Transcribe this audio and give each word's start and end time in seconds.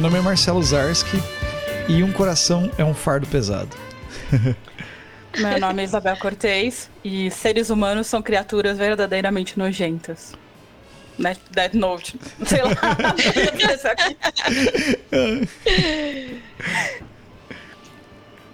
Meu 0.00 0.08
nome 0.08 0.18
é 0.18 0.22
Marcelo 0.22 0.62
Zarski 0.62 1.18
e 1.86 2.02
um 2.02 2.10
coração 2.10 2.70
é 2.78 2.84
um 2.84 2.94
fardo 2.94 3.26
pesado. 3.26 3.76
Meu 5.36 5.60
nome 5.60 5.82
é 5.82 5.84
Isabel 5.84 6.16
Cortez 6.16 6.88
e 7.04 7.30
seres 7.30 7.68
humanos 7.68 8.06
são 8.06 8.22
criaturas 8.22 8.78
verdadeiramente 8.78 9.58
nojentas. 9.58 10.32
Dead 11.50 11.74
Note. 11.74 12.18
Sei 12.46 12.62
lá. 12.62 12.70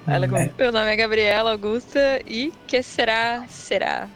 é 0.09 0.19
Meu 0.59 0.73
nome 0.73 0.93
é 0.93 0.97
Gabriela 0.97 1.53
Augusta 1.53 2.21
e 2.27 2.53
que 2.67 2.83
será, 2.83 3.47
será. 3.49 4.09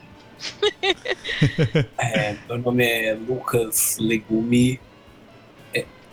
é, 1.96 2.34
meu 2.48 2.58
nome 2.58 2.84
é 2.84 3.14
Lucas 3.14 3.98
Legume. 4.00 4.80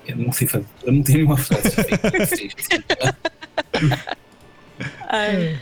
É, 0.07 0.13
eu 0.13 0.17
não 0.17 0.31
sei 0.31 0.47
fazer. 0.47 0.65
Eu 0.83 0.93
não 0.93 1.03
tenho 1.03 1.19
nenhuma 1.19 1.37
frase. 1.37 1.69
Ai. 5.09 5.59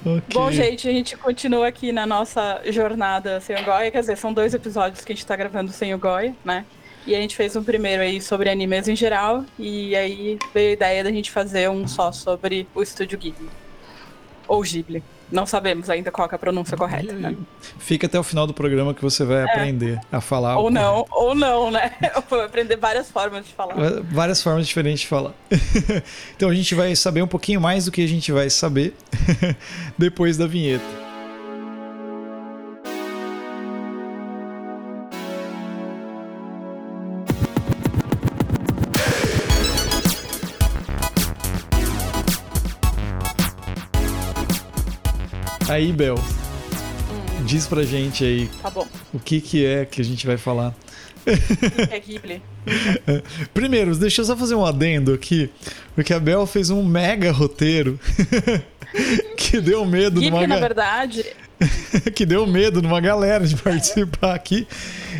Okay. 0.00 0.22
Bom, 0.32 0.50
gente, 0.50 0.88
a 0.88 0.92
gente 0.92 1.16
continua 1.16 1.68
aqui 1.68 1.92
na 1.92 2.06
nossa 2.06 2.62
jornada 2.66 3.40
sem 3.40 3.56
o 3.56 3.64
Goya. 3.64 3.90
Quer 3.90 4.00
dizer, 4.00 4.16
são 4.16 4.32
dois 4.32 4.54
episódios 4.54 5.04
que 5.04 5.12
a 5.12 5.14
gente 5.14 5.26
tá 5.26 5.36
gravando 5.36 5.70
sem 5.72 5.92
o 5.92 5.98
Goya, 5.98 6.34
né? 6.44 6.64
E 7.06 7.14
a 7.14 7.20
gente 7.20 7.36
fez 7.36 7.56
um 7.56 7.64
primeiro 7.64 8.02
aí 8.02 8.20
sobre 8.20 8.50
animes 8.50 8.88
em 8.88 8.96
geral. 8.96 9.44
E 9.58 9.94
aí 9.96 10.38
veio 10.54 10.70
a 10.70 10.72
ideia 10.72 11.04
da 11.04 11.10
gente 11.10 11.30
fazer 11.30 11.68
um 11.68 11.86
só 11.86 12.12
sobre 12.12 12.66
o 12.74 12.82
estúdio 12.82 13.18
Ghibli. 13.18 13.48
Ou 14.48 14.62
Ghibli. 14.62 15.02
Não 15.30 15.46
sabemos 15.46 15.88
ainda 15.88 16.10
qual 16.10 16.28
é 16.30 16.34
a 16.34 16.38
pronúncia 16.38 16.76
correta, 16.76 17.12
né? 17.12 17.36
Fica 17.78 18.06
até 18.06 18.18
o 18.18 18.22
final 18.22 18.46
do 18.46 18.54
programa 18.54 18.92
que 18.94 19.02
você 19.02 19.24
vai 19.24 19.38
é. 19.38 19.44
aprender 19.44 20.00
a 20.10 20.20
falar. 20.20 20.58
Ou 20.58 20.70
não, 20.70 21.06
ou 21.10 21.34
não, 21.34 21.70
né? 21.70 21.92
Vai 22.28 22.44
aprender 22.44 22.76
várias 22.76 23.10
formas 23.10 23.44
de 23.44 23.52
falar. 23.52 23.74
Várias 24.04 24.42
formas 24.42 24.66
diferentes 24.66 25.00
de 25.00 25.08
falar. 25.08 25.32
então 26.36 26.48
a 26.48 26.54
gente 26.54 26.74
vai 26.74 26.94
saber 26.94 27.22
um 27.22 27.26
pouquinho 27.26 27.60
mais 27.60 27.86
do 27.86 27.90
que 27.90 28.02
a 28.02 28.06
gente 28.06 28.30
vai 28.30 28.48
saber 28.48 28.94
depois 29.98 30.36
da 30.36 30.46
vinheta. 30.46 31.09
Aí, 45.70 45.92
Bel, 45.92 46.16
hum. 46.16 47.44
diz 47.44 47.64
pra 47.64 47.84
gente 47.84 48.24
aí 48.24 48.50
tá 48.60 48.72
o 49.14 49.20
que, 49.20 49.40
que 49.40 49.64
é 49.64 49.84
que 49.84 50.00
a 50.00 50.04
gente 50.04 50.26
vai 50.26 50.36
falar. 50.36 50.74
É 51.24 52.00
Ghibli. 52.00 52.42
Primeiro, 53.54 53.94
deixa 53.94 54.20
eu 54.20 54.24
só 54.24 54.36
fazer 54.36 54.56
um 54.56 54.66
adendo 54.66 55.14
aqui, 55.14 55.48
porque 55.94 56.12
a 56.12 56.18
Bel 56.18 56.44
fez 56.44 56.70
um 56.70 56.84
mega 56.84 57.30
roteiro 57.30 58.00
que 59.36 59.60
deu 59.60 59.84
medo 59.84 60.20
numa... 60.20 60.46
na 60.46 60.58
verdade, 60.58 61.24
que 62.14 62.24
deu 62.24 62.46
medo 62.46 62.80
numa 62.80 63.00
galera 63.00 63.46
de 63.46 63.56
participar 63.56 64.34
aqui. 64.34 64.66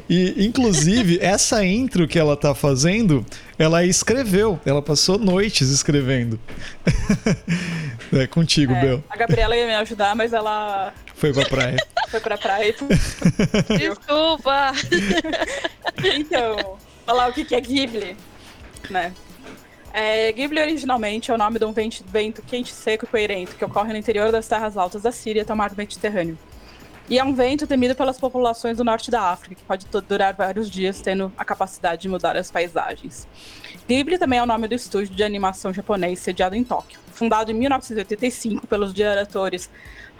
E, 0.08 0.46
inclusive, 0.46 1.18
essa 1.22 1.64
intro 1.64 2.08
que 2.08 2.18
ela 2.18 2.36
tá 2.36 2.54
fazendo, 2.54 3.24
ela 3.58 3.84
escreveu. 3.84 4.58
Ela 4.64 4.80
passou 4.80 5.18
noites 5.18 5.70
escrevendo. 5.70 6.40
é 8.12 8.26
contigo, 8.26 8.72
é, 8.72 8.80
Bel. 8.80 9.04
A 9.08 9.16
Gabriela 9.16 9.56
ia 9.56 9.66
me 9.66 9.74
ajudar, 9.74 10.14
mas 10.14 10.32
ela. 10.32 10.92
Foi 11.14 11.32
pra 11.32 11.44
praia. 11.44 11.76
Foi 12.08 12.20
pra 12.20 12.38
praia. 12.38 12.74
Desculpa! 13.78 14.72
então, 16.16 16.78
falar 17.04 17.28
o 17.28 17.32
que 17.32 17.54
é 17.54 17.60
Ghibli, 17.60 18.16
né? 18.88 19.12
É, 19.92 20.30
Ghibli 20.32 20.60
originalmente 20.60 21.30
é 21.30 21.34
o 21.34 21.38
nome 21.38 21.58
de 21.58 21.64
um 21.64 21.72
vento, 21.72 22.04
vento 22.06 22.42
quente, 22.42 22.72
seco 22.72 23.04
e 23.04 23.08
poeirento 23.08 23.56
que 23.56 23.64
ocorre 23.64 23.92
no 23.92 23.98
interior 23.98 24.30
das 24.30 24.46
terras 24.46 24.76
altas 24.76 25.02
da 25.02 25.10
Síria 25.10 25.42
até 25.42 25.52
o 25.52 25.56
mar 25.56 25.74
Mediterrâneo. 25.76 26.38
E 27.08 27.18
é 27.18 27.24
um 27.24 27.34
vento 27.34 27.66
temido 27.66 27.96
pelas 27.96 28.20
populações 28.20 28.76
do 28.76 28.84
norte 28.84 29.10
da 29.10 29.32
África, 29.32 29.56
que 29.56 29.64
pode 29.64 29.84
durar 30.06 30.32
vários 30.32 30.70
dias, 30.70 31.00
tendo 31.00 31.32
a 31.36 31.44
capacidade 31.44 32.02
de 32.02 32.08
mudar 32.08 32.36
as 32.36 32.52
paisagens. 32.52 33.26
Ghibli 33.88 34.16
também 34.16 34.38
é 34.38 34.42
o 34.44 34.46
nome 34.46 34.68
do 34.68 34.74
estúdio 34.76 35.12
de 35.12 35.24
animação 35.24 35.72
japonês 35.72 36.20
sediado 36.20 36.54
em 36.54 36.62
Tóquio. 36.62 37.00
Fundado 37.12 37.50
em 37.50 37.54
1985 37.54 38.64
pelos 38.68 38.94
diretores 38.94 39.68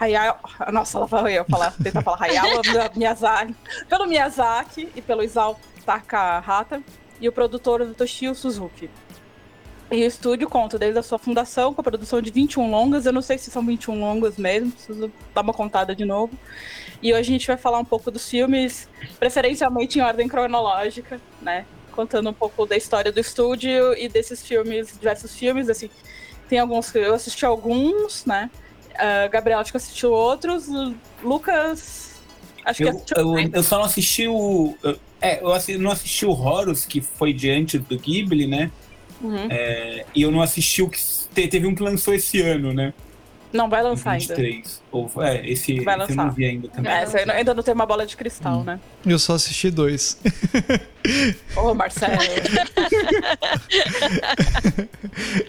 Hayao... 0.01 0.41
Nossa, 0.73 0.99
lá 0.99 1.07
vai 1.07 1.39
eu 1.39 1.45
falar, 1.45 1.73
tentar 1.81 2.03
falar 2.03 2.23
Hayao 2.23 2.61
Miyazaki, 2.97 3.55
pelo 3.89 4.07
Miyazaki 4.09 4.89
e 4.97 5.01
pelo 5.01 5.23
Isao 5.23 5.61
Takahata, 5.87 6.83
e 7.21 7.29
o 7.29 7.33
produtor 7.33 7.87
Toshio 7.95 8.35
Suzuki. 8.35 8.91
E 9.91 10.05
o 10.05 10.07
estúdio 10.07 10.49
conta 10.49 10.79
desde 10.79 10.99
a 11.01 11.03
sua 11.03 11.19
fundação 11.19 11.75
com 11.75 11.81
a 11.81 11.85
produção 11.85 12.23
de 12.23 12.31
21 12.31 12.71
longas. 12.71 13.07
Eu 13.07 13.13
não 13.13 13.23
sei 13.23 13.37
se 13.39 13.51
são 13.51 13.65
21 13.67 13.99
longas 13.99 14.37
mesmo, 14.37 14.71
preciso 14.71 15.11
dar 15.35 15.41
uma 15.41 15.53
contada 15.53 15.97
de 15.97 16.05
novo. 16.05 16.33
E 17.03 17.13
hoje 17.13 17.21
a 17.21 17.33
gente 17.33 17.47
vai 17.47 17.57
falar 17.57 17.81
um 17.81 17.85
pouco 17.85 18.09
dos 18.09 18.29
filmes, 18.29 18.89
preferencialmente 19.19 19.99
em 19.99 20.03
ordem 20.03 20.29
cronológica, 20.29 21.21
né? 21.43 21.67
Contando 21.91 22.31
um 22.31 22.33
pouco 22.33 22.67
da 22.67 22.77
história 22.77 23.11
do 23.11 23.19
estúdio 23.19 23.95
e 23.99 24.09
desses 24.09 24.47
filmes, 24.47 24.97
diversos 24.97 25.35
filmes, 25.35 25.69
assim. 25.69 25.91
Tem 26.49 26.61
alguns 26.61 26.93
que 26.93 26.99
eu 26.99 27.15
assisti 27.15 27.45
alguns, 27.45 28.25
né? 28.25 28.49
Uh, 28.91 29.31
Gabriel 29.31 29.59
acho 29.59 29.73
que 29.73 29.77
assistiu 29.77 30.13
outros. 30.13 30.69
Lucas. 31.23 32.21
Acho 32.65 32.83
eu, 32.83 32.91
que 32.91 32.97
assistiu. 32.97 33.17
Eu, 33.17 33.51
eu 33.55 33.63
só 33.65 33.79
não 33.79 33.87
assisti 33.87 34.29
o. 34.29 34.77
É, 35.21 35.41
eu 35.43 35.79
não 35.81 35.91
assisti 35.91 36.25
o 36.25 36.31
Horus, 36.31 36.87
que 36.87 37.01
foi 37.01 37.33
diante 37.33 37.77
do 37.77 37.99
Ghibli, 37.99 38.47
né? 38.47 38.71
Uhum. 39.21 39.49
É, 39.51 40.05
e 40.15 40.23
eu 40.23 40.31
não 40.31 40.41
assisti 40.41 40.83
o 40.83 40.89
que. 40.89 40.99
Teve 41.35 41.67
um 41.67 41.75
que 41.75 41.83
lançou 41.83 42.15
esse 42.15 42.41
ano, 42.41 42.73
né? 42.73 42.93
Não, 43.53 43.69
vai 43.69 43.83
lançar 43.83 44.17
23. 44.17 44.55
ainda. 44.55 44.69
Ou, 44.93 45.11
é, 45.23 45.49
esse, 45.49 45.81
vai 45.81 45.97
lançar. 45.97 46.13
eu 46.13 46.17
não 46.17 46.31
vi 46.31 46.45
ainda 46.45 46.69
também. 46.69 46.93
É, 46.93 47.05
você 47.05 47.19
ainda 47.19 47.53
não 47.53 47.63
tem 47.65 47.75
uma 47.75 47.87
bola 47.87 48.07
de 48.07 48.17
cristal, 48.17 48.61
hum. 48.61 48.65
né? 48.65 48.79
Eu 49.05 49.19
só 49.19 49.35
assisti 49.35 49.71
dois. 49.71 50.21
Ô, 51.57 51.71
oh, 51.71 51.75
Marcelo. 51.75 52.15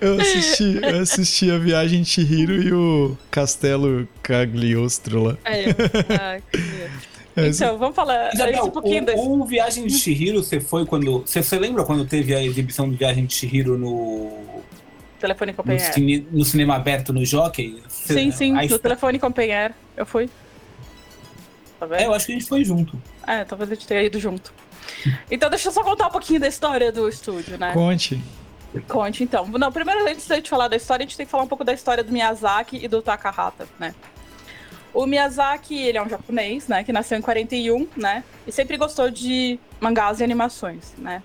eu, 0.02 0.20
assisti, 0.20 0.80
eu 0.82 1.00
assisti 1.00 1.52
a 1.52 1.60
Viagem 1.60 2.04
Chihiro 2.04 2.62
e 2.62 2.74
o 2.74 3.16
Castelo 3.30 4.08
Cagliostro 4.24 5.24
lá. 5.24 5.38
É, 5.46 5.70
eu. 5.70 5.76
Ah, 6.20 6.40
que 6.52 7.11
então, 7.36 7.78
vamos 7.78 7.96
falar 7.96 8.34
Isabel, 8.34 8.66
um 8.66 8.70
pouquinho 8.70 9.04
o, 9.04 9.06
desse... 9.06 9.20
o 9.20 9.46
Viagem 9.46 9.88
de 9.88 9.94
Chihiro, 9.94 10.44
você 10.44 10.60
foi 10.60 10.86
quando... 10.86 11.22
Você, 11.22 11.42
você 11.42 11.58
lembra 11.58 11.84
quando 11.84 12.06
teve 12.06 12.36
a 12.36 12.44
exibição 12.44 12.90
do 12.90 12.96
Viagem 12.96 13.26
de 13.26 13.34
Chihiro 13.34 13.78
no... 13.78 14.62
Telefone 15.20 15.54
Companheiro. 15.54 15.88
No, 15.88 15.94
cine, 15.94 16.28
no 16.32 16.46
cinema 16.46 16.76
aberto 16.76 17.14
no 17.14 17.24
Jockey? 17.24 17.82
Você, 17.88 18.14
sim, 18.14 18.32
sim, 18.32 18.54
no 18.54 18.80
Telefone 18.80 19.20
Companheiro. 19.20 19.74
Eu 19.96 20.06
fui. 20.06 20.30
Tá 21.80 21.86
vendo? 21.86 22.02
É, 22.02 22.06
eu 22.08 22.14
acho 22.14 22.26
que 22.26 22.32
a 22.32 22.36
gente 22.36 22.48
foi 22.48 22.64
junto. 22.64 23.00
É, 23.28 23.44
talvez 23.44 23.72
a 23.72 23.76
gente 23.76 23.88
tenha 23.88 24.02
ido 24.02 24.20
junto. 24.20 24.52
Então 25.30 25.50
deixa 25.50 25.70
eu 25.70 25.72
só 25.72 25.84
contar 25.84 26.08
um 26.08 26.12
pouquinho 26.12 26.40
da 26.40 26.48
história 26.48 26.92
do 26.92 27.08
estúdio, 27.08 27.58
né? 27.58 27.72
Conte. 27.74 28.22
Conte, 28.88 29.24
então. 29.24 29.48
Não, 29.48 29.72
primeiro, 29.72 30.08
antes 30.08 30.28
de 30.28 30.50
falar 30.50 30.68
da 30.68 30.76
história, 30.76 31.04
a 31.04 31.08
gente 31.08 31.18
tem 31.18 31.26
que 31.26 31.32
falar 31.32 31.44
um 31.44 31.48
pouco 31.48 31.64
da 31.64 31.74
história 31.74 32.04
do 32.04 32.12
Miyazaki 32.12 32.80
e 32.84 32.88
do 32.88 33.02
Takahata, 33.02 33.68
né? 33.80 33.94
O 34.94 35.06
Miyazaki, 35.06 35.78
ele 35.78 35.98
é 35.98 36.04
um 36.04 36.10
japonês, 36.10 36.68
né, 36.68 36.84
que 36.84 36.92
nasceu 36.92 37.18
em 37.18 37.22
41, 37.22 37.88
né, 37.96 38.24
e 38.46 38.52
sempre 38.52 38.78
gostou 38.78 39.10
de 39.10 39.60
mangás 39.80 40.20
e 40.20 40.24
animações, 40.24 40.94
né. 40.98 41.24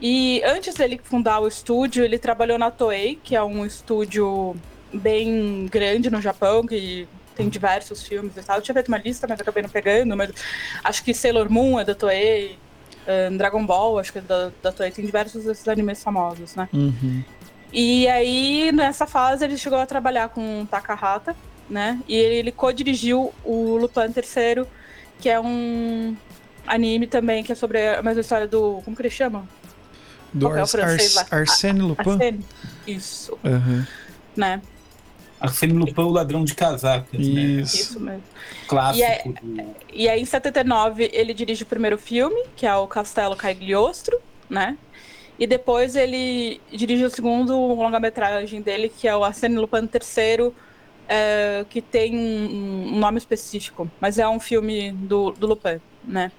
E 0.00 0.42
antes 0.44 0.74
dele 0.74 1.00
fundar 1.02 1.40
o 1.40 1.48
estúdio, 1.48 2.04
ele 2.04 2.18
trabalhou 2.18 2.58
na 2.58 2.70
Toei, 2.70 3.18
que 3.22 3.34
é 3.34 3.42
um 3.42 3.64
estúdio 3.64 4.54
bem 4.92 5.66
grande 5.70 6.10
no 6.10 6.20
Japão, 6.20 6.66
que 6.66 7.08
tem 7.34 7.48
diversos 7.48 8.02
filmes 8.02 8.36
e 8.36 8.42
tal. 8.42 8.56
Eu 8.56 8.62
tinha 8.62 8.74
feito 8.74 8.88
uma 8.88 8.98
lista, 8.98 9.26
mas 9.28 9.40
acabei 9.40 9.62
não 9.62 9.70
pegando, 9.70 10.16
mas 10.16 10.30
acho 10.84 11.04
que 11.04 11.14
Sailor 11.14 11.50
Moon 11.50 11.78
é 11.80 11.84
da 11.84 11.94
Toei, 11.94 12.58
um, 13.30 13.36
Dragon 13.36 13.64
Ball, 13.64 13.98
acho 13.98 14.12
que 14.12 14.18
é 14.18 14.22
da, 14.22 14.50
da 14.62 14.72
Toei, 14.72 14.90
tem 14.90 15.04
diversos 15.04 15.44
desses 15.44 15.66
animes 15.68 16.02
famosos, 16.02 16.54
né. 16.54 16.68
Uhum. 16.72 17.22
E 17.72 18.06
aí, 18.08 18.70
nessa 18.72 19.06
fase, 19.06 19.44
ele 19.44 19.56
chegou 19.56 19.78
a 19.78 19.86
trabalhar 19.86 20.28
com 20.28 20.66
Takahata, 20.70 21.36
né? 21.68 22.00
E 22.08 22.14
ele, 22.14 22.34
ele 22.36 22.52
co-dirigiu 22.52 23.32
o 23.44 23.76
Lupin 23.76 24.12
III, 24.14 24.64
que 25.20 25.28
é 25.28 25.40
um 25.40 26.16
anime 26.66 27.06
também 27.06 27.42
que 27.42 27.52
é 27.52 27.54
sobre 27.54 27.86
a 27.94 28.02
mesma 28.02 28.20
história 28.20 28.46
do. 28.46 28.80
Como 28.84 28.96
que 28.96 29.02
ele 29.02 29.10
chama? 29.10 29.48
Do 30.32 30.48
Ar 30.48 30.58
Ars 30.58 30.74
Arsène 31.30 31.80
Lupin? 31.80 32.10
Arsène. 32.10 32.44
Isso. 32.86 33.38
Uhum. 33.44 33.84
Né? 34.36 34.60
Arsène 35.40 35.72
Lupin, 35.74 36.02
o 36.02 36.10
ladrão 36.10 36.44
de 36.44 36.54
casacas, 36.54 37.20
Isso. 37.20 37.34
né? 37.34 37.60
Isso 37.62 38.00
mesmo. 38.00 38.22
Clássico. 38.66 38.98
E 39.00 39.04
aí, 39.04 39.32
do... 39.32 39.76
e 39.92 40.08
aí, 40.08 40.22
em 40.22 40.24
79, 40.24 41.10
ele 41.12 41.34
dirige 41.34 41.62
o 41.62 41.66
primeiro 41.66 41.98
filme, 41.98 42.44
que 42.54 42.66
é 42.66 42.74
o 42.74 42.86
Castelo 42.86 43.36
Cagliostro, 43.36 44.18
né? 44.48 44.76
E 45.38 45.46
depois 45.46 45.94
ele 45.94 46.60
dirige 46.72 47.04
o 47.04 47.10
segundo 47.10 47.54
longa-metragem 47.74 48.62
dele, 48.62 48.88
que 48.88 49.06
é 49.06 49.14
o 49.14 49.22
Arsène 49.22 49.56
Lupin 49.56 49.88
III, 49.92 50.52
é, 51.08 51.64
que 51.68 51.80
tem 51.80 52.16
um, 52.16 52.94
um, 52.94 52.98
nome 52.98 53.18
específico, 53.18 53.90
mas 54.00 54.18
é 54.18 54.28
um 54.28 54.40
filme 54.40 54.92
do, 54.92 55.30
do 55.32 55.46
Lupin, 55.46 55.80
né? 56.04 56.32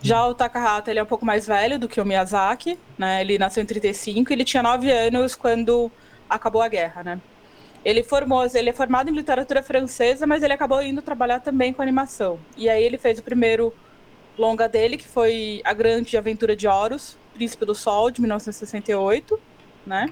Já 0.00 0.26
o 0.26 0.34
Takahata, 0.34 0.90
ele 0.90 1.00
é 1.00 1.02
um 1.02 1.06
pouco 1.06 1.26
mais 1.26 1.46
velho 1.46 1.78
do 1.78 1.88
que 1.88 2.00
o 2.00 2.04
Miyazaki, 2.04 2.78
né? 2.96 3.20
Ele 3.20 3.38
nasceu 3.38 3.62
em 3.62 3.66
35 3.66 4.30
e 4.30 4.34
ele 4.34 4.44
tinha 4.44 4.62
9 4.62 4.90
anos 4.90 5.34
quando 5.34 5.90
acabou 6.30 6.62
a 6.62 6.68
guerra, 6.68 7.02
né? 7.02 7.20
Ele 7.84 8.02
formou, 8.02 8.46
ele 8.54 8.70
é 8.70 8.72
formado 8.72 9.10
em 9.10 9.14
literatura 9.14 9.62
francesa, 9.62 10.26
mas 10.26 10.42
ele 10.42 10.52
acabou 10.52 10.82
indo 10.82 11.02
trabalhar 11.02 11.40
também 11.40 11.72
com 11.72 11.82
animação. 11.82 12.38
E 12.56 12.68
aí 12.68 12.82
ele 12.82 12.98
fez 12.98 13.18
o 13.18 13.22
primeiro 13.22 13.72
longa 14.36 14.68
dele, 14.68 14.96
que 14.96 15.08
foi 15.08 15.60
A 15.64 15.72
Grande 15.72 16.16
Aventura 16.16 16.54
de 16.54 16.68
Horus, 16.68 17.16
Príncipe 17.34 17.64
do 17.64 17.74
Sol, 17.74 18.10
de 18.10 18.20
1968, 18.20 19.38
né? 19.86 20.08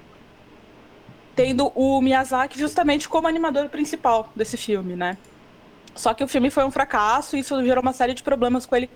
Tendo 1.36 1.70
o 1.74 2.00
Miyazaki 2.00 2.58
justamente 2.58 3.08
como 3.08 3.28
animador 3.28 3.68
principal 3.68 4.32
desse 4.34 4.56
filme, 4.56 4.96
né? 4.96 5.16
Só 5.94 6.12
que 6.12 6.24
o 6.24 6.28
filme 6.28 6.50
foi 6.50 6.64
um 6.64 6.70
fracasso 6.70 7.36
e 7.36 7.40
isso 7.40 7.62
gerou 7.64 7.82
uma 7.82 7.92
série 7.92 8.14
de 8.14 8.22
problemas 8.22 8.66
com 8.66 8.74
ele 8.74 8.90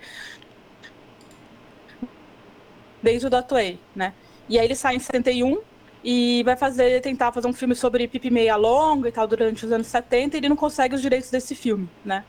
dentro 3.01 3.29
da 3.29 3.41
Toei, 3.41 3.79
né? 3.95 4.13
E 4.49 4.59
aí 4.59 4.65
ele 4.65 4.75
sai 4.75 4.95
em 4.95 4.99
71 4.99 5.61
e 6.03 6.43
vai 6.43 6.55
fazer 6.55 7.01
tentar 7.01 7.31
fazer 7.31 7.47
um 7.47 7.53
filme 7.53 7.75
sobre 7.75 8.07
Pipi 8.07 8.29
Meia 8.29 8.55
Longa 8.55 9.09
e 9.09 9.11
tal 9.11 9.27
durante 9.27 9.65
os 9.65 9.71
anos 9.71 9.87
70 9.87 10.35
e 10.35 10.39
ele 10.39 10.49
não 10.49 10.55
consegue 10.55 10.95
os 10.95 11.01
direitos 11.01 11.29
desse 11.29 11.55
filme, 11.55 11.87
né? 12.03 12.23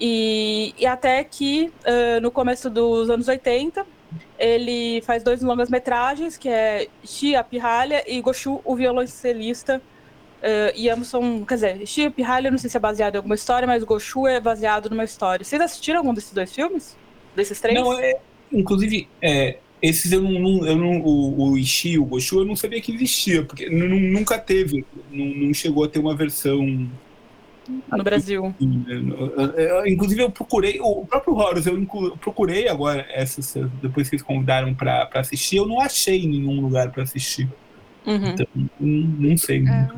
E, 0.00 0.74
e 0.78 0.86
até 0.86 1.22
que 1.22 1.70
uh, 1.84 2.20
no 2.22 2.30
começo 2.30 2.70
dos 2.70 3.10
anos 3.10 3.28
80 3.28 3.86
ele 4.38 5.00
faz 5.02 5.22
dois 5.22 5.42
longas 5.42 5.68
metragens 5.68 6.36
que 6.36 6.48
é 6.48 6.88
Xia 7.04 7.42
Pirralha 7.44 8.02
e 8.06 8.20
Goshu 8.20 8.60
o 8.64 8.74
violoncelista 8.74 9.80
uh, 10.40 10.72
e 10.74 10.88
ambos 10.88 11.08
são, 11.08 11.44
quer 11.44 11.54
dizer, 11.54 11.86
Xia 11.86 12.10
Pirralha 12.10 12.50
não 12.50 12.58
sei 12.58 12.70
se 12.70 12.76
é 12.76 12.80
baseado 12.80 13.14
em 13.14 13.18
alguma 13.18 13.34
história, 13.34 13.66
mas 13.66 13.84
Goshu 13.84 14.26
é 14.26 14.40
baseado 14.40 14.90
numa 14.90 15.04
história. 15.04 15.44
Vocês 15.44 15.60
assistiram 15.60 15.98
algum 15.98 16.14
desses 16.14 16.32
dois 16.32 16.52
filmes? 16.52 16.96
Desses 17.36 17.60
três? 17.60 17.78
Não, 17.78 17.92
é, 17.98 18.18
inclusive, 18.52 19.08
é, 19.22 19.58
esses 19.82 20.12
eu 20.12 20.22
não, 20.22 20.66
eu 20.66 20.76
não 20.76 21.00
o, 21.00 21.52
o 21.52 21.58
Ishii, 21.58 21.98
o 21.98 22.04
Goshu, 22.04 22.40
eu 22.40 22.44
não 22.44 22.56
sabia 22.56 22.80
que 22.80 22.92
existia, 22.92 23.44
porque 23.44 23.68
nunca 23.70 24.38
teve, 24.38 24.84
não, 25.10 25.26
não 25.26 25.54
chegou 25.54 25.84
a 25.84 25.88
ter 25.88 25.98
uma 25.98 26.14
versão 26.14 26.88
no 27.90 28.04
Brasil. 28.04 28.54
Inclusive, 29.86 30.22
eu 30.22 30.30
procurei, 30.30 30.80
o 30.80 31.04
próprio 31.06 31.34
Horus, 31.34 31.66
eu 31.66 31.86
procurei 32.20 32.68
agora, 32.68 33.06
essas, 33.10 33.54
depois 33.82 34.08
que 34.08 34.16
eles 34.16 34.24
convidaram 34.24 34.74
para 34.74 35.08
assistir, 35.14 35.56
eu 35.56 35.66
não 35.66 35.80
achei 35.80 36.26
nenhum 36.26 36.60
lugar 36.60 36.90
para 36.90 37.02
assistir. 37.02 37.48
Uhum. 38.06 38.28
Então, 38.28 38.46
não, 38.54 38.68
não 38.80 39.36
sei. 39.36 39.58
É. 39.66 39.88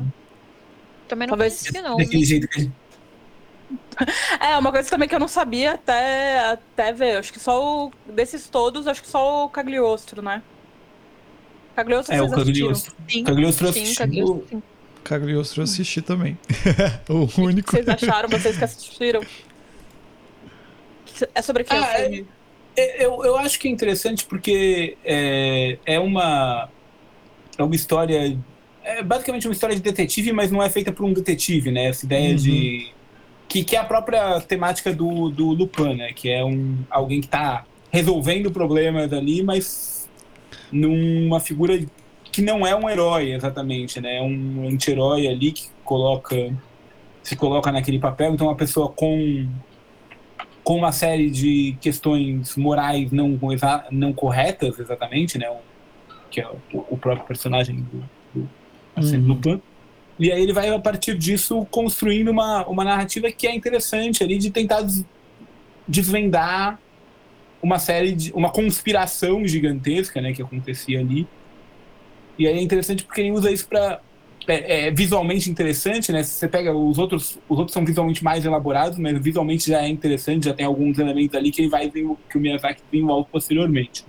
Também 1.07 1.27
não 1.27 1.37
Talvez 1.37 1.71
não. 1.81 1.97
Daquele 1.97 2.25
jeito 2.25 2.47
que 2.47 2.71
É, 4.39 4.57
uma 4.57 4.71
coisa 4.71 4.89
também 4.89 5.07
que 5.07 5.15
eu 5.15 5.19
não 5.19 5.27
sabia 5.27 5.73
até, 5.73 6.39
até 6.51 6.93
ver. 6.93 7.17
Acho 7.17 7.31
que 7.31 7.39
só 7.39 7.85
o. 7.85 7.91
Desses 8.05 8.47
todos, 8.49 8.87
acho 8.87 9.01
que 9.01 9.09
só 9.09 9.45
o 9.45 9.49
Cagliostro, 9.49 10.21
né? 10.21 10.41
Cagliostro 11.75 12.13
é, 12.13 12.21
o 12.21 12.29
Cagliostro. 12.29 12.93
Sim, 13.09 13.23
Cagliostro 13.23 13.73
sim, 13.73 13.95
Cagliostro, 13.95 14.45
sim. 14.49 14.63
Cagliostro 15.03 15.61
eu 15.61 15.63
assisti 15.63 16.01
também. 16.01 16.37
o 17.09 17.41
único. 17.41 17.71
Vocês 17.71 17.87
acharam, 17.87 18.29
vocês 18.29 18.57
que 18.57 18.63
assistiram? 18.63 19.21
É 21.33 21.41
sobre 21.41 21.63
que 21.63 21.73
ah, 21.73 21.99
é, 21.99 22.23
é, 22.75 23.05
eu, 23.05 23.23
eu 23.23 23.37
acho 23.37 23.59
que 23.59 23.67
é 23.67 23.71
interessante 23.71 24.25
porque 24.25 24.97
é, 25.03 25.77
é 25.85 25.99
uma. 25.99 26.69
É 27.57 27.63
uma 27.63 27.75
história. 27.75 28.37
É 28.83 29.01
basicamente 29.01 29.47
uma 29.47 29.53
história 29.53 29.75
de 29.75 29.81
detetive, 29.81 30.33
mas 30.33 30.51
não 30.51 30.61
é 30.61 30.69
feita 30.69 30.91
por 30.91 31.05
um 31.05 31.13
detetive, 31.13 31.71
né? 31.71 31.85
Essa 31.85 32.05
ideia 32.05 32.31
uhum. 32.31 32.35
de 32.35 32.91
que, 33.47 33.63
que 33.63 33.75
é 33.75 33.79
a 33.79 33.83
própria 33.83 34.41
temática 34.41 34.91
do, 34.91 35.29
do 35.29 35.49
Lupin, 35.49 35.95
né? 35.95 36.11
Que 36.13 36.29
é 36.29 36.43
um, 36.43 36.79
alguém 36.89 37.21
que 37.21 37.27
está 37.27 37.65
resolvendo 37.91 38.51
problemas 38.51 39.13
ali, 39.13 39.43
mas 39.43 40.09
numa 40.71 41.39
figura 41.39 41.79
que 42.33 42.41
não 42.41 42.65
é 42.65 42.75
um 42.75 42.89
herói 42.89 43.31
exatamente, 43.31 44.01
né? 44.01 44.17
É 44.17 44.21
um 44.21 44.67
anti-herói 44.67 45.27
ali 45.27 45.51
que 45.51 45.67
coloca 45.85 46.35
se 47.21 47.37
coloca 47.37 47.71
naquele 47.71 47.99
papel, 47.99 48.33
então 48.33 48.47
uma 48.47 48.55
pessoa 48.55 48.89
com 48.89 49.47
com 50.63 50.75
uma 50.75 50.91
série 50.91 51.29
de 51.29 51.77
questões 51.79 52.55
morais 52.55 53.11
não 53.11 53.39
não 53.91 54.11
corretas 54.11 54.79
exatamente, 54.79 55.37
né? 55.37 55.47
que 56.31 56.41
é 56.41 56.47
o, 56.47 56.85
o 56.89 56.97
próprio 56.97 57.27
personagem 57.27 57.75
do, 57.75 58.09
do 58.33 58.49
uhum. 58.97 59.27
Lupin. 59.27 59.61
E 60.17 60.31
aí 60.31 60.41
ele 60.41 60.53
vai, 60.53 60.69
a 60.69 60.79
partir 60.79 61.15
disso, 61.15 61.65
construindo 61.69 62.29
uma, 62.29 62.65
uma 62.65 62.83
narrativa 62.83 63.31
que 63.31 63.45
é 63.45 63.55
interessante 63.55 64.23
ali 64.23 64.39
de 64.39 64.49
tentar 64.49 64.83
desvendar 65.87 66.79
uma 67.61 67.77
série 67.77 68.13
de. 68.13 68.33
uma 68.33 68.49
conspiração 68.49 69.45
gigantesca, 69.45 70.19
né, 70.19 70.33
que 70.33 70.41
acontecia 70.41 70.99
ali. 70.99 71.27
E 72.37 72.47
aí 72.47 72.57
é 72.57 72.61
interessante 72.61 73.03
porque 73.03 73.21
ele 73.21 73.31
usa 73.31 73.51
isso 73.51 73.67
para 73.67 73.99
é, 74.47 74.87
é, 74.87 74.91
visualmente 74.91 75.49
interessante, 75.49 76.11
né? 76.11 76.23
Se 76.23 76.31
você 76.31 76.47
pega 76.47 76.75
os 76.75 76.97
outros, 76.97 77.39
os 77.47 77.57
outros 77.57 77.73
são 77.73 77.85
visualmente 77.85 78.23
mais 78.23 78.45
elaborados, 78.45 78.97
mas 78.97 79.17
visualmente 79.19 79.69
já 79.69 79.81
é 79.81 79.87
interessante, 79.87 80.45
já 80.45 80.53
tem 80.53 80.65
alguns 80.65 80.97
elementos 80.99 81.35
ali 81.35 81.51
que 81.51 81.61
ele 81.61 81.69
vai 81.69 81.89
que 81.89 82.37
o 82.37 82.39
Miyazaki 82.39 82.81
desenvolve 82.91 83.27
posteriormente. 83.31 84.05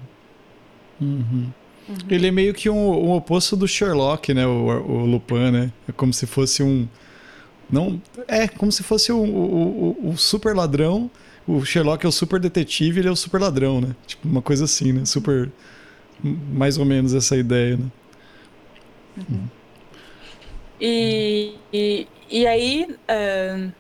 Uhum. 1.01 1.49
Uhum. 1.89 1.97
Ele 2.09 2.27
é 2.29 2.31
meio 2.31 2.55
que 2.55 2.71
um, 2.71 2.77
um, 2.77 3.13
oposto 3.13 3.57
do 3.57 3.69
Sherlock, 3.69 4.33
né? 4.33 4.47
O, 4.47 4.51
o, 4.51 5.07
Lupin, 5.07 5.51
né? 5.51 5.73
É 5.89 5.93
como 5.93 6.13
se 6.13 6.27
fosse 6.27 6.63
um. 6.63 6.89
Não. 7.71 8.01
É, 8.27 8.49
como 8.49 8.73
se 8.73 8.83
fosse 8.83 9.13
o, 9.13 9.19
o, 9.19 10.11
o, 10.11 10.17
super 10.17 10.55
ladrão. 10.55 11.11
O 11.47 11.63
Sherlock 11.63 12.05
é 12.05 12.09
o 12.09 12.13
super 12.13 12.41
detetive, 12.41 13.01
ele 13.01 13.09
é 13.09 13.11
o 13.11 13.17
super 13.17 13.39
ladrão, 13.39 13.81
né? 13.81 13.95
Tipo, 14.07 14.27
uma 14.27 14.41
coisa 14.41 14.65
assim, 14.65 14.93
né? 14.93 15.05
Super. 15.05 15.51
Mais 16.23 16.79
ou 16.79 16.87
menos 16.87 17.13
essa 17.13 17.37
ideia, 17.37 17.77
né? 17.77 17.85
Uhum. 19.17 19.49
E, 20.81 21.57
e, 21.73 22.09
e, 22.31 22.47
aí. 22.47 22.87
Uh, 23.09 23.73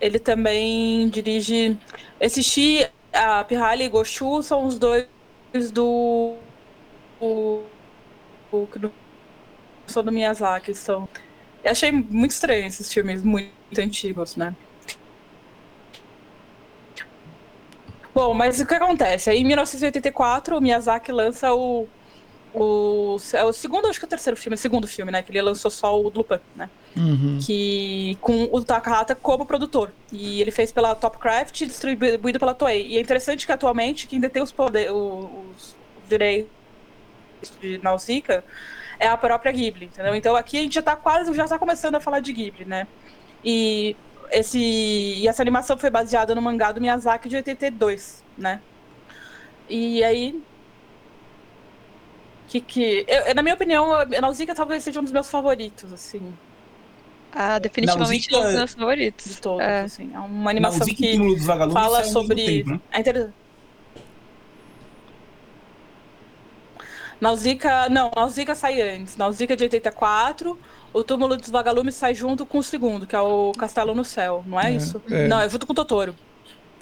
ele 0.00 0.18
também 0.18 1.08
dirige. 1.08 1.76
Esse 2.20 2.42
Shi, 2.42 2.88
a 3.12 3.44
Pirralha 3.44 3.84
e 3.84 3.88
Goshu 3.88 4.42
são 4.42 4.66
os 4.66 4.78
dois 4.78 5.06
do 5.72 6.36
o, 7.20 7.62
o 8.52 8.66
que 8.66 8.90
sou 9.86 10.02
do 10.02 10.12
Miyazaki 10.12 10.74
são. 10.74 11.08
Eu 11.64 11.72
achei 11.72 11.90
muito 11.90 12.30
estranho 12.30 12.66
esses 12.66 12.92
filmes 12.92 13.22
muito 13.22 13.50
antigos, 13.78 14.36
né? 14.36 14.54
Bom, 18.14 18.32
mas 18.32 18.60
o 18.60 18.66
que 18.66 18.74
acontece? 18.74 19.30
Em 19.30 19.44
1984, 19.44 20.56
o 20.56 20.60
Miyazaki 20.60 21.12
lança 21.12 21.52
o, 21.54 21.86
o, 22.58 23.16
é 23.34 23.44
o 23.44 23.52
segundo, 23.52 23.86
acho 23.86 23.98
que 23.98 24.04
é 24.04 24.08
o 24.08 24.08
terceiro 24.08 24.36
filme, 24.36 24.54
o 24.54 24.58
segundo 24.58 24.88
filme, 24.88 25.12
né? 25.12 25.22
Que 25.22 25.30
ele 25.30 25.42
lançou 25.42 25.70
só 25.70 25.98
o 25.98 26.08
Lupin, 26.08 26.40
né? 26.54 26.70
Uhum. 26.96 27.38
Que, 27.40 28.16
com 28.20 28.48
o 28.50 28.64
Takahata 28.64 29.14
como 29.14 29.44
produtor. 29.44 29.92
E 30.10 30.40
ele 30.40 30.50
fez 30.50 30.72
pela 30.72 30.94
Topcraft 30.94 31.60
e 31.60 31.66
distribuído 31.66 32.38
pela 32.38 32.54
Toei. 32.54 32.86
E 32.86 32.96
é 32.96 33.00
interessante 33.00 33.44
que 33.44 33.52
atualmente 33.52 34.06
quem 34.06 34.18
detém 34.18 34.42
os, 34.42 34.52
poder, 34.52 34.90
os, 34.90 35.28
os 35.54 35.76
direitos 36.08 36.50
de 37.60 37.78
Nausicaa 37.82 38.42
é 38.98 39.06
a 39.06 39.16
própria 39.16 39.52
Ghibli, 39.52 39.86
entendeu? 39.86 40.14
Então 40.14 40.34
aqui 40.34 40.58
a 40.58 40.62
gente 40.62 40.74
já 40.74 40.80
está 40.80 40.96
quase, 40.96 41.32
já 41.34 41.44
está 41.44 41.58
começando 41.58 41.96
a 41.96 42.00
falar 42.00 42.20
de 42.20 42.32
Ghibli, 42.32 42.64
né? 42.64 42.86
E, 43.44 43.94
esse, 44.30 44.58
e 44.58 45.28
essa 45.28 45.42
animação 45.42 45.76
foi 45.76 45.90
baseada 45.90 46.34
no 46.34 46.40
mangá 46.40 46.72
do 46.72 46.80
Miyazaki 46.80 47.28
de 47.28 47.36
82, 47.36 48.24
né? 48.38 48.60
E 49.68 50.02
aí... 50.02 50.42
Que, 52.48 52.60
que, 52.60 53.04
eu, 53.08 53.34
na 53.34 53.42
minha 53.42 53.54
opinião, 53.54 53.92
a 53.92 54.04
Nausicaa 54.20 54.54
talvez 54.54 54.84
seja 54.84 55.00
um 55.00 55.02
dos 55.02 55.12
meus 55.12 55.28
favoritos, 55.28 55.92
assim. 55.92 56.32
Ah, 57.32 57.58
definitivamente 57.58 58.30
Nausicaa... 58.30 58.38
um 58.38 58.42
dos 58.42 58.54
meus 58.54 58.74
favoritos. 58.74 59.26
De 59.26 59.40
todos, 59.40 59.60
é. 59.60 59.80
assim. 59.80 60.10
É 60.14 60.18
uma 60.18 60.50
animação 60.50 60.86
que 60.86 61.18
fala 61.72 62.04
sobre... 62.04 62.44
Tempo, 62.44 62.70
né? 62.70 62.80
é 62.92 63.00
interessante 63.00 63.46
Nausicaa, 67.20 67.88
não, 67.88 68.10
Nausicaa 68.14 68.54
sai 68.54 68.80
antes. 68.80 69.16
Nausicaa 69.16 69.56
de 69.56 69.64
84, 69.64 70.58
o 70.92 71.04
Túmulo 71.04 71.36
dos 71.36 71.50
Vagalumes 71.50 71.94
sai 71.94 72.14
junto 72.14 72.44
com 72.44 72.58
o 72.58 72.62
segundo, 72.62 73.06
que 73.06 73.16
é 73.16 73.20
o 73.20 73.52
Castelo 73.52 73.94
no 73.94 74.04
Céu, 74.04 74.44
não 74.46 74.60
é, 74.60 74.72
é 74.72 74.76
isso? 74.76 75.02
É. 75.10 75.26
Não, 75.26 75.40
é 75.40 75.48
junto 75.48 75.66
com 75.66 75.72
o 75.72 75.76
Totoro. 75.76 76.14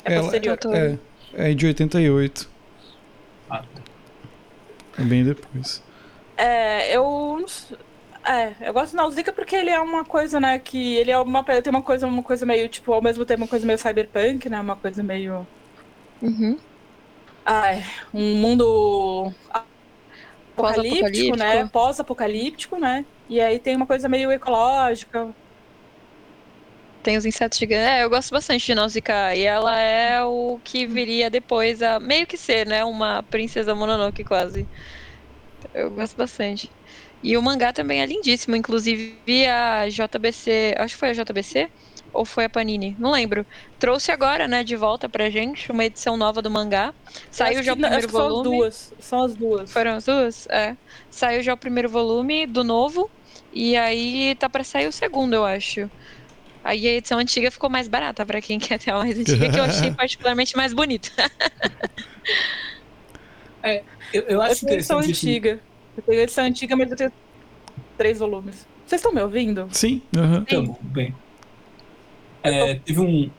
É 0.04 0.14
Ela, 0.14 0.22
posterior. 0.22 0.58
É, 0.72 0.98
é 1.50 1.54
de 1.54 1.66
88. 1.66 2.50
Ah. 3.48 3.62
É 3.76 3.83
bem 4.98 5.24
depois. 5.24 5.82
É, 6.36 6.96
eu 6.96 7.44
é, 8.26 8.54
eu 8.60 8.72
gosto 8.72 8.92
do 8.92 8.96
Nausicaa 8.96 9.32
porque 9.32 9.54
ele 9.54 9.70
é 9.70 9.80
uma 9.80 10.04
coisa, 10.04 10.40
né, 10.40 10.58
que 10.58 10.96
ele 10.96 11.10
é 11.10 11.18
uma 11.18 11.44
tem 11.44 11.70
uma 11.70 11.82
coisa, 11.82 12.06
uma 12.06 12.22
coisa 12.22 12.46
meio 12.46 12.68
tipo, 12.68 12.92
ao 12.92 13.02
mesmo 13.02 13.24
tempo 13.24 13.42
uma 13.42 13.48
coisa 13.48 13.66
meio 13.66 13.78
cyberpunk, 13.78 14.48
né, 14.48 14.60
uma 14.60 14.76
coisa 14.76 15.02
meio 15.02 15.46
uhum. 16.22 16.58
Ai, 17.44 17.84
um 18.12 18.36
mundo 18.36 19.30
apocalíptico, 20.56 21.36
né? 21.36 21.68
Pós-apocalíptico, 21.70 22.78
né? 22.78 23.04
E 23.28 23.38
aí 23.40 23.58
tem 23.58 23.76
uma 23.76 23.86
coisa 23.86 24.08
meio 24.08 24.32
ecológica. 24.32 25.28
Tem 27.04 27.18
os 27.18 27.26
insetos 27.26 27.58
gigantes. 27.58 27.86
É, 27.86 28.02
eu 28.02 28.08
gosto 28.08 28.30
bastante 28.30 28.64
de 28.64 28.74
Nausicaa. 28.74 29.36
E 29.36 29.42
ela 29.42 29.78
é 29.78 30.24
o 30.24 30.58
que 30.64 30.86
viria 30.86 31.28
depois 31.28 31.82
a 31.82 32.00
meio 32.00 32.26
que 32.26 32.38
ser, 32.38 32.66
né? 32.66 32.82
Uma 32.82 33.22
princesa 33.22 33.74
Mononoke 33.74 34.24
quase. 34.24 34.66
Eu 35.74 35.90
gosto 35.90 36.16
bastante. 36.16 36.70
E 37.22 37.36
o 37.36 37.42
mangá 37.42 37.74
também 37.74 38.00
é 38.00 38.06
lindíssimo. 38.06 38.56
Inclusive 38.56 39.46
a 39.46 39.86
JBC. 39.86 40.74
Acho 40.78 40.94
que 40.94 41.00
foi 41.00 41.10
a 41.10 41.12
JBC 41.12 41.70
ou 42.10 42.24
foi 42.24 42.46
a 42.46 42.48
Panini? 42.48 42.96
Não 42.98 43.10
lembro. 43.10 43.44
Trouxe 43.78 44.10
agora, 44.10 44.48
né, 44.48 44.64
de 44.64 44.74
volta 44.74 45.06
pra 45.06 45.28
gente 45.28 45.70
uma 45.70 45.84
edição 45.84 46.16
nova 46.16 46.40
do 46.40 46.50
mangá. 46.50 46.94
Saiu 47.30 47.62
já 47.62 47.74
o 47.74 47.76
primeiro 47.76 48.08
volume. 48.08 48.44
São 48.48 48.48
as 48.48 48.56
duas. 48.56 48.94
São 48.98 49.22
as 49.24 49.34
duas. 49.34 49.72
Foram 49.72 49.90
as 49.96 50.06
duas? 50.06 50.46
É. 50.48 50.74
Saiu 51.10 51.42
já 51.42 51.52
o 51.52 51.56
primeiro 51.58 51.90
volume 51.90 52.46
do 52.46 52.64
novo. 52.64 53.10
E 53.52 53.76
aí 53.76 54.34
tá 54.36 54.48
pra 54.48 54.64
sair 54.64 54.88
o 54.88 54.92
segundo, 54.92 55.34
eu 55.34 55.44
acho. 55.44 55.90
Aí 56.64 56.88
a 56.88 56.92
edição 56.94 57.18
antiga 57.18 57.50
ficou 57.50 57.68
mais 57.68 57.86
barata 57.86 58.24
para 58.24 58.40
quem 58.40 58.58
quer 58.58 58.78
ter 58.78 58.90
a 58.90 58.98
mais 58.98 59.18
antiga, 59.18 59.50
que 59.50 59.58
eu 59.60 59.64
achei 59.64 59.90
particularmente 59.94 60.56
mais 60.56 60.72
bonita. 60.72 61.10
é, 63.62 63.82
eu, 64.10 64.22
eu 64.22 64.42
acho 64.42 64.64
eu 64.64 64.68
tenho 64.68 64.78
edição 64.78 64.98
antiga. 64.98 65.60
Eu 65.94 66.02
tenho 66.02 66.20
edição 66.22 66.44
antiga, 66.44 66.74
mas 66.74 66.90
eu 66.90 66.96
tenho 66.96 67.12
três 67.98 68.18
volumes. 68.18 68.66
Vocês 68.86 68.98
estão 68.98 69.12
me 69.12 69.20
ouvindo? 69.20 69.68
Sim. 69.72 70.00
Uhum. 70.16 70.42
Estamos, 70.42 70.76
bem. 70.80 71.14
É, 72.42 72.76
teve 72.76 73.00
um, 73.00 73.30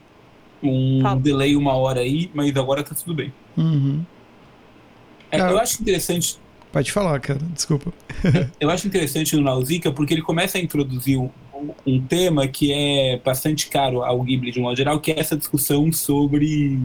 um 0.62 1.17
delay 1.20 1.55
uma 1.55 1.74
hora 1.74 2.01
aí, 2.01 2.29
mas 2.32 2.55
agora 2.55 2.84
tá 2.84 2.94
tudo 2.94 3.15
bem. 3.15 3.34
Uhum. 3.58 4.05
É, 5.32 5.39
eu 5.39 5.58
acho 5.60 5.82
interessante. 5.82 6.39
Pode 6.72 6.91
falar, 6.91 7.20
cara, 7.20 7.39
desculpa. 7.53 7.91
eu 8.60 8.70
acho 8.70 8.86
interessante 8.88 9.36
no 9.36 9.41
Nausicaa 9.41 9.91
porque 9.91 10.13
ele 10.13 10.22
começa 10.22 10.58
a 10.58 10.62
introduzir 10.62 11.17
um, 11.85 12.01
tema 12.01 12.47
que 12.47 12.71
é 12.71 13.19
bastante 13.24 13.67
caro 13.67 14.03
ao 14.03 14.21
Ghibli 14.21 14.51
de 14.51 14.59
um 14.59 14.63
modo 14.63 14.75
geral, 14.75 15.00
que 15.00 15.12
é 15.12 15.19
essa 15.19 15.35
discussão 15.35 15.91
sobre 15.91 16.79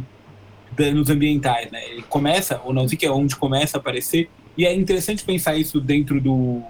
danos 0.72 1.10
ambientais, 1.10 1.70
né? 1.70 1.80
Ele 1.90 2.02
começa, 2.02 2.60
o 2.64 2.72
Nausicaa 2.72 3.08
é 3.08 3.10
onde 3.10 3.36
começa 3.36 3.76
a 3.76 3.80
aparecer, 3.80 4.30
e 4.56 4.64
é 4.64 4.74
interessante 4.74 5.24
pensar 5.24 5.56
isso 5.56 5.80
dentro 5.80 6.20
do 6.20 6.62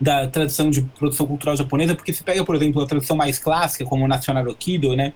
da 0.00 0.28
tradição 0.28 0.70
de 0.70 0.82
produção 0.82 1.26
cultural 1.26 1.56
japonesa, 1.56 1.92
porque 1.92 2.12
se 2.12 2.22
pega, 2.22 2.44
por 2.44 2.54
exemplo, 2.54 2.80
a 2.80 2.86
tradição 2.86 3.16
mais 3.16 3.36
clássica, 3.36 3.84
como 3.84 4.04
o 4.04 4.08
National 4.08 4.46
Okido, 4.46 4.94
né, 4.94 5.12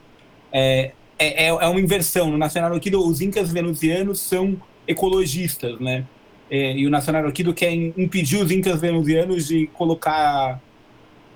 é, 0.53 0.93
é, 1.17 1.47
é 1.47 1.69
uma 1.69 1.81
inversão. 1.81 2.29
No 2.29 2.37
National 2.37 2.75
Okido, 2.75 3.07
os 3.07 3.21
incas 3.21 3.53
venusianos 3.53 4.19
são 4.19 4.61
ecologistas, 4.85 5.79
né, 5.79 6.05
é, 6.51 6.77
e 6.77 6.85
o 6.85 6.91
National 6.91 7.29
Okido 7.29 7.55
quer 7.55 7.73
impedir 7.73 8.43
os 8.43 8.51
incas 8.51 8.81
venusianos 8.81 9.47
de 9.47 9.69
colocar 9.69 10.61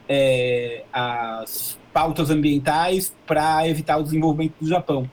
é, 0.08 0.84
as 0.92 1.78
pautas 1.92 2.30
ambientais 2.30 3.14
para 3.26 3.66
evitar 3.68 3.96
o 3.98 4.02
desenvolvimento 4.02 4.54
do 4.60 4.68
Japão, 4.68 5.10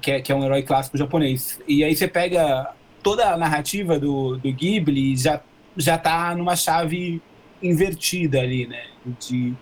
que 0.00 0.10
é, 0.10 0.20
que 0.20 0.32
é 0.32 0.34
um 0.34 0.44
herói 0.44 0.62
clássico 0.62 0.96
japonês. 0.96 1.60
E 1.68 1.84
aí 1.84 1.94
você 1.94 2.08
pega 2.08 2.72
toda 3.02 3.32
a 3.32 3.36
narrativa 3.36 3.98
do, 3.98 4.36
do 4.36 4.52
Ghibli 4.52 5.16
já 5.16 5.40
já 5.76 5.96
está 5.96 6.34
numa 6.36 6.54
chave 6.54 7.20
invertida 7.62 8.40
ali, 8.40 8.66
né? 8.66 8.84
De 9.20 9.54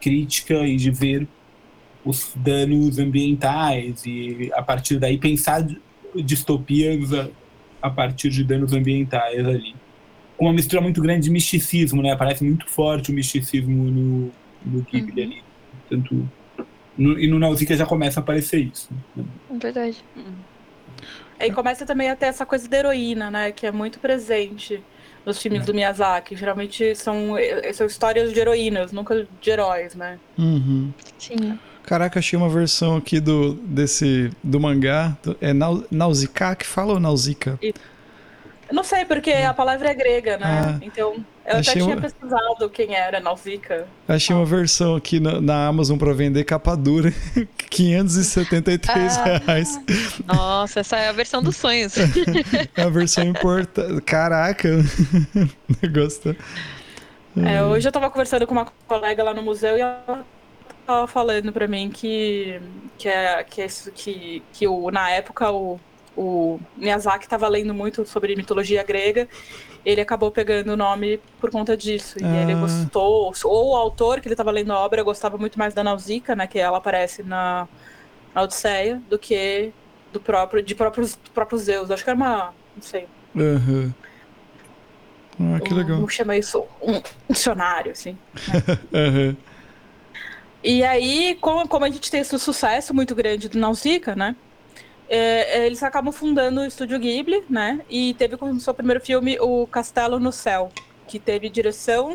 crítica 0.00 0.66
e 0.66 0.76
de 0.76 0.90
ver 0.90 1.28
os 2.04 2.32
danos 2.34 2.98
ambientais 2.98 4.04
e 4.06 4.50
a 4.54 4.62
partir 4.62 4.98
daí 4.98 5.18
pensar 5.18 5.66
distopias 6.14 7.12
a, 7.12 7.28
a 7.82 7.90
partir 7.90 8.30
de 8.30 8.44
danos 8.44 8.72
ambientais 8.72 9.46
ali. 9.46 9.74
Com 10.38 10.46
uma 10.46 10.54
mistura 10.54 10.80
muito 10.80 11.02
grande 11.02 11.24
de 11.24 11.30
misticismo, 11.30 12.00
né? 12.00 12.16
Parece 12.16 12.42
muito 12.42 12.66
forte 12.66 13.10
o 13.10 13.14
misticismo 13.14 13.90
no, 13.90 14.32
no 14.64 14.82
Ghibli 14.82 15.22
uhum. 15.22 15.28
ali. 15.28 15.42
Tanto, 15.90 16.28
no, 16.96 17.18
e 17.18 17.28
no 17.28 17.38
Nausicaa 17.38 17.76
já 17.76 17.84
começa 17.84 18.20
a 18.20 18.22
aparecer 18.22 18.60
isso. 18.60 18.88
Né? 19.14 19.24
Verdade. 19.60 20.02
Uhum. 20.16 20.34
Aí 21.38 21.52
começa 21.52 21.84
também 21.84 22.10
a 22.10 22.16
ter 22.16 22.26
essa 22.26 22.46
coisa 22.46 22.68
da 22.68 22.78
heroína, 22.78 23.30
né? 23.30 23.52
Que 23.52 23.66
é 23.66 23.72
muito 23.72 23.98
presente 23.98 24.82
nos 25.24 25.40
filmes 25.40 25.64
do 25.66 25.74
Miyazaki. 25.74 26.34
Geralmente 26.34 26.94
são, 26.94 27.36
eh, 27.36 27.72
são 27.72 27.86
histórias 27.86 28.32
de 28.32 28.40
heroínas, 28.40 28.92
nunca 28.92 29.26
de 29.40 29.50
heróis, 29.50 29.94
né? 29.94 30.18
Uhum. 30.38 30.92
Sim. 31.18 31.58
Caraca, 31.84 32.18
achei 32.18 32.36
uma 32.36 32.50
versão 32.50 32.96
aqui 32.96 33.18
do, 33.18 33.54
desse, 33.54 34.30
do 34.42 34.60
mangá. 34.60 35.16
É 35.40 35.52
Nausicaa 35.90 36.54
que 36.54 36.66
fala 36.66 36.92
ou 36.92 37.00
Nausicaa? 37.00 37.58
Eu 38.68 38.74
não 38.74 38.84
sei, 38.84 39.06
porque 39.06 39.30
a 39.30 39.54
palavra 39.54 39.90
é 39.90 39.94
grega, 39.94 40.36
né? 40.36 40.46
Ah, 40.46 40.78
então, 40.82 41.24
eu 41.46 41.56
até 41.56 41.72
tinha 41.72 41.86
uma... 41.86 41.96
pesquisado 41.96 42.68
quem 42.68 42.94
era 42.94 43.18
Nausicaa. 43.18 43.86
Achei 44.06 44.36
uma 44.36 44.44
versão 44.44 44.94
aqui 44.94 45.18
na, 45.18 45.40
na 45.40 45.66
Amazon 45.66 45.96
para 45.96 46.12
vender 46.12 46.44
capa 46.44 46.76
dura, 46.76 47.10
573 47.70 49.16
ah, 49.16 49.24
reais. 49.24 49.80
Nossa, 50.26 50.80
essa 50.80 50.98
é 50.98 51.08
a 51.08 51.12
versão 51.12 51.42
dos 51.42 51.56
sonhos. 51.56 51.94
é 52.76 52.82
a 52.82 52.90
versão 52.90 53.24
importante. 53.24 54.02
Caraca, 54.02 54.68
negócio 55.82 56.34
tá... 56.34 57.50
é, 57.50 57.64
hoje 57.64 57.88
eu 57.88 57.92
tava 57.92 58.10
conversando 58.10 58.46
com 58.46 58.52
uma 58.52 58.66
colega 58.86 59.22
lá 59.22 59.32
no 59.32 59.42
museu 59.42 59.78
e 59.78 59.80
ela 59.80 60.26
tava 60.86 61.06
falando 61.06 61.50
para 61.52 61.66
mim 61.66 61.88
que 61.88 62.60
que 62.98 63.08
é 63.08 63.44
que, 63.44 63.62
é 63.62 63.66
isso, 63.66 63.90
que, 63.92 64.42
que 64.52 64.66
o, 64.66 64.90
na 64.90 65.08
época 65.10 65.50
o 65.50 65.80
o 66.18 66.58
Miyazaki 66.76 67.24
estava 67.24 67.46
lendo 67.46 67.72
muito 67.72 68.04
sobre 68.04 68.34
mitologia 68.34 68.82
grega, 68.82 69.28
ele 69.86 70.00
acabou 70.00 70.32
pegando 70.32 70.72
o 70.72 70.76
nome 70.76 71.20
por 71.40 71.48
conta 71.48 71.76
disso. 71.76 72.18
E 72.20 72.24
ah. 72.24 72.42
ele 72.42 72.54
gostou, 72.56 73.32
ou 73.44 73.70
o 73.70 73.76
autor 73.76 74.20
que 74.20 74.26
ele 74.26 74.34
estava 74.34 74.50
lendo 74.50 74.72
a 74.72 74.78
obra 74.80 75.04
gostava 75.04 75.38
muito 75.38 75.56
mais 75.56 75.72
da 75.74 75.84
Nausicaa, 75.84 76.34
né, 76.34 76.48
que 76.48 76.58
ela 76.58 76.78
aparece 76.78 77.22
na, 77.22 77.68
na 78.34 78.42
Odisseia, 78.42 79.00
do 79.08 79.16
que 79.16 79.72
do 80.12 80.18
próprio 80.18 80.60
de 80.60 80.74
próprios 80.74 81.14
próprios 81.32 81.62
Zeus. 81.62 81.88
Acho 81.88 82.02
que 82.02 82.10
era 82.10 82.16
uma, 82.16 82.52
não 82.74 82.82
sei. 82.82 83.06
Uhum. 83.36 83.92
Ah, 85.40 85.60
que 85.60 85.72
legal. 85.72 85.98
Vamos 85.98 86.12
chamar 86.12 86.36
isso 86.36 86.66
um 86.82 87.00
dicionário, 87.30 87.92
assim. 87.92 88.18
Né? 88.48 88.78
uhum. 89.06 89.36
E 90.64 90.82
aí, 90.82 91.38
como, 91.40 91.68
como 91.68 91.84
a 91.84 91.90
gente 91.90 92.10
tem 92.10 92.20
esse 92.20 92.36
sucesso 92.40 92.92
muito 92.92 93.14
grande 93.14 93.48
do 93.48 93.56
Nausicaa, 93.56 94.16
né? 94.16 94.34
É, 95.08 95.60
é, 95.60 95.66
eles 95.66 95.82
acabam 95.82 96.12
fundando 96.12 96.60
o 96.60 96.64
Estúdio 96.64 96.98
Ghibli, 96.98 97.42
né? 97.48 97.80
E 97.88 98.14
teve 98.14 98.36
como 98.36 98.60
seu 98.60 98.74
primeiro 98.74 99.00
filme 99.00 99.38
o 99.40 99.66
Castelo 99.66 100.20
no 100.20 100.30
Céu, 100.30 100.70
que 101.06 101.18
teve 101.18 101.48
direção 101.48 102.14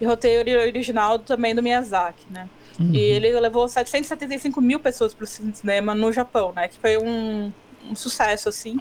e 0.00 0.04
roteiro 0.04 0.60
original 0.60 1.18
também 1.18 1.54
do 1.54 1.62
Miyazaki, 1.62 2.26
né? 2.30 2.48
Uhum. 2.78 2.92
E 2.92 2.98
ele 2.98 3.38
levou 3.38 3.68
775 3.68 4.60
mil 4.60 4.80
pessoas 4.80 5.14
para 5.14 5.24
o 5.24 5.26
cinema 5.26 5.94
no 5.94 6.12
Japão, 6.12 6.52
né? 6.52 6.66
Que 6.66 6.76
foi 6.78 6.98
um, 6.98 7.52
um, 7.88 7.94
sucesso, 7.94 8.48
assim. 8.48 8.80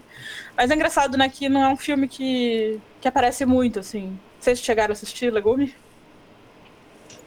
Mas 0.57 0.71
é 0.71 0.75
engraçado, 0.75 1.15
né? 1.15 1.29
Que 1.29 1.47
não 1.47 1.63
é 1.63 1.69
um 1.69 1.77
filme 1.77 2.07
que, 2.07 2.79
que 2.99 3.07
aparece 3.07 3.45
muito, 3.45 3.79
assim. 3.79 4.17
Vocês 4.39 4.59
chegaram 4.59 4.91
a 4.91 4.93
assistir 4.93 5.31
Legume? 5.31 5.75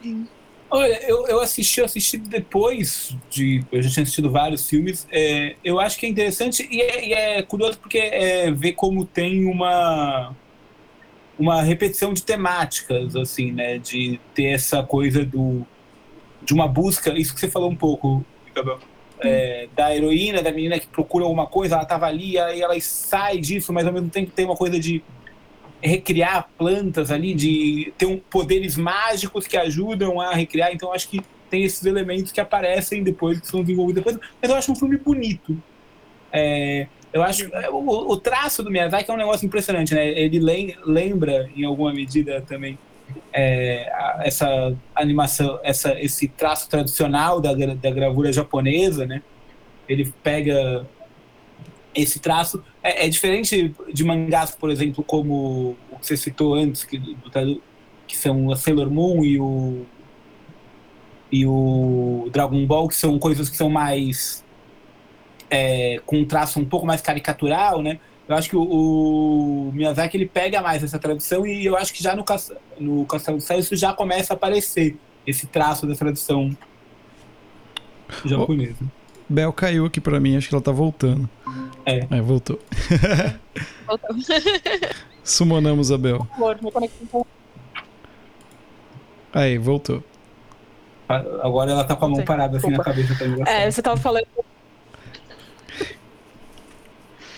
Sim. 0.01 0.27
Olha, 0.69 1.01
eu, 1.07 1.25
eu 1.27 1.39
assisti, 1.39 1.79
eu 1.79 1.85
assisti 1.85 2.17
depois 2.17 3.15
de. 3.29 3.63
Eu 3.71 3.81
já 3.81 3.89
tinha 3.89 4.03
assistido 4.03 4.29
vários 4.29 4.69
filmes. 4.69 5.07
É, 5.11 5.55
eu 5.63 5.79
acho 5.79 5.97
que 5.97 6.05
é 6.05 6.09
interessante 6.09 6.67
e 6.69 6.81
é, 6.81 7.07
e 7.07 7.13
é 7.13 7.41
curioso 7.41 7.79
porque 7.79 7.97
é 7.97 8.51
ver 8.51 8.73
como 8.73 9.05
tem 9.05 9.45
uma 9.45 10.35
uma 11.39 11.61
repetição 11.61 12.13
de 12.13 12.23
temáticas, 12.23 13.15
assim, 13.15 13.51
né? 13.51 13.77
De 13.77 14.19
ter 14.33 14.47
essa 14.47 14.83
coisa 14.83 15.23
do 15.25 15.65
de 16.41 16.53
uma 16.53 16.67
busca, 16.67 17.17
isso 17.17 17.33
que 17.33 17.39
você 17.39 17.49
falou 17.49 17.69
um 17.69 17.75
pouco, 17.75 18.25
Gabriel, 18.53 18.79
é, 19.19 19.67
da 19.75 19.95
heroína, 19.95 20.41
da 20.41 20.51
menina 20.51 20.79
que 20.79 20.87
procura 20.87 21.25
alguma 21.25 21.47
coisa, 21.47 21.75
ela 21.75 21.83
estava 21.83 22.05
ali, 22.05 22.37
aí 22.37 22.61
ela 22.61 22.79
sai 22.79 23.37
disso, 23.39 23.73
mas 23.73 23.85
ao 23.85 23.93
mesmo 23.93 24.09
tempo 24.09 24.31
tem 24.31 24.45
uma 24.45 24.55
coisa 24.55 24.79
de 24.79 25.03
recriar 25.81 26.49
plantas 26.57 27.11
ali, 27.11 27.33
de 27.33 27.93
ter 27.97 28.05
um, 28.05 28.17
poderes 28.17 28.75
mágicos 28.75 29.47
que 29.47 29.57
ajudam 29.57 30.19
a 30.19 30.33
recriar. 30.33 30.71
Então, 30.73 30.91
acho 30.91 31.09
que 31.09 31.21
tem 31.49 31.63
esses 31.63 31.85
elementos 31.85 32.31
que 32.31 32.41
aparecem 32.41 33.03
depois, 33.03 33.39
que 33.39 33.47
são 33.47 33.61
desenvolvidos 33.61 34.03
depois. 34.03 34.17
Mas 34.41 34.51
eu 34.51 34.57
acho 34.57 34.71
um 34.71 34.75
filme 34.75 34.97
bonito. 34.97 35.57
É, 36.31 36.87
eu 37.13 37.23
acho 37.23 37.45
é, 37.55 37.69
o, 37.69 37.77
o, 37.77 38.17
traço 38.17 38.61
do 38.61 38.69
Miyazaki 38.69 39.09
é 39.09 39.13
um 39.13 39.17
negócio 39.17 39.45
impressionante, 39.45 39.93
né? 39.93 40.07
Ele 40.07 40.39
lembra, 40.85 41.49
em 41.55 41.63
alguma 41.63 41.93
medida, 41.93 42.41
também 42.41 42.77
é, 43.31 43.89
essa 44.23 44.75
animação, 44.93 45.59
essa, 45.63 45.99
esse 45.99 46.27
traço 46.27 46.69
tradicional 46.69 47.39
da, 47.39 47.53
da 47.53 47.91
gravura 47.91 48.31
japonesa, 48.31 49.05
né? 49.05 49.21
Ele 49.87 50.13
pega 50.21 50.85
esse 52.01 52.19
traço. 52.19 52.63
É, 52.81 53.05
é, 53.05 53.09
diferente 53.09 53.73
de 53.93 54.03
mangás, 54.03 54.51
por 54.51 54.69
exemplo, 54.69 55.03
como 55.03 55.75
o 55.91 55.99
que 55.99 56.07
você 56.07 56.17
citou 56.17 56.53
antes, 56.53 56.83
que, 56.83 56.97
do, 56.97 57.61
que 58.07 58.15
são 58.15 58.51
a 58.51 58.55
Sailor 58.55 58.89
Moon 58.89 59.23
e 59.23 59.39
o, 59.39 59.85
e 61.31 61.45
o 61.45 62.29
Dragon 62.31 62.65
Ball, 62.65 62.87
que 62.87 62.95
são 62.95 63.17
coisas 63.19 63.49
que 63.49 63.57
são 63.57 63.69
mais. 63.69 64.45
É, 65.49 66.01
com 66.05 66.17
um 66.17 66.25
traço 66.25 66.59
um 66.59 66.65
pouco 66.65 66.85
mais 66.85 67.01
caricatural, 67.01 67.81
né? 67.81 67.99
Eu 68.27 68.35
acho 68.35 68.49
que 68.49 68.55
o, 68.57 68.61
o, 68.61 69.71
Miyazaki 69.73 70.17
ele 70.17 70.25
pega 70.25 70.61
mais 70.61 70.83
essa 70.83 70.99
tradição 70.99 71.47
e 71.47 71.65
eu 71.65 71.77
acho 71.77 71.93
que 71.93 72.03
já 72.03 72.13
no, 72.13 72.25
no 72.77 73.05
Castelo 73.05 73.37
do 73.37 73.43
Céu 73.43 73.57
isso 73.57 73.73
já 73.73 73.93
começa 73.93 74.33
a 74.33 74.35
aparecer, 74.35 74.97
esse 75.25 75.47
traço 75.47 75.87
da 75.87 75.95
tradição 75.95 76.51
japonesa. 78.25 78.85
Bel 79.29 79.51
caiu 79.51 79.85
aqui 79.85 79.99
pra 79.99 80.19
mim, 80.19 80.37
acho 80.37 80.47
que 80.49 80.55
ela 80.55 80.61
tá 80.63 80.71
voltando. 80.71 81.29
É. 81.85 82.07
É, 82.09 82.21
voltou. 82.21 82.59
Voltou. 83.87 84.09
Sumonamos 85.23 85.91
a 85.91 85.97
Bel. 85.97 86.27
Aí, 89.33 89.57
voltou. 89.57 90.03
Agora 91.07 91.71
ela 91.71 91.83
tá 91.85 91.95
com 91.95 92.05
a 92.05 92.09
mão 92.09 92.25
parada 92.25 92.57
assim 92.57 92.67
na 92.69 92.77
desculpa. 92.77 92.91
cabeça. 92.91 93.17
Tá 93.17 93.25
engraçado. 93.25 93.55
É, 93.55 93.71
você 93.71 93.81
tava 93.81 93.97
falando. 93.97 94.27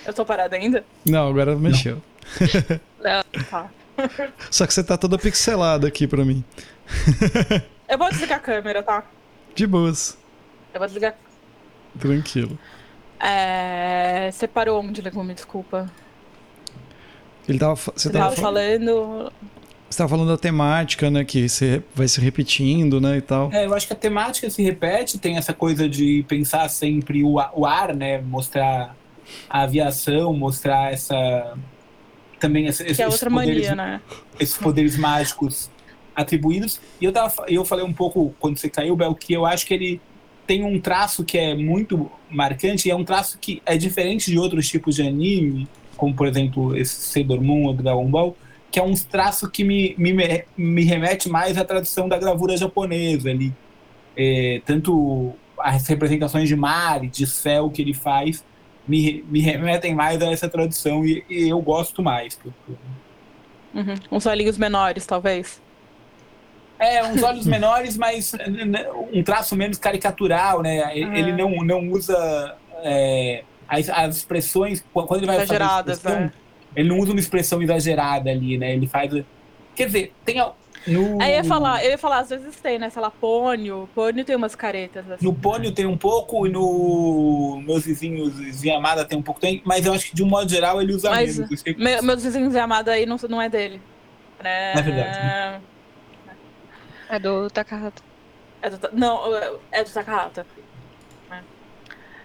Eu 0.05 0.13
tô 0.13 0.25
parada 0.25 0.55
ainda? 0.55 0.84
Não, 1.05 1.27
agora 1.27 1.55
mexeu. 1.55 2.01
Não. 3.00 3.24
Tá. 3.50 3.69
Só 4.50 4.65
que 4.65 4.74
você 4.74 4.84
tá 4.84 4.98
toda 4.98 5.17
pixelada 5.19 5.88
aqui 5.88 6.08
pra 6.08 6.25
mim. 6.25 6.43
Eu 7.88 7.98
vou 7.98 8.10
desligar 8.10 8.39
a 8.39 8.41
câmera, 8.41 8.81
tá? 8.81 9.03
De 9.53 9.67
boas. 9.67 10.17
Eu 10.74 10.79
vou 10.79 10.88
desligar. 10.88 11.15
Tranquilo. 11.98 12.58
É... 13.19 14.29
Você 14.31 14.48
parou 14.48 14.79
onde, 14.81 15.01
Legume? 15.01 15.34
Desculpa. 15.34 15.89
Ele 17.48 17.58
tava, 17.60 17.75
você, 17.75 17.91
Você 17.96 18.10
tava, 18.12 18.24
tava 18.25 18.36
fa- 18.36 18.41
falando. 18.43 19.31
você 19.89 19.98
tava 19.98 20.10
falando 20.10 20.27
da 20.29 20.38
temática, 20.38 21.10
né? 21.10 21.25
Que 21.25 21.50
você 21.50 21.81
vai 21.96 22.08
se 22.08 22.22
repetindo, 22.22 23.01
né? 23.01 23.17
E 23.17 23.22
tal. 23.22 23.51
É, 23.51 23.65
eu 23.65 23.74
acho 23.74 23.88
que 23.88 23.93
a 23.93 23.96
temática 23.96 24.50
se 24.50 24.62
repete, 24.62 25.17
tem 25.17 25.36
essa 25.38 25.53
coisa 25.53 25.89
de 25.89 26.24
pensar 26.27 26.69
sempre 26.69 27.24
o, 27.24 27.36
o 27.53 27.65
ar, 27.65 27.93
né? 27.96 28.22
Mostrar 28.22 28.96
a 29.50 29.62
aviação, 29.63 30.34
mostrar 30.34 30.93
essa. 30.93 31.58
Também 32.39 32.67
essa, 32.67 32.84
Que 32.84 32.89
é 32.89 32.93
esses 32.93 33.05
outra 33.05 33.29
poderes, 33.29 33.67
mania, 33.69 33.75
né? 33.75 34.01
esses 34.39 34.58
poderes 34.58 34.96
mágicos 34.96 35.69
atribuídos. 36.15 36.79
E 37.01 37.05
eu, 37.05 37.12
tava, 37.12 37.34
eu 37.48 37.65
falei 37.65 37.84
um 37.84 37.91
pouco, 37.93 38.34
quando 38.39 38.58
você 38.58 38.69
caiu, 38.69 38.96
Bel, 38.96 39.13
que 39.15 39.34
eu 39.34 39.46
acho 39.46 39.65
que 39.65 39.74
ele 39.74 40.01
tem 40.50 40.63
um 40.63 40.82
traço 40.82 41.24
que 41.24 41.38
é 41.38 41.53
muito 41.53 42.10
marcante, 42.27 42.88
e 42.88 42.91
é 42.91 42.96
um 42.96 43.03
traço 43.03 43.38
que 43.38 43.62
é 43.63 43.77
diferente 43.77 44.32
de 44.32 44.39
outros 44.39 44.68
tipos 44.68 44.96
de 44.96 45.03
anime, 45.03 45.68
como 45.96 46.15
por 46.15 46.25
exemplo 46.25 46.75
esse 46.75 46.96
Sailor 46.96 47.39
Moon 47.39 47.65
ou 47.65 47.74
Dragon 47.75 48.10
Ball, 48.10 48.36
que 48.72 48.79
é 48.79 48.82
um 48.82 48.96
traço 48.96 49.48
que 49.48 49.63
me, 49.63 49.94
me, 49.96 50.44
me 50.58 50.84
remete 50.84 51.29
mais 51.29 51.56
à 51.56 51.63
tradição 51.63 52.10
da 52.10 52.18
gravura 52.18 52.58
japonesa 52.58 53.29
ali. 53.29 53.53
É, 54.18 54.60
tanto 54.65 55.36
as 55.60 55.86
representações 55.86 56.50
de 56.50 56.56
mar 56.56 57.03
e 57.03 57.10
de 57.10 57.27
céu 57.27 57.70
que 57.70 57.84
ele 57.84 57.94
faz 57.94 58.44
me, 58.88 59.24
me 59.29 59.41
remetem 59.41 59.94
mais 59.94 60.20
a 60.20 60.32
essa 60.32 60.50
tradição 60.50 61.06
e, 61.06 61.24
e 61.29 61.48
eu 61.48 61.62
gosto 61.62 62.01
mais. 62.01 62.39
Uhum. 63.75 63.94
Uns 64.12 64.25
olhinhos 64.25 64.58
menores, 64.58 65.06
talvez. 65.06 65.62
É, 66.79 67.03
uns 67.03 67.21
olhos 67.21 67.45
menores, 67.48 67.98
mas 67.98 68.31
né, 68.33 68.86
um 69.13 69.21
traço 69.21 69.55
menos 69.55 69.77
caricatural, 69.77 70.62
né? 70.62 70.95
Ele, 70.98 71.05
Ah. 71.12 71.19
ele 71.19 71.33
não, 71.33 71.50
não 71.63 71.89
usa 71.91 72.55
é, 72.83 73.43
as, 73.67 73.89
as 73.89 74.15
expressões. 74.17 74.83
Quando 74.93 75.17
ele 75.17 75.25
vai 75.27 75.36
fazer 75.39 75.55
Exageradas, 75.55 75.98
expressão, 75.98 76.21
né? 76.21 76.33
ele 76.75 76.88
não 76.89 76.98
usa 77.00 77.12
uma 77.12 77.19
expressão 77.19 77.62
exagerada 77.62 78.29
ali, 78.29 78.57
né? 78.57 78.74
Ele 78.74 78.88
faz. 78.88 79.12
Quer 79.75 79.86
dizer, 79.88 80.13
tem. 80.25 80.39
a- 80.39 80.51
No, 80.88 81.21
Aí 81.21 81.31
eu 81.31 81.38
ia 81.38 81.43
falar, 81.43 81.83
eu 81.83 81.91
ia 81.91 81.98
falar, 81.98 82.19
às 82.19 82.29
vezes 82.29 82.55
tem, 82.62 82.79
né? 82.79 82.89
Sei 82.89 83.01
lá, 83.01 83.12
pônio. 83.12 83.89
Pônio 83.93 84.24
tem 84.24 84.33
umas 84.36 84.55
caretas 84.55 85.03
assim. 85.12 85.25
No 85.25 85.33
Pônio 85.33 85.74
tem 85.74 85.86
um 85.86 85.98
pouco, 85.98 86.48
e 86.48 86.50
no 86.50 87.62
Meus 87.67 87.83
Vizinhos 87.83 88.39
Vizinha 88.39 88.77
Amada 88.77 89.03
tem 89.03 89.17
um 89.17 89.21
pouco 89.21 89.41
também, 89.41 89.62
mas 89.65 89.86
eu 89.86 89.91
acho 89.93 90.05
que 90.09 90.15
de 90.15 90.24
um 90.24 90.27
modo 90.27 90.50
geral 90.50 90.81
ele 90.81 90.93
usa 90.93 91.09
Mas, 91.09 91.36
menos. 91.36 91.51
Eu 91.51 91.57
sei 91.57 91.74
que- 91.74 91.83
Me- 91.83 92.01
meus 92.01 92.24
vizinhos 92.24 92.53
de 92.53 92.59
amada 92.59 92.93
aí 92.93 93.05
não, 93.05 93.17
não 93.29 93.41
é 93.41 93.50
dele. 93.50 93.81
Né? 94.41 94.71
É 94.74 94.81
verdade, 94.81 95.62
É 97.10 97.20
do 97.20 97.50
Takahata. 97.50 98.04
É 98.62 98.70
do, 98.70 98.89
não, 98.94 99.36
é 99.72 99.83
do 99.83 99.90
Takahata. 99.92 100.46
né? 101.29 101.44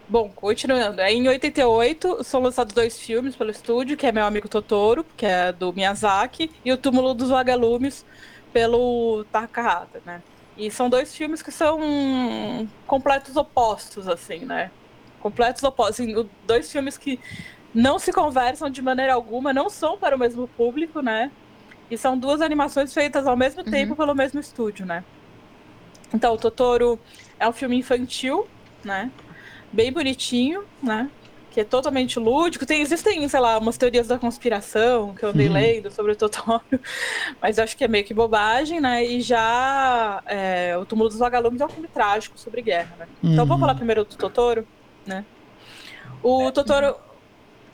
Bom, 0.07 0.31
continuando. 0.31 1.01
Em 1.01 1.27
88, 1.27 2.23
são 2.23 2.43
lançados 2.43 2.75
dois 2.75 3.01
filmes 3.01 3.35
pelo 3.35 3.51
estúdio, 3.51 3.97
que 3.97 4.07
é 4.07 4.13
Meu 4.13 4.27
Amigo 4.27 4.49
Totoro, 4.49 5.05
que 5.17 5.25
é 5.25 5.53
do 5.53 5.73
Miyazaki, 5.73 6.51
e 6.65 6.71
O 6.73 6.77
Túmulo 6.77 7.15
dos 7.15 7.31
Vagalumes, 7.31 8.05
pelo 8.53 9.25
Takahata, 9.33 10.03
né? 10.05 10.23
E 10.57 10.71
são 10.71 10.91
dois 10.91 11.15
filmes 11.17 11.43
que 11.43 11.51
são 11.51 12.69
completos 12.87 13.37
opostos, 13.37 14.07
assim, 14.07 14.45
né? 14.45 14.71
Completos 15.21 15.63
opostos. 15.65 16.01
Assim, 16.01 16.31
dois 16.47 16.71
filmes 16.71 16.99
que 16.99 17.19
não 17.75 17.99
se 17.99 18.13
conversam 18.13 18.71
de 18.71 18.83
maneira 18.83 19.15
alguma, 19.15 19.53
não 19.53 19.71
são 19.71 19.99
para 19.99 20.15
o 20.15 20.19
mesmo 20.19 20.47
público, 20.47 21.01
né? 21.01 21.33
E 21.95 21.99
são 21.99 22.19
duas 22.19 22.41
animações 22.41 22.93
feitas 22.95 23.27
ao 23.27 23.37
mesmo 23.37 23.65
Uhum. 23.67 23.71
tempo 23.71 23.97
pelo 23.97 24.15
mesmo 24.15 24.41
estúdio, 24.41 24.87
né? 24.87 25.05
Então, 26.15 26.35
o 26.35 26.39
Totoro 26.39 27.03
é 27.39 27.49
um 27.49 27.53
filme 27.53 27.77
infantil, 27.77 28.51
né? 28.85 29.13
Bem 29.73 29.93
bonitinho, 29.93 30.67
né? 30.83 31.13
Que 31.51 31.61
é 31.61 31.65
totalmente 31.65 32.19
lúdico. 32.19 32.67
Tem, 32.67 32.81
existem, 32.83 33.29
sei 33.29 33.41
lá, 33.41 33.59
umas 33.59 33.79
teorias 33.79 34.09
da 34.09 34.19
conspiração 34.19 35.15
que 35.15 35.25
eu 35.25 35.31
andei 35.31 35.49
Uhum. 35.49 35.53
lendo 35.53 35.91
sobre 35.91 36.13
o 36.13 36.17
Totoro, 36.17 36.65
mas 37.43 37.59
eu 37.59 37.65
acho 37.65 37.77
que 37.77 37.85
é 37.85 37.89
meio 37.89 38.05
que 38.05 38.15
bobagem, 38.15 38.81
né? 38.81 39.05
E 39.05 39.21
já 39.23 40.23
é, 40.27 40.77
O 40.79 40.87
Túmulo 40.87 41.09
dos 41.11 41.19
Vagalumes 41.19 41.61
é 41.61 41.67
um 41.67 41.71
filme 41.71 41.89
trágico 41.89 42.39
sobre 42.39 42.63
guerra, 42.63 42.97
né? 42.97 43.09
Então, 43.33 43.47
Uhum. 43.47 43.49
vamos 43.49 43.61
falar 43.61 43.75
primeiro 43.77 44.05
do 44.05 44.17
Totoro, 44.17 44.69
né? 45.07 45.27
O 46.23 46.51
Totoro. 46.53 46.97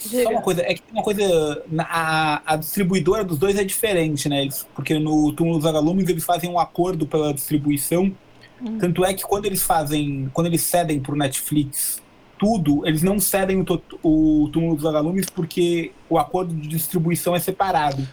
Só 0.01 0.31
uma 0.31 0.41
coisa, 0.43 0.63
é 0.63 0.75
que 0.75 0.83
tem 0.83 0.93
uma 0.93 1.03
coisa. 1.03 1.63
na- 1.71 1.85
A, 1.91 2.43
a 2.55 2.57
distribuidora 2.57 3.23
dos 3.25 3.39
dois 3.39 3.57
é 3.59 3.65
diferente, 3.65 4.29
né? 4.29 4.43
Eles, 4.43 4.67
porque 4.75 4.99
no 4.99 5.33
Túmulo 5.33 5.57
dos 5.59 5.65
Vagalumes 5.65 6.09
eles 6.09 6.25
fazem 6.25 6.49
um 6.51 6.59
acordo 6.59 7.07
pela 7.07 7.33
distribuição. 7.35 8.11
Hum. 8.63 8.79
Tanto 8.79 9.05
é 9.05 9.13
que 9.15 9.23
quando 9.23 9.47
eles 9.47 9.63
fazem. 9.63 10.31
Quando 10.33 10.47
eles 10.49 10.63
cedem 10.63 11.01
pro 11.01 11.17
Netflix 11.17 12.01
tudo, 12.39 12.87
eles 12.87 13.03
não 13.03 13.21
cedem 13.21 13.61
o, 13.61 13.83
o 14.03 14.49
Túmulo 14.51 14.75
dos 14.75 14.83
Vagalumes 14.85 15.27
porque 15.29 15.93
o 16.09 16.19
acordo 16.19 16.55
de 16.55 16.67
distribuição 16.69 17.37
é 17.37 17.39
separado. 17.39 18.07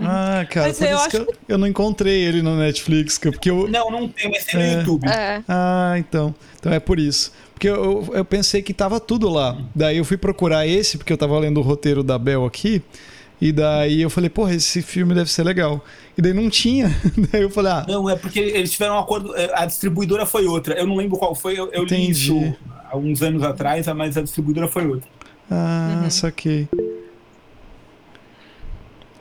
Ah, 0.00 0.46
cara, 0.48 0.68
Mas 0.68 0.78
por 0.78 0.86
eu 0.86 0.96
isso 0.96 1.08
que 1.10 1.16
eu, 1.16 1.34
eu 1.48 1.58
não 1.58 1.66
encontrei 1.66 2.22
ele 2.22 2.40
no 2.40 2.56
Netflix, 2.56 3.18
cara, 3.18 3.32
porque 3.32 3.50
eu. 3.50 3.68
Não, 3.68 3.90
não 3.90 4.08
tem, 4.08 4.30
mas 4.30 4.44
tem 4.44 4.60
É. 4.60 4.72
no 4.74 4.78
YouTube. 4.80 5.08
É. 5.08 5.42
Ah, 5.48 5.94
então. 5.98 6.34
Então 6.58 6.72
é 6.72 6.78
por 6.80 6.98
isso. 6.98 7.32
Porque 7.56 7.70
eu, 7.70 8.06
eu 8.12 8.22
pensei 8.22 8.60
que 8.60 8.74
tava 8.74 9.00
tudo 9.00 9.30
lá. 9.30 9.56
Daí 9.74 9.96
eu 9.96 10.04
fui 10.04 10.18
procurar 10.18 10.66
esse, 10.66 10.98
porque 10.98 11.10
eu 11.10 11.16
tava 11.16 11.38
lendo 11.38 11.56
o 11.58 11.62
roteiro 11.62 12.02
da 12.02 12.18
Bel 12.18 12.44
aqui. 12.44 12.82
E 13.40 13.50
daí 13.50 14.02
eu 14.02 14.10
falei, 14.10 14.28
porra, 14.28 14.54
esse 14.54 14.82
filme 14.82 15.14
deve 15.14 15.30
ser 15.30 15.42
legal. 15.42 15.82
E 16.18 16.20
daí 16.20 16.34
não 16.34 16.50
tinha. 16.50 16.88
daí 17.32 17.40
eu 17.40 17.48
falei, 17.48 17.72
ah, 17.72 17.86
Não, 17.88 18.10
é 18.10 18.14
porque 18.14 18.40
eles 18.40 18.70
tiveram 18.72 18.96
um 18.96 18.98
acordo. 18.98 19.34
é, 19.34 19.50
A 19.54 19.64
distribuidora 19.64 20.26
foi 20.26 20.44
outra. 20.46 20.74
Eu 20.78 20.86
não 20.86 20.96
lembro 20.96 21.16
qual 21.16 21.34
foi, 21.34 21.58
eu, 21.58 21.70
eu 21.72 21.84
li 21.84 22.10
isso 22.10 22.54
há 22.90 22.96
uns 22.98 23.22
anos 23.22 23.42
atrás, 23.42 23.86
mas 23.88 24.18
a 24.18 24.22
distribuidora 24.22 24.68
foi 24.68 24.86
outra. 24.86 25.08
ah, 25.50 26.00
Uhum. 26.02 26.10
saquei. 26.10 26.68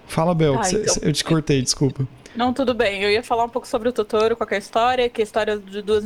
Fala, 0.08 0.36
Bel, 0.36 0.60
Ah, 0.62 0.70
então. 0.70 0.96
eu 1.02 1.14
te 1.14 1.24
cortei, 1.24 1.62
desculpa. 1.62 2.06
Não, 2.36 2.54
tudo 2.54 2.74
bem. 2.74 3.02
Eu 3.02 3.10
ia 3.10 3.24
falar 3.24 3.46
um 3.46 3.50
pouco 3.50 3.68
sobre 3.68 3.88
o 3.88 3.94
Totoro, 3.94 4.38
é 4.50 4.56
a 4.56 4.58
história, 4.58 5.10
que 5.10 5.22
é 5.22 5.24
a 5.24 5.26
história 5.26 5.58
de 5.58 5.82
duas 5.82 6.04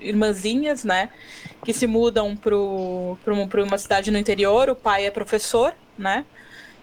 irmãzinhas, 0.00 0.82
né? 0.84 1.08
Que 1.64 1.72
se 1.72 1.86
mudam 1.86 2.36
para 2.36 3.62
uma 3.62 3.78
cidade 3.78 4.10
no 4.10 4.18
interior. 4.18 4.68
O 4.70 4.74
pai 4.74 5.06
é 5.06 5.10
professor, 5.10 5.72
né? 5.96 6.24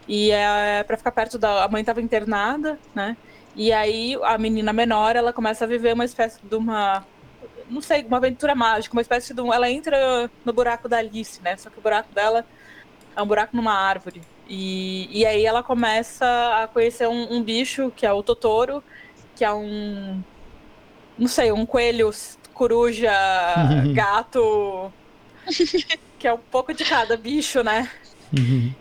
E 0.07 0.31
é 0.31 0.83
para 0.83 0.97
ficar 0.97 1.11
perto 1.11 1.37
da. 1.37 1.65
A 1.65 1.67
mãe 1.67 1.81
estava 1.81 2.01
internada, 2.01 2.79
né? 2.93 3.17
E 3.55 3.73
aí 3.73 4.15
a 4.23 4.37
menina 4.37 4.71
menor 4.71 5.15
ela 5.15 5.33
começa 5.33 5.65
a 5.65 5.67
viver 5.67 5.93
uma 5.93 6.05
espécie 6.05 6.39
de 6.41 6.55
uma. 6.55 7.05
Não 7.69 7.81
sei, 7.81 8.03
uma 8.03 8.17
aventura 8.17 8.55
mágica, 8.55 8.95
uma 8.95 9.01
espécie 9.01 9.33
de 9.33 9.41
um. 9.41 9.53
Ela 9.53 9.69
entra 9.69 10.29
no 10.45 10.53
buraco 10.53 10.87
da 10.87 10.99
Alice, 10.99 11.41
né? 11.41 11.57
Só 11.57 11.69
que 11.69 11.79
o 11.79 11.81
buraco 11.81 12.13
dela 12.13 12.45
é 13.15 13.21
um 13.21 13.27
buraco 13.27 13.55
numa 13.57 13.73
árvore. 13.73 14.21
E, 14.47 15.09
e 15.11 15.25
aí 15.25 15.45
ela 15.45 15.63
começa 15.63 16.25
a 16.61 16.67
conhecer 16.67 17.07
um, 17.07 17.33
um 17.33 17.43
bicho, 17.43 17.91
que 17.95 18.05
é 18.05 18.13
o 18.13 18.21
Totoro, 18.23 18.83
que 19.35 19.43
é 19.43 19.51
um. 19.53 20.21
Não 21.17 21.27
sei, 21.27 21.51
um 21.51 21.65
coelho, 21.65 22.11
coruja, 22.53 23.11
gato. 23.93 24.91
que 26.19 26.27
é 26.27 26.33
um 26.33 26.37
pouco 26.37 26.73
de 26.73 26.83
cada 26.83 27.17
bicho, 27.17 27.63
né? 27.63 27.89
Uhum. 28.37 28.73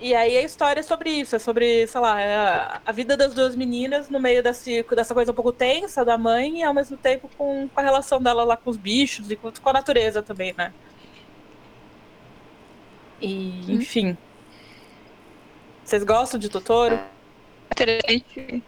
E 0.00 0.14
aí 0.14 0.36
a 0.36 0.42
história 0.42 0.80
é 0.80 0.82
sobre 0.82 1.10
isso, 1.10 1.36
é 1.36 1.38
sobre, 1.38 1.86
sei 1.86 2.00
lá, 2.00 2.20
é 2.20 2.34
a, 2.34 2.80
a 2.84 2.90
vida 2.90 3.16
das 3.16 3.34
duas 3.34 3.54
meninas 3.54 4.08
no 4.08 4.18
meio 4.18 4.42
desse, 4.42 4.82
dessa 4.82 5.14
coisa 5.14 5.30
um 5.30 5.34
pouco 5.34 5.52
tensa 5.52 6.04
da 6.04 6.18
mãe 6.18 6.58
e 6.58 6.62
ao 6.64 6.74
mesmo 6.74 6.96
tempo 6.96 7.30
com, 7.38 7.68
com 7.68 7.80
a 7.80 7.82
relação 7.82 8.20
dela 8.20 8.42
lá 8.42 8.56
com 8.56 8.68
os 8.68 8.76
bichos 8.76 9.30
e 9.30 9.36
com, 9.36 9.52
com 9.52 9.70
a 9.70 9.72
natureza 9.72 10.20
também, 10.20 10.52
né? 10.58 10.72
E, 13.20 13.72
enfim. 13.72 14.16
Vocês 15.84 16.04
gostam 16.04 16.38
de 16.38 16.48
Totoro? 16.48 16.98
Interessante. 17.72 18.64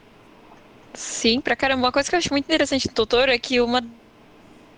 Sim, 0.96 1.40
pra 1.40 1.56
caramba. 1.56 1.82
Uma 1.86 1.92
coisa 1.92 2.08
que 2.08 2.14
eu 2.14 2.18
acho 2.18 2.32
muito 2.32 2.44
interessante 2.44 2.88
do 2.88 2.94
Totoro 2.94 3.30
é 3.30 3.38
que 3.38 3.60
uma 3.60 3.80
das 3.80 3.90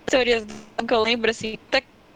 teorias 0.08 0.44
que 0.86 0.94
eu 0.94 1.02
lembro, 1.02 1.30
assim, 1.30 1.54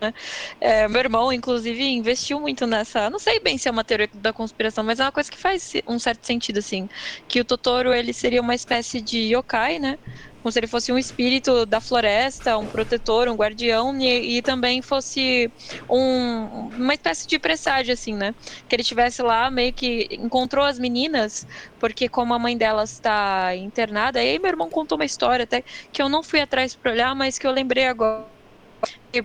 né? 0.02 0.12
É, 0.60 0.88
meu 0.88 1.00
irmão, 1.00 1.32
inclusive, 1.32 1.82
investiu 1.84 2.40
muito 2.40 2.66
nessa. 2.66 3.10
Não 3.10 3.18
sei 3.18 3.40
bem 3.40 3.58
se 3.58 3.68
é 3.68 3.70
uma 3.70 3.84
teoria 3.84 4.08
da 4.14 4.32
conspiração, 4.32 4.82
mas 4.84 4.98
é 5.00 5.04
uma 5.04 5.12
coisa 5.12 5.30
que 5.30 5.38
faz 5.38 5.72
um 5.86 5.98
certo 5.98 6.26
sentido, 6.26 6.58
assim. 6.58 6.88
Que 7.28 7.40
o 7.40 7.44
Totoro 7.44 7.92
ele 7.92 8.12
seria 8.14 8.40
uma 8.40 8.54
espécie 8.54 9.00
de 9.02 9.34
yokai, 9.34 9.78
né? 9.78 9.98
Como 10.42 10.52
se 10.52 10.58
ele 10.58 10.66
fosse 10.66 10.92
um 10.92 10.98
espírito 10.98 11.66
da 11.66 11.80
floresta, 11.80 12.58
um 12.58 12.68
protetor, 12.68 13.28
um 13.28 13.36
guardião, 13.36 13.98
e, 14.00 14.38
e 14.38 14.42
também 14.42 14.82
fosse 14.82 15.52
um, 15.88 16.68
uma 16.76 16.94
espécie 16.94 17.26
de 17.26 17.38
presságio, 17.38 17.92
assim, 17.94 18.14
né? 18.14 18.34
Que 18.68 18.76
ele 18.76 18.84
tivesse 18.84 19.22
lá, 19.22 19.50
meio 19.50 19.72
que 19.74 20.08
encontrou 20.12 20.64
as 20.64 20.78
meninas, 20.78 21.46
porque 21.78 22.08
como 22.08 22.34
a 22.34 22.38
mãe 22.38 22.56
delas 22.56 22.92
está 22.92 23.54
internada, 23.56 24.20
aí 24.20 24.38
meu 24.38 24.48
irmão 24.50 24.70
contou 24.70 24.96
uma 24.98 25.04
história 25.04 25.44
até 25.44 25.62
que 25.92 26.02
eu 26.02 26.08
não 26.08 26.22
fui 26.22 26.40
atrás 26.40 26.76
para 26.76 26.92
olhar, 26.92 27.14
mas 27.14 27.38
que 27.38 27.46
eu 27.46 27.52
lembrei 27.52 27.86
agora 27.86 28.39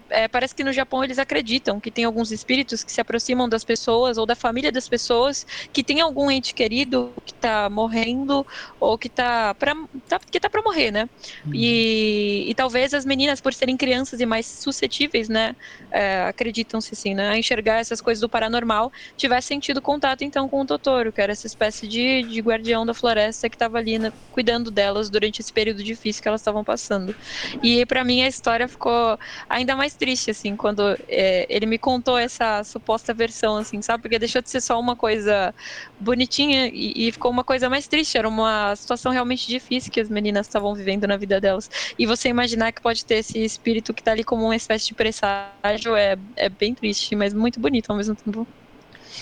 é, 0.09 0.27
parece 0.27 0.55
que 0.55 0.63
no 0.63 0.73
Japão 0.73 1.03
eles 1.03 1.19
acreditam 1.19 1.79
que 1.79 1.91
tem 1.91 2.05
alguns 2.05 2.31
espíritos 2.31 2.83
que 2.83 2.91
se 2.91 2.99
aproximam 2.99 3.47
das 3.47 3.63
pessoas 3.63 4.17
ou 4.17 4.25
da 4.25 4.35
família 4.35 4.71
das 4.71 4.89
pessoas 4.89 5.45
que 5.71 5.83
tem 5.83 6.01
algum 6.01 6.29
ente 6.31 6.53
querido 6.53 7.13
que 7.25 7.33
tá 7.33 7.69
morrendo 7.69 8.45
ou 8.79 8.97
que 8.97 9.09
tá 9.09 9.53
para 9.53 9.75
tá, 10.07 10.19
que 10.19 10.39
tá 10.39 10.49
para 10.49 10.61
morrer, 10.61 10.91
né? 10.91 11.09
Uhum. 11.45 11.51
E, 11.53 12.45
e 12.49 12.55
talvez 12.55 12.93
as 12.93 13.05
meninas, 13.05 13.39
por 13.39 13.53
serem 13.53 13.77
crianças 13.77 14.19
e 14.19 14.25
mais 14.25 14.45
suscetíveis, 14.45 15.29
né, 15.29 15.55
é, 15.91 16.23
acreditam-se 16.23 16.93
assim, 16.93 17.13
né, 17.13 17.29
a 17.29 17.37
enxergar 17.37 17.79
essas 17.79 18.01
coisas 18.01 18.21
do 18.21 18.29
paranormal, 18.29 18.91
tivessem 19.15 19.59
tido 19.59 19.81
contato 19.81 20.23
então 20.23 20.49
com 20.49 20.61
o 20.61 20.65
Totoro, 20.65 21.11
que 21.11 21.21
era 21.21 21.31
essa 21.31 21.47
espécie 21.47 21.87
de, 21.87 22.23
de 22.23 22.41
guardião 22.41 22.85
da 22.85 22.93
floresta 22.93 23.49
que 23.49 23.55
estava 23.55 23.77
ali 23.77 23.99
né, 23.99 24.11
cuidando 24.31 24.71
delas 24.71 25.09
durante 25.09 25.41
esse 25.41 25.53
período 25.53 25.83
difícil 25.83 26.21
que 26.21 26.27
elas 26.27 26.41
estavam 26.41 26.63
passando. 26.63 27.15
E 27.61 27.85
para 27.85 28.03
mim 28.03 28.21
a 28.21 28.27
história 28.27 28.67
ficou 28.67 29.17
ainda 29.47 29.74
mais 29.75 29.93
triste, 29.95 30.31
assim, 30.31 30.55
quando 30.55 30.81
é, 31.07 31.45
ele 31.49 31.65
me 31.65 31.77
contou 31.77 32.17
essa 32.17 32.63
suposta 32.63 33.13
versão, 33.13 33.57
assim, 33.57 33.81
sabe? 33.81 34.01
Porque 34.01 34.19
deixou 34.19 34.41
de 34.41 34.49
ser 34.49 34.61
só 34.61 34.79
uma 34.79 34.95
coisa 34.95 35.53
bonitinha 35.99 36.67
e, 36.67 37.07
e 37.07 37.11
ficou 37.11 37.31
uma 37.31 37.43
coisa 37.43 37.69
mais 37.69 37.87
triste. 37.87 38.17
Era 38.17 38.27
uma 38.27 38.75
situação 38.75 39.11
realmente 39.11 39.47
difícil 39.47 39.91
que 39.91 39.99
as 39.99 40.09
meninas 40.09 40.47
estavam 40.47 40.73
vivendo 40.73 41.07
na 41.07 41.17
vida 41.17 41.39
delas. 41.39 41.69
E 41.97 42.05
você 42.05 42.29
imaginar 42.29 42.71
que 42.71 42.81
pode 42.81 43.05
ter 43.05 43.15
esse 43.15 43.43
espírito 43.43 43.93
que 43.93 44.03
tá 44.03 44.11
ali 44.11 44.23
como 44.23 44.43
uma 44.45 44.55
espécie 44.55 44.87
de 44.87 44.93
presságio 44.93 45.95
é, 45.95 46.17
é 46.35 46.49
bem 46.49 46.73
triste, 46.73 47.15
mas 47.15 47.33
muito 47.33 47.59
bonito 47.59 47.89
ao 47.89 47.97
mesmo 47.97 48.15
tempo. 48.15 48.47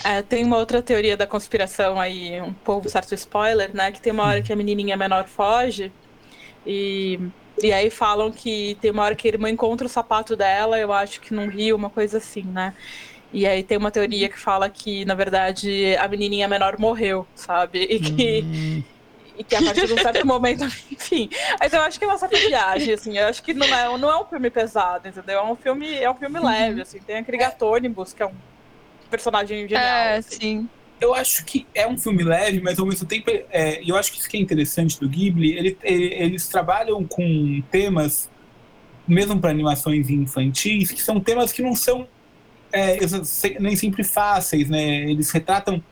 É, 0.02 0.22
tem 0.22 0.44
uma 0.44 0.56
outra 0.56 0.82
teoria 0.82 1.16
da 1.16 1.26
conspiração 1.26 2.00
aí, 2.00 2.40
um 2.40 2.52
pouco 2.52 2.88
certo 2.88 3.14
spoiler, 3.14 3.74
né? 3.74 3.92
Que 3.92 4.00
tem 4.00 4.12
uma 4.12 4.24
hora 4.24 4.42
que 4.42 4.52
a 4.52 4.56
menininha 4.56 4.96
menor 4.96 5.26
foge 5.26 5.92
e 6.66 7.20
e 7.62 7.72
aí 7.72 7.90
falam 7.90 8.30
que 8.32 8.76
tem 8.80 8.90
uma 8.90 9.04
hora 9.04 9.14
que 9.14 9.28
a 9.28 9.30
irmã 9.30 9.48
encontra 9.48 9.86
o 9.86 9.90
sapato 9.90 10.34
dela, 10.34 10.78
eu 10.78 10.92
acho 10.92 11.20
que 11.20 11.32
num 11.32 11.48
rio, 11.48 11.76
uma 11.76 11.90
coisa 11.90 12.18
assim, 12.18 12.42
né? 12.42 12.74
E 13.32 13.46
aí 13.46 13.62
tem 13.62 13.76
uma 13.76 13.90
teoria 13.90 14.28
que 14.28 14.38
fala 14.38 14.68
que, 14.68 15.04
na 15.04 15.14
verdade, 15.14 15.96
a 15.96 16.06
menininha 16.06 16.46
menor 16.46 16.78
morreu, 16.78 17.26
sabe? 17.34 17.82
E 17.82 17.98
que, 17.98 18.44
hum. 18.44 18.82
e 19.36 19.42
que 19.42 19.56
a 19.56 19.62
partir 19.62 19.86
de 19.86 19.92
um 19.92 19.98
certo 19.98 20.24
momento, 20.24 20.64
enfim. 20.90 21.28
Mas 21.58 21.72
eu 21.72 21.80
acho 21.80 21.98
que 21.98 22.04
é 22.04 22.08
uma 22.08 22.18
certa 22.18 22.36
viagem, 22.36 22.94
assim. 22.94 23.18
Eu 23.18 23.26
acho 23.26 23.42
que 23.42 23.52
não 23.52 23.66
é, 23.66 23.98
não 23.98 24.08
é 24.08 24.20
um 24.20 24.24
filme 24.24 24.50
pesado, 24.50 25.08
entendeu? 25.08 25.38
É 25.38 25.42
um 25.42 25.56
filme, 25.56 25.98
é 25.98 26.08
um 26.08 26.14
filme 26.14 26.38
uhum. 26.38 26.46
leve, 26.46 26.82
assim. 26.82 27.00
Tem 27.00 27.16
aquele 27.16 27.38
Gatônibus, 27.38 28.12
que 28.12 28.22
é 28.22 28.26
um 28.26 28.34
personagem 29.10 29.66
genial. 29.66 29.82
É, 29.82 30.16
assim. 30.18 30.38
sim 30.38 30.68
eu 31.00 31.14
acho 31.14 31.44
que 31.44 31.66
é 31.74 31.86
um 31.86 31.98
filme 31.98 32.22
leve, 32.22 32.60
mas 32.60 32.78
ao 32.78 32.86
mesmo 32.86 33.06
tempo, 33.06 33.30
é, 33.50 33.82
eu 33.84 33.96
acho 33.96 34.12
que 34.12 34.18
isso 34.18 34.28
que 34.28 34.36
é 34.36 34.40
interessante 34.40 34.98
do 34.98 35.08
Ghibli, 35.08 35.52
ele, 35.52 35.78
ele, 35.82 36.14
eles 36.14 36.48
trabalham 36.48 37.04
com 37.04 37.62
temas, 37.70 38.30
mesmo 39.06 39.38
para 39.38 39.50
animações 39.50 40.08
infantis, 40.08 40.90
que 40.90 41.02
são 41.02 41.20
temas 41.20 41.52
que 41.52 41.62
não 41.62 41.74
são 41.74 42.06
é, 42.72 42.98
nem 43.60 43.76
sempre 43.76 44.02
fáceis, 44.02 44.68
né? 44.68 45.10
Eles 45.10 45.30
retratam 45.30 45.82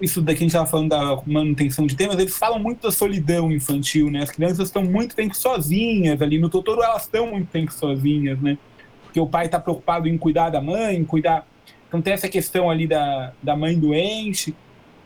isso 0.00 0.20
daqui 0.20 0.38
a 0.38 0.40
gente 0.40 0.48
estava 0.48 0.66
falando 0.66 0.88
da 0.90 1.22
manutenção 1.26 1.86
de 1.86 1.96
temas, 1.96 2.18
eles 2.18 2.36
falam 2.36 2.58
muito 2.58 2.82
da 2.82 2.90
solidão 2.90 3.52
infantil, 3.52 4.10
né? 4.10 4.22
As 4.22 4.30
crianças 4.30 4.68
estão 4.68 4.82
muito 4.82 5.14
tempo 5.14 5.36
sozinhas 5.36 6.20
ali. 6.20 6.38
No 6.38 6.48
Totoro 6.48 6.82
elas 6.82 7.02
estão 7.02 7.30
muito 7.30 7.48
tempo 7.48 7.72
sozinhas, 7.72 8.40
né? 8.40 8.58
Porque 9.04 9.20
o 9.20 9.26
pai 9.26 9.46
está 9.46 9.60
preocupado 9.60 10.08
em 10.08 10.18
cuidar 10.18 10.50
da 10.50 10.60
mãe, 10.60 11.04
cuidar 11.04 11.46
então 11.94 12.02
tem 12.02 12.12
essa 12.12 12.28
questão 12.28 12.68
ali 12.68 12.88
da, 12.88 13.32
da 13.40 13.54
mãe 13.54 13.78
doente. 13.78 14.52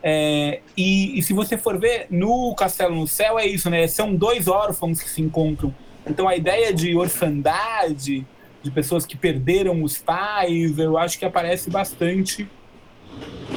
É, 0.01 0.61
e, 0.75 1.19
e, 1.19 1.21
se 1.21 1.33
você 1.33 1.55
for 1.55 1.77
ver, 1.77 2.07
no 2.09 2.55
Castelo 2.55 2.95
no 2.95 3.07
Céu 3.07 3.37
é 3.37 3.45
isso, 3.45 3.69
né? 3.69 3.85
São 3.87 4.15
dois 4.15 4.47
órfãos 4.47 4.99
que 4.99 5.07
se 5.07 5.21
encontram. 5.21 5.73
Então 6.07 6.27
a 6.27 6.35
ideia 6.35 6.73
de 6.73 6.95
orfandade, 6.95 8.25
de 8.63 8.71
pessoas 8.71 9.05
que 9.05 9.15
perderam 9.15 9.83
os 9.83 9.99
pais, 9.99 10.79
eu 10.79 10.97
acho 10.97 11.19
que 11.19 11.25
aparece 11.25 11.69
bastante 11.69 12.49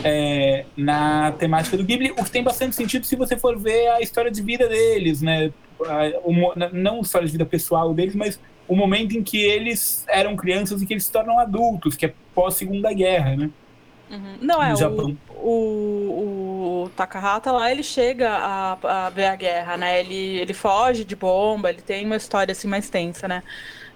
é, 0.04 0.66
na 0.76 1.32
temática 1.32 1.78
do 1.78 1.84
Ghibli, 1.84 2.10
o 2.10 2.24
que 2.24 2.30
tem 2.30 2.42
bastante 2.42 2.76
sentido 2.76 3.06
se 3.06 3.16
você 3.16 3.38
for 3.38 3.58
ver 3.58 3.88
a 3.92 4.02
história 4.02 4.30
de 4.30 4.42
vida 4.42 4.68
deles, 4.68 5.22
né? 5.22 5.50
não 6.72 6.98
a 6.98 7.00
história 7.00 7.26
de 7.26 7.32
vida 7.32 7.46
pessoal 7.46 7.94
deles, 7.94 8.14
mas 8.14 8.38
o 8.68 8.76
momento 8.76 9.16
em 9.16 9.22
que 9.22 9.42
eles 9.42 10.04
eram 10.08 10.36
crianças 10.36 10.80
e 10.82 10.86
que 10.86 10.94
eles 10.94 11.04
se 11.04 11.12
tornam 11.12 11.38
adultos, 11.38 11.96
que 11.96 12.06
é 12.06 12.14
pós-segunda 12.34 12.92
guerra, 12.92 13.36
né? 13.36 13.50
Uhum. 14.10 14.36
Não, 14.42 14.62
é, 14.62 14.74
o, 14.74 15.16
o, 15.42 16.82
o, 16.84 16.90
Takahata 16.90 17.50
lá, 17.50 17.70
ele 17.70 17.82
chega 17.82 18.30
a, 18.30 19.06
a 19.06 19.10
ver 19.10 19.26
a 19.26 19.36
guerra, 19.36 19.76
né? 19.76 20.00
Ele, 20.00 20.38
ele 20.38 20.52
foge 20.52 21.04
de 21.04 21.16
bomba, 21.16 21.70
ele 21.70 21.80
tem 21.80 22.04
uma 22.04 22.16
história 22.16 22.52
assim 22.52 22.68
mais 22.68 22.90
tensa, 22.90 23.26
né? 23.26 23.42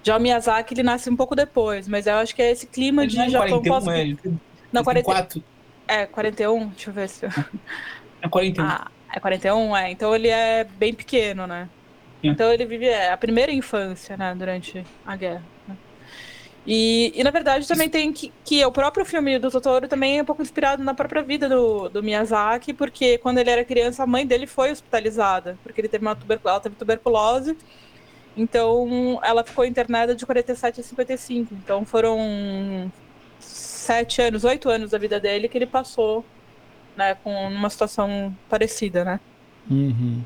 Já 0.02 0.16
o 0.16 0.20
Miyazaki, 0.20 0.72
ele 0.72 0.83
nasce 0.83 1.11
um 1.11 1.16
pouco 1.16 1.35
depois, 1.35 1.87
mas 1.87 2.07
eu 2.07 2.14
acho 2.14 2.35
que 2.35 2.40
é 2.40 2.50
esse 2.50 2.66
clima 2.66 3.02
ele 3.02 3.11
de 3.11 3.18
não 3.18 3.24
é 3.24 3.31
Japão 3.31 3.62
pós... 3.62 3.87
É, 3.88 4.00
ele 4.00 4.18
não, 4.72 4.83
44. 4.83 5.42
É, 5.87 6.07
41, 6.07 6.68
deixa 6.68 6.90
eu 6.90 6.94
ver 6.94 7.09
se... 7.09 7.26
É 8.22 8.29
41. 8.29 8.64
Ah, 8.64 8.90
é 9.14 9.20
41, 9.20 9.76
é. 9.76 9.90
Então 9.90 10.14
ele 10.14 10.29
é 10.29 10.64
bem 10.64 10.94
pequeno, 10.94 11.46
né? 11.46 11.68
Então 12.29 12.53
ele 12.53 12.65
vive 12.65 12.87
é, 12.87 13.12
a 13.12 13.17
primeira 13.17 13.53
infância, 13.53 14.17
né, 14.17 14.35
durante 14.37 14.85
a 15.05 15.17
guerra. 15.17 15.43
Né? 15.67 15.77
E, 16.67 17.12
e, 17.15 17.23
na 17.23 17.31
verdade 17.31 17.67
também 17.69 17.89
tem 17.89 18.12
que, 18.12 18.33
que 18.45 18.65
o 18.65 18.73
próprio 18.73 19.05
filme 19.05 19.39
do 19.39 19.51
Totoro 19.51 19.87
também 19.87 20.19
é 20.19 20.23
um 20.23 20.25
pouco 20.25 20.43
inspirado 20.43 20.83
na 20.83 20.95
própria 20.95 21.23
vida 21.23 21.49
do, 21.49 21.89
do 21.89 22.03
Miyazaki, 22.03 22.73
porque 22.73 23.19
quando 23.19 23.39
ele 23.39 23.51
era 23.51 23.65
criança 23.65 24.03
a 24.03 24.07
mãe 24.07 24.27
dele 24.27 24.49
foi 24.49 24.73
hospitalizada, 24.73 25.57
porque 25.62 25.81
ele 25.81 25.89
teve 25.89 26.05
uma 26.05 26.17
tuberculose, 26.17 26.55
ela 26.55 26.61
teve 26.61 26.75
tuberculose, 26.75 27.57
então 28.37 29.19
ela 29.23 29.45
ficou 29.45 29.65
internada 29.65 30.15
de 30.15 30.27
47 30.27 30.81
a 30.81 30.85
55. 30.85 31.55
Então 31.55 31.85
foram 31.85 32.91
sete 33.39 34.21
anos, 34.21 34.45
oito 34.45 34.69
anos 34.69 34.91
da 34.91 34.99
vida 34.99 35.19
dele 35.19 35.49
que 35.49 35.57
ele 35.57 35.67
passou, 35.67 36.25
né, 36.97 37.15
com 37.23 37.33
uma 37.49 37.71
situação 37.71 38.37
parecida, 38.49 39.05
né? 39.05 39.21
Uhum. 39.71 40.23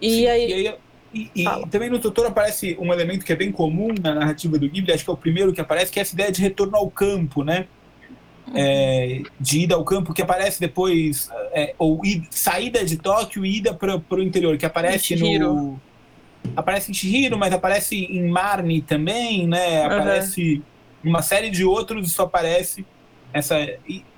E 0.00 0.10
Sim, 0.10 0.26
aí. 0.26 0.48
E, 0.48 0.54
aí, 0.54 0.74
e, 1.14 1.30
e 1.34 1.66
também 1.68 1.88
no 1.88 1.98
Totoro 1.98 2.28
aparece 2.28 2.76
um 2.78 2.92
elemento 2.92 3.24
que 3.24 3.32
é 3.32 3.36
bem 3.36 3.50
comum 3.50 3.88
na 4.00 4.14
narrativa 4.14 4.58
do 4.58 4.68
Ghibli, 4.68 4.92
acho 4.92 5.04
que 5.04 5.10
é 5.10 5.12
o 5.12 5.16
primeiro 5.16 5.52
que 5.52 5.60
aparece, 5.60 5.90
que 5.90 5.98
é 5.98 6.02
essa 6.02 6.14
ideia 6.14 6.30
de 6.30 6.42
retorno 6.42 6.76
ao 6.76 6.90
campo, 6.90 7.42
né? 7.42 7.66
Uhum. 8.48 8.54
É, 8.54 9.22
de 9.40 9.60
ida 9.60 9.74
ao 9.74 9.84
campo, 9.84 10.12
que 10.12 10.22
aparece 10.22 10.60
depois, 10.60 11.30
é, 11.52 11.74
ou 11.78 12.04
ida, 12.04 12.26
saída 12.30 12.84
de 12.84 12.96
Tóquio 12.96 13.44
e 13.44 13.56
ida 13.56 13.74
para 13.74 13.96
o 14.10 14.22
interior, 14.22 14.56
que 14.56 14.66
aparece 14.66 15.16
no. 15.16 15.80
Aparece 16.54 16.92
em 16.92 16.94
Shihiro, 16.94 17.36
mas 17.36 17.52
aparece 17.52 17.96
em 17.96 18.28
Marne 18.28 18.80
também, 18.80 19.48
né? 19.48 19.84
Aparece 19.84 20.62
uhum. 21.02 21.10
uma 21.10 21.22
série 21.22 21.50
de 21.50 21.64
outros, 21.64 22.06
isso 22.06 22.22
aparece 22.22 22.84
essa 23.36 23.56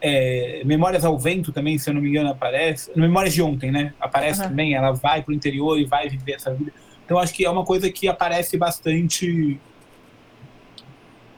é, 0.00 0.62
Memórias 0.64 1.04
ao 1.04 1.18
Vento 1.18 1.52
também, 1.52 1.78
se 1.78 1.90
eu 1.90 1.94
não 1.94 2.00
me 2.00 2.08
engano, 2.08 2.30
aparece. 2.30 2.90
Memórias 2.94 3.34
de 3.34 3.42
Ontem, 3.42 3.70
né? 3.70 3.92
Aparece 4.00 4.42
uhum. 4.42 4.48
também, 4.48 4.74
ela 4.74 4.92
vai 4.92 5.22
pro 5.22 5.34
interior 5.34 5.78
e 5.78 5.84
vai 5.84 6.08
viver 6.08 6.32
essa 6.32 6.52
vida. 6.54 6.72
Então 7.04 7.18
acho 7.18 7.32
que 7.32 7.44
é 7.44 7.50
uma 7.50 7.64
coisa 7.64 7.90
que 7.90 8.06
aparece 8.06 8.56
bastante 8.56 9.58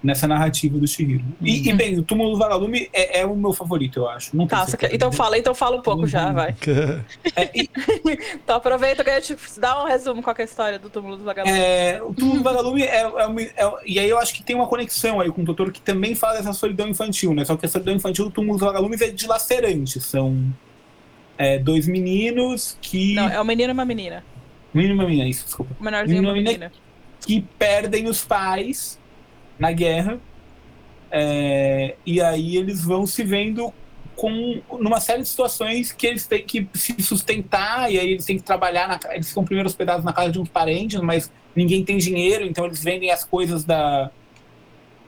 nessa 0.02 0.26
narrativa 0.26 0.78
do 0.78 0.86
Shihiro. 0.86 1.22
Uhum. 1.40 1.46
E, 1.46 1.68
e, 1.68 1.72
bem, 1.74 1.98
o 1.98 2.02
Túmulo 2.02 2.30
do 2.30 2.38
Vagalume 2.38 2.88
é, 2.92 3.20
é, 3.20 3.26
o 3.26 3.36
meu 3.36 3.52
favorito, 3.52 4.00
eu 4.00 4.08
acho. 4.08 4.34
Não 4.34 4.46
tá, 4.46 4.66
quer... 4.76 4.94
então 4.94 5.12
fala, 5.12 5.38
então 5.38 5.54
fala 5.54 5.76
um 5.76 5.82
pouco 5.82 6.02
uhum. 6.02 6.06
já, 6.06 6.32
vai. 6.32 6.54
é, 7.36 7.50
e... 7.54 7.68
então 8.34 8.56
aproveita 8.56 9.04
que 9.04 9.10
a 9.10 9.20
gente 9.20 9.36
dá 9.58 9.82
um 9.82 9.86
resumo 9.86 10.22
com 10.22 10.30
a 10.30 10.42
história 10.42 10.78
do 10.78 10.88
Túmulo 10.88 11.18
do 11.18 11.24
Vagalume. 11.24 11.58
É, 11.58 12.00
o 12.02 12.14
Túmulo 12.14 12.38
do 12.38 12.44
Vagalume 12.44 12.82
é, 12.82 13.02
é, 13.02 13.42
é, 13.56 13.72
E 13.86 13.98
aí 13.98 14.08
eu 14.08 14.18
acho 14.18 14.32
que 14.34 14.42
tem 14.42 14.56
uma 14.56 14.66
conexão 14.66 15.20
aí 15.20 15.30
com 15.30 15.42
o 15.42 15.44
Totoro 15.44 15.70
que 15.70 15.80
também 15.80 16.14
fala 16.14 16.38
dessa 16.38 16.52
solidão 16.52 16.88
infantil, 16.88 17.34
né? 17.34 17.44
Só 17.44 17.56
que 17.56 17.66
a 17.66 17.68
solidão 17.68 17.94
infantil 17.94 18.24
do 18.24 18.30
Túmulo 18.30 18.58
dos 18.58 18.66
Vagalumes 18.66 19.00
é 19.02 19.10
dilacerante. 19.10 20.00
São 20.00 20.50
é, 21.36 21.58
dois 21.58 21.86
meninos 21.86 22.78
que... 22.80 23.14
Não, 23.14 23.28
é 23.28 23.40
um 23.40 23.44
menino 23.44 23.70
e 23.70 23.74
uma 23.74 23.84
menina. 23.84 24.24
Menino 24.72 24.94
e 24.94 24.96
uma 24.96 25.06
menina, 25.06 25.28
isso, 25.28 25.44
desculpa. 25.44 25.76
O 25.78 25.84
menorzinho 25.84 26.22
e 26.22 26.26
uma 26.26 26.32
menina. 26.32 26.72
Que 27.20 27.42
perdem 27.58 28.08
os 28.08 28.24
pais 28.24 28.99
na 29.60 29.70
guerra. 29.70 30.18
É, 31.12 31.96
e 32.06 32.20
aí 32.20 32.56
eles 32.56 32.82
vão 32.82 33.06
se 33.06 33.22
vendo 33.22 33.72
com 34.16 34.60
numa 34.78 35.00
série 35.00 35.22
de 35.22 35.28
situações 35.28 35.92
que 35.92 36.06
eles 36.06 36.26
têm 36.26 36.44
que 36.44 36.68
se 36.74 36.94
sustentar 37.00 37.90
e 37.90 37.98
aí 37.98 38.10
eles 38.10 38.24
têm 38.24 38.36
que 38.36 38.42
trabalhar 38.42 38.86
na, 38.86 39.14
eles 39.14 39.28
ficam 39.28 39.44
primeiro 39.44 39.68
hospedados 39.68 40.04
na 40.04 40.12
casa 40.12 40.30
de 40.30 40.38
uns 40.38 40.48
parentes 40.48 41.00
mas 41.00 41.32
ninguém 41.56 41.82
tem 41.82 41.96
dinheiro 41.96 42.44
então 42.44 42.66
eles 42.66 42.84
vendem 42.84 43.10
as 43.10 43.24
coisas 43.24 43.64
da 43.64 44.10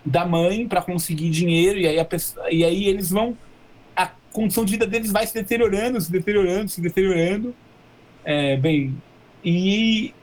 da 0.04 0.24
mãe 0.24 0.66
para 0.66 0.80
conseguir 0.80 1.28
dinheiro 1.30 1.78
e 1.78 1.86
aí 1.86 1.98
a 1.98 2.04
pessoa, 2.04 2.50
e 2.50 2.64
aí 2.64 2.86
eles 2.86 3.10
vão 3.10 3.36
a 3.94 4.06
condição 4.32 4.64
de 4.64 4.72
vida 4.72 4.86
deles 4.86 5.12
vai 5.12 5.26
se 5.26 5.34
deteriorando 5.34 6.00
se 6.00 6.10
deteriorando 6.10 6.70
se 6.70 6.80
deteriorando 6.80 7.54
é, 8.24 8.56
bem 8.56 8.96
e 9.44 10.14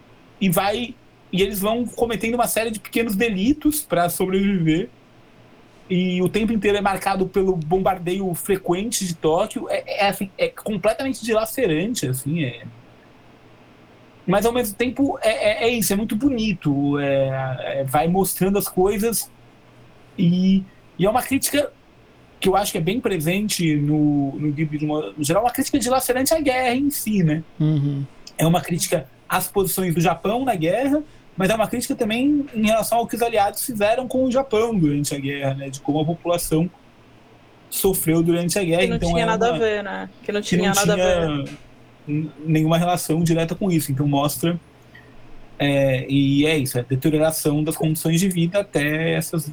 e 0.42 0.50
vai 0.50 0.96
e 1.32 1.42
eles 1.42 1.60
vão 1.60 1.86
cometendo 1.86 2.36
uma 2.36 2.48
série 2.48 2.72
de 2.72 2.80
pequenos 2.80 3.16
delitos 3.16 3.82
para 3.82 4.10
sobreviver. 4.10 4.90
E 5.90 6.22
o 6.22 6.30
tempo 6.30 6.54
inteiro 6.54 6.78
é 6.78 6.82
marcado 6.82 7.28
pelo 7.28 7.56
bombardeio 7.56 8.32
frequente 8.36 9.06
de 9.06 9.16
Tóquio. 9.16 9.68
É, 9.70 10.06
é, 10.06 10.08
assim, 10.08 10.30
é 10.38 10.48
completamente 10.48 11.24
dilacerante, 11.24 12.08
assim. 12.08 12.44
É... 12.44 12.64
Mas 14.26 14.46
ao 14.46 14.54
mesmo 14.54 14.76
tempo 14.76 15.18
é, 15.22 15.30
é, 15.30 15.64
é 15.64 15.70
isso, 15.70 15.92
é 15.92 15.96
muito 15.96 16.16
bonito. 16.16 17.00
É, 17.00 17.80
é, 17.80 17.84
vai 17.84 18.08
mostrando 18.08 18.58
as 18.60 18.68
coisas 18.68 19.32
e, 20.18 20.64
e, 20.98 21.06
é 21.06 21.10
uma 21.10 21.24
crítica 21.24 21.72
que 22.40 22.48
eu 22.48 22.56
acho 22.56 22.72
que 22.72 22.78
é 22.78 22.82
bem 22.82 23.02
presente 23.02 23.76
no, 23.76 24.34
no 24.34 24.50
livro, 24.50 25.14
no 25.18 25.24
geral, 25.24 25.44
uma 25.44 25.52
crítica 25.52 25.80
dilacerante 25.80 26.34
à 26.34 26.40
guerra 26.40 26.76
em 26.76 26.90
si, 26.90 27.24
né? 27.24 27.44
Uhum. 27.60 28.06
É 28.38 28.46
uma 28.46 28.62
crítica 28.62 29.10
às 29.28 29.48
posições 29.48 29.94
do 29.94 30.00
Japão 30.00 30.46
na 30.46 30.56
guerra 30.56 31.04
mas 31.40 31.50
é 31.50 31.56
uma 31.56 31.70
crítica 31.70 31.96
também 31.96 32.46
em 32.54 32.66
relação 32.66 32.98
ao 32.98 33.08
que 33.08 33.16
os 33.16 33.22
aliados 33.22 33.66
fizeram 33.66 34.10
com 34.10 34.26
o 34.26 34.32
Japão 34.32 34.78
durante 34.78 35.16
a 35.16 35.18
guerra, 35.18 35.54
né? 35.54 35.70
De 35.70 35.80
como 35.80 36.02
a 36.02 36.06
população 36.06 36.70
sofreu 37.70 38.22
durante 38.22 38.60
a 38.60 38.64
guerra. 38.64 38.82
Que 38.82 38.88
não 38.88 38.96
então 38.98 39.10
tinha 39.12 39.24
é 39.24 39.26
nada 39.26 39.48
uma, 39.48 39.56
a 39.56 39.58
ver, 39.58 39.82
né? 39.82 40.10
Que 40.22 40.34
não 40.34 40.42
tinha, 40.42 40.60
que 40.60 40.68
não 40.68 40.76
nada 40.76 40.94
tinha 40.96 41.18
a 41.18 41.44
ver. 41.44 42.30
nenhuma 42.46 42.78
relação 42.78 43.24
direta 43.24 43.56
com 43.56 43.72
isso. 43.72 43.90
Então 43.90 44.06
mostra. 44.06 44.60
É, 45.58 46.06
e 46.10 46.46
é 46.46 46.58
isso, 46.58 46.78
é 46.78 46.82
a 46.82 46.84
deterioração 46.84 47.64
das 47.64 47.78
condições 47.78 48.20
de 48.20 48.28
vida 48.28 48.60
até 48.60 49.14
essas 49.14 49.50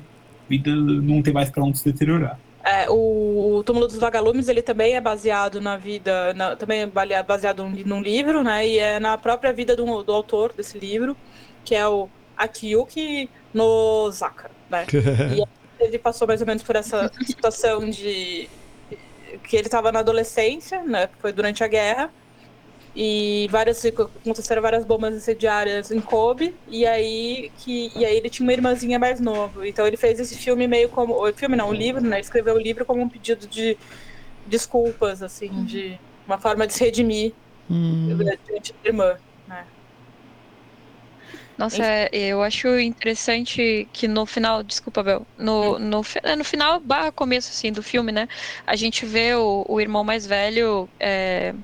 vidas 0.49 0.75
não 0.75 1.23
ter 1.23 1.33
mais 1.33 1.51
para 1.51 1.63
onde 1.63 1.79
se 1.79 1.85
deteriorar. 1.85 2.37
É, 2.65 2.91
o, 2.91 3.59
o 3.59 3.63
Túmulo 3.63 3.87
dos 3.87 3.97
Vagalumes 3.97 4.49
ele 4.49 4.61
também 4.61 4.95
é 4.95 5.01
baseado 5.01 5.61
na 5.61 5.77
vida, 5.77 6.35
na, 6.35 6.57
também 6.57 6.81
é 6.81 7.23
baseado 7.23 7.63
num, 7.63 7.71
num, 7.87 8.03
livro, 8.03 8.43
né? 8.43 8.67
E 8.67 8.77
é 8.77 8.99
na 8.99 9.17
própria 9.17 9.53
vida 9.53 9.77
do, 9.77 10.03
do 10.03 10.13
autor 10.13 10.53
desse 10.53 10.77
livro 10.77 11.17
que 11.67 11.75
é 11.75 11.87
o 11.87 12.09
Akiyuki 12.37 13.29
Nozaka, 13.53 14.51
né? 14.71 14.87
e 15.37 15.85
ele 15.85 15.99
passou 15.99 16.27
mais 16.27 16.41
ou 16.41 16.47
menos 16.47 16.63
por 16.63 16.77
essa 16.77 17.11
situação 17.27 17.91
de 17.91 18.49
que 19.43 19.57
ele 19.57 19.67
estava 19.67 19.91
na 19.91 19.99
adolescência, 19.99 20.83
né? 20.83 21.11
Foi 21.19 21.33
durante 21.33 21.63
a 21.63 21.67
guerra. 21.67 22.11
E 22.99 23.47
várias 23.51 23.85
aconteceram 23.85 24.63
várias 24.63 24.83
bombas 24.83 25.15
incendiárias 25.15 25.91
em 25.91 26.01
Kobe, 26.01 26.55
e 26.67 26.87
aí 26.87 27.53
que 27.59 27.93
e 27.95 28.07
aí 28.07 28.17
ele 28.17 28.31
tinha 28.31 28.47
uma 28.47 28.55
irmãzinha 28.55 28.99
mais 28.99 29.21
nova. 29.21 29.69
Então 29.69 29.87
ele 29.87 29.99
fez 29.99 30.19
esse 30.19 30.35
filme 30.35 30.67
meio 30.67 30.89
como 30.89 31.13
o 31.15 31.31
filme 31.35 31.57
não, 31.57 31.69
o 31.69 31.75
livro, 31.75 32.01
né? 32.01 32.17
Ele 32.17 32.23
escreveu 32.23 32.55
o 32.55 32.59
livro 32.59 32.87
como 32.87 33.03
um 33.03 33.09
pedido 33.09 33.47
de 33.47 33.77
desculpas 34.47 35.23
assim, 35.23 35.51
uhum. 35.51 35.65
de 35.67 35.99
uma 36.27 36.39
forma 36.39 36.67
de 36.67 36.73
se 36.73 36.83
redimir 36.85 37.35
diante 38.47 38.73
da 38.83 38.89
irmã? 38.89 39.17
Nossa, 41.57 41.83
é, 41.85 42.09
eu 42.13 42.43
acho 42.43 42.69
interessante 42.79 43.89
que 43.93 44.07
no 44.07 44.27
final, 44.27 44.63
desculpa, 44.63 45.03
Bel, 45.03 45.27
no, 45.39 45.79
no, 45.79 46.03
no 46.37 46.45
final, 46.45 46.81
barra 46.81 47.11
começo, 47.13 47.51
assim, 47.51 47.73
do 47.73 47.83
filme, 47.83 48.13
né, 48.13 48.27
a 48.67 48.77
gente 48.77 49.07
vê 49.07 49.35
o, 49.35 49.65
o 49.67 49.81
irmão 49.81 50.05
mais 50.05 50.27
velho, 50.27 50.91
é, 51.01 51.55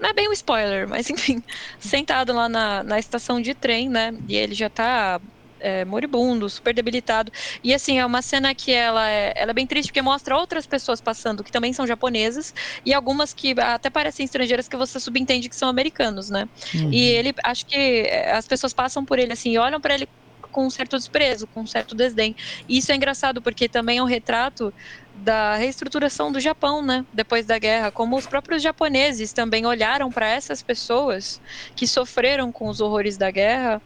não 0.00 0.10
é 0.10 0.14
bem 0.14 0.28
um 0.28 0.32
spoiler, 0.32 0.88
mas 0.88 1.08
enfim, 1.10 1.42
sentado 1.80 2.32
lá 2.34 2.48
na, 2.48 2.84
na 2.84 2.98
estação 2.98 3.40
de 3.40 3.54
trem, 3.54 3.88
né, 3.90 4.12
e 4.28 4.36
ele 4.36 4.54
já 4.54 4.70
tá 4.70 5.20
é, 5.66 5.84
moribundo, 5.84 6.48
super 6.48 6.72
debilitado. 6.72 7.32
E 7.62 7.74
assim, 7.74 7.98
é 7.98 8.06
uma 8.06 8.22
cena 8.22 8.54
que 8.54 8.70
ela 8.70 9.10
é, 9.10 9.32
ela 9.34 9.50
é 9.50 9.54
bem 9.54 9.66
triste 9.66 9.88
porque 9.88 10.00
mostra 10.00 10.36
outras 10.36 10.64
pessoas 10.64 11.00
passando 11.00 11.42
que 11.42 11.50
também 11.50 11.72
são 11.72 11.84
japonesas 11.84 12.54
e 12.84 12.94
algumas 12.94 13.34
que 13.34 13.52
até 13.60 13.90
parecem 13.90 14.24
estrangeiras 14.24 14.68
que 14.68 14.76
você 14.76 15.00
subentende 15.00 15.48
que 15.48 15.56
são 15.56 15.68
americanos, 15.68 16.30
né? 16.30 16.48
Uhum. 16.72 16.92
E 16.92 17.00
ele, 17.00 17.34
acho 17.42 17.66
que 17.66 17.76
é, 17.76 18.32
as 18.32 18.46
pessoas 18.46 18.72
passam 18.72 19.04
por 19.04 19.18
ele 19.18 19.32
assim, 19.32 19.58
olham 19.58 19.80
para 19.80 19.94
ele 19.94 20.08
com 20.52 20.66
um 20.66 20.70
certo 20.70 20.96
desprezo, 20.96 21.46
com 21.48 21.62
um 21.62 21.66
certo 21.66 21.94
desdém. 21.94 22.34
E 22.68 22.78
isso 22.78 22.92
é 22.92 22.94
engraçado 22.94 23.42
porque 23.42 23.68
também 23.68 23.98
é 23.98 24.02
um 24.02 24.06
retrato 24.06 24.72
da 25.16 25.56
reestruturação 25.56 26.30
do 26.30 26.38
Japão, 26.38 26.82
né? 26.82 27.04
Depois 27.12 27.46
da 27.46 27.58
guerra, 27.58 27.90
como 27.90 28.16
os 28.16 28.26
próprios 28.26 28.62
japoneses 28.62 29.32
também 29.32 29.66
olharam 29.66 30.10
para 30.10 30.28
essas 30.28 30.62
pessoas 30.62 31.40
que 31.74 31.86
sofreram 31.86 32.52
com 32.52 32.68
os 32.68 32.80
horrores 32.80 33.16
da 33.16 33.30
guerra 33.30 33.80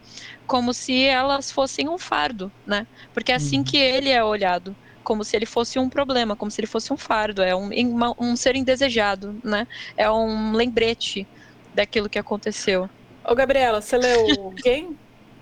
como 0.50 0.74
se 0.74 1.04
elas 1.04 1.52
fossem 1.52 1.88
um 1.88 1.96
fardo, 1.96 2.50
né? 2.66 2.84
Porque 3.14 3.30
é 3.30 3.36
assim 3.36 3.58
uhum. 3.58 3.64
que 3.64 3.76
ele 3.76 4.10
é 4.10 4.22
olhado, 4.24 4.74
como 5.04 5.22
se 5.22 5.36
ele 5.36 5.46
fosse 5.46 5.78
um 5.78 5.88
problema, 5.88 6.34
como 6.34 6.50
se 6.50 6.60
ele 6.60 6.66
fosse 6.66 6.92
um 6.92 6.96
fardo, 6.96 7.40
é 7.40 7.54
um, 7.54 7.70
um 8.18 8.34
ser 8.34 8.56
indesejado, 8.56 9.40
né? 9.44 9.64
É 9.96 10.10
um 10.10 10.52
lembrete 10.52 11.24
daquilo 11.72 12.08
que 12.08 12.18
aconteceu. 12.18 12.90
Ô, 13.24 13.32
Gabriela, 13.32 13.80
você 13.80 13.96
leu 13.96 14.50
Game? 14.60 14.98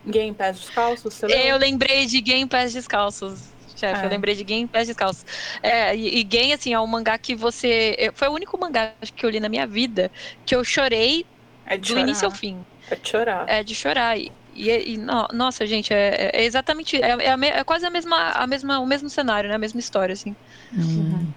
Game 0.06 0.34
Pés 0.34 0.60
Descalços? 0.60 1.22
Eu 1.22 1.56
lembrei 1.56 2.04
de 2.04 2.20
Game 2.20 2.46
Pés 2.46 2.74
Descalços. 2.74 3.48
Chefe, 3.78 4.02
é. 4.02 4.04
eu 4.06 4.10
lembrei 4.10 4.34
de 4.34 4.44
Game 4.44 4.66
Pés 4.66 4.88
Descalços. 4.88 5.24
É, 5.62 5.94
e, 5.94 6.18
e 6.18 6.24
Game, 6.24 6.52
assim, 6.52 6.72
é 6.72 6.80
um 6.80 6.86
mangá 6.86 7.16
que 7.18 7.34
você. 7.34 8.10
Foi 8.14 8.28
o 8.28 8.32
único 8.32 8.58
mangá 8.58 8.92
que 9.14 9.24
eu 9.24 9.30
li 9.30 9.40
na 9.40 9.48
minha 9.48 9.66
vida 9.66 10.10
que 10.44 10.54
eu 10.54 10.64
chorei 10.64 11.24
é 11.66 11.76
do 11.76 11.86
chorar. 11.86 12.00
início 12.00 12.26
ao 12.26 12.30
fim. 12.30 12.64
É 12.90 12.96
de 12.96 13.08
chorar. 13.08 13.44
É 13.48 13.62
de 13.62 13.74
chorar. 13.74 14.18
E, 14.18 14.32
e, 14.54 14.94
e 14.94 14.98
nossa, 15.32 15.66
gente, 15.66 15.92
é, 15.92 16.30
é 16.32 16.44
exatamente. 16.44 16.96
É, 16.96 17.10
é, 17.10 17.58
é, 17.58 17.64
quase 17.64 17.86
a 17.86 17.90
mesma, 17.90 18.30
a 18.30 18.46
mesma, 18.46 18.80
o 18.80 18.86
mesmo 18.86 19.08
cenário, 19.08 19.48
né? 19.48 19.54
A 19.54 19.58
mesma 19.58 19.78
história, 19.78 20.12
assim. 20.12 20.34
Uhum 20.72 21.32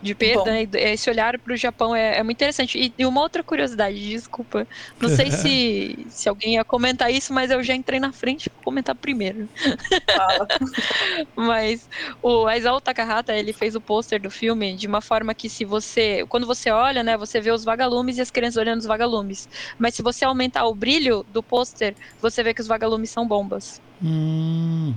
de 0.00 0.14
perda, 0.14 0.44
né? 0.44 0.68
Esse 0.74 1.10
olhar 1.10 1.38
para 1.38 1.52
o 1.52 1.56
Japão 1.56 1.94
é, 1.94 2.18
é, 2.18 2.22
muito 2.22 2.36
interessante. 2.36 2.78
E, 2.78 2.92
e, 2.96 3.04
uma 3.04 3.20
outra 3.20 3.42
curiosidade, 3.42 3.98
desculpa. 4.08 4.66
Não 5.00 5.08
sei 5.08 5.30
se, 5.30 6.06
se 6.10 6.28
alguém 6.28 6.54
ia 6.54 6.64
comentar 6.64 7.12
isso, 7.12 7.32
mas 7.32 7.50
eu 7.50 7.62
já 7.62 7.74
entrei 7.74 7.98
na 7.98 8.12
frente 8.12 8.48
para 8.48 8.62
comentar 8.62 8.94
primeiro. 8.94 9.48
mas 11.34 11.88
o 12.22 12.46
Aizawa 12.46 12.80
Takahata, 12.80 13.34
ele 13.34 13.52
fez 13.52 13.74
o 13.74 13.80
pôster 13.80 14.20
do 14.20 14.30
filme 14.30 14.76
de 14.76 14.86
uma 14.86 15.00
forma 15.00 15.34
que 15.34 15.48
se 15.48 15.64
você, 15.64 16.24
quando 16.28 16.46
você 16.46 16.70
olha, 16.70 17.02
né, 17.02 17.16
você 17.16 17.40
vê 17.40 17.50
os 17.50 17.64
vagalumes 17.64 18.18
e 18.18 18.20
as 18.20 18.30
crianças 18.30 18.56
olhando 18.56 18.80
os 18.80 18.86
vagalumes. 18.86 19.48
Mas 19.78 19.94
se 19.94 20.02
você 20.02 20.24
aumentar 20.24 20.64
o 20.66 20.74
brilho 20.74 21.24
do 21.32 21.42
pôster, 21.42 21.94
você 22.20 22.42
vê 22.42 22.54
que 22.54 22.60
os 22.60 22.68
vagalumes 22.68 23.10
são 23.10 23.26
bombas. 23.26 23.80
Hum. 24.02 24.94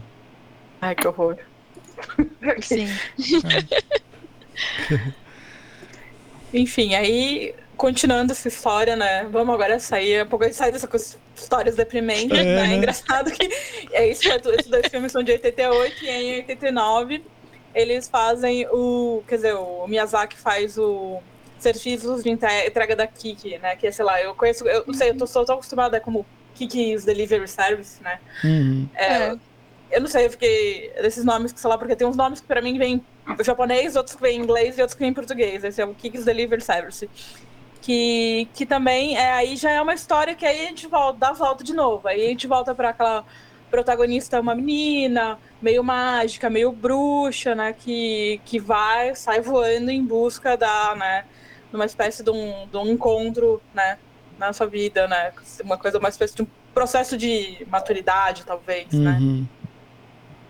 Ai, 0.79 0.95
que 0.95 1.07
horror. 1.07 1.37
Sim. 2.61 2.87
Enfim, 6.54 6.95
aí 6.95 7.56
continuando 7.78 8.32
essa 8.32 8.47
história, 8.47 8.95
né? 8.95 9.28
Vamos 9.32 9.56
agora 9.56 9.80
sair 9.80 10.24
um 10.24 10.28
pouco 10.28 10.52
sair 10.54 10.71
dessas 10.71 11.17
histórias 11.36 11.76
deprimentes, 11.76 12.38
é, 12.38 12.43
né? 12.43 12.67
né? 12.67 12.76
Engraçado 12.76 13.32
que 13.32 13.50
é 13.91 14.08
isso, 14.08 14.21
esses 14.28 14.67
dois 14.67 14.88
filmes 14.88 15.12
são 15.12 15.24
de 15.24 15.32
88 15.32 16.06
e 16.06 16.10
em 16.10 16.36
89 16.38 17.24
eles 17.74 18.08
fazem 18.08 18.67
o, 18.67 19.24
quer 19.28 19.36
dizer, 19.38 19.56
o 19.56 19.88
Miyazaki 19.88 20.38
faz 20.38 20.78
o 20.78 21.21
serviços 21.58 22.24
de 22.24 22.30
entrega 22.30 22.95
da 22.95 23.08
Kiki, 23.08 23.58
né? 23.60 23.76
Que 23.76 23.88
é, 23.88 23.91
sei 23.91 24.04
lá, 24.04 24.21
eu 24.21 24.34
conheço, 24.36 24.67
eu 24.67 24.84
não 24.86 24.93
sei, 24.93 25.10
eu 25.10 25.17
tô 25.17 25.28
só 25.28 25.45
tô 25.45 25.54
acostumada 25.54 26.00
como 26.00 26.26
Kiki's 26.56 27.06
Delivery 27.06 27.47
Service, 27.47 28.02
né? 28.02 28.19
Uhum. 28.43 28.88
É, 28.95 29.06
é. 29.06 29.38
Eu 29.91 30.01
não 30.01 30.08
sei, 30.08 30.25
eu 30.25 30.32
fiquei 30.32 30.91
desses 31.01 31.25
nomes 31.25 31.51
que 31.51 31.60
sei 31.60 31.69
lá, 31.69 31.77
porque 31.77 31.95
tem 31.95 32.08
uns 32.08 32.15
nomes 32.15 32.39
que 32.39 32.47
para 32.47 32.62
mim 32.62 32.77
vêm 32.77 33.04
japonês, 33.43 33.95
outros 33.95 34.15
que 34.15 34.21
vêm 34.21 34.38
em 34.38 34.43
inglês 34.43 34.77
e 34.77 34.82
outros 34.82 34.95
que 34.95 35.01
vêm 35.01 35.12
em 35.12 35.13
português. 35.13 35.63
Esse 35.63 35.82
é 35.82 35.86
o 35.86 35.93
Kicks 35.93 36.25
Delivery 36.25 36.62
Service. 36.62 37.10
Que, 37.82 38.47
que 38.54 38.65
também 38.65 39.17
é, 39.17 39.32
aí 39.32 39.56
já 39.56 39.71
é 39.71 39.82
uma 39.82 39.93
história 39.93 40.36
que 40.36 40.45
aí 40.45 40.65
a 40.65 40.69
gente 40.69 40.88
volta, 40.88 41.19
dá 41.19 41.34
volta 41.34 41.63
de 41.63 41.73
novo. 41.73 42.08
Aí 42.08 42.25
a 42.25 42.30
gente 42.30 42.47
volta 42.47 42.75
para 42.75 42.89
aquela 42.89 43.25
protagonista, 43.71 44.39
uma 44.39 44.54
menina, 44.54 45.39
meio 45.62 45.84
mágica, 45.84 46.49
meio 46.49 46.71
bruxa, 46.71 47.56
né? 47.56 47.73
Que, 47.73 48.39
que 48.45 48.60
vai, 48.60 49.15
sai 49.15 49.41
voando 49.41 49.89
em 49.89 50.06
busca 50.06 50.56
da, 50.58 50.93
né? 50.95 51.25
Uma 51.73 51.86
espécie 51.86 52.21
de 52.21 52.30
um, 52.30 52.67
de 52.67 52.77
um 52.77 52.88
encontro, 52.88 53.62
né? 53.73 53.97
Na 54.38 54.54
sua 54.54 54.67
vida, 54.67 55.08
né? 55.08 55.32
Uma 55.63 55.77
coisa, 55.77 55.97
uma 55.97 56.10
espécie 56.10 56.36
de 56.36 56.43
um 56.43 56.47
processo 56.73 57.17
de 57.17 57.65
maturidade, 57.69 58.43
talvez, 58.45 58.91
né? 58.91 59.17
uhum. 59.19 59.41
né? 59.41 59.61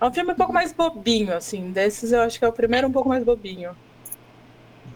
É 0.02 0.06
um 0.06 0.12
filme 0.12 0.32
um 0.32 0.36
pouco 0.36 0.52
mais 0.52 0.74
bobinho, 0.74 1.36
assim. 1.36 1.72
Desses 1.72 2.12
eu 2.12 2.22
acho 2.22 2.40
que 2.40 2.44
é 2.44 2.48
o 2.48 2.54
primeiro 2.54 2.88
um 2.88 2.92
pouco 2.92 3.08
mais 3.08 3.24
bobinho. 3.24 3.76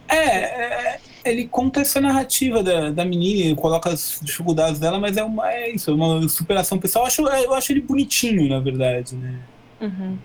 É, 0.08 0.16
é 0.16 1.00
ele 1.24 1.48
conta 1.48 1.80
essa 1.80 2.00
narrativa 2.00 2.62
da, 2.62 2.90
da 2.90 3.04
menina, 3.04 3.54
coloca 3.56 3.90
as 3.90 4.18
dificuldades 4.22 4.78
dela, 4.78 4.98
mas 4.98 5.16
é, 5.16 5.24
uma, 5.24 5.52
é 5.52 5.70
isso, 5.70 5.90
é 5.90 5.94
uma 5.94 6.28
superação 6.28 6.78
pessoal. 6.78 7.04
Eu 7.04 7.08
acho, 7.08 7.22
eu 7.22 7.54
acho 7.54 7.72
ele 7.72 7.80
bonitinho, 7.80 8.48
na 8.48 8.60
verdade, 8.60 9.14
né? 9.16 9.38
Uhum. 9.80 10.18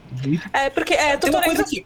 É, 0.53 0.69
porque 0.69 0.93
é, 0.93 1.17
tem 1.17 1.29
uma 1.29 1.41
coisa 1.41 1.63
que... 1.63 1.85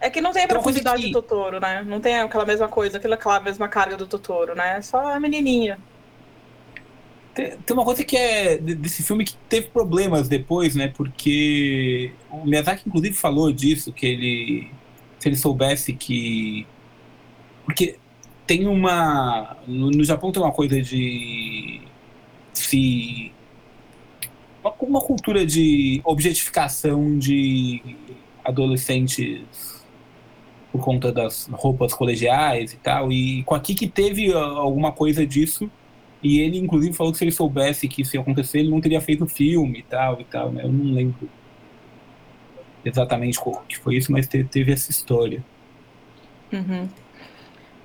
É 0.00 0.10
que 0.10 0.20
não 0.20 0.32
tem 0.32 0.44
a 0.44 0.48
profundidade 0.48 1.00
que... 1.00 1.12
do 1.12 1.22
Totoro, 1.22 1.60
né? 1.60 1.84
Não 1.86 2.00
tem 2.00 2.18
aquela 2.18 2.44
mesma 2.44 2.66
coisa, 2.66 2.96
aquela 2.96 3.40
mesma 3.40 3.68
carga 3.68 3.96
do 3.96 4.06
Totoro, 4.06 4.54
né? 4.54 4.78
É 4.78 4.82
só 4.82 5.14
a 5.14 5.20
menininha. 5.20 5.78
Tem, 7.34 7.56
tem, 7.56 7.74
uma 7.74 7.84
coisa 7.84 8.04
que 8.04 8.16
é 8.16 8.58
desse 8.58 9.02
filme 9.02 9.24
que 9.24 9.34
teve 9.48 9.68
problemas 9.68 10.28
depois, 10.28 10.74
né? 10.74 10.88
Porque 10.88 12.12
o 12.30 12.44
Miyazaki, 12.44 12.84
inclusive, 12.86 13.14
falou 13.14 13.52
disso, 13.52 13.92
que 13.92 14.06
ele. 14.06 14.70
Se 15.18 15.28
ele 15.28 15.36
soubesse 15.36 15.92
que. 15.94 16.66
Porque 17.64 17.96
tem 18.46 18.66
uma. 18.66 19.56
No, 19.66 19.90
no 19.90 20.04
Japão 20.04 20.32
tem 20.32 20.42
uma 20.42 20.52
coisa 20.52 20.80
de 20.82 21.80
se 22.52 23.32
uma, 24.62 24.74
uma 24.80 25.00
cultura 25.00 25.44
de 25.44 26.00
objetificação 26.04 27.18
de 27.18 27.82
adolescentes 28.44 29.42
por 30.70 30.82
conta 30.82 31.12
das 31.12 31.48
roupas 31.52 31.92
colegiais 31.92 32.72
e 32.72 32.76
tal. 32.76 33.12
E 33.12 33.42
com 33.44 33.54
a 33.54 33.60
Kiki 33.60 33.88
teve 33.88 34.30
uh, 34.30 34.38
alguma 34.38 34.92
coisa 34.92 35.26
disso. 35.26 35.70
E 36.22 36.40
ele, 36.40 36.58
inclusive, 36.58 36.94
falou 36.94 37.12
que 37.12 37.18
se 37.18 37.24
ele 37.24 37.32
soubesse 37.32 37.88
que 37.88 38.02
isso 38.02 38.16
ia 38.16 38.20
acontecer, 38.20 38.60
ele 38.60 38.70
não 38.70 38.80
teria 38.80 39.00
feito 39.00 39.26
filme 39.26 39.80
e 39.80 39.82
tal 39.82 40.20
e 40.20 40.24
tal, 40.24 40.52
né? 40.52 40.62
Eu 40.64 40.72
não 40.72 40.94
lembro 40.94 41.28
exatamente 42.84 43.38
qual 43.38 43.64
que 43.68 43.78
foi 43.78 43.96
isso, 43.96 44.12
mas 44.12 44.26
teve, 44.26 44.48
teve 44.48 44.72
essa 44.72 44.90
história. 44.90 45.44
Uhum. 46.52 46.88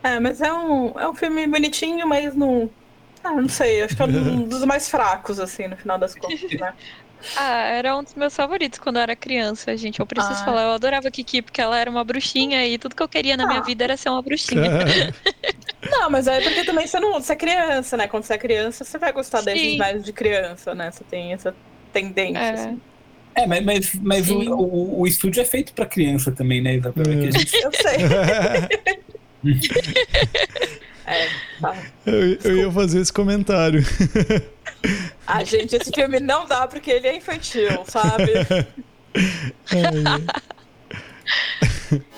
É, 0.04 0.19
mas 0.19 0.41
é 0.41 0.54
um, 0.54 1.00
é 1.00 1.10
um 1.10 1.15
filme 1.15 1.47
bonitinho, 1.47 2.08
mas 2.08 2.36
não. 2.36 2.69
Ah, 3.23 3.34
não 3.34 3.50
sei, 3.50 3.82
acho 3.82 3.95
que 3.95 4.02
é 4.02 4.06
um 4.06 4.43
dos 4.47 4.63
mais 4.65 4.89
fracos, 4.89 5.39
assim, 5.39 5.67
no 5.67 5.76
final 5.76 5.97
das 5.97 6.13
contas, 6.13 6.52
né? 6.52 6.73
Ah, 7.36 7.63
era 7.69 7.97
um 7.97 8.03
dos 8.03 8.13
meus 8.15 8.36
favoritos 8.36 8.80
quando 8.80 8.97
eu 8.97 9.01
era 9.01 9.15
criança, 9.15 9.75
gente. 9.75 9.99
Eu 9.99 10.06
preciso 10.06 10.34
Ah. 10.41 10.45
falar, 10.45 10.63
eu 10.63 10.71
adorava 10.71 11.08
a 11.08 11.12
Kiki, 11.12 11.41
porque 11.41 11.60
ela 11.60 11.77
era 11.77 11.89
uma 11.89 12.03
bruxinha 12.03 12.65
e 12.67 12.77
tudo 12.77 12.95
que 12.95 13.01
eu 13.03 13.08
queria 13.10 13.36
na 13.36 13.45
minha 13.47 13.60
Ah. 13.60 13.63
vida 13.63 13.84
era 13.84 13.97
ser 13.97 14.10
uma 14.10 14.21
bruxinha. 14.21 14.62
Não, 15.89 16.10
mas 16.10 16.27
é 16.27 16.41
porque 16.41 16.63
também 16.65 16.86
você 16.88 16.99
não. 16.99 17.13
Você 17.13 17.34
é 17.34 17.36
criança, 17.36 17.95
né? 17.97 18.08
Quando 18.08 18.23
você 18.23 18.34
é 18.34 18.38
criança, 18.38 18.84
você 18.84 18.97
vai 18.97 19.12
gostar 19.13 19.41
desses 19.41 19.62
Sim. 19.62 19.77
mais 19.77 20.03
de 20.03 20.12
criança, 20.12 20.75
né? 20.75 20.91
Você 20.91 21.03
tem 21.03 21.32
essa 21.34 21.56
tendência. 21.93 22.39
É. 22.39 22.51
assim. 22.51 22.82
É, 23.36 23.45
mas, 23.47 23.63
mas, 23.63 23.95
mas 24.01 24.30
o, 24.32 24.38
o, 24.39 25.01
o 25.01 25.08
estúdio 25.08 25.41
é 25.41 25.45
feito 25.45 25.71
pra 25.73 25.86
criança 25.86 26.32
também, 26.32 26.62
né, 26.62 26.75
Isabela? 26.77 27.13
É. 27.13 27.17
Que 27.19 27.27
a 27.27 27.32
gente- 27.39 27.56
Eu 27.63 27.71
sei. 27.71 27.97
É, 31.10 31.25
tá. 31.62 31.73
eu, 32.06 32.38
eu 32.43 32.58
ia 32.58 32.71
fazer 32.71 32.99
esse 32.99 33.13
comentário. 33.13 33.82
Ah, 35.30 35.43
gente, 35.43 35.76
esse 35.76 35.91
filme 35.91 36.21
não 36.21 36.45
dá 36.45 36.65
porque 36.67 36.89
ele 36.89 37.08
é 37.08 37.15
infantil, 37.17 37.84
sabe? 37.86 38.32
E, 39.13 39.78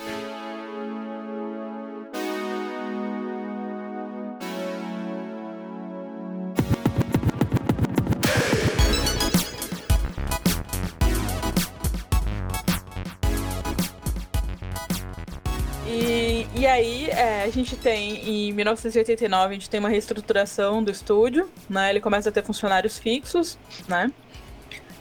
e 16.59 16.67
aí, 16.67 17.09
é, 17.09 17.43
a 17.43 17.49
gente 17.49 17.77
tem, 17.77 18.49
em 18.49 18.51
1989, 18.51 19.45
a 19.45 19.53
gente 19.53 19.69
tem 19.69 19.79
uma 19.79 19.87
reestruturação 19.87 20.83
do 20.83 20.91
estúdio, 20.91 21.49
né? 21.69 21.89
Ele 21.89 22.01
começa 22.01 22.27
a 22.27 22.31
ter 22.33 22.43
funcionários 22.43 22.99
fixos, 22.99 23.57
né? 23.87 24.11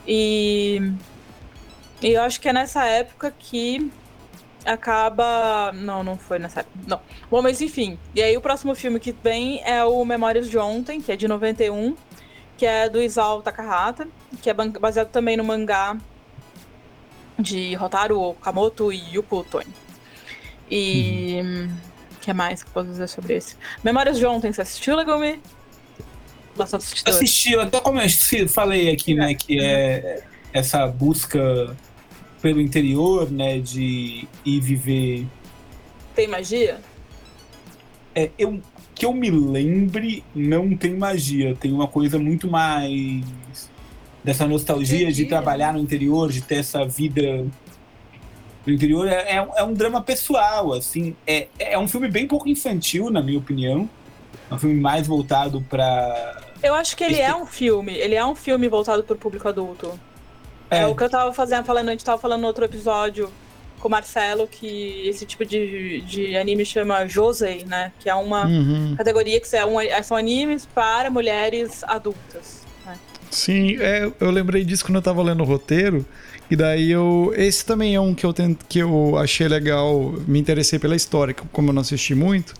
E, 0.06 0.92
e 2.00 2.12
eu 2.12 2.22
acho 2.22 2.40
que 2.40 2.48
é 2.48 2.52
nessa 2.52 2.86
época 2.86 3.34
que 3.36 3.90
acaba... 4.64 5.72
Não, 5.72 6.04
não 6.04 6.16
foi 6.16 6.38
nessa 6.38 6.60
época, 6.60 6.78
não. 6.86 7.00
Bom, 7.28 7.42
mas 7.42 7.60
enfim. 7.60 7.98
E 8.14 8.22
aí 8.22 8.36
o 8.36 8.40
próximo 8.40 8.72
filme 8.76 9.00
que 9.00 9.10
vem 9.10 9.60
é 9.64 9.84
o 9.84 10.04
Memórias 10.04 10.48
de 10.48 10.56
Ontem, 10.56 11.00
que 11.00 11.10
é 11.10 11.16
de 11.16 11.26
91, 11.26 11.96
que 12.56 12.66
é 12.66 12.88
do 12.88 13.02
Isao 13.02 13.42
Takahata, 13.42 14.06
que 14.40 14.48
é 14.48 14.54
baseado 14.54 15.08
também 15.08 15.36
no 15.36 15.42
mangá 15.42 15.96
de 17.36 17.76
Hotaru 17.76 18.20
Okamoto 18.20 18.92
e 18.92 19.16
Yuko. 19.16 19.44
E. 20.70 21.40
O 22.16 22.20
que 22.20 22.32
mais 22.32 22.62
que 22.62 22.68
eu 22.68 22.72
posso 22.72 22.90
dizer 22.90 23.08
sobre 23.08 23.34
esse? 23.34 23.56
Memórias 23.82 24.18
de 24.18 24.26
ontem, 24.26 24.52
você 24.52 24.62
assistiu, 24.62 24.96
Legume? 24.96 25.40
Nossa, 26.56 26.76
assistiu. 26.76 27.12
assisti, 27.12 27.56
até 27.56 27.80
como 27.80 28.00
eu 28.00 28.48
falei 28.48 28.90
aqui, 28.90 29.14
né, 29.14 29.32
que 29.34 29.60
é 29.60 30.22
essa 30.52 30.86
busca 30.86 31.76
pelo 32.42 32.60
interior, 32.60 33.30
né, 33.30 33.60
de 33.60 34.28
ir 34.44 34.60
viver. 34.60 35.26
Tem 36.14 36.26
magia? 36.26 36.80
É, 38.14 38.30
eu, 38.36 38.60
que 38.94 39.06
eu 39.06 39.12
me 39.12 39.30
lembre, 39.30 40.24
não 40.34 40.76
tem 40.76 40.94
magia, 40.94 41.54
tem 41.54 41.72
uma 41.72 41.86
coisa 41.86 42.18
muito 42.18 42.50
mais 42.50 43.22
dessa 44.24 44.46
nostalgia 44.46 45.06
de 45.06 45.22
Entendi. 45.22 45.26
trabalhar 45.26 45.72
no 45.72 45.78
interior, 45.78 46.30
de 46.30 46.40
ter 46.42 46.56
essa 46.56 46.84
vida 46.84 47.46
no 48.68 48.74
interior. 48.74 49.08
É, 49.08 49.36
é, 49.36 49.42
um- 49.42 49.56
é 49.56 49.62
um 49.64 49.72
drama 49.74 50.00
pessoal, 50.02 50.72
assim, 50.72 51.14
é, 51.26 51.48
é 51.58 51.78
um 51.78 51.88
filme 51.88 52.08
bem 52.08 52.26
pouco 52.26 52.48
infantil, 52.48 53.10
na 53.10 53.20
minha 53.22 53.38
opinião. 53.38 53.88
É 54.50 54.54
um 54.54 54.58
filme 54.58 54.80
mais 54.80 55.06
voltado 55.06 55.60
para 55.68 56.40
Eu 56.62 56.74
acho 56.74 56.96
que 56.96 57.04
ele 57.04 57.14
Esse- 57.14 57.22
é 57.22 57.34
um 57.34 57.46
filme. 57.46 57.94
Ele 57.94 58.14
é 58.14 58.24
um 58.24 58.34
filme 58.34 58.68
voltado 58.68 59.02
pro 59.02 59.16
público 59.16 59.46
adulto. 59.48 59.98
É, 60.70 60.86
o 60.86 60.94
que 60.94 61.02
eu 61.04 61.08
tava 61.10 61.32
fazendo, 61.32 61.64
falando, 61.64 61.88
a 61.88 61.92
gente 61.92 62.04
tava 62.04 62.20
falando 62.20 62.42
no 62.42 62.46
outro 62.46 62.64
episódio 62.64 63.30
com 63.78 63.88
o 63.88 63.90
Marcelo, 63.90 64.46
que 64.48 65.06
esse 65.08 65.24
tipo 65.24 65.44
de, 65.46 66.00
de 66.02 66.36
anime 66.36 66.64
chama 66.66 67.06
Josei, 67.06 67.64
né? 67.64 67.92
Que 68.00 68.10
é 68.10 68.14
uma 68.14 68.44
Uhum. 68.46 68.94
categoria 68.96 69.40
que 69.40 69.54
é 69.56 69.64
um- 69.64 69.76
são 70.02 70.16
animes 70.16 70.66
para 70.66 71.10
mulheres 71.10 71.84
adultas. 71.84 72.66
né? 72.84 72.98
Sim, 73.30 73.76
é, 73.80 74.10
eu 74.18 74.30
lembrei 74.30 74.64
disso 74.64 74.84
quando 74.84 74.96
eu 74.96 75.02
tava 75.02 75.22
lendo 75.22 75.42
o 75.42 75.46
roteiro. 75.46 76.04
E 76.50 76.56
daí 76.56 76.90
eu. 76.90 77.32
Esse 77.36 77.64
também 77.64 77.94
é 77.94 78.00
um 78.00 78.14
que 78.14 78.24
eu, 78.24 78.32
tent, 78.32 78.58
que 78.68 78.78
eu 78.78 79.16
achei 79.18 79.46
legal, 79.48 80.14
me 80.26 80.38
interessei 80.38 80.78
pela 80.78 80.96
história, 80.96 81.34
como 81.34 81.70
eu 81.70 81.72
não 81.74 81.82
assisti 81.82 82.14
muito. 82.14 82.54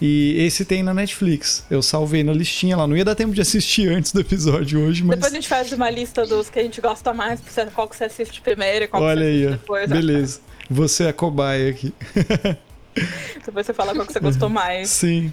E 0.00 0.36
esse 0.38 0.64
tem 0.64 0.82
na 0.82 0.94
Netflix. 0.94 1.64
Eu 1.68 1.82
salvei 1.82 2.22
na 2.22 2.32
listinha 2.32 2.76
lá. 2.76 2.86
Não 2.86 2.96
ia 2.96 3.04
dar 3.04 3.16
tempo 3.16 3.34
de 3.34 3.40
assistir 3.40 3.88
antes 3.92 4.12
do 4.12 4.20
episódio 4.20 4.80
hoje, 4.80 5.02
mas. 5.02 5.16
Depois 5.16 5.32
a 5.32 5.36
gente 5.36 5.48
faz 5.48 5.72
uma 5.72 5.90
lista 5.90 6.24
dos 6.24 6.48
que 6.48 6.58
a 6.58 6.62
gente 6.62 6.80
gosta 6.80 7.12
mais, 7.12 7.40
qual 7.74 7.88
que 7.88 7.96
você 7.96 8.04
assiste 8.04 8.40
primeiro 8.40 8.84
e 8.84 8.88
qual 8.88 9.02
Olha 9.02 9.20
que 9.20 9.24
você 9.24 9.28
aí, 9.28 9.44
assiste 9.46 9.60
depois. 9.60 9.90
Beleza. 9.90 10.40
Você 10.70 11.04
é 11.04 11.08
a 11.08 11.12
cobaia 11.12 11.70
aqui. 11.70 11.92
Depois 13.44 13.64
você 13.64 13.72
fala 13.72 13.94
qual 13.94 14.06
que 14.06 14.12
você 14.12 14.20
gostou 14.20 14.48
mais 14.48 14.90
Sim. 14.90 15.32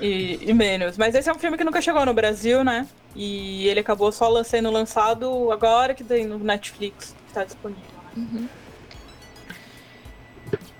e, 0.00 0.38
e 0.42 0.54
menos. 0.54 0.96
Mas 0.96 1.14
esse 1.14 1.28
é 1.28 1.32
um 1.32 1.38
filme 1.38 1.56
que 1.56 1.64
nunca 1.64 1.80
chegou 1.80 2.04
no 2.06 2.14
Brasil, 2.14 2.62
né? 2.62 2.86
E 3.14 3.66
ele 3.66 3.80
acabou 3.80 4.12
só 4.12 4.42
sendo 4.44 4.70
lançado 4.70 5.50
agora 5.50 5.94
que 5.94 6.04
tem 6.04 6.26
no 6.26 6.38
Netflix, 6.38 7.14
que 7.26 7.34
tá 7.34 7.44
disponível. 7.44 7.82
né? 8.16 8.48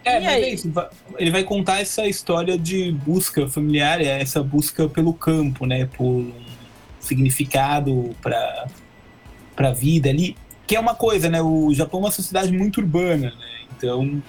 É, 0.05 0.21
E 0.21 0.25
mas 0.25 0.35
aí? 0.35 0.45
é 0.45 0.49
isso. 0.55 0.73
Ele 1.19 1.31
vai 1.31 1.45
contar 1.45 1.81
essa 1.81 2.07
história 2.07 2.57
de 2.59 2.93
busca 2.93 3.49
familiar, 3.49 4.01
é 4.01 4.21
essa 4.21 4.43
busca 4.43 4.89
pelo 4.89 5.13
campo, 5.13 5.67
né? 5.67 5.87
Por 5.87 6.05
um 6.07 6.33
significado 7.01 8.15
para 8.23 8.67
a 9.57 9.71
vida 9.73 10.09
ali. 10.09 10.37
Que 10.67 10.77
é 10.77 10.81
uma 10.81 10.95
coisa, 10.95 11.29
né? 11.29 11.43
O 11.43 11.73
Japão 11.75 12.01
é 12.01 12.05
uma 12.05 12.11
sociedade 12.11 12.53
muito 12.53 12.81
urbana, 12.81 13.31
né? 13.31 13.61
Então, 13.77 14.23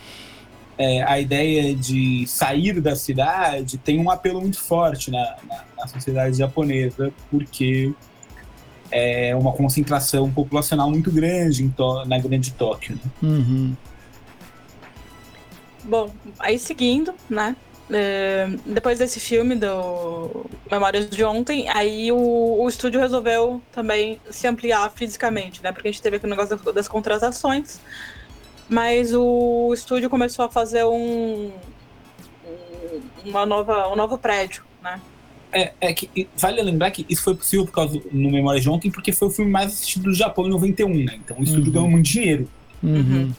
é, 0.82 1.04
a 1.04 1.20
ideia 1.20 1.76
de 1.76 2.26
sair 2.28 2.80
da 2.82 2.96
cidade 2.96 3.78
tem 3.78 4.00
um 4.00 4.10
apelo 4.10 4.41
muito 4.41 4.60
forte 4.60 5.12
na, 5.12 5.36
na, 5.48 5.63
na 5.78 5.88
sociedade 5.88 6.38
japonesa, 6.38 7.13
porque 7.30 7.94
é 8.89 9.36
uma 9.36 9.54
concentração 9.54 10.32
populacional 10.32 10.89
muito 10.89 11.12
grande 11.12 11.72
na 12.08 12.17
grande 12.17 12.52
Tóquio, 12.54 12.96
né? 12.96 13.12
Uhum. 13.22 13.76
Bom, 15.84 16.12
aí 16.39 16.60
seguindo, 16.60 17.13
né? 17.30 17.56
é, 17.94 18.48
depois 18.65 19.00
desse 19.00 19.20
filme 19.20 19.56
do 19.56 20.46
Memórias 20.70 21.10
de 21.10 21.24
Ontem, 21.24 21.67
aí 21.70 22.12
o, 22.12 22.62
o 22.62 22.70
estúdio 22.70 23.00
resolveu 23.00 23.62
também 23.72 24.20
se 24.30 24.48
ampliar 24.48 24.91
fisicamente, 24.96 25.62
né? 25.62 25.72
Porque 25.72 25.88
a 25.88 25.91
gente 25.91 26.02
teve 26.02 26.15
aquele 26.17 26.32
negócio 26.32 26.58
das, 26.58 26.74
das 26.74 26.88
contratações, 26.88 27.80
mas 28.72 29.14
o 29.14 29.74
estúdio 29.74 30.10
começou 30.10 30.46
a 30.46 30.50
fazer 30.52 30.84
um, 30.86 31.52
um- 32.44 33.12
uma 33.26 33.46
nova, 33.46 33.90
um 33.90 33.96
novo 33.96 34.17
prédio, 34.17 34.63
né? 34.82 35.02
É, 35.54 35.74
é 35.82 35.94
que 35.94 36.30
vale 36.36 36.62
lembrar 36.62 36.92
que 36.92 37.06
isso 37.10 37.24
foi 37.24 37.36
possível 37.36 37.65
por 37.65 37.74
causa 37.74 38.00
do, 38.00 38.10
no 38.12 38.32
Memória 38.32 38.62
de 38.62 38.69
Ontem, 38.69 38.90
porque 38.90 39.12
foi 39.12 39.28
o 39.28 39.32
filme 39.32 39.52
mais 39.52 39.74
assistido 39.74 40.04
do 40.04 40.13
Japão 40.13 40.46
em 40.48 40.50
91, 40.50 41.04
né? 41.04 41.15
Então 41.17 41.38
o 41.40 41.44
estúdio 41.44 41.67
Uhum. 41.67 41.74
ganhou 41.74 41.90
muito 41.90 42.06
dinheiro. 42.06 42.50
Uhum. 42.82 43.34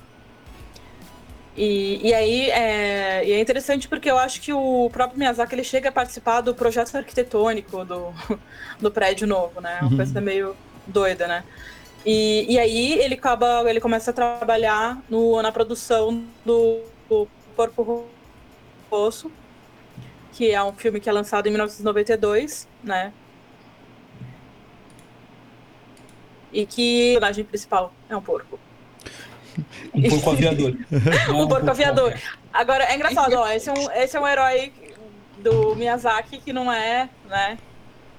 E, 1.54 2.00
e 2.08 2.14
aí 2.14 2.50
é, 2.50 3.26
e 3.28 3.32
é 3.32 3.40
interessante 3.40 3.86
porque 3.88 4.10
eu 4.10 4.16
acho 4.18 4.40
que 4.40 4.52
o 4.52 4.88
próprio 4.90 5.18
Miyazaki 5.18 5.54
ele 5.54 5.64
chega 5.64 5.90
a 5.90 5.92
participar 5.92 6.40
do 6.40 6.54
projeto 6.54 6.94
arquitetônico 6.96 7.84
do, 7.84 8.12
do 8.80 8.90
prédio 8.90 9.26
novo, 9.26 9.60
né? 9.60 9.80
Uma 9.80 9.90
Uhum. 9.90 9.96
coisa 9.96 10.20
meio 10.20 10.56
doida, 10.86 11.26
né? 11.28 11.44
E, 12.04 12.46
e 12.48 12.58
aí 12.58 12.98
ele 13.00 13.14
acaba, 13.14 13.68
ele 13.68 13.80
começa 13.80 14.10
a 14.10 14.14
trabalhar 14.14 15.00
no, 15.08 15.40
na 15.40 15.52
produção 15.52 16.24
do, 16.44 16.80
do 17.08 17.28
Porco 17.54 18.06
Rosso, 18.90 19.30
que 20.32 20.50
é 20.50 20.62
um 20.62 20.72
filme 20.72 20.98
que 21.00 21.08
é 21.08 21.12
lançado 21.12 21.46
em 21.46 21.50
1992, 21.50 22.66
né? 22.82 23.12
E 26.52 26.66
que 26.66 27.10
o 27.10 27.12
personagem 27.14 27.44
principal 27.44 27.92
é 28.08 28.16
um 28.16 28.22
porco. 28.22 28.58
Um 29.94 30.08
porco 30.08 30.30
aviador. 30.30 30.76
É 30.90 31.30
Um 31.32 31.48
porco 31.48 31.70
aviador. 31.70 32.14
Agora, 32.52 32.84
é 32.84 32.94
engraçado, 32.94 33.34
ó, 33.34 33.48
esse 33.50 33.68
é 33.68 33.72
um, 33.72 33.90
esse 33.92 34.16
é 34.16 34.20
um 34.20 34.26
herói 34.26 34.72
do 35.38 35.74
Miyazaki 35.76 36.38
que 36.38 36.52
não 36.52 36.72
é, 36.72 37.08
né? 37.28 37.58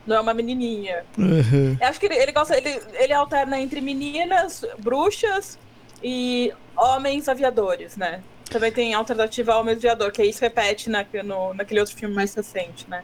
Não 0.05 0.17
é 0.17 0.19
uma 0.19 0.33
menininha. 0.33 1.05
Uhum. 1.17 1.77
Acho 1.81 1.99
que 1.99 2.07
ele, 2.07 2.15
ele 2.15 2.31
gosta. 2.31 2.57
Ele, 2.57 2.81
ele 2.93 3.13
alterna 3.13 3.59
entre 3.59 3.79
meninas, 3.79 4.65
bruxas 4.79 5.57
e 6.03 6.53
homens 6.75 7.29
aviadores, 7.29 7.95
né? 7.95 8.21
Também 8.49 8.71
tem 8.71 8.93
alternativa 8.93 9.55
Homens 9.55 9.77
Aviador, 9.77 10.11
que 10.11 10.23
isso 10.23 10.41
repete 10.41 10.89
na, 10.89 11.05
no, 11.23 11.53
naquele 11.53 11.79
outro 11.79 11.95
filme 11.95 12.13
mais 12.13 12.35
recente, 12.35 12.87
né? 12.89 13.03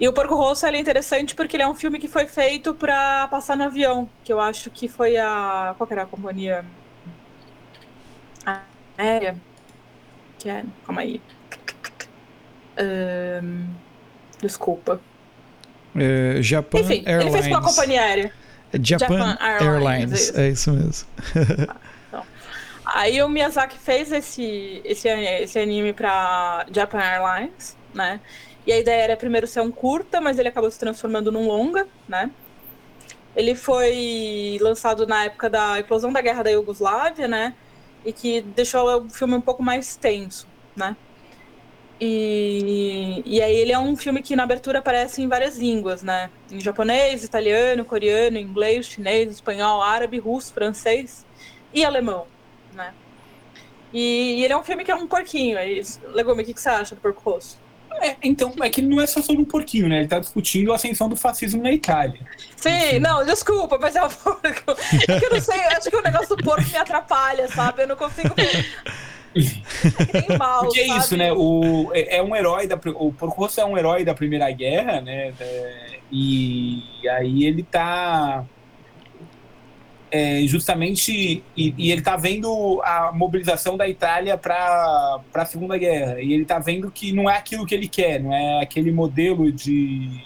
E 0.00 0.08
o 0.08 0.12
Porco 0.12 0.34
Rosso 0.34 0.64
é 0.66 0.78
interessante 0.78 1.34
porque 1.34 1.56
ele 1.56 1.64
é 1.64 1.68
um 1.68 1.74
filme 1.74 1.98
que 1.98 2.08
foi 2.08 2.26
feito 2.26 2.72
pra 2.72 3.26
passar 3.28 3.56
no 3.56 3.64
avião, 3.64 4.08
que 4.24 4.32
eu 4.32 4.40
acho 4.40 4.70
que 4.70 4.88
foi 4.88 5.16
a. 5.16 5.74
Qual 5.76 5.86
que 5.86 5.92
era 5.92 6.02
a 6.02 6.06
companhia? 6.06 6.64
Aérea? 8.96 9.36
Que 10.38 10.48
é. 10.48 10.64
Calma 10.86 11.02
aí. 11.02 11.20
Ahn, 12.78 13.66
desculpa. 14.40 15.00
É, 16.00 16.42
Japan 16.42 16.80
Enfim, 16.80 17.02
Airlines. 17.06 17.34
ele 17.34 17.42
fez 17.42 17.48
com 17.48 17.56
a 17.56 17.62
companhia 17.62 18.02
aérea. 18.02 18.32
Japan, 18.82 19.18
Japan 19.18 19.38
Airlines, 19.40 19.70
Airlines, 19.70 20.34
é 20.36 20.48
isso 20.48 20.72
mesmo. 20.72 21.08
Aí 22.84 23.22
o 23.22 23.28
Miyazaki 23.28 23.78
fez 23.78 24.10
esse, 24.10 24.80
esse, 24.84 25.08
esse 25.08 25.58
anime 25.58 25.92
pra 25.92 26.64
Japan 26.72 26.98
Airlines, 26.98 27.76
né? 27.94 28.18
E 28.66 28.72
a 28.72 28.78
ideia 28.78 29.02
era 29.02 29.16
primeiro 29.16 29.46
ser 29.46 29.60
um 29.60 29.70
curta, 29.70 30.20
mas 30.20 30.38
ele 30.38 30.48
acabou 30.48 30.70
se 30.70 30.78
transformando 30.78 31.30
num 31.30 31.46
longa, 31.46 31.86
né? 32.08 32.30
Ele 33.36 33.54
foi 33.54 34.58
lançado 34.60 35.06
na 35.06 35.24
época 35.24 35.50
da 35.50 35.78
explosão 35.78 36.12
da 36.12 36.20
guerra 36.20 36.42
da 36.42 36.50
Iugoslávia, 36.50 37.28
né? 37.28 37.54
E 38.04 38.12
que 38.12 38.40
deixou 38.40 39.04
o 39.04 39.10
filme 39.10 39.34
um 39.34 39.40
pouco 39.40 39.62
mais 39.62 39.96
tenso, 39.96 40.46
né? 40.74 40.96
E, 42.00 43.22
e 43.26 43.42
aí 43.42 43.56
ele 43.56 43.72
é 43.72 43.78
um 43.78 43.96
filme 43.96 44.22
que 44.22 44.36
na 44.36 44.44
abertura 44.44 44.78
aparece 44.78 45.20
em 45.20 45.28
várias 45.28 45.58
línguas, 45.58 46.02
né? 46.02 46.30
Em 46.50 46.60
japonês, 46.60 47.24
italiano, 47.24 47.84
coreano, 47.84 48.38
inglês, 48.38 48.86
chinês, 48.86 49.32
espanhol, 49.32 49.82
árabe, 49.82 50.18
russo, 50.18 50.52
francês 50.52 51.26
e 51.74 51.84
alemão, 51.84 52.26
né? 52.72 52.94
E, 53.92 54.36
e 54.38 54.44
ele 54.44 54.52
é 54.52 54.56
um 54.56 54.62
filme 54.62 54.84
que 54.84 54.90
é 54.90 54.94
um 54.94 55.08
porquinho. 55.08 55.58
É. 55.58 55.80
Legume, 56.12 56.42
o 56.42 56.46
que, 56.46 56.54
que 56.54 56.60
você 56.60 56.68
acha 56.68 56.94
do 56.94 57.00
Porco 57.00 57.30
Rosso? 57.30 57.58
É, 58.00 58.16
então, 58.22 58.54
é 58.60 58.70
que 58.70 58.80
ele 58.80 58.88
não 58.88 59.00
é 59.00 59.06
só 59.06 59.20
sobre 59.20 59.42
um 59.42 59.44
porquinho, 59.44 59.88
né? 59.88 60.00
Ele 60.00 60.08
tá 60.08 60.20
discutindo 60.20 60.72
a 60.72 60.76
ascensão 60.76 61.08
do 61.08 61.16
fascismo 61.16 61.62
na 61.62 61.72
Itália. 61.72 62.20
Sim, 62.56 63.00
não, 63.00 63.24
desculpa, 63.24 63.76
mas 63.80 63.96
é 63.96 64.04
um 64.04 64.08
porco. 64.10 64.42
É 65.08 65.18
que 65.18 65.26
eu 65.26 65.30
não 65.30 65.40
sei, 65.40 65.58
acho 65.58 65.90
que 65.90 65.96
o 65.96 66.02
negócio 66.02 66.36
do 66.36 66.44
porco 66.44 66.68
me 66.68 66.76
atrapalha, 66.76 67.48
sabe? 67.48 67.82
Eu 67.82 67.88
não 67.88 67.96
consigo. 67.96 68.34
Mal, 70.38 70.60
Porque 70.64 70.80
é 70.80 70.86
sabe? 70.86 71.00
isso, 71.00 71.16
né? 71.16 71.32
O, 71.32 71.90
é, 71.92 72.16
é 72.16 72.22
um 72.22 72.34
herói 72.34 72.66
da. 72.66 72.76
O 72.94 73.12
Porco 73.12 73.42
Rosso 73.42 73.60
é 73.60 73.64
um 73.64 73.76
herói 73.76 74.04
da 74.04 74.14
Primeira 74.14 74.50
Guerra, 74.50 75.00
né? 75.00 75.32
É, 75.38 75.98
e 76.10 76.82
aí 77.10 77.44
ele 77.44 77.62
tá. 77.62 78.44
é, 80.10 80.42
justamente. 80.46 81.42
E, 81.56 81.74
e 81.76 81.92
ele 81.92 82.02
tá 82.02 82.16
vendo 82.16 82.80
a 82.82 83.12
mobilização 83.12 83.76
da 83.76 83.88
Itália 83.88 84.36
para 84.38 85.20
a 85.34 85.44
Segunda 85.44 85.76
Guerra. 85.76 86.20
E 86.20 86.32
ele 86.32 86.44
tá 86.44 86.58
vendo 86.58 86.90
que 86.90 87.12
não 87.12 87.28
é 87.28 87.36
aquilo 87.36 87.66
que 87.66 87.74
ele 87.74 87.88
quer, 87.88 88.20
não 88.20 88.32
é 88.32 88.62
aquele 88.62 88.90
modelo 88.90 89.52
de 89.52 90.24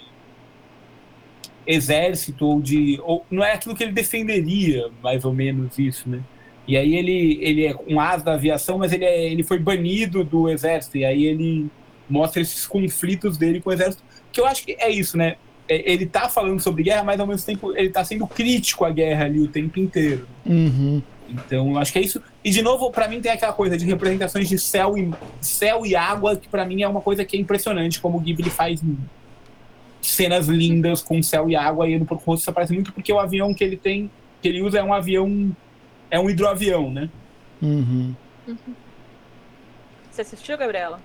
exército 1.67 2.45
ou 2.45 2.61
de. 2.61 2.99
Ou, 3.03 3.25
não 3.29 3.43
é 3.43 3.53
aquilo 3.53 3.75
que 3.75 3.83
ele 3.83 3.91
defenderia, 3.91 4.89
mais 5.01 5.25
ou 5.25 5.33
menos 5.33 5.77
isso, 5.77 6.09
né? 6.09 6.21
E 6.67 6.77
aí 6.77 6.95
ele, 6.95 7.39
ele 7.41 7.65
é 7.65 7.75
um 7.87 7.99
as 7.99 8.23
da 8.23 8.33
aviação, 8.33 8.77
mas 8.77 8.93
ele, 8.93 9.05
é, 9.05 9.31
ele 9.31 9.43
foi 9.43 9.59
banido 9.59 10.23
do 10.23 10.49
exército. 10.49 10.97
E 10.97 11.05
aí 11.05 11.25
ele 11.25 11.67
mostra 12.09 12.41
esses 12.41 12.65
conflitos 12.65 13.37
dele 13.37 13.61
com 13.61 13.69
o 13.69 13.73
exército. 13.73 14.03
Que 14.31 14.39
eu 14.39 14.45
acho 14.45 14.65
que 14.65 14.75
é 14.79 14.89
isso, 14.89 15.17
né? 15.17 15.35
É, 15.67 15.91
Ele 15.91 16.05
tá 16.05 16.27
falando 16.29 16.59
sobre 16.59 16.83
guerra, 16.83 17.03
mas 17.03 17.19
ao 17.19 17.27
mesmo 17.27 17.45
tempo 17.45 17.75
ele 17.75 17.89
tá 17.89 18.03
sendo 18.03 18.27
crítico 18.27 18.85
à 18.85 18.89
guerra 18.89 19.25
ali 19.25 19.39
o 19.39 19.47
tempo 19.47 19.79
inteiro. 19.79 20.27
Uhum. 20.45 21.01
Então, 21.29 21.71
eu 21.71 21.77
acho 21.77 21.91
que 21.91 21.99
é 21.99 22.01
isso. 22.01 22.21
E 22.43 22.51
de 22.51 22.61
novo, 22.61 22.91
pra 22.91 23.07
mim 23.07 23.21
tem 23.21 23.31
aquela 23.31 23.53
coisa 23.53 23.77
de 23.77 23.85
representações 23.85 24.47
de 24.47 24.59
céu 24.59 24.97
e, 24.97 25.11
céu 25.41 25.85
e 25.85 25.95
água, 25.95 26.35
que 26.35 26.47
pra 26.47 26.65
mim 26.65 26.83
é 26.83 26.87
uma 26.87 27.01
coisa 27.01 27.23
que 27.25 27.35
é 27.37 27.39
impressionante, 27.39 27.99
como 27.99 28.17
o 28.17 28.21
Ghibli 28.21 28.49
faz 28.49 28.81
cenas 30.01 30.47
lindas 30.47 31.01
com 31.01 31.23
céu 31.23 31.49
e 31.49 31.55
água, 31.55 31.87
e 31.87 31.97
no 31.97 32.05
Porco 32.05 32.23
Rosso 32.25 32.41
isso 32.41 32.49
aparece 32.49 32.73
muito 32.73 32.91
porque 32.91 33.11
o 33.11 33.19
avião 33.19 33.53
que 33.53 33.63
ele 33.63 33.77
tem, 33.77 34.11
que 34.41 34.49
ele 34.49 34.61
usa 34.61 34.79
é 34.79 34.83
um 34.83 34.93
avião, 34.93 35.55
é 36.13 36.19
um 36.19 36.29
hidroavião, 36.29 36.91
né? 36.91 37.09
Uhum. 37.59 38.13
Você 40.11 40.21
assistiu, 40.21 40.55
Gabriela? 40.59 41.01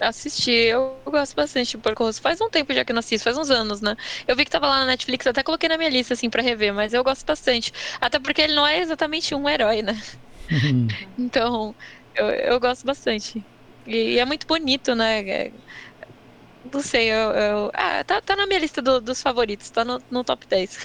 Assisti, 0.00 0.52
eu 0.52 1.02
gosto 1.04 1.34
bastante 1.34 1.72
de 1.72 1.78
Porco 1.78 2.04
Rosso. 2.04 2.20
Faz 2.20 2.40
um 2.40 2.48
tempo 2.48 2.72
já 2.72 2.84
que 2.84 2.92
eu 2.92 2.94
não 2.94 3.00
assisto, 3.00 3.24
faz 3.24 3.36
uns 3.36 3.50
anos, 3.50 3.80
né? 3.80 3.96
Eu 4.26 4.36
vi 4.36 4.44
que 4.44 4.50
tava 4.52 4.68
lá 4.68 4.80
na 4.80 4.86
Netflix, 4.86 5.26
até 5.26 5.42
coloquei 5.42 5.68
na 5.68 5.76
minha 5.76 5.90
lista, 5.90 6.14
assim, 6.14 6.30
pra 6.30 6.42
rever, 6.42 6.72
mas 6.72 6.94
eu 6.94 7.02
gosto 7.02 7.24
bastante. 7.26 7.72
Até 8.00 8.20
porque 8.20 8.42
ele 8.42 8.54
não 8.54 8.64
é 8.64 8.78
exatamente 8.78 9.34
um 9.34 9.48
herói, 9.48 9.82
né? 9.82 9.94
Uhum. 10.50 10.86
Então, 11.18 11.74
eu, 12.14 12.26
eu 12.30 12.60
gosto 12.60 12.84
bastante. 12.86 13.44
E, 13.84 14.14
e 14.14 14.18
é 14.20 14.24
muito 14.24 14.46
bonito, 14.46 14.94
né? 14.94 15.50
É- 16.74 16.76
Não 16.76 16.82
sei, 16.82 17.08
eu. 17.12 17.30
eu- 17.30 17.70
ah, 17.72 18.02
tá, 18.04 18.20
tá 18.20 18.34
na 18.36 18.46
minha 18.46 18.58
lista 18.58 18.82
do- 18.82 19.00
dos 19.00 19.22
favoritos, 19.22 19.70
tá 19.70 19.84
no, 19.84 20.02
no 20.10 20.24
top 20.24 20.46
10. 20.46 20.78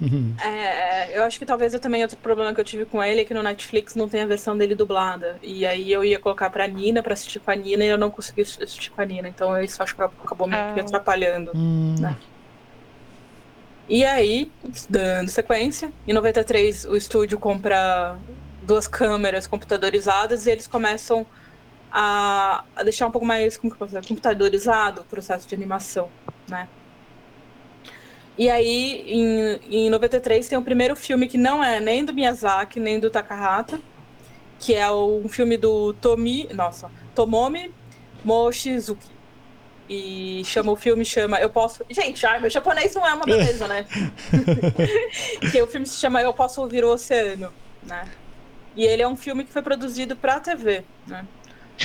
Uhum. 0.00 0.34
É, 0.44 1.18
eu 1.18 1.24
acho 1.24 1.38
que 1.38 1.44
talvez 1.46 1.74
eu 1.74 1.80
também 1.80 2.02
outro 2.02 2.16
problema 2.18 2.54
que 2.54 2.60
eu 2.60 2.64
tive 2.64 2.84
com 2.84 3.02
ele 3.02 3.22
é 3.22 3.24
que 3.24 3.34
no 3.34 3.42
Netflix 3.42 3.94
não 3.94 4.08
tem 4.08 4.22
a 4.22 4.26
versão 4.26 4.56
dele 4.56 4.74
dublada. 4.74 5.38
E 5.42 5.66
aí 5.66 5.90
eu 5.92 6.04
ia 6.04 6.18
colocar 6.18 6.48
pra 6.50 6.66
Nina 6.66 7.02
pra 7.02 7.14
assistir 7.14 7.40
com 7.40 7.50
a 7.50 7.54
Nina 7.56 7.84
e 7.84 7.88
eu 7.88 7.98
não 7.98 8.10
consegui 8.10 8.42
assistir 8.42 8.90
com 8.90 9.00
a 9.00 9.04
Nina. 9.04 9.28
Então 9.28 9.60
isso 9.62 9.82
acho 9.82 9.94
que 9.96 10.02
acabou 10.02 10.46
me 10.46 10.54
Ah. 10.54 10.72
me 10.74 10.80
atrapalhando. 10.80 11.50
Hum. 11.54 11.96
Né? 11.98 12.16
E 13.88 14.04
aí, 14.04 14.52
dando 14.88 15.28
sequência, 15.30 15.90
em 16.06 16.12
93 16.12 16.84
o 16.84 16.94
estúdio 16.96 17.38
compra 17.38 18.16
duas 18.62 18.86
câmeras 18.86 19.46
computadorizadas 19.46 20.46
e 20.46 20.50
eles 20.50 20.66
começam 20.66 21.26
a, 21.90 22.64
a 22.76 22.82
deixar 22.82 23.06
um 23.06 23.10
pouco 23.10 23.26
mais 23.26 23.56
como 23.56 23.74
que 23.74 23.84
dizer, 23.84 24.06
computadorizado 24.06 25.02
o 25.02 25.04
processo 25.04 25.48
de 25.48 25.54
animação, 25.54 26.10
né? 26.48 26.68
E 28.36 28.48
aí, 28.48 29.04
em, 29.06 29.86
em 29.86 29.90
93, 29.90 30.48
tem 30.48 30.56
o 30.56 30.62
primeiro 30.62 30.94
filme 30.94 31.26
que 31.26 31.36
não 31.36 31.62
é 31.62 31.80
nem 31.80 32.04
do 32.04 32.14
Miyazaki, 32.14 32.78
nem 32.78 33.00
do 33.00 33.10
Takahata, 33.10 33.80
que 34.60 34.74
é 34.74 34.90
um 34.90 35.28
filme 35.28 35.56
do 35.56 35.92
Tomi, 35.94 36.48
nossa, 36.52 36.90
Tomomi 37.14 37.74
Mochizuki. 38.24 39.18
E 39.88 40.42
chama 40.44 40.70
o 40.70 40.76
filme 40.76 41.04
chama 41.04 41.40
Eu 41.40 41.48
Posso. 41.48 41.82
Gente, 41.88 42.24
ai, 42.26 42.38
meu 42.38 42.50
japonês 42.50 42.94
não 42.94 43.06
é 43.06 43.14
uma 43.14 43.24
beleza, 43.24 43.66
né? 43.66 43.86
que 45.50 45.62
o 45.62 45.66
filme 45.66 45.86
se 45.86 45.98
chama 45.98 46.20
Eu 46.20 46.34
Posso 46.34 46.60
Ouvir 46.60 46.84
o 46.84 46.92
Oceano, 46.92 47.52
né? 47.82 48.06
E 48.76 48.84
ele 48.84 49.02
é 49.02 49.08
um 49.08 49.16
filme 49.16 49.44
que 49.44 49.52
foi 49.52 49.62
produzido 49.62 50.14
pra 50.14 50.38
TV, 50.38 50.84
né? 51.06 51.26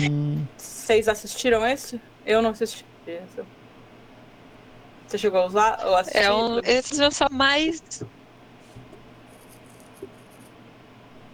Hum. 0.02 0.46
Vocês 0.58 1.08
assistiram 1.08 1.66
esse? 1.66 2.00
Eu 2.26 2.42
não 2.42 2.50
assisti 2.52 2.86
esse. 3.06 3.44
Você 5.08 5.18
chegou 5.18 5.42
a 5.42 5.46
usar 5.46 5.80
ou 5.86 5.96
assistir? 5.96 6.18
É 6.18 6.34
um, 6.34 6.60
esses 6.60 7.00
eu 7.00 7.12
só 7.12 7.28
mais. 7.30 7.82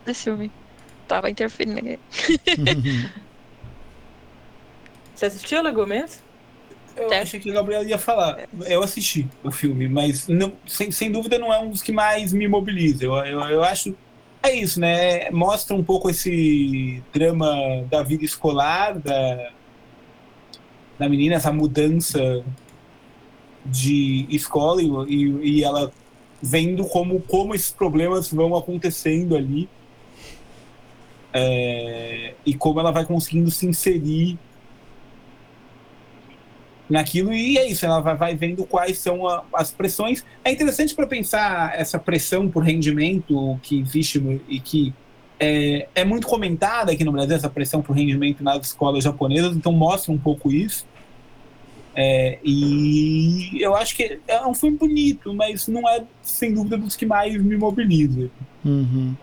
Desse 0.05 0.23
filme. 0.25 0.51
Tava 1.07 1.29
interferindo. 1.29 1.79
Você 5.15 5.25
assistiu, 5.25 5.61
Legumes? 5.61 6.23
Eu 6.95 7.11
É. 7.11 7.19
achei 7.21 7.39
que 7.39 7.49
o 7.49 7.53
Gabriel 7.53 7.83
ia 7.83 7.97
falar. 7.97 8.47
Eu 8.65 8.83
assisti 8.83 9.27
o 9.43 9.51
filme, 9.51 9.87
mas 9.87 10.27
não, 10.27 10.53
sem, 10.67 10.91
sem 10.91 11.11
dúvida 11.11 11.37
não 11.39 11.53
é 11.53 11.59
um 11.59 11.69
dos 11.69 11.81
que 11.81 11.91
mais 11.91 12.31
me 12.33 12.47
mobiliza. 12.47 13.05
Eu, 13.05 13.13
eu, 13.25 13.39
eu 13.41 13.63
acho. 13.63 13.95
É 14.41 14.55
isso, 14.55 14.79
né? 14.79 15.29
Mostra 15.31 15.75
um 15.75 15.83
pouco 15.83 16.09
esse 16.09 17.03
drama 17.13 17.83
da 17.89 18.01
vida 18.01 18.23
escolar, 18.23 18.97
da, 18.97 19.51
da 20.97 21.09
menina, 21.09 21.35
essa 21.35 21.51
mudança 21.51 22.43
de 23.65 24.25
escola 24.29 24.81
e, 24.81 25.59
e, 25.59 25.63
ela 25.63 25.91
vendo 26.41 26.85
como, 26.85 27.21
como 27.21 27.53
esses 27.53 27.71
problemas 27.71 28.31
vão 28.31 28.55
acontecendo 28.55 29.35
ali. 29.35 29.69
É, 31.33 32.33
e 32.45 32.55
como 32.55 32.79
ela 32.79 32.91
vai 32.91 33.05
conseguindo 33.05 33.51
se 33.51 33.67
inserir 33.67 34.39
naquilo 36.89 37.31
e 37.31 37.57
é 37.57 37.69
isso, 37.69 37.85
ela 37.85 37.99
vai, 37.99 38.35
vendo 38.35 38.65
quais 38.65 38.97
são 38.97 39.27
a- 39.27 39.43
as 39.53 39.71
pressões. 39.71 40.25
É 40.43 40.51
interessante 40.51 40.95
para 40.95 41.05
pensar 41.05 41.73
essa 41.79 41.99
pressão 41.99 42.49
por 42.49 42.63
rendimento 42.63 43.59
que 43.61 43.79
existe 43.79 44.19
e 44.49 44.59
que 44.59 44.93
é, 45.39 45.87
é 45.95 46.03
muito 46.03 46.27
comentada 46.27 46.91
aqui 46.91 47.03
no 47.03 47.11
Brasil, 47.11 47.35
essa 47.35 47.49
pressão 47.49 47.81
por 47.81 47.95
rendimento 47.95 48.43
nas 48.43 48.67
escolas 48.67 49.03
japonesas, 49.03 49.55
então 49.55 49.71
mostra 49.71 50.11
um 50.11 50.17
pouco 50.17 50.51
isso. 50.51 50.85
É, 51.95 52.39
e 52.43 53.57
eu 53.59 53.75
acho 53.75 53.95
que 53.95 54.19
é 54.27 54.45
um 54.45 54.53
filme 54.53 54.77
bonito, 54.77 55.33
mas 55.33 55.67
não 55.67 55.87
é, 55.89 56.03
sem 56.21 56.53
dúvida, 56.53 56.77
dos 56.77 56.95
que 56.95 57.05
mais 57.05 57.41
me 57.41 57.57
mobiliza. 57.57 58.29
Uhum. 58.63 59.15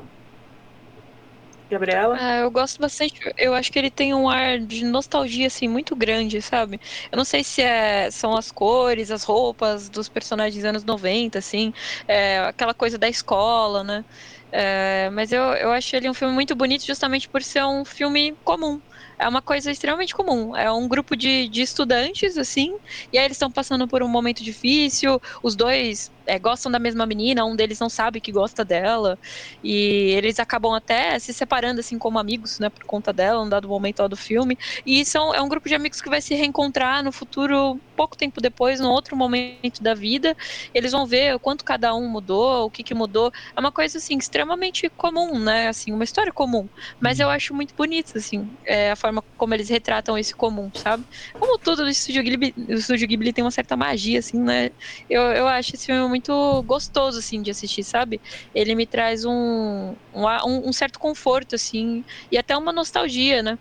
Gabriela? 1.71 2.19
Ah, 2.19 2.37
eu 2.39 2.51
gosto 2.51 2.79
bastante. 2.81 3.13
Eu 3.37 3.53
acho 3.53 3.71
que 3.71 3.79
ele 3.79 3.91
tem 3.91 4.15
um 4.15 4.29
ar 4.29 4.59
de 4.61 4.85
nostalgia, 4.85 5.49
assim, 5.49 5.69
muito 5.69 5.95
grande, 5.95 6.41
sabe? 6.41 6.79
Eu 7.13 7.17
não 7.19 7.25
sei 7.27 7.45
se 7.45 7.61
é, 7.61 8.11
são 8.11 8.35
as 8.37 8.51
cores, 8.51 9.11
as 9.11 9.23
roupas 9.25 9.91
dos 9.91 10.09
personagens 10.09 10.65
anos 10.65 10.83
90, 10.85 11.39
assim, 11.41 11.73
é, 12.09 12.39
aquela 12.41 12.73
coisa 12.75 12.97
da 12.99 13.09
escola, 13.09 13.85
né? 13.85 14.03
É, 14.51 15.11
mas 15.11 15.31
eu, 15.33 15.43
eu 15.55 15.73
acho 15.73 15.95
ele 15.95 16.09
um 16.09 16.15
filme 16.15 16.33
muito 16.33 16.55
bonito 16.57 16.85
justamente 16.87 17.29
por 17.29 17.43
ser 17.43 17.65
um 17.65 17.85
filme 17.85 18.35
comum 18.45 18.81
é 19.19 19.29
uma 19.29 19.43
coisa 19.43 19.71
extremamente 19.71 20.15
comum. 20.15 20.55
É 20.57 20.71
um 20.73 20.89
grupo 20.89 21.17
de, 21.17 21.49
de 21.49 21.63
estudantes, 21.63 22.37
assim, 22.39 22.69
e 23.13 23.19
aí 23.19 23.25
eles 23.25 23.37
estão 23.37 23.51
passando 23.53 23.87
por 23.89 24.03
um 24.03 24.09
momento 24.09 24.43
difícil, 24.43 25.19
os 25.43 25.57
dois 25.57 26.11
é, 26.27 26.39
gostam 26.39 26.71
da 26.71 26.79
mesma 26.79 27.07
menina, 27.07 27.45
um 27.45 27.57
deles 27.57 27.79
não 27.79 27.89
sabe 27.89 28.21
que 28.21 28.33
gosta 28.33 28.65
dela, 28.65 29.19
e 29.63 30.13
eles 30.17 30.39
acabam 30.39 30.75
até 30.75 31.19
se 31.19 31.33
separando, 31.33 31.81
assim, 31.81 31.99
como 31.99 32.19
amigos, 32.19 32.59
né, 32.59 32.69
por 32.69 32.85
conta 32.85 33.13
dela, 33.13 33.43
num 33.43 33.49
dado 33.49 33.69
momento 33.69 34.01
lá 34.01 34.09
do 34.09 34.17
filme. 34.17 34.59
E 34.85 35.05
são, 35.05 35.35
é 35.35 35.41
um 35.41 35.49
grupo 35.49 35.69
de 35.69 35.75
amigos 35.75 36.01
que 36.01 36.09
vai 36.09 36.21
se 36.21 36.35
reencontrar 36.35 37.03
no 37.03 37.13
futuro, 37.13 37.81
pouco 37.97 38.17
tempo 38.17 38.41
depois, 38.41 38.81
num 38.81 38.91
outro 38.91 39.17
momento 39.17 39.83
da 39.83 39.95
vida. 39.95 40.37
Eles 40.75 40.93
vão 40.93 41.07
ver 41.07 41.35
o 41.35 41.41
quanto 41.41 41.65
cada 41.65 41.95
um 41.95 42.09
mudou, 42.09 42.67
o 42.67 42.71
que, 42.71 42.83
que 42.83 42.95
mudou. 42.95 43.31
É 43.55 43.61
uma 43.61 43.73
coisa, 43.73 43.99
assim, 43.99 44.19
extremamente 44.19 44.89
comum, 44.91 45.39
né, 45.39 45.69
assim, 45.69 45.93
uma 45.93 46.05
história 46.05 46.33
comum. 46.33 46.69
Mas 47.01 47.21
eu 47.21 47.31
acho 47.31 47.55
muito 47.55 47.75
bonito, 47.75 48.19
assim, 48.19 48.49
é, 48.65 48.91
a 48.91 48.97
forma 48.97 49.23
como 49.37 49.55
eles 49.55 49.69
retratam 49.69 50.19
esse 50.19 50.35
comum, 50.35 50.71
sabe? 50.75 51.05
Como 51.39 51.59
tudo 51.59 51.85
do 51.85 51.89
Estúdio 51.89 52.23
Ghibli, 52.23 52.55
o 52.57 52.73
Estúdio 52.75 53.07
Ghibli 53.09 53.33
tem 53.33 53.45
uma 53.45 53.51
certa 53.51 53.77
magia, 53.77 54.19
assim, 54.19 54.39
né? 54.39 54.71
Eu, 55.09 55.23
eu 55.23 55.47
acho 55.49 55.75
esse 55.75 55.87
filme 55.87 56.09
muito 56.09 56.16
gostoso, 56.65 57.19
assim, 57.19 57.43
de 57.43 57.51
assistir, 57.51 57.85
sabe? 57.85 58.21
Ele 58.55 58.75
me 58.75 58.87
traz 58.87 59.25
um, 59.25 59.95
um, 60.15 60.69
um 60.69 60.73
certo 60.73 60.99
conforto, 60.99 61.55
assim, 61.55 62.05
e 62.31 62.39
até 62.39 62.57
uma 62.57 62.73
nostalgia, 62.73 63.43
né? 63.43 63.59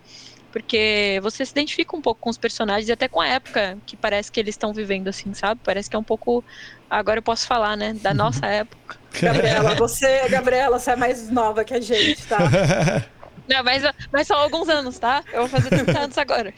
porque 0.56 1.20
você 1.22 1.46
se 1.46 1.52
identifica 1.52 1.98
um 1.98 2.02
pouco 2.02 2.22
com 2.22 2.30
os 2.30 2.38
personagens 2.38 2.88
e 2.88 2.92
até 2.94 3.10
com 3.10 3.20
a 3.20 3.28
época 3.28 3.78
que 3.86 3.98
parece 3.98 4.32
que 4.32 4.40
eles 4.40 4.54
estão 4.54 4.72
vivendo 4.72 5.10
assim, 5.10 5.34
sabe? 5.34 5.60
Parece 5.62 5.90
que 5.90 5.98
é 5.98 6.00
um 6.00 6.04
pouco 6.04 6.46
agora 6.90 7.20
eu 7.20 7.22
posso 7.22 7.46
falar, 7.46 7.76
né, 7.76 7.92
da 7.96 8.14
nossa 8.16 8.46
época. 8.46 8.96
Gabriela, 9.22 9.76
você, 9.76 10.30
Gabriela, 10.30 10.80
você 10.80 10.92
é 10.92 10.96
mais 10.96 11.30
nova 11.30 11.66
que 11.66 11.74
a 11.74 11.82
gente, 11.82 12.26
tá? 12.26 12.38
Não, 13.50 13.64
mas, 13.66 13.84
mas 14.14 14.28
são 14.28 14.38
alguns 14.38 14.70
anos, 14.70 14.98
tá? 14.98 15.26
Eu 15.34 15.42
vou 15.42 15.50
fazer 15.50 15.70
30 15.72 16.00
anos 16.00 16.18
agora. 16.18 16.54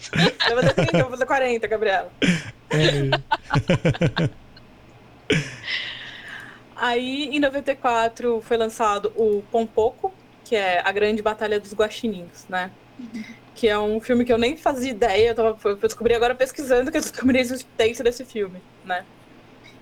Eu 0.48 0.54
vou 0.54 0.62
fazer 0.62 0.74
30, 0.76 0.98
eu 0.98 1.02
vou 1.02 1.12
fazer 1.12 1.26
40, 1.26 1.68
Gabriela. 1.68 2.12
É. 2.70 4.28
Aí, 6.80 7.26
em 7.26 7.40
94, 7.40 8.42
foi 8.42 8.58
lançado 8.58 9.12
o 9.16 9.44
Pompoco, 9.52 10.14
que 10.46 10.56
é 10.56 10.82
a 10.84 10.92
grande 10.92 11.22
batalha 11.22 11.60
dos 11.60 11.74
guaxinins, 11.74 12.46
né? 12.48 12.72
Que 13.56 13.68
é 13.68 13.78
um 13.78 14.00
filme 14.00 14.24
que 14.24 14.32
eu 14.32 14.38
nem 14.38 14.56
fazia 14.56 14.92
ideia, 14.92 15.30
eu, 15.30 15.36
tava, 15.36 15.58
eu 15.64 15.76
descobri 15.76 16.14
agora 16.14 16.36
pesquisando 16.36 16.92
que 16.92 16.98
eu 16.98 17.02
descobri 17.02 17.40
a 17.40 17.42
existência 17.42 18.04
desse 18.04 18.24
filme, 18.24 18.62
né? 18.86 19.04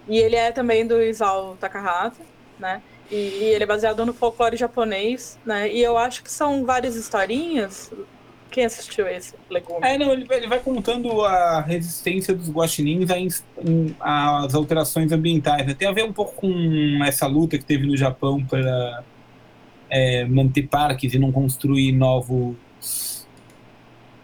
E 0.08 0.18
ele 0.18 0.36
é 0.36 0.52
também 0.52 0.88
do 0.88 1.02
Isao 1.02 1.58
Takahata, 1.58 2.22
né? 2.58 2.82
E, 3.12 3.16
e, 3.16 3.44
ele 3.44 3.64
é 3.64 3.68
baseado 3.68 4.06
no 4.06 4.14
folclore 4.14 4.58
japonês, 4.58 5.38
né? 5.46 5.72
E 5.72 5.82
eu 5.82 5.98
acho 5.98 6.24
que 6.24 6.32
são 6.32 6.66
várias 6.66 6.96
historinhas. 6.96 7.92
Quem 8.56 8.64
assistiu 8.64 9.06
esse 9.06 9.36
legume? 9.50 9.86
É, 9.86 9.98
não, 9.98 10.14
ele, 10.14 10.26
ele 10.30 10.48
vai 10.48 10.60
contando 10.60 11.26
a 11.26 11.60
resistência 11.60 12.34
dos 12.34 12.50
guaxinins 12.50 13.44
às 14.00 14.56
alterações 14.56 15.12
ambientais. 15.12 15.74
Tem 15.74 15.90
a 15.90 15.92
ver 15.92 16.06
um 16.06 16.14
pouco 16.14 16.36
com 16.36 17.04
essa 17.04 17.28
luta 17.28 17.58
que 17.58 17.66
teve 17.66 17.86
no 17.86 17.98
Japão 17.98 18.46
para 18.46 19.04
é, 19.90 20.24
manter 20.24 20.70
parques 20.70 21.14
e 21.14 21.20
não 21.20 21.34
construir 21.34 21.92
novos 21.92 23.28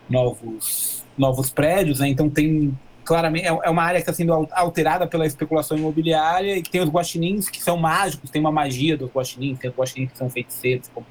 novos 0.10 1.04
novos 1.18 1.50
prédios, 1.50 2.00
né? 2.00 2.08
Então 2.08 2.30
tem 2.30 2.74
claramente 3.04 3.46
é, 3.46 3.50
é 3.50 3.70
uma 3.70 3.84
área 3.84 4.00
que 4.00 4.10
está 4.10 4.14
sendo 4.14 4.48
alterada 4.54 5.06
pela 5.08 5.26
especulação 5.26 5.78
imobiliária 5.78 6.56
e 6.56 6.62
que 6.62 6.70
tem 6.70 6.80
os 6.80 6.90
guaxinins 6.90 7.50
que 7.50 7.62
são 7.62 7.76
mágicos, 7.76 8.30
tem 8.30 8.40
uma 8.40 8.50
magia 8.50 8.96
dos 8.96 9.12
guaxinins, 9.12 9.60
tem 9.60 9.70
os 9.70 9.76
guaxinins 9.76 10.10
que 10.10 10.18
são 10.18 10.30
feiticeiros, 10.30 10.88
como, 10.88 11.06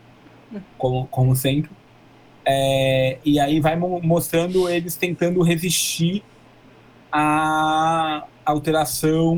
como, 0.78 1.06
como 1.08 1.36
sempre. 1.36 1.79
É, 2.44 3.18
e 3.24 3.38
aí 3.38 3.60
vai 3.60 3.76
mostrando 3.76 4.68
eles 4.68 4.96
tentando 4.96 5.42
resistir 5.42 6.22
à 7.12 8.24
alteração 8.44 9.36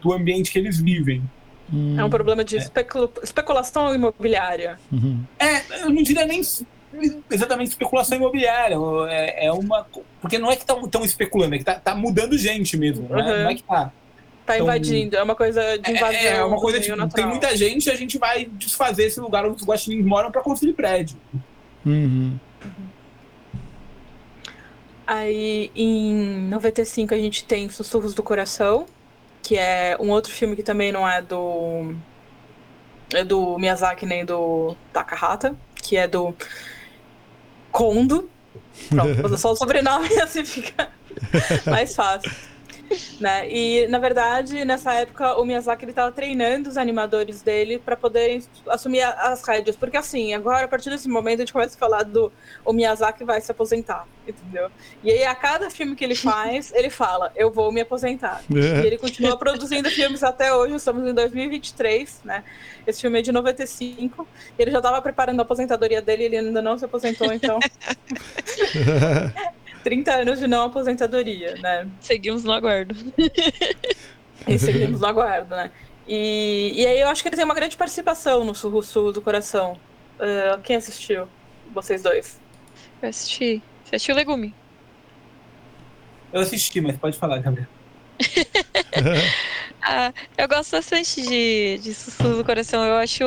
do 0.00 0.12
ambiente 0.12 0.50
que 0.52 0.58
eles 0.58 0.80
vivem. 0.80 1.22
É 1.96 2.04
um 2.04 2.10
problema 2.10 2.44
de 2.44 2.58
é. 2.58 2.60
especulação 3.22 3.94
imobiliária. 3.94 4.78
Uhum. 4.90 5.22
É, 5.38 5.84
eu 5.84 5.90
não 5.90 6.02
diria 6.02 6.26
nem 6.26 6.42
exatamente 7.30 7.70
especulação 7.70 8.18
imobiliária. 8.18 8.76
É, 9.08 9.46
é 9.46 9.52
uma. 9.52 9.86
Porque 10.20 10.38
não 10.38 10.50
é 10.50 10.56
que 10.56 10.64
estão 10.64 11.04
especulando, 11.04 11.54
é 11.54 11.58
que 11.58 11.64
tá, 11.64 11.74
tá, 11.74 11.94
mudando 11.94 12.36
gente 12.36 12.76
mesmo. 12.76 13.08
Não, 13.08 13.18
é, 13.18 13.22
uhum. 13.22 13.42
não 13.44 13.50
é 13.50 13.54
que 13.54 13.62
tá. 13.62 13.90
Tá 14.44 14.56
então, 14.56 14.66
invadindo, 14.66 15.16
é 15.16 15.22
uma 15.22 15.34
coisa 15.34 15.78
de 15.78 15.90
invasão. 15.92 16.20
É, 16.20 16.36
é 16.36 16.44
uma 16.44 16.58
coisa 16.58 16.80
tipo, 16.80 16.96
natural. 16.96 17.14
tem 17.14 17.26
muita 17.26 17.56
gente 17.56 17.88
a 17.88 17.94
gente 17.94 18.18
vai 18.18 18.44
desfazer 18.44 19.04
esse 19.04 19.20
lugar 19.20 19.46
onde 19.46 19.62
os 19.62 19.66
guaxinins 19.66 20.04
moram 20.04 20.30
para 20.30 20.42
construir 20.42 20.72
prédio. 20.72 21.16
Uhum. 21.84 22.38
Aí 25.06 25.70
em 25.74 26.48
95 26.48 27.14
a 27.14 27.18
gente 27.18 27.44
tem 27.44 27.68
Sussurros 27.68 28.14
do 28.14 28.22
Coração, 28.22 28.86
que 29.42 29.58
é 29.58 29.96
um 29.98 30.10
outro 30.10 30.32
filme 30.32 30.56
que 30.56 30.62
também 30.62 30.92
não 30.92 31.08
é 31.08 31.20
do. 31.20 31.94
É 33.12 33.24
do 33.24 33.58
Miyazaki 33.58 34.06
nem 34.06 34.24
do 34.24 34.74
Takahata, 34.92 35.54
que 35.74 35.96
é 35.96 36.08
do 36.08 36.34
Kondo. 37.70 38.30
Pronto, 38.88 39.36
só 39.36 39.52
o 39.52 39.56
sobrenome 39.56 40.08
assim 40.20 40.44
fica 40.44 40.88
mais 41.66 41.94
fácil. 41.94 42.30
Né? 43.20 43.48
E, 43.50 43.86
na 43.86 43.98
verdade, 43.98 44.64
nessa 44.64 44.94
época, 44.94 45.36
o 45.36 45.44
Miyazaki 45.44 45.84
estava 45.84 46.10
treinando 46.10 46.68
os 46.68 46.76
animadores 46.76 47.40
dele 47.40 47.78
para 47.78 47.96
poderem 47.96 48.42
assumir 48.68 49.02
as 49.02 49.44
rédeas. 49.44 49.76
Porque, 49.76 49.96
assim, 49.96 50.34
agora, 50.34 50.64
a 50.64 50.68
partir 50.68 50.90
desse 50.90 51.08
momento, 51.08 51.36
a 51.36 51.42
gente 51.42 51.52
começa 51.52 51.76
a 51.76 51.78
falar 51.78 52.02
do 52.02 52.32
o 52.64 52.72
Miyazaki 52.72 53.24
vai 53.24 53.40
se 53.40 53.50
aposentar, 53.50 54.06
entendeu? 54.26 54.70
E 55.04 55.10
aí, 55.10 55.24
a 55.24 55.34
cada 55.34 55.70
filme 55.70 55.94
que 55.94 56.04
ele 56.04 56.16
faz, 56.16 56.72
ele 56.74 56.90
fala, 56.90 57.32
eu 57.36 57.50
vou 57.50 57.70
me 57.70 57.80
aposentar. 57.80 58.42
É. 58.62 58.82
E 58.82 58.86
ele 58.86 58.98
continua 58.98 59.36
produzindo 59.36 59.90
filmes 59.90 60.22
até 60.22 60.54
hoje, 60.54 60.74
estamos 60.74 61.08
em 61.08 61.14
2023, 61.14 62.20
né? 62.24 62.44
Esse 62.86 63.00
filme 63.00 63.18
é 63.18 63.22
de 63.22 63.32
95. 63.32 64.26
Ele 64.58 64.70
já 64.70 64.78
estava 64.78 65.02
preparando 65.02 65.40
a 65.40 65.42
aposentadoria 65.42 66.00
dele, 66.00 66.24
ele 66.24 66.36
ainda 66.36 66.62
não 66.62 66.78
se 66.78 66.84
aposentou, 66.84 67.32
então. 67.32 67.58
30 69.82 70.12
anos 70.12 70.38
de 70.38 70.46
não 70.46 70.64
aposentadoria, 70.64 71.56
né? 71.56 71.88
Seguimos 72.00 72.44
no 72.44 72.52
aguardo. 72.52 72.94
e 74.46 74.58
seguimos 74.58 75.00
no 75.00 75.06
aguardo, 75.06 75.54
né? 75.54 75.70
E, 76.06 76.72
e 76.74 76.86
aí 76.86 77.00
eu 77.00 77.08
acho 77.08 77.22
que 77.22 77.28
ele 77.28 77.36
tem 77.36 77.44
uma 77.44 77.54
grande 77.54 77.76
participação 77.76 78.44
no 78.44 78.54
Sul 78.54 79.12
do 79.12 79.22
Coração. 79.22 79.78
Uh, 80.18 80.60
quem 80.62 80.76
assistiu? 80.76 81.28
Vocês 81.72 82.02
dois. 82.02 82.40
Eu 83.00 83.08
assisti. 83.08 83.62
Você 83.84 83.96
assistiu 83.96 84.14
Legume? 84.14 84.54
Eu 86.32 86.40
assisti, 86.40 86.80
mas 86.80 86.96
pode 86.96 87.18
falar, 87.18 87.38
Gabriel. 87.38 87.68
Ah, 89.84 90.12
eu 90.38 90.48
gosto 90.48 90.72
bastante 90.72 91.20
de, 91.22 91.78
de 91.78 91.92
do 92.22 92.44
Coração. 92.44 92.84
Eu 92.84 92.96
acho. 92.98 93.24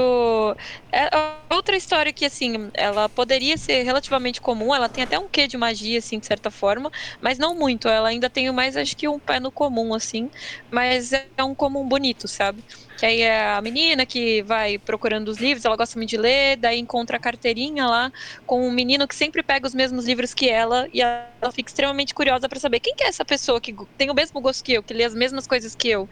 É 0.93 1.09
outra 1.53 1.75
história 1.75 2.13
que, 2.13 2.25
assim, 2.25 2.69
ela 2.75 3.09
poderia 3.09 3.57
ser 3.57 3.83
relativamente 3.83 4.39
comum. 4.41 4.73
Ela 4.73 4.89
tem 4.89 5.03
até 5.03 5.19
um 5.19 5.29
quê 5.29 5.47
de 5.47 5.57
magia, 5.57 5.99
assim, 5.99 6.19
de 6.19 6.25
certa 6.27 6.49
forma. 6.51 6.89
Mas 7.21 7.37
não 7.37 7.55
muito. 7.57 7.87
Ela 7.89 8.09
ainda 8.09 8.29
tem 8.29 8.51
mais, 8.51 8.77
acho 8.77 8.95
que, 8.95 9.07
um 9.07 9.19
pé 9.19 9.39
no 9.39 9.51
comum, 9.51 9.93
assim. 9.93 10.29
Mas 10.71 11.11
é 11.13 11.27
um 11.43 11.55
comum 11.55 11.87
bonito, 11.87 12.27
sabe? 12.27 12.63
Que 13.05 13.09
aí 13.09 13.21
é 13.21 13.53
a 13.53 13.61
menina 13.61 14.03
que 14.03 14.41
vai 14.41 14.79
procurando 14.79 15.27
os 15.27 15.37
livros, 15.37 15.63
ela 15.63 15.75
gosta 15.75 15.95
muito 15.95 16.09
de 16.09 16.17
ler, 16.17 16.57
daí 16.57 16.79
encontra 16.79 17.17
a 17.17 17.19
carteirinha 17.19 17.85
lá 17.85 18.11
com 18.47 18.67
um 18.67 18.71
menino 18.71 19.07
que 19.07 19.13
sempre 19.13 19.43
pega 19.43 19.67
os 19.67 19.75
mesmos 19.75 20.07
livros 20.07 20.33
que 20.33 20.49
ela 20.49 20.89
e 20.91 21.03
ela 21.03 21.51
fica 21.53 21.69
extremamente 21.69 22.15
curiosa 22.15 22.49
para 22.49 22.59
saber 22.59 22.79
quem 22.79 22.95
que 22.95 23.03
é 23.03 23.07
essa 23.07 23.23
pessoa 23.23 23.61
que 23.61 23.75
tem 23.95 24.09
o 24.09 24.13
mesmo 24.15 24.41
gosto 24.41 24.63
que 24.63 24.73
eu, 24.73 24.81
que 24.81 24.91
lê 24.91 25.03
as 25.03 25.13
mesmas 25.13 25.45
coisas 25.45 25.75
que 25.75 25.87
eu. 25.87 26.09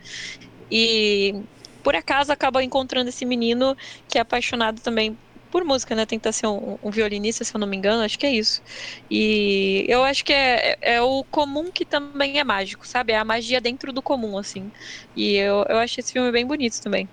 E 0.70 1.34
por 1.82 1.96
acaso 1.96 2.32
acaba 2.32 2.64
encontrando 2.64 3.10
esse 3.10 3.26
menino 3.26 3.76
que 4.08 4.20
é 4.20 4.22
apaixonado 4.22 4.80
também 4.80 5.18
por 5.54 5.64
música, 5.64 5.96
né? 5.96 6.04
Tentar 6.04 6.32
ser 6.32 6.48
um, 6.48 6.80
um, 6.82 6.90
violinista, 6.90 7.44
se 7.44 7.56
eu 7.56 7.60
não 7.60 7.68
me 7.68 7.78
engano, 7.78 8.02
acho 8.02 8.18
que 8.18 8.26
é 8.26 8.32
isso. 8.32 8.60
E 9.08 9.86
eu 9.88 10.04
acho 10.04 10.26
que 10.26 10.34
é, 10.34 10.76
é, 10.82 11.00
o 11.00 11.24
comum 11.26 11.72
que 11.72 11.86
também 11.86 12.40
é 12.40 12.44
mágico, 12.44 12.88
sabe? 12.88 13.14
É 13.14 13.20
a 13.20 13.24
magia 13.24 13.62
dentro 13.62 13.94
do 13.94 14.02
comum, 14.02 14.36
assim. 14.40 14.72
E 15.16 15.36
eu, 15.36 15.64
eu 15.70 15.78
acho 15.78 16.00
esse 16.00 16.12
filme 16.12 16.32
bem 16.32 16.44
bonito 16.44 16.82
também. 16.82 17.08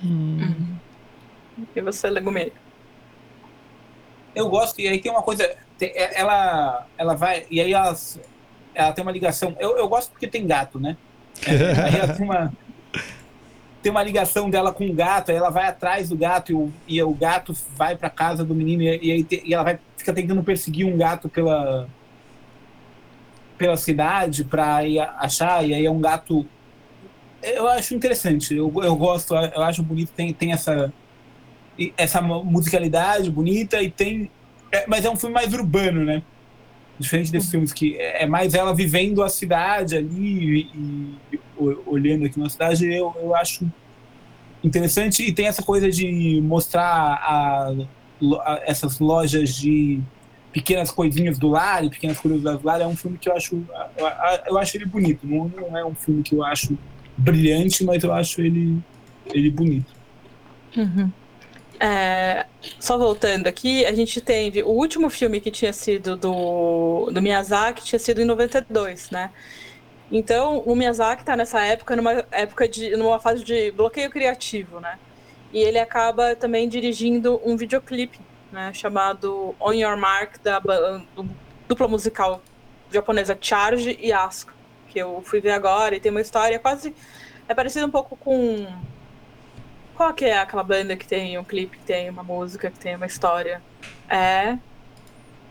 Hum. 0.00 0.76
E 1.74 1.80
você, 1.80 2.08
Legumê? 2.08 2.52
Eu 4.32 4.48
gosto, 4.48 4.80
e 4.80 4.86
aí 4.86 5.00
tem 5.00 5.10
uma 5.10 5.22
coisa. 5.22 5.42
É, 5.80 6.20
ela, 6.20 6.86
ela 6.96 7.14
vai. 7.16 7.48
E 7.50 7.60
aí 7.60 7.72
ela, 7.72 7.96
ela 8.76 8.92
tem 8.92 9.02
uma 9.02 9.10
ligação. 9.10 9.56
Eu, 9.58 9.76
eu 9.76 9.88
gosto 9.88 10.12
porque 10.12 10.28
tem 10.28 10.46
gato, 10.46 10.78
né? 10.78 10.96
É, 11.44 11.82
aí 11.82 11.96
ela 11.96 12.14
tem 12.14 12.24
uma 12.24 12.52
tem 13.82 13.90
uma 13.90 14.02
ligação 14.02 14.50
dela 14.50 14.72
com 14.72 14.86
o 14.86 14.92
gato, 14.92 15.30
aí 15.30 15.36
ela 15.36 15.50
vai 15.50 15.66
atrás 15.66 16.08
do 16.08 16.16
gato 16.16 16.52
e 16.52 16.54
o, 16.54 16.72
e 16.86 17.02
o 17.02 17.14
gato 17.14 17.54
vai 17.76 17.96
pra 17.96 18.10
casa 18.10 18.44
do 18.44 18.54
menino 18.54 18.82
e, 18.82 18.98
e, 19.02 19.12
aí 19.12 19.24
te- 19.24 19.42
e 19.44 19.54
ela 19.54 19.62
vai, 19.64 19.78
fica 19.96 20.12
tentando 20.12 20.42
perseguir 20.42 20.86
um 20.86 20.96
gato 20.98 21.28
pela, 21.28 21.88
pela 23.56 23.76
cidade 23.76 24.44
pra 24.44 24.84
ir 24.86 24.98
a- 25.00 25.16
achar, 25.18 25.66
e 25.66 25.74
aí 25.74 25.84
é 25.86 25.90
um 25.90 26.00
gato. 26.00 26.46
Eu 27.42 27.68
acho 27.68 27.94
interessante, 27.94 28.54
eu, 28.54 28.70
eu 28.82 28.94
gosto, 28.96 29.34
eu 29.34 29.62
acho 29.62 29.82
bonito, 29.82 30.10
tem, 30.14 30.32
tem 30.32 30.52
essa, 30.52 30.92
essa 31.96 32.20
mu- 32.20 32.44
musicalidade 32.44 33.30
bonita 33.30 33.82
e 33.82 33.90
tem. 33.90 34.30
é- 34.70 34.84
mas 34.86 35.04
é 35.04 35.10
um 35.10 35.16
filme 35.16 35.34
mais 35.34 35.52
urbano, 35.54 36.04
né? 36.04 36.22
Diferente 36.98 37.32
desses 37.32 37.50
filmes 37.50 37.72
que 37.72 37.96
é 37.96 38.24
é 38.24 38.26
mais 38.26 38.52
ela 38.52 38.74
vivendo 38.74 39.22
a 39.22 39.28
cidade 39.30 39.96
ali 39.96 40.68
e, 40.74 41.16
e 41.32 41.40
olhando 41.86 42.26
aqui 42.26 42.38
na 42.38 42.48
cidade, 42.48 42.86
eu, 42.92 43.14
eu 43.22 43.34
acho 43.34 43.66
interessante. 44.62 45.22
E 45.22 45.32
tem 45.32 45.46
essa 45.46 45.62
coisa 45.62 45.90
de 45.90 46.40
mostrar 46.42 46.84
a- 46.84 47.72
a- 48.44 48.60
essas 48.64 48.98
lojas 48.98 49.54
de 49.54 50.00
pequenas 50.52 50.90
coisinhas 50.90 51.38
do 51.38 51.48
lar 51.48 51.88
pequenas 51.88 52.18
curiosidades 52.18 52.60
do 52.60 52.66
lar. 52.66 52.80
É 52.80 52.86
um 52.86 52.96
filme 52.96 53.16
que 53.18 53.28
eu 53.28 53.36
acho 53.36 53.54
eu, 53.96 54.06
eu 54.46 54.58
acho 54.58 54.76
ele 54.76 54.84
bonito. 54.86 55.26
Não, 55.26 55.48
não 55.48 55.76
é 55.76 55.84
um 55.84 55.94
filme 55.94 56.22
que 56.22 56.34
eu 56.34 56.44
acho 56.44 56.76
brilhante 57.16 57.84
mas 57.84 58.02
eu 58.02 58.12
acho 58.12 58.40
ele 58.40 58.78
ele 59.32 59.50
bonito. 59.50 59.92
É, 61.78 62.44
só 62.78 62.98
voltando 62.98 63.46
aqui, 63.46 63.86
a 63.86 63.94
gente 63.94 64.20
teve 64.20 64.62
o 64.62 64.68
último 64.68 65.08
filme 65.08 65.40
que 65.40 65.50
tinha 65.50 65.72
sido 65.72 66.14
do, 66.14 67.10
do 67.10 67.22
Miyazaki, 67.22 67.82
tinha 67.84 67.98
sido 67.98 68.20
em 68.20 68.24
92, 68.26 69.10
né? 69.10 69.30
Então, 70.10 70.58
o 70.60 70.74
Miyazaki 70.74 71.24
tá 71.24 71.36
nessa 71.36 71.60
época, 71.64 71.94
numa 71.94 72.24
época 72.32 72.68
de. 72.68 72.96
numa 72.96 73.20
fase 73.20 73.44
de 73.44 73.70
bloqueio 73.70 74.10
criativo, 74.10 74.80
né? 74.80 74.98
E 75.52 75.58
ele 75.58 75.78
acaba 75.78 76.34
também 76.34 76.68
dirigindo 76.68 77.40
um 77.44 77.56
videoclipe, 77.56 78.18
né? 78.50 78.72
Chamado 78.72 79.54
On 79.60 79.72
Your 79.72 79.96
Mark, 79.96 80.38
da 80.42 80.60
dupla 81.68 81.86
musical 81.86 82.42
japonesa 82.90 83.38
Charge 83.40 83.96
e 84.00 84.12
Asuka, 84.12 84.52
que 84.88 84.98
eu 84.98 85.22
fui 85.24 85.40
ver 85.40 85.52
agora, 85.52 85.94
e 85.94 86.00
tem 86.00 86.10
uma 86.10 86.20
história 86.20 86.58
quase. 86.58 86.94
É 87.48 87.54
parecido 87.54 87.86
um 87.86 87.90
pouco 87.90 88.16
com 88.16 88.66
qual 89.94 90.14
que 90.14 90.24
é 90.24 90.38
aquela 90.38 90.62
banda 90.64 90.96
que 90.96 91.06
tem 91.06 91.38
um 91.38 91.44
clipe, 91.44 91.76
que 91.78 91.84
tem 91.84 92.08
uma 92.10 92.22
música, 92.22 92.70
que 92.70 92.78
tem 92.78 92.96
uma 92.96 93.06
história? 93.06 93.62
É. 94.08 94.56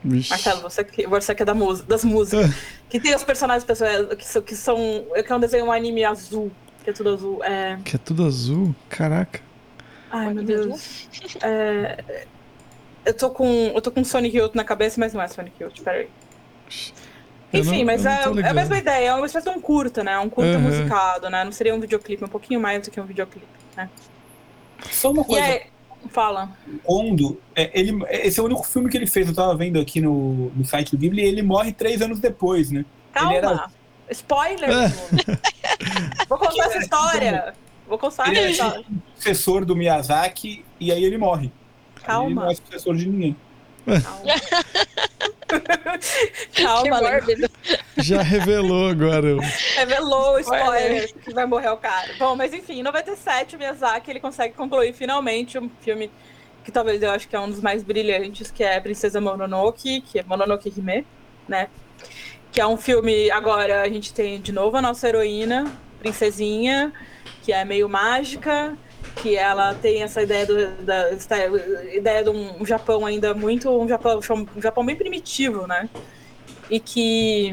Vixe. 0.04 0.30
Marcelo, 0.30 0.62
você 0.62 0.84
que, 0.84 1.06
você 1.08 1.36
que 1.36 1.42
é 1.42 1.46
da 1.46 1.54
música, 1.54 1.88
das 1.88 2.04
músicas. 2.06 2.52
que 2.90 3.00
tem 3.00 3.14
os 3.16 3.24
personagens 3.24 3.64
pessoais 3.66 4.08
que 4.16 4.26
são, 4.26 4.42
que 4.42 4.56
são. 4.56 5.06
Que 5.26 5.32
é 5.32 5.36
um 5.36 5.40
desenho 5.40 5.66
um 5.66 5.72
anime 5.72 6.04
azul. 6.06 6.52
Que 6.84 6.90
é 6.90 6.94
tudo 6.94 7.10
azul. 7.14 7.44
É. 7.44 7.78
Que 7.84 7.96
é 7.96 8.00
tudo 8.00 8.26
azul? 8.26 8.74
Caraca. 8.88 9.42
Ai, 10.12 10.34
meu? 10.34 10.44
Deus. 10.44 11.08
É, 11.44 12.26
eu 13.06 13.14
tô 13.14 13.30
com. 13.30 13.46
Eu 13.76 13.82
tô 13.82 13.92
com 13.92 14.04
Sonic 14.04 14.38
Youth 14.38 14.56
na 14.56 14.64
cabeça, 14.64 15.00
mas 15.00 15.14
não 15.14 15.22
é 15.22 15.28
Sonic 15.28 15.62
Youth, 15.62 15.82
peraí. 15.84 16.08
Enfim, 17.52 17.80
não- 17.80 17.86
mas 17.86 18.06
é, 18.06 18.22
é 18.44 18.50
a 18.50 18.54
mesma 18.54 18.78
ideia, 18.78 19.10
é 19.10 19.14
uma 19.14 19.26
espécie 19.26 19.50
de 19.52 19.58
um 19.58 19.60
curta, 19.60 20.04
né? 20.04 20.18
Um 20.20 20.30
curta 20.30 20.52
Aham. 20.52 20.60
musicado, 20.60 21.30
né? 21.30 21.44
Não 21.44 21.52
seria 21.52 21.74
um 21.74 21.80
videoclipe, 21.80 22.24
um 22.24 22.28
pouquinho 22.28 22.60
mais 22.60 22.84
do 22.86 22.92
que 22.92 23.02
um 23.02 23.06
videoclipe, 23.06 23.48
né? 23.76 23.90
só 24.92 25.12
uma 25.12 25.24
E 25.24 25.26
coisa 25.26 25.44
aí, 25.46 25.62
fala. 26.08 26.50
Kondo, 26.84 27.40
é, 27.56 27.70
ele, 27.80 28.04
esse 28.10 28.40
é 28.40 28.44
o 28.44 28.46
único 28.46 28.64
filme 28.64 28.90
que 28.90 28.96
ele 28.98 29.08
fez, 29.08 29.28
eu 29.28 29.36
tava 29.36 29.56
vendo 29.56 29.80
aqui 29.80 30.00
no, 30.00 30.50
no 30.56 30.64
site 30.66 30.92
do 30.92 30.98
Ghibli, 30.98 31.22
e 31.22 31.26
ele 31.26 31.42
morre 31.42 31.74
três 31.74 32.02
anos 32.02 32.20
depois, 32.20 32.72
né? 32.72 32.86
Calma! 33.12 33.34
Ele 33.36 33.46
era- 33.46 33.72
Spoiler! 34.12 34.70
É. 34.70 34.88
Vou 36.28 36.38
contar 36.40 36.66
essa 36.66 36.78
história! 36.80 37.54
Vou 37.88 37.98
contar 37.98 38.28
Ele 38.30 38.38
essa 38.40 38.48
é 38.48 38.52
história. 38.52 38.84
tipo 38.84 39.02
sucessor 39.16 39.66
do 39.66 39.76
Miyazaki, 39.76 40.64
e 40.80 40.92
aí 40.92 41.04
ele 41.04 41.18
morre. 41.18 41.46
Ele 41.96 42.06
Calma. 42.06 42.44
não 42.46 42.52
é 42.52 42.56
sucessor 42.56 42.96
de 42.96 43.08
ninguém. 43.10 43.36
Calma, 46.54 47.02
mórbido. 47.02 47.50
Já 47.98 48.22
revelou 48.22 48.90
agora. 48.90 49.38
Revelou 49.76 50.36
o 50.36 50.40
spoiler 50.40 51.14
que 51.14 51.34
vai 51.34 51.46
morrer 51.46 51.70
o 51.70 51.78
cara. 51.78 52.14
Bom, 52.18 52.36
mas 52.36 52.54
enfim, 52.54 52.80
em 52.80 52.84
97 52.84 53.56
o 53.56 53.60
Miyazaki 53.60 54.12
ele 54.12 54.20
consegue 54.20 54.54
concluir 54.54 54.94
finalmente 54.94 55.58
um 55.58 55.70
filme 55.82 56.12
que 56.64 56.72
talvez 56.72 57.02
eu 57.02 57.10
acho 57.10 57.28
que 57.28 57.36
é 57.36 57.40
um 57.40 57.50
dos 57.50 57.62
mais 57.62 57.84
brilhantes, 57.84 58.52
que 58.52 58.64
é 58.64 58.80
Princesa 58.80 59.20
Mononoke, 59.20 60.02
que 60.02 60.20
é 60.20 60.24
Mononoke 60.24 60.72
Hime, 60.76 61.06
né? 61.48 61.68
Que 62.52 62.62
é 62.62 62.68
um 62.68 62.78
filme, 62.78 63.32
agora 63.32 63.82
a 63.82 63.90
gente 63.90 64.14
tem 64.14 64.40
de 64.40 64.52
novo 64.52 64.78
a 64.78 64.82
nossa 64.82 65.08
heroína, 65.08 65.72
princesinha, 66.00 66.94
que 67.42 67.52
é 67.52 67.66
meio 67.66 67.90
mágica, 67.90 68.78
que 69.22 69.36
ela 69.36 69.74
tem 69.76 70.02
essa 70.04 70.22
ideia 70.22 70.46
do, 70.46 70.72
da 70.84 71.10
essa 71.10 71.36
ideia 71.94 72.24
de 72.24 72.30
um 72.30 72.66
Japão 72.66 73.06
ainda 73.06 73.34
muito 73.34 73.70
um 73.70 73.88
Japão, 73.88 74.20
um 74.56 74.62
Japão 74.62 74.86
bem 74.86 74.96
primitivo, 74.96 75.68
né? 75.68 75.90
E 76.70 76.80
que 76.80 77.52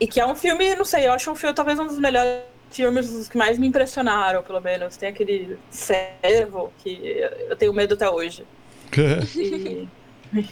e 0.00 0.06
que 0.06 0.20
é 0.20 0.26
um 0.26 0.34
filme, 0.34 0.74
não 0.74 0.84
sei, 0.84 1.06
eu 1.06 1.12
acho 1.12 1.30
um 1.30 1.34
filme 1.36 1.54
talvez 1.54 1.78
um 1.78 1.86
dos 1.86 1.98
melhores 1.98 2.42
filmes 2.70 3.08
os 3.10 3.28
que 3.28 3.38
mais 3.38 3.58
me 3.58 3.66
impressionaram, 3.68 4.42
pelo 4.42 4.60
menos. 4.60 4.96
Tem 4.96 5.08
aquele 5.08 5.56
servo 5.70 6.72
que 6.78 7.18
eu 7.48 7.56
tenho 7.56 7.72
medo 7.72 7.94
até 7.94 8.08
hoje. 8.10 8.44
E- 10.36 10.48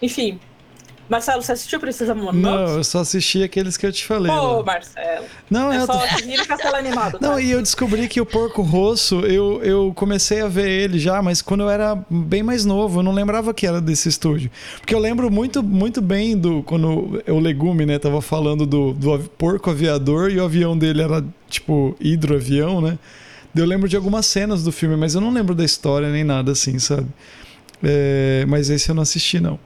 Enfim. 0.00 0.38
Marcelo, 1.08 1.42
você 1.42 1.52
assistiu 1.52 1.78
Princesa 1.78 2.14
Mononoke? 2.14 2.38
Não, 2.38 2.76
eu 2.76 2.84
só 2.84 3.00
assisti 3.00 3.42
aqueles 3.42 3.76
que 3.76 3.84
eu 3.86 3.92
te 3.92 4.04
falei. 4.04 4.32
Pô, 4.32 4.58
né? 4.58 4.62
Marcelo. 4.64 5.26
Não, 5.50 5.72
É 5.72 5.78
eu 5.78 5.86
tô... 5.86 5.92
só 5.92 5.98
Rir 5.98 6.46
Castelo 6.46 6.76
Animado. 6.76 7.18
Não, 7.20 7.34
tá? 7.34 7.40
e 7.40 7.50
eu 7.50 7.60
descobri 7.60 8.08
que 8.08 8.20
o 8.20 8.26
Porco 8.26 8.62
Rosso, 8.62 9.20
eu, 9.20 9.62
eu 9.62 9.92
comecei 9.94 10.40
a 10.40 10.48
ver 10.48 10.68
ele 10.68 10.98
já, 10.98 11.20
mas 11.20 11.42
quando 11.42 11.60
eu 11.60 11.70
era 11.70 11.94
bem 12.08 12.42
mais 12.42 12.64
novo, 12.64 13.00
eu 13.00 13.02
não 13.02 13.12
lembrava 13.12 13.52
que 13.52 13.66
era 13.66 13.80
desse 13.80 14.08
estúdio. 14.08 14.50
Porque 14.80 14.94
eu 14.94 14.98
lembro 14.98 15.30
muito, 15.30 15.62
muito 15.62 16.00
bem 16.00 16.36
do. 16.36 16.62
Quando 16.62 17.20
o 17.28 17.38
Legume, 17.38 17.84
né, 17.84 17.98
tava 17.98 18.22
falando 18.22 18.64
do, 18.66 18.92
do 18.94 19.18
porco 19.36 19.70
aviador 19.70 20.30
e 20.30 20.38
o 20.38 20.44
avião 20.44 20.76
dele 20.76 21.02
era 21.02 21.22
tipo 21.48 21.94
hidroavião, 22.00 22.80
né? 22.80 22.98
Eu 23.54 23.66
lembro 23.66 23.88
de 23.88 23.94
algumas 23.94 24.26
cenas 24.26 24.64
do 24.64 24.72
filme, 24.72 24.96
mas 24.96 25.14
eu 25.14 25.20
não 25.20 25.32
lembro 25.32 25.54
da 25.54 25.64
história 25.64 26.10
nem 26.10 26.24
nada 26.24 26.52
assim, 26.52 26.78
sabe? 26.78 27.06
É, 27.82 28.44
mas 28.48 28.68
esse 28.70 28.88
eu 28.88 28.94
não 28.94 29.02
assisti, 29.02 29.38
não. 29.38 29.58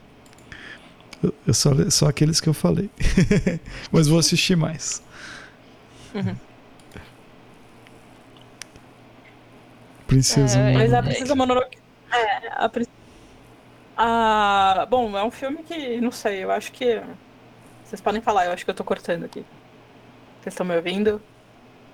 Eu, 1.22 1.54
só, 1.54 1.70
só 1.90 2.06
aqueles 2.08 2.40
que 2.40 2.48
eu 2.48 2.54
falei. 2.54 2.90
mas 3.90 4.06
vou 4.06 4.18
assistir 4.18 4.56
mais. 4.56 5.02
Princesa 10.06 10.58
É, 10.58 10.72
Mas 10.72 10.92
a 10.92 10.96
Mononoke. 10.96 11.08
Princesa 11.08 11.34
Mononoke. 11.34 11.78
É, 12.10 12.48
a 12.48 12.70
Ah, 13.96 14.86
bom, 14.88 15.16
é 15.16 15.24
um 15.24 15.30
filme 15.30 15.62
que, 15.62 16.00
não 16.00 16.10
sei, 16.12 16.44
eu 16.44 16.50
acho 16.50 16.72
que. 16.72 17.00
Vocês 17.84 18.00
podem 18.00 18.20
falar, 18.20 18.46
eu 18.46 18.52
acho 18.52 18.64
que 18.64 18.70
eu 18.70 18.74
tô 18.74 18.84
cortando 18.84 19.24
aqui. 19.24 19.44
Vocês 20.40 20.54
estão 20.54 20.66
me 20.66 20.76
ouvindo? 20.76 21.20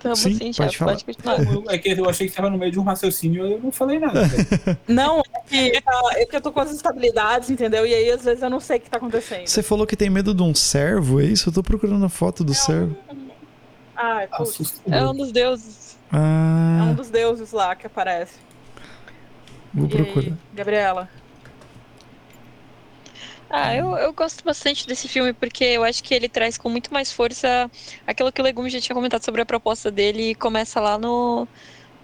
Tamo 0.04 0.16
Sim, 0.16 0.34
sim, 0.36 0.52
pode 0.54 0.76
falar. 0.76 0.92
Pode 0.92 1.04
continuar. 1.06 1.40
Eu- 1.42 1.64
É 1.70 1.78
que 1.78 1.88
eu 1.98 2.08
achei 2.10 2.26
que 2.26 2.32
estava 2.32 2.50
no 2.50 2.58
meio 2.58 2.70
de 2.70 2.78
um 2.78 2.82
raciocínio, 2.82 3.46
eu 3.46 3.58
não 3.58 3.72
falei 3.72 3.98
nada. 3.98 4.20
Não, 4.86 5.20
é 5.20 5.40
que, 5.48 5.80
tá- 5.80 6.02
é 6.12 6.26
que 6.26 6.36
eu 6.36 6.42
tô 6.42 6.52
com 6.52 6.60
as 6.60 6.70
instabilidades, 6.72 7.48
entendeu? 7.48 7.86
E 7.86 7.94
aí, 7.94 8.10
às 8.10 8.22
vezes, 8.22 8.42
eu 8.42 8.50
não 8.50 8.60
sei 8.60 8.76
o 8.76 8.80
que 8.82 8.90
tá 8.90 8.98
acontecendo. 8.98 9.46
Você 9.46 9.62
falou 9.62 9.86
que 9.86 9.96
tem 9.96 10.10
medo 10.10 10.34
de 10.34 10.42
um 10.42 10.54
servo, 10.54 11.22
é 11.22 11.24
isso? 11.24 11.48
Eu 11.48 11.54
tô 11.54 11.62
procurando 11.62 12.04
a 12.04 12.08
foto 12.10 12.44
do 12.44 12.52
servo. 12.52 12.94
Ai, 13.96 14.26
putz. 14.26 14.50
Assustador. 14.50 14.92
É 14.92 15.08
um 15.08 15.14
dos 15.14 15.32
deuses. 15.32 15.96
É 16.12 16.16
um 16.16 16.90
Ah, 16.90 16.94
dos 16.94 17.08
deuses 17.08 17.50
lá 17.52 17.74
que 17.74 17.86
aparece. 17.86 18.34
vou 19.72 19.88
E 19.88 19.96
aí, 19.96 20.04
procurar. 20.04 20.36
Gabriela? 20.52 21.08
Ah, 23.50 23.74
eu, 23.74 23.96
eu 23.96 24.12
gosto 24.12 24.44
bastante 24.44 24.86
desse 24.86 25.08
filme 25.08 25.32
porque 25.32 25.64
eu 25.64 25.84
acho 25.84 26.02
que 26.02 26.14
ele 26.14 26.28
traz 26.28 26.58
com 26.58 26.68
muito 26.68 26.92
mais 26.92 27.12
força 27.12 27.70
aquilo 28.06 28.32
que 28.32 28.40
o 28.40 28.44
Legume 28.44 28.70
já 28.70 28.80
tinha 28.80 28.94
comentado 28.94 29.24
sobre 29.24 29.42
a 29.42 29.46
proposta 29.46 29.90
dele 29.90 30.30
e 30.30 30.34
começa 30.34 30.80
lá 30.80 30.98
no. 30.98 31.46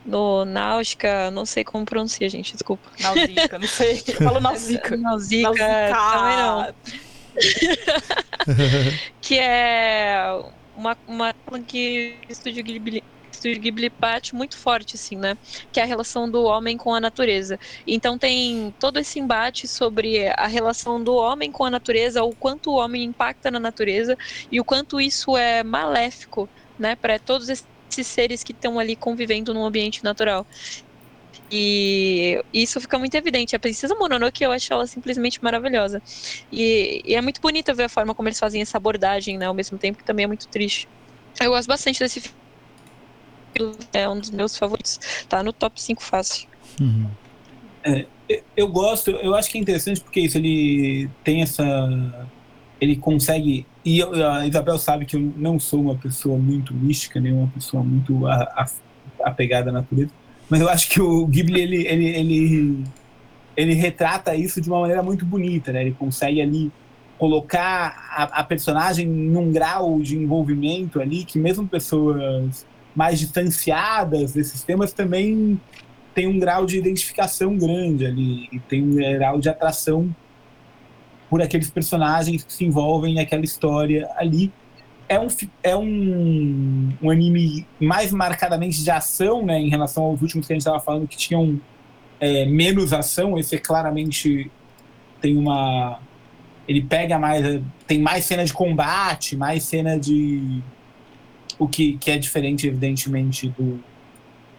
No 0.02 0.46
Náutica, 0.46 1.30
não 1.30 1.44
sei 1.44 1.62
como 1.62 1.84
pronuncia, 1.84 2.26
gente, 2.26 2.54
desculpa. 2.54 2.90
Nausica, 3.00 3.58
não 3.58 3.68
sei. 3.68 4.02
Eu 4.08 4.14
falo 4.14 4.40
Nausica. 4.40 4.96
Náusica, 4.96 5.52
também 5.52 6.36
não. 6.38 6.74
que 9.20 9.38
é 9.38 10.24
uma, 10.74 10.96
uma 11.06 11.34
que 11.66 12.16
o 12.26 12.32
Estúdio 12.32 12.64
Ghibli, 12.64 13.04
Estúdio 13.40 13.60
Ghibli 13.60 13.90
bate 13.98 14.34
muito 14.34 14.58
forte, 14.58 14.96
assim, 14.96 15.16
né? 15.16 15.34
Que 15.72 15.80
é 15.80 15.82
a 15.82 15.86
relação 15.86 16.30
do 16.30 16.44
homem 16.44 16.76
com 16.76 16.94
a 16.94 17.00
natureza. 17.00 17.58
Então 17.86 18.18
tem 18.18 18.74
todo 18.78 18.98
esse 18.98 19.18
embate 19.18 19.66
sobre 19.66 20.28
a 20.28 20.46
relação 20.46 21.02
do 21.02 21.14
homem 21.14 21.50
com 21.50 21.64
a 21.64 21.70
natureza, 21.70 22.22
o 22.22 22.34
quanto 22.36 22.70
o 22.70 22.74
homem 22.74 23.04
impacta 23.04 23.50
na 23.50 23.58
natureza 23.58 24.14
e 24.52 24.60
o 24.60 24.64
quanto 24.64 25.00
isso 25.00 25.36
é 25.36 25.64
maléfico, 25.64 26.50
né? 26.78 26.94
Para 26.96 27.18
todos 27.18 27.48
esses 27.48 28.06
seres 28.06 28.42
que 28.42 28.52
estão 28.52 28.78
ali 28.78 28.94
convivendo 28.94 29.54
num 29.54 29.64
ambiente 29.64 30.04
natural. 30.04 30.46
E 31.50 32.42
isso 32.52 32.80
fica 32.80 32.98
muito 32.98 33.14
evidente. 33.14 33.56
A 33.56 33.60
Princesa 33.60 33.94
Mononoke, 33.94 34.44
eu 34.44 34.52
acho 34.52 34.72
ela 34.72 34.86
simplesmente 34.86 35.38
maravilhosa. 35.42 36.02
E, 36.52 37.00
e 37.04 37.14
é 37.14 37.22
muito 37.22 37.40
bonita 37.40 37.74
ver 37.74 37.84
a 37.84 37.88
forma 37.88 38.14
como 38.14 38.28
eles 38.28 38.38
fazem 38.38 38.60
essa 38.62 38.76
abordagem, 38.76 39.38
né? 39.38 39.46
Ao 39.46 39.54
mesmo 39.54 39.78
tempo 39.78 39.98
que 39.98 40.04
também 40.04 40.24
é 40.24 40.28
muito 40.28 40.46
triste. 40.48 40.88
Eu 41.40 41.50
gosto 41.50 41.68
bastante 41.68 41.98
desse 42.00 42.20
é 43.92 44.08
um 44.08 44.18
dos 44.18 44.30
meus 44.30 44.56
favoritos. 44.56 44.98
Tá 45.28 45.42
no 45.42 45.52
top 45.52 45.80
5 45.80 46.02
fácil. 46.02 46.48
Uhum. 46.80 47.08
É, 47.84 48.06
eu 48.56 48.68
gosto, 48.68 49.10
eu 49.10 49.34
acho 49.34 49.50
que 49.50 49.58
é 49.58 49.60
interessante 49.60 50.00
porque 50.00 50.20
isso, 50.20 50.38
ele 50.38 51.08
tem 51.24 51.42
essa. 51.42 52.28
Ele 52.80 52.96
consegue. 52.96 53.66
E 53.84 54.02
a 54.02 54.46
Isabel 54.46 54.78
sabe 54.78 55.04
que 55.04 55.16
eu 55.16 55.32
não 55.36 55.58
sou 55.58 55.80
uma 55.80 55.96
pessoa 55.96 56.38
muito 56.38 56.74
mística, 56.74 57.18
nem 57.18 57.32
uma 57.32 57.48
pessoa 57.48 57.82
muito 57.82 58.26
a, 58.26 58.34
a, 58.34 58.66
apegada 59.24 59.70
à 59.70 59.72
natureza. 59.72 60.10
Mas 60.48 60.60
eu 60.60 60.68
acho 60.68 60.88
que 60.90 61.00
o 61.00 61.26
Ghibli, 61.26 61.60
ele, 61.60 61.86
ele, 61.86 62.06
ele, 62.06 62.84
ele 63.56 63.74
retrata 63.74 64.34
isso 64.34 64.60
de 64.60 64.68
uma 64.68 64.80
maneira 64.80 65.02
muito 65.02 65.24
bonita, 65.24 65.72
né? 65.72 65.82
Ele 65.82 65.92
consegue 65.92 66.40
ali 66.40 66.72
colocar 67.18 68.08
a, 68.10 68.22
a 68.40 68.44
personagem 68.44 69.06
num 69.06 69.52
grau 69.52 70.00
de 70.00 70.16
envolvimento 70.16 71.00
ali 71.00 71.24
que 71.24 71.38
mesmo 71.38 71.68
pessoas 71.68 72.66
mais 73.00 73.18
distanciadas 73.18 74.34
desses 74.34 74.62
temas 74.62 74.92
também 74.92 75.58
tem 76.14 76.26
um 76.26 76.38
grau 76.38 76.66
de 76.66 76.76
identificação 76.76 77.56
grande 77.56 78.04
ali, 78.04 78.46
e 78.52 78.60
tem 78.60 78.82
um 78.82 78.94
grau 78.94 79.40
de 79.40 79.48
atração 79.48 80.14
por 81.30 81.40
aqueles 81.40 81.70
personagens 81.70 82.44
que 82.44 82.52
se 82.52 82.62
envolvem 82.62 83.14
naquela 83.14 83.42
história 83.42 84.06
ali. 84.16 84.52
É 85.08 85.18
um, 85.18 85.28
é 85.62 85.74
um, 85.74 86.90
um 87.00 87.10
anime 87.10 87.66
mais 87.80 88.12
marcadamente 88.12 88.84
de 88.84 88.90
ação, 88.90 89.46
né, 89.46 89.58
em 89.58 89.70
relação 89.70 90.02
aos 90.02 90.20
últimos 90.20 90.46
que 90.46 90.52
a 90.52 90.54
gente 90.54 90.60
estava 90.60 90.78
falando, 90.78 91.08
que 91.08 91.16
tinham 91.16 91.58
é, 92.20 92.44
menos 92.44 92.92
ação. 92.92 93.38
Esse 93.38 93.54
é 93.54 93.58
claramente 93.58 94.50
tem 95.22 95.38
uma. 95.38 96.00
Ele 96.68 96.82
pega 96.82 97.18
mais. 97.18 97.62
Tem 97.86 97.98
mais 97.98 98.26
cena 98.26 98.44
de 98.44 98.52
combate, 98.52 99.36
mais 99.38 99.64
cena 99.64 99.98
de. 99.98 100.62
O 101.60 101.68
que, 101.68 101.98
que 101.98 102.10
é 102.10 102.18
diferente, 102.18 102.66
evidentemente, 102.66 103.48
do, 103.50 103.78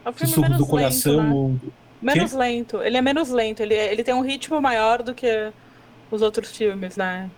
É 0.05 0.09
um 0.09 0.13
filme 0.13 0.35
Sussurro 0.35 0.39
menos 0.39 0.57
do 0.59 0.67
Coração. 0.67 1.17
lento, 1.17 1.23
né? 1.23 1.35
ou- 1.35 1.59
Menos 2.01 2.33
lento. 2.33 2.81
Ele 2.81 2.97
é 2.97 3.01
menos 3.01 3.29
lento. 3.29 3.61
Ele, 3.61 3.75
ele 3.75 4.03
tem 4.03 4.13
um 4.13 4.21
ritmo 4.21 4.61
maior 4.61 5.03
do 5.03 5.13
que 5.15 5.27
os 6.11 6.21
outros 6.21 6.55
filmes, 6.55 6.97
né? 6.97 7.31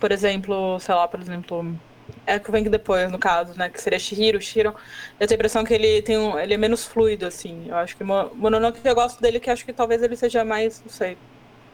Por 0.00 0.12
exemplo, 0.12 0.78
sei 0.80 0.94
lá, 0.94 1.08
por 1.08 1.20
exemplo. 1.20 1.80
É 2.26 2.38
que 2.38 2.50
vem 2.50 2.64
depois, 2.64 3.10
no 3.10 3.18
caso, 3.18 3.56
né? 3.56 3.70
Que 3.70 3.80
seria 3.80 3.98
Shihiro. 3.98 4.40
Shihiro, 4.40 4.74
eu 5.18 5.26
tenho 5.26 5.36
a 5.36 5.40
impressão 5.40 5.64
que 5.64 5.72
ele 5.74 6.02
tem 6.02 6.18
um. 6.18 6.38
Ele 6.38 6.54
é 6.54 6.56
menos 6.56 6.84
fluido, 6.84 7.26
assim. 7.26 7.68
Eu 7.68 7.76
acho 7.76 7.96
que 7.96 8.04
Mo- 8.04 8.34
Mononoke 8.34 8.80
eu 8.84 8.94
gosto 8.94 9.20
dele, 9.20 9.40
que 9.40 9.50
acho 9.50 9.64
que 9.64 9.72
talvez 9.72 10.02
ele 10.02 10.16
seja 10.16 10.44
mais. 10.44 10.82
Não 10.82 10.90
sei. 10.90 11.18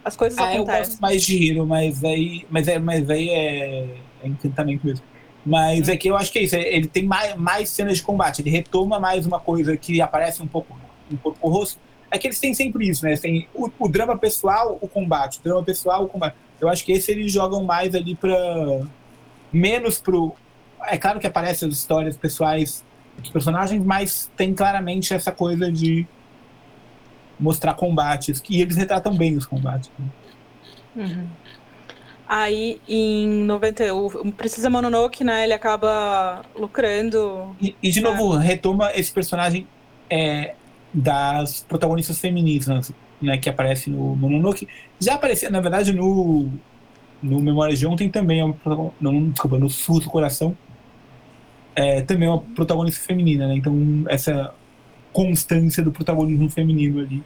As 0.05 0.17
coisas 0.17 0.39
Ah, 0.39 0.55
eu 0.57 0.65
acontecem. 0.65 0.67
gosto 0.67 1.01
mais 1.01 1.23
de 1.25 1.51
Hero, 1.51 1.67
mas 1.67 2.03
aí, 2.05 2.47
mas 2.51 2.69
é, 2.69 2.79
mas 2.79 3.09
aí 3.11 3.29
é, 3.31 4.05
é 4.21 4.29
encantamento 4.29 4.85
mesmo. 4.87 5.07
Mas 5.45 5.89
é 5.89 5.97
que 5.97 6.09
eu 6.09 6.17
acho 6.17 6.31
que 6.31 6.39
é 6.39 6.43
isso. 6.43 6.55
Ele 6.57 6.87
tem 6.87 7.05
mais, 7.05 7.35
mais 7.37 7.69
cenas 7.69 7.97
de 7.97 8.03
combate. 8.03 8.41
Ele 8.43 8.51
retoma 8.51 9.01
mais 9.01 9.27
uma 9.27 9.41
coisa 9.41 9.77
que 9.77 10.01
aparece 10.01 10.43
um 10.43 10.47
pouco 10.47 10.79
um 11.11 11.17
pouco 11.17 11.49
rosto. 11.49 11.81
É 12.11 12.19
que 12.19 12.27
eles 12.27 12.39
têm 12.39 12.55
sempre 12.55 12.89
isso, 12.89 13.05
né? 13.05 13.17
Tem 13.17 13.49
o, 13.55 13.71
o 13.79 13.89
drama 13.89 14.17
pessoal, 14.17 14.79
o 14.81 14.89
combate. 14.89 15.41
O 15.41 15.43
drama 15.43 15.63
pessoal, 15.63 16.05
o 16.05 16.09
combate. 16.09 16.37
Eu 16.61 16.69
acho 16.69 16.85
que 16.85 16.93
esse 16.93 17.11
eles 17.11 17.33
jogam 17.33 17.65
mais 17.65 17.95
ali 17.95 18.15
pra. 18.15 18.37
menos 19.53 19.99
pro. 19.99 20.35
É 20.83 20.97
claro 20.97 21.19
que 21.19 21.27
aparecem 21.27 21.69
as 21.69 21.75
histórias 21.75 22.17
pessoais 22.17 22.85
dos 23.19 23.31
personagens, 23.31 23.83
mas 23.85 24.31
tem 24.37 24.55
claramente 24.55 25.13
essa 25.13 25.33
coisa 25.33 25.71
de 25.71 26.07
mostrar 27.39 27.75
combates. 27.75 28.43
E 28.49 28.61
eles 28.61 28.77
retratam 28.77 29.17
bem 29.17 29.37
os 29.37 29.47
combates. 29.47 29.91
né? 29.99 30.07
Uhum. 30.95 31.27
Aí, 32.35 32.81
em 32.89 33.29
91, 33.45 34.07
o 34.07 34.33
Precisa 34.33 34.71
Mononoke, 34.71 35.23
né? 35.23 35.45
Ele 35.45 35.53
acaba 35.53 36.43
lucrando. 36.59 37.55
E, 37.61 37.77
e, 37.83 37.91
de 37.91 37.99
É. 37.99 38.03
novo, 38.03 38.31
retoma 38.37 38.91
esse 38.95 39.13
personagem 39.13 39.67
é, 40.09 40.55
das 40.95 41.61
protagonistas 41.69 42.19
femininas, 42.19 42.91
né, 43.21 43.37
que 43.37 43.51
aparece 43.51 43.91
no 43.91 44.17
Mononoke. 44.17 44.67
Já 44.99 45.17
aparecia, 45.17 45.51
na 45.51 45.61
verdade, 45.61 45.93
no, 45.93 46.49
no 47.23 47.39
Memória 47.39 47.77
de 47.77 47.87
Ontem 47.87 48.09
também 48.09 48.41
é 48.41 48.45
uma 48.45 48.57
não, 48.99 49.29
desculpa, 49.29 49.59
no 49.59 49.69
Sul 49.69 50.01
do 50.01 50.09
Coração 50.09 50.57
é, 51.77 52.01
também 52.01 52.29
é 52.29 52.31
uma 52.31 52.41
protagonista 52.41 53.05
feminina, 53.05 53.47
né? 53.47 53.57
Então 53.57 53.75
essa 54.09 54.55
constância 55.13 55.83
do 55.83 55.93
protagonismo 55.93 56.49
feminino 56.49 57.01
ali 57.01 57.23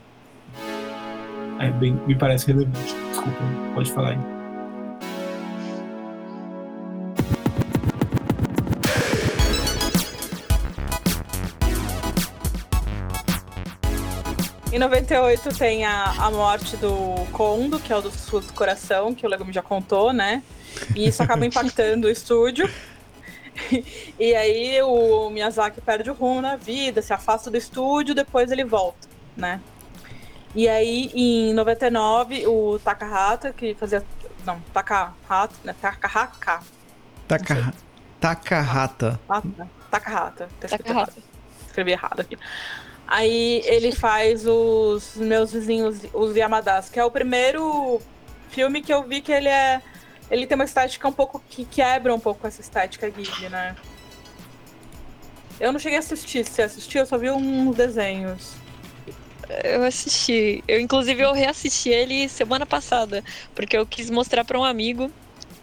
é 1.61 1.71
bem, 1.71 1.97
me 2.09 2.17
parece 2.17 2.49
relevante. 2.49 2.93
Desculpa, 3.11 3.39
pode 3.73 3.93
falar 3.93 4.11
aí. 4.11 4.36
Em 14.77 14.79
98 14.79 15.57
tem 15.57 15.87
a, 15.87 16.05
a 16.05 16.31
morte 16.31 16.77
do 16.77 16.93
Kondo, 17.33 17.81
que 17.81 17.91
é 17.91 17.97
o 17.97 18.03
do 18.03 18.11
Sul 18.11 18.43
do 18.43 18.53
Coração, 18.53 19.15
que 19.15 19.25
o 19.25 19.29
Legume 19.29 19.51
já 19.51 19.63
contou, 19.63 20.13
né? 20.13 20.43
E 20.95 21.09
isso 21.09 21.23
acaba 21.23 21.47
impactando 21.49 22.07
o 22.07 22.11
estúdio. 22.11 22.71
E 24.21 24.35
aí 24.35 24.83
o 24.83 25.31
Miyazaki 25.31 25.81
perde 25.81 26.11
o 26.11 26.13
rumo 26.13 26.43
na 26.43 26.57
vida, 26.57 27.01
se 27.01 27.11
afasta 27.11 27.51
do 27.51 27.57
estúdio, 27.57 28.15
depois 28.15 28.53
ele 28.53 28.67
volta, 28.67 29.09
né? 29.35 29.63
E 30.55 30.69
aí, 30.69 31.11
em 31.15 31.55
99, 31.55 32.47
o 32.47 32.79
Takahata, 32.79 33.55
que 33.55 33.75
fazia. 33.77 34.05
Não, 34.45 34.61
Takahata, 34.75 35.55
né? 35.65 35.75
Takahaka. 35.81 36.61
Taka, 37.27 37.73
Takahata. 38.21 39.19
Takahata. 39.91 40.51
Tá 40.61 40.67
escrito 40.67 40.85
Takahata. 40.85 41.13
errado. 41.13 41.23
Escrevi 41.67 41.93
errado 41.93 42.21
aqui. 42.21 42.37
Aí 43.07 43.63
ele 43.65 43.93
faz 43.93 44.45
os 44.47 45.15
meus 45.17 45.53
vizinhos, 45.53 45.99
os 46.13 46.35
Yamadas, 46.35 46.89
que 46.89 46.99
é 46.99 47.05
o 47.05 47.11
primeiro 47.11 48.01
filme 48.51 48.83
que 48.83 48.93
eu 48.93 49.03
vi 49.03 49.21
que 49.21 49.31
ele 49.31 49.49
é. 49.49 49.81
Ele 50.31 50.47
tem 50.47 50.57
uma 50.57 50.65
estética 50.65 51.07
um 51.07 51.13
pouco 51.13 51.41
que 51.49 51.65
quebra 51.65 52.13
um 52.13 52.19
pouco 52.19 52.47
essa 52.47 52.61
estética 52.61 53.09
Ghibli, 53.09 53.49
né? 53.49 53.77
Eu 55.61 55.73
não 55.73 55.79
cheguei 55.79 55.99
a 55.99 56.01
assistir. 56.01 56.45
Se 56.45 56.63
assistiu, 56.63 57.03
eu 57.03 57.07
só 57.07 57.17
vi 57.17 57.31
uns 57.31 57.77
desenhos. 57.77 58.55
Eu 59.63 59.85
assisti. 59.85 60.63
Eu, 60.67 60.81
inclusive, 60.81 61.23
eu 61.23 61.33
reassisti 61.33 61.91
ele 61.91 62.29
semana 62.29 62.67
passada, 62.67 63.23
porque 63.55 63.77
eu 63.77 63.87
quis 63.87 64.11
mostrar 64.11 64.45
pra 64.45 64.59
um 64.59 64.65
amigo. 64.65 65.11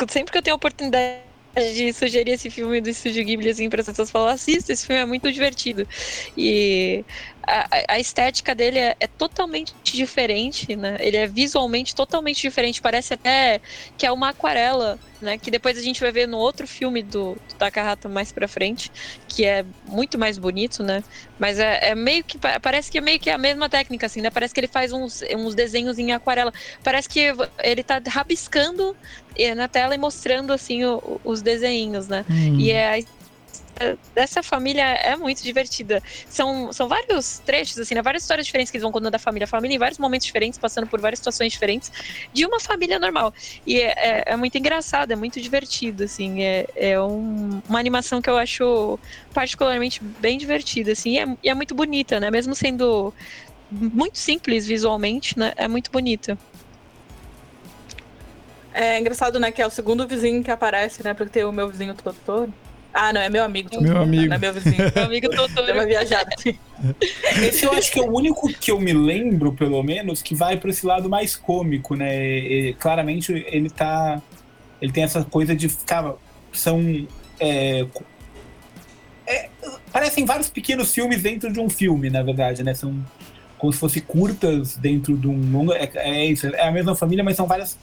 Sempre 0.09 0.31
que 0.31 0.37
eu 0.37 0.41
tenho 0.41 0.55
a 0.55 0.57
oportunidade 0.57 1.21
de 1.55 1.93
sugerir 1.93 2.31
esse 2.31 2.49
filme 2.49 2.81
do 2.81 2.89
Estúdio 2.89 3.23
Ghibli, 3.23 3.49
assim, 3.49 3.69
para 3.69 3.81
as 3.81 3.87
pessoas 3.87 4.09
falam, 4.09 4.29
assista, 4.29 4.73
esse 4.73 4.87
filme 4.87 5.01
é 5.01 5.05
muito 5.05 5.31
divertido. 5.31 5.87
E 6.35 7.05
a, 7.47 7.67
a- 7.93 7.99
estética 7.99 8.53
dele 8.55 8.79
é, 8.79 8.95
é 8.99 9.07
totalmente 9.07 9.73
diferente, 9.83 10.75
né? 10.75 10.97
Ele 10.99 11.17
é 11.17 11.27
visualmente 11.27 11.93
totalmente 11.95 12.41
diferente. 12.41 12.81
Parece 12.81 13.13
até 13.13 13.59
que 13.97 14.05
é 14.05 14.11
uma 14.11 14.29
aquarela, 14.29 14.99
né? 15.21 15.37
Que 15.37 15.49
depois 15.51 15.77
a 15.77 15.81
gente 15.81 15.99
vai 15.99 16.11
ver 16.11 16.27
no 16.27 16.37
outro 16.37 16.67
filme 16.67 17.01
do, 17.03 17.33
do 17.35 17.55
Takahata 17.57 18.07
mais 18.09 18.31
pra 18.31 18.47
frente, 18.47 18.91
que 19.27 19.45
é 19.45 19.65
muito 19.87 20.17
mais 20.19 20.37
bonito, 20.37 20.83
né? 20.83 21.03
Mas 21.39 21.59
é, 21.59 21.89
é 21.89 21.95
meio 21.95 22.23
que. 22.23 22.37
pa- 22.37 22.59
Parece 22.59 22.89
que 22.91 22.97
é 22.97 23.01
meio 23.01 23.19
que 23.19 23.29
a 23.29 23.37
mesma 23.37 23.69
técnica, 23.69 24.05
assim, 24.05 24.21
né? 24.21 24.29
Parece 24.29 24.53
que 24.53 24.59
ele 24.59 24.67
faz 24.67 24.91
uns, 24.91 25.21
uns 25.37 25.55
desenhos 25.55 25.97
em 25.97 26.11
aquarela. 26.11 26.51
Parece 26.83 27.07
que 27.09 27.31
ele 27.61 27.83
tá 27.83 28.01
rabiscando 28.07 28.95
eh, 29.35 29.53
na 29.55 29.67
tela 29.67 29.95
e 29.95 29.97
mostrando, 29.97 30.51
assim, 30.53 30.83
o- 30.85 31.19
os 31.23 31.41
desenhos, 31.41 32.07
né? 32.07 32.23
Hum. 32.29 32.59
E 32.59 32.71
é, 32.71 32.99
a- 32.99 33.03
dessa 34.13 34.43
família 34.43 34.83
é 34.83 35.15
muito 35.15 35.41
divertida. 35.43 36.01
São, 36.29 36.71
são 36.71 36.87
vários 36.87 37.39
trechos, 37.39 37.77
assim, 37.77 37.95
né? 37.95 38.01
Várias 38.01 38.23
histórias 38.23 38.45
diferentes 38.45 38.71
que 38.71 38.77
eles 38.77 38.83
vão 38.83 38.91
contando 38.91 39.11
da 39.11 39.19
família. 39.19 39.45
A 39.45 39.47
família 39.47 39.75
em 39.75 39.79
vários 39.79 39.97
momentos 39.97 40.25
diferentes, 40.25 40.59
passando 40.59 40.87
por 40.87 40.99
várias 41.01 41.19
situações 41.19 41.51
diferentes, 41.51 41.91
de 42.31 42.45
uma 42.45 42.59
família 42.59 42.99
normal. 42.99 43.33
E 43.65 43.79
é, 43.79 43.93
é- 43.97 44.23
é 44.27 44.35
muito 44.35 44.57
engraçado, 44.57 45.11
é 45.11 45.15
muito 45.15 45.41
divertido, 45.41 46.03
assim. 46.03 46.43
É, 46.43 46.65
é 46.75 47.01
um- 47.01 47.61
uma 47.67 47.79
animação 47.79 48.21
que 48.21 48.29
eu 48.29 48.37
acho 48.37 48.99
particularmente 49.33 50.03
bem 50.03 50.37
divertida, 50.37 50.91
assim. 50.91 51.11
E 51.15 51.19
é, 51.19 51.25
e 51.43 51.49
é 51.49 51.53
muito 51.53 51.73
bonita, 51.73 52.19
né? 52.19 52.29
Mesmo 52.29 52.53
sendo 52.55 53.13
muito 53.71 54.17
simples 54.19 54.67
visualmente, 54.67 55.37
né? 55.37 55.51
É 55.55 55.67
muito 55.67 55.89
bonita. 55.91 56.37
É 58.71 58.99
engraçado, 58.99 59.39
né? 59.39 59.51
Que 59.51 59.61
é 59.61 59.67
o 59.67 59.69
segundo 59.69 60.07
vizinho 60.07 60.43
que 60.43 60.49
aparece, 60.51 61.03
né? 61.03 61.13
Porque 61.13 61.31
tem 61.31 61.43
o 61.43 61.51
meu 61.51 61.69
vizinho 61.69 61.93
Totoro. 61.93 62.53
Ah, 62.93 63.11
não, 63.11 63.21
é 63.21 63.29
meu 63.29 63.43
amigo. 63.43 63.69
Totoro, 63.69 63.89
Meu 63.93 64.01
amigo. 64.03 64.27
Não 64.27 64.35
é 64.35 64.39
meu 64.39 64.53
vizinho. 64.53 64.91
Meu 64.95 65.05
amigo 65.05 65.29
Deu 65.29 65.39
uma 65.39 65.49
Totoro. 65.49 65.87
viajada. 65.87 66.29
Esse 67.41 67.65
eu 67.65 67.73
acho 67.73 67.91
que 67.91 67.99
é 67.99 68.03
o 68.03 68.15
único 68.15 68.47
que 68.47 68.71
eu 68.71 68.79
me 68.79 68.93
lembro, 68.93 69.53
pelo 69.53 69.81
menos, 69.81 70.21
que 70.21 70.35
vai 70.35 70.57
para 70.57 70.69
esse 70.69 70.85
lado 70.85 71.09
mais 71.09 71.35
cômico, 71.35 71.95
né? 71.95 72.15
E, 72.23 72.73
claramente 72.75 73.31
ele 73.47 73.69
tá. 73.69 74.21
Ele 74.81 74.91
tem 74.91 75.03
essa 75.03 75.23
coisa 75.23 75.55
de 75.55 75.67
ficar. 75.69 76.13
São. 76.51 77.07
é, 77.39 77.85
é, 79.25 79.49
parecem 79.91 80.25
vários 80.25 80.49
pequenos 80.49 80.93
filmes 80.93 81.21
dentro 81.21 81.51
de 81.51 81.59
um 81.59 81.69
filme, 81.69 82.09
na 82.09 82.21
verdade, 82.21 82.63
né? 82.63 82.73
São 82.73 83.03
como 83.57 83.71
se 83.71 83.79
fossem 83.79 84.01
curtas 84.01 84.75
dentro 84.75 85.17
de 85.17 85.27
um 85.27 85.51
longa. 85.51 85.75
É, 85.75 85.89
é 85.95 86.25
isso, 86.25 86.47
é 86.47 86.67
a 86.67 86.71
mesma 86.71 86.95
família, 86.95 87.23
mas 87.23 87.37
são 87.37 87.47
várias 87.47 87.77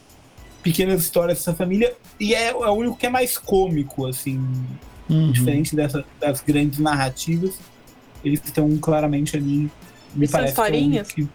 pequenas 0.63 1.01
histórias 1.03 1.39
dessa 1.39 1.55
família. 1.55 1.95
E 2.19 2.35
é, 2.35 2.49
é 2.49 2.53
o 2.53 2.73
único 2.73 2.97
que 2.97 3.07
é 3.07 3.09
mais 3.09 3.39
cômico, 3.39 4.07
assim. 4.07 4.39
Uhum. 5.11 5.33
Diferente 5.33 5.75
dessa, 5.75 6.05
das 6.21 6.41
grandes 6.41 6.79
narrativas, 6.79 7.59
eles 8.25 8.41
estão 8.45 8.79
claramente 8.79 9.37
ali. 9.37 9.71
Me 10.15 10.27
e 10.27 10.29
parece 10.29 10.55
são 10.55 10.65
historinhas? 10.65 11.11
Que... 11.11 11.29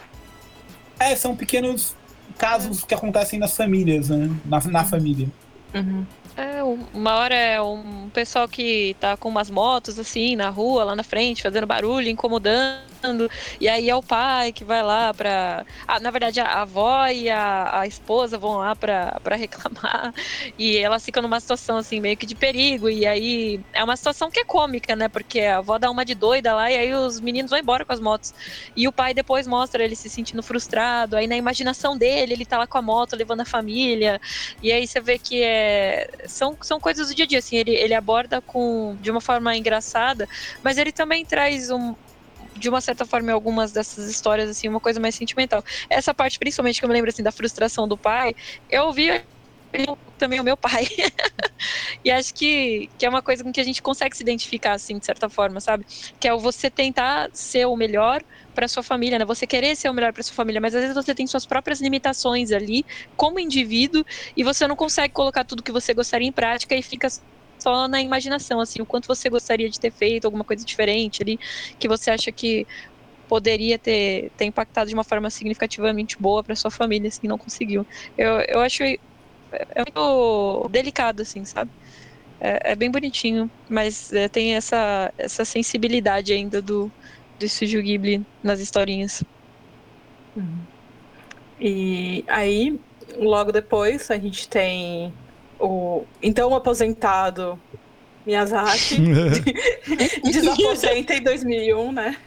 É, 0.99 1.15
são 1.15 1.35
pequenos 1.35 1.95
casos 2.37 2.83
que 2.83 2.93
acontecem 2.93 3.37
nas 3.37 3.55
famílias, 3.55 4.09
né? 4.09 4.33
Na, 4.45 4.59
na 4.61 4.81
uhum. 4.81 4.85
família. 4.85 5.27
Uhum. 5.73 6.05
É, 6.37 6.61
uma 6.93 7.15
hora 7.15 7.35
é 7.35 7.61
um 7.61 8.09
pessoal 8.13 8.47
que 8.47 8.95
tá 8.99 9.15
com 9.15 9.29
umas 9.29 9.49
motos 9.49 9.97
assim 9.97 10.35
na 10.35 10.49
rua, 10.49 10.83
lá 10.83 10.95
na 10.95 11.03
frente, 11.03 11.43
fazendo 11.43 11.65
barulho, 11.65 12.09
incomodando 12.09 12.94
e 13.59 13.67
aí 13.67 13.89
é 13.89 13.95
o 13.95 14.03
pai 14.03 14.51
que 14.51 14.63
vai 14.63 14.83
lá 14.83 15.13
pra. 15.13 15.65
Ah, 15.87 15.99
na 15.99 16.11
verdade, 16.11 16.39
a 16.39 16.61
avó 16.61 17.07
e 17.07 17.29
a, 17.29 17.81
a 17.81 17.87
esposa 17.87 18.37
vão 18.37 18.57
lá 18.57 18.75
pra, 18.75 19.19
pra 19.23 19.35
reclamar. 19.37 20.13
E 20.57 20.77
elas 20.77 21.03
ficam 21.03 21.21
numa 21.21 21.39
situação 21.39 21.77
assim, 21.77 21.99
meio 21.99 22.17
que 22.17 22.25
de 22.25 22.35
perigo. 22.35 22.89
E 22.89 23.05
aí 23.05 23.59
é 23.73 23.83
uma 23.83 23.95
situação 23.97 24.29
que 24.29 24.39
é 24.39 24.45
cômica, 24.45 24.95
né? 24.95 25.07
Porque 25.09 25.41
a 25.41 25.57
avó 25.57 25.77
dá 25.77 25.89
uma 25.89 26.05
de 26.05 26.15
doida 26.15 26.53
lá 26.53 26.71
e 26.71 26.77
aí 26.77 26.93
os 26.93 27.19
meninos 27.19 27.49
vão 27.49 27.59
embora 27.59 27.85
com 27.85 27.93
as 27.93 27.99
motos. 27.99 28.33
E 28.75 28.87
o 28.87 28.93
pai 28.93 29.13
depois 29.13 29.47
mostra 29.47 29.83
ele 29.83 29.95
se 29.95 30.09
sentindo 30.09 30.43
frustrado. 30.43 31.15
Aí 31.17 31.27
na 31.27 31.35
imaginação 31.37 31.97
dele, 31.97 32.33
ele 32.33 32.45
tá 32.45 32.57
lá 32.57 32.67
com 32.67 32.77
a 32.77 32.81
moto 32.81 33.15
levando 33.15 33.41
a 33.41 33.45
família. 33.45 34.19
E 34.61 34.71
aí 34.71 34.87
você 34.87 34.99
vê 35.01 35.19
que 35.19 35.41
é. 35.43 36.07
São, 36.27 36.57
são 36.61 36.79
coisas 36.79 37.07
do 37.09 37.15
dia 37.15 37.25
a 37.25 37.27
dia, 37.27 37.39
assim, 37.39 37.57
ele, 37.57 37.71
ele 37.71 37.93
aborda 37.93 38.41
com 38.41 38.95
de 38.99 39.11
uma 39.11 39.21
forma 39.21 39.55
engraçada, 39.55 40.27
mas 40.63 40.77
ele 40.77 40.91
também 40.91 41.25
traz 41.25 41.69
um, 41.71 41.95
de 42.57 42.69
uma 42.69 42.81
certa 42.81 43.05
forma, 43.05 43.29
em 43.31 43.33
algumas 43.33 43.71
dessas 43.71 44.09
histórias, 44.09 44.49
assim, 44.49 44.67
uma 44.67 44.79
coisa 44.79 44.99
mais 44.99 45.15
sentimental. 45.15 45.63
Essa 45.89 46.13
parte, 46.13 46.39
principalmente, 46.39 46.79
que 46.79 46.85
eu 46.85 46.89
me 46.89 46.93
lembro, 46.95 47.09
assim, 47.09 47.23
da 47.23 47.31
frustração 47.31 47.87
do 47.87 47.97
pai, 47.97 48.33
eu 48.69 48.85
ouvi 48.85 49.09
também 50.17 50.39
o 50.39 50.43
meu 50.43 50.55
pai. 50.55 50.85
e 52.03 52.11
acho 52.11 52.33
que, 52.33 52.89
que 52.97 53.05
é 53.05 53.09
uma 53.09 53.21
coisa 53.21 53.43
com 53.43 53.51
que 53.51 53.59
a 53.59 53.63
gente 53.63 53.81
consegue 53.81 54.15
se 54.15 54.23
identificar, 54.23 54.73
assim, 54.73 54.97
de 54.97 55.05
certa 55.05 55.29
forma, 55.29 55.59
sabe? 55.59 55.85
Que 56.19 56.27
é 56.27 56.35
você 56.35 56.71
tentar 56.71 57.29
ser 57.33 57.65
o 57.65 57.75
melhor 57.75 58.21
para 58.53 58.67
sua 58.67 58.83
família, 58.83 59.19
né? 59.19 59.25
Você 59.25 59.45
querer 59.45 59.75
ser 59.75 59.89
o 59.89 59.93
melhor 59.93 60.13
para 60.13 60.23
sua 60.23 60.35
família, 60.35 60.61
mas 60.61 60.73
às 60.73 60.81
vezes 60.81 60.95
você 60.95 61.13
tem 61.13 61.27
suas 61.27 61.45
próprias 61.45 61.81
limitações 61.81 62.51
ali, 62.51 62.85
como 63.15 63.39
indivíduo, 63.39 64.03
e 64.35 64.43
você 64.43 64.67
não 64.67 64.75
consegue 64.75 65.13
colocar 65.13 65.43
tudo 65.43 65.63
que 65.63 65.71
você 65.71 65.93
gostaria 65.93 66.27
em 66.27 66.33
prática 66.33 66.75
e 66.75 66.81
fica 66.81 67.09
só 67.65 67.87
na 67.87 67.99
imaginação, 67.99 68.59
assim, 68.59 68.79
o 68.79 68.85
quanto 68.85 69.07
você 69.07 69.27
gostaria 69.27 69.67
de 69.67 69.79
ter 69.79 69.91
feito 69.91 70.25
alguma 70.25 70.43
coisa 70.43 70.63
diferente 70.63 71.23
ali, 71.23 71.39
que 71.79 71.87
você 71.87 72.11
acha 72.11 72.31
que 72.31 72.67
poderia 73.27 73.79
ter, 73.79 74.29
ter 74.37 74.45
impactado 74.45 74.87
de 74.87 74.93
uma 74.93 75.03
forma 75.03 75.31
significativamente 75.31 76.15
boa 76.19 76.43
para 76.43 76.55
sua 76.55 76.69
família, 76.69 77.07
assim, 77.07 77.27
não 77.27 77.39
conseguiu. 77.39 77.83
Eu, 78.15 78.39
eu 78.41 78.59
acho 78.61 78.83
é, 78.83 78.99
é 79.51 79.79
muito 79.79 80.69
delicado, 80.69 81.23
assim, 81.23 81.43
sabe? 81.43 81.71
É, 82.39 82.73
é 82.73 82.75
bem 82.75 82.91
bonitinho, 82.91 83.49
mas 83.67 84.13
é, 84.13 84.29
tem 84.29 84.53
essa, 84.53 85.11
essa 85.17 85.43
sensibilidade 85.43 86.33
ainda 86.33 86.61
do, 86.61 86.91
do 87.39 87.45
Estúdio 87.45 87.81
Ghibli 87.81 88.23
nas 88.43 88.59
historinhas. 88.59 89.23
Uhum. 90.35 90.59
E 91.59 92.23
aí, 92.27 92.79
logo 93.17 93.51
depois, 93.51 94.11
a 94.11 94.19
gente 94.19 94.47
tem 94.47 95.11
o 95.65 96.05
então 96.21 96.53
aposentado 96.55 97.59
Miyazaki 98.25 98.97
desaposenta 100.23 101.13
em 101.13 101.21
2001, 101.21 101.91
né? 101.91 102.17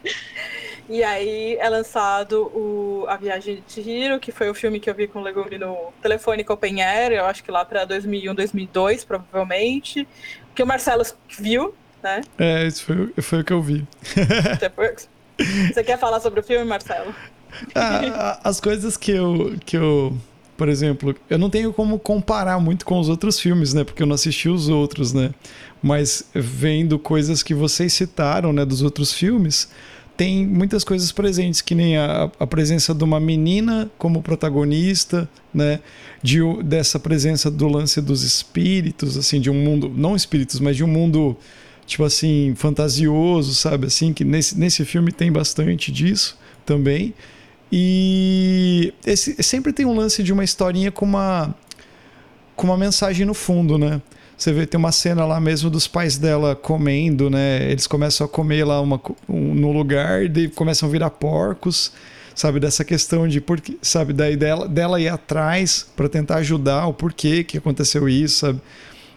E 0.89 1.03
aí 1.03 1.55
é 1.57 1.69
lançado 1.69 2.47
o 2.47 3.05
A 3.07 3.15
Viagem 3.15 3.63
de 3.65 3.73
Chihiro, 3.73 4.19
que 4.19 4.31
foi 4.31 4.49
o 4.49 4.55
filme 4.55 4.79
que 4.79 4.89
eu 4.89 4.95
vi 4.95 5.07
com 5.07 5.19
o 5.19 5.21
Leguri 5.21 5.59
no 5.59 5.93
telefone 6.01 6.43
Open 6.49 6.81
Air, 6.81 7.11
eu 7.11 7.25
acho 7.25 7.43
que 7.43 7.51
lá 7.51 7.63
para 7.63 7.85
2001, 7.85 8.33
2002, 8.33 9.03
provavelmente, 9.03 10.07
que 10.55 10.63
o 10.63 10.65
Marcelo 10.65 11.03
viu, 11.37 11.75
né? 12.01 12.21
É, 12.39 12.65
isso 12.65 12.85
foi, 12.85 13.13
foi 13.21 13.41
o 13.41 13.43
que 13.43 13.53
eu 13.53 13.61
vi. 13.61 13.85
Você 15.71 15.83
quer 15.83 15.99
falar 15.99 16.19
sobre 16.21 16.39
o 16.39 16.43
filme, 16.43 16.65
Marcelo? 16.65 17.13
Ah, 17.75 18.39
as 18.43 18.59
coisas 18.59 18.97
que 18.97 19.11
eu, 19.11 19.55
que 19.65 19.77
eu 19.77 20.17
por 20.59 20.67
exemplo, 20.67 21.15
eu 21.29 21.37
não 21.37 21.49
tenho 21.49 21.71
como 21.71 21.97
comparar 21.97 22.59
muito 22.59 22.85
com 22.85 22.99
os 22.99 23.07
outros 23.07 23.39
filmes, 23.39 23.73
né? 23.73 23.85
Porque 23.85 24.03
eu 24.03 24.05
não 24.05 24.15
assisti 24.15 24.49
os 24.49 24.67
outros, 24.67 25.13
né? 25.13 25.33
Mas 25.81 26.25
vendo 26.35 26.99
coisas 26.99 27.41
que 27.41 27.53
vocês 27.53 27.93
citaram, 27.93 28.51
né, 28.51 28.65
dos 28.65 28.81
outros 28.81 29.13
filmes, 29.13 29.69
tem 30.17 30.45
muitas 30.45 30.83
coisas 30.83 31.13
presentes, 31.13 31.61
que 31.61 31.73
nem 31.73 31.95
a, 31.95 32.29
a 32.37 32.45
presença 32.45 32.93
de 32.93 33.01
uma 33.05 33.21
menina 33.21 33.89
como 33.97 34.21
protagonista, 34.21 35.29
né? 35.53 35.79
De, 36.21 36.41
dessa 36.61 36.99
presença 36.99 37.49
do 37.49 37.69
lance 37.69 38.01
dos 38.01 38.21
espíritos, 38.23 39.15
assim, 39.15 39.39
de 39.39 39.49
um 39.49 39.53
mundo, 39.53 39.89
não 39.95 40.13
espíritos, 40.13 40.59
mas 40.59 40.75
de 40.75 40.83
um 40.83 40.87
mundo 40.87 41.37
tipo 41.87 42.03
assim, 42.03 42.53
fantasioso, 42.57 43.55
sabe? 43.55 43.87
Assim, 43.87 44.11
que 44.11 44.25
nesse, 44.25 44.59
nesse 44.59 44.83
filme 44.83 45.13
tem 45.13 45.31
bastante 45.31 45.89
disso 45.89 46.37
também. 46.65 47.13
E 47.71 48.93
esse, 49.05 49.41
sempre 49.43 49.71
tem 49.71 49.85
um 49.85 49.95
lance 49.95 50.23
de 50.23 50.33
uma 50.33 50.43
historinha 50.43 50.91
com 50.91 51.05
uma, 51.05 51.53
com 52.55 52.67
uma 52.67 52.77
mensagem 52.77 53.25
no 53.25 53.33
fundo, 53.33 53.77
né? 53.77 54.01
Você 54.35 54.53
vê, 54.53 54.65
tem 54.65 54.77
uma 54.77 54.91
cena 54.91 55.25
lá 55.25 55.39
mesmo 55.39 55.69
dos 55.69 55.85
pais 55.85 56.17
dela 56.17 56.55
comendo, 56.55 57.29
né? 57.29 57.69
Eles 57.69 57.85
começam 57.85 58.25
a 58.25 58.29
comer 58.29 58.63
lá 58.63 58.79
uma, 58.79 58.99
um, 59.27 59.53
no 59.53 59.71
lugar 59.71 60.23
e 60.23 60.47
começam 60.47 60.87
a 60.87 60.91
virar 60.91 61.09
porcos, 61.09 61.91
sabe? 62.33 62.59
Dessa 62.59 62.85
questão 62.85 63.27
de, 63.27 63.41
por, 63.41 63.61
sabe? 63.81 64.13
Daí 64.13 64.37
dela, 64.37 64.67
dela 64.67 64.99
ir 64.99 65.09
atrás 65.09 65.85
para 65.95 66.07
tentar 66.07 66.37
ajudar 66.37 66.87
o 66.87 66.93
porquê 66.93 67.43
que 67.43 67.57
aconteceu 67.57 68.07
isso, 68.07 68.39
sabe? 68.39 68.61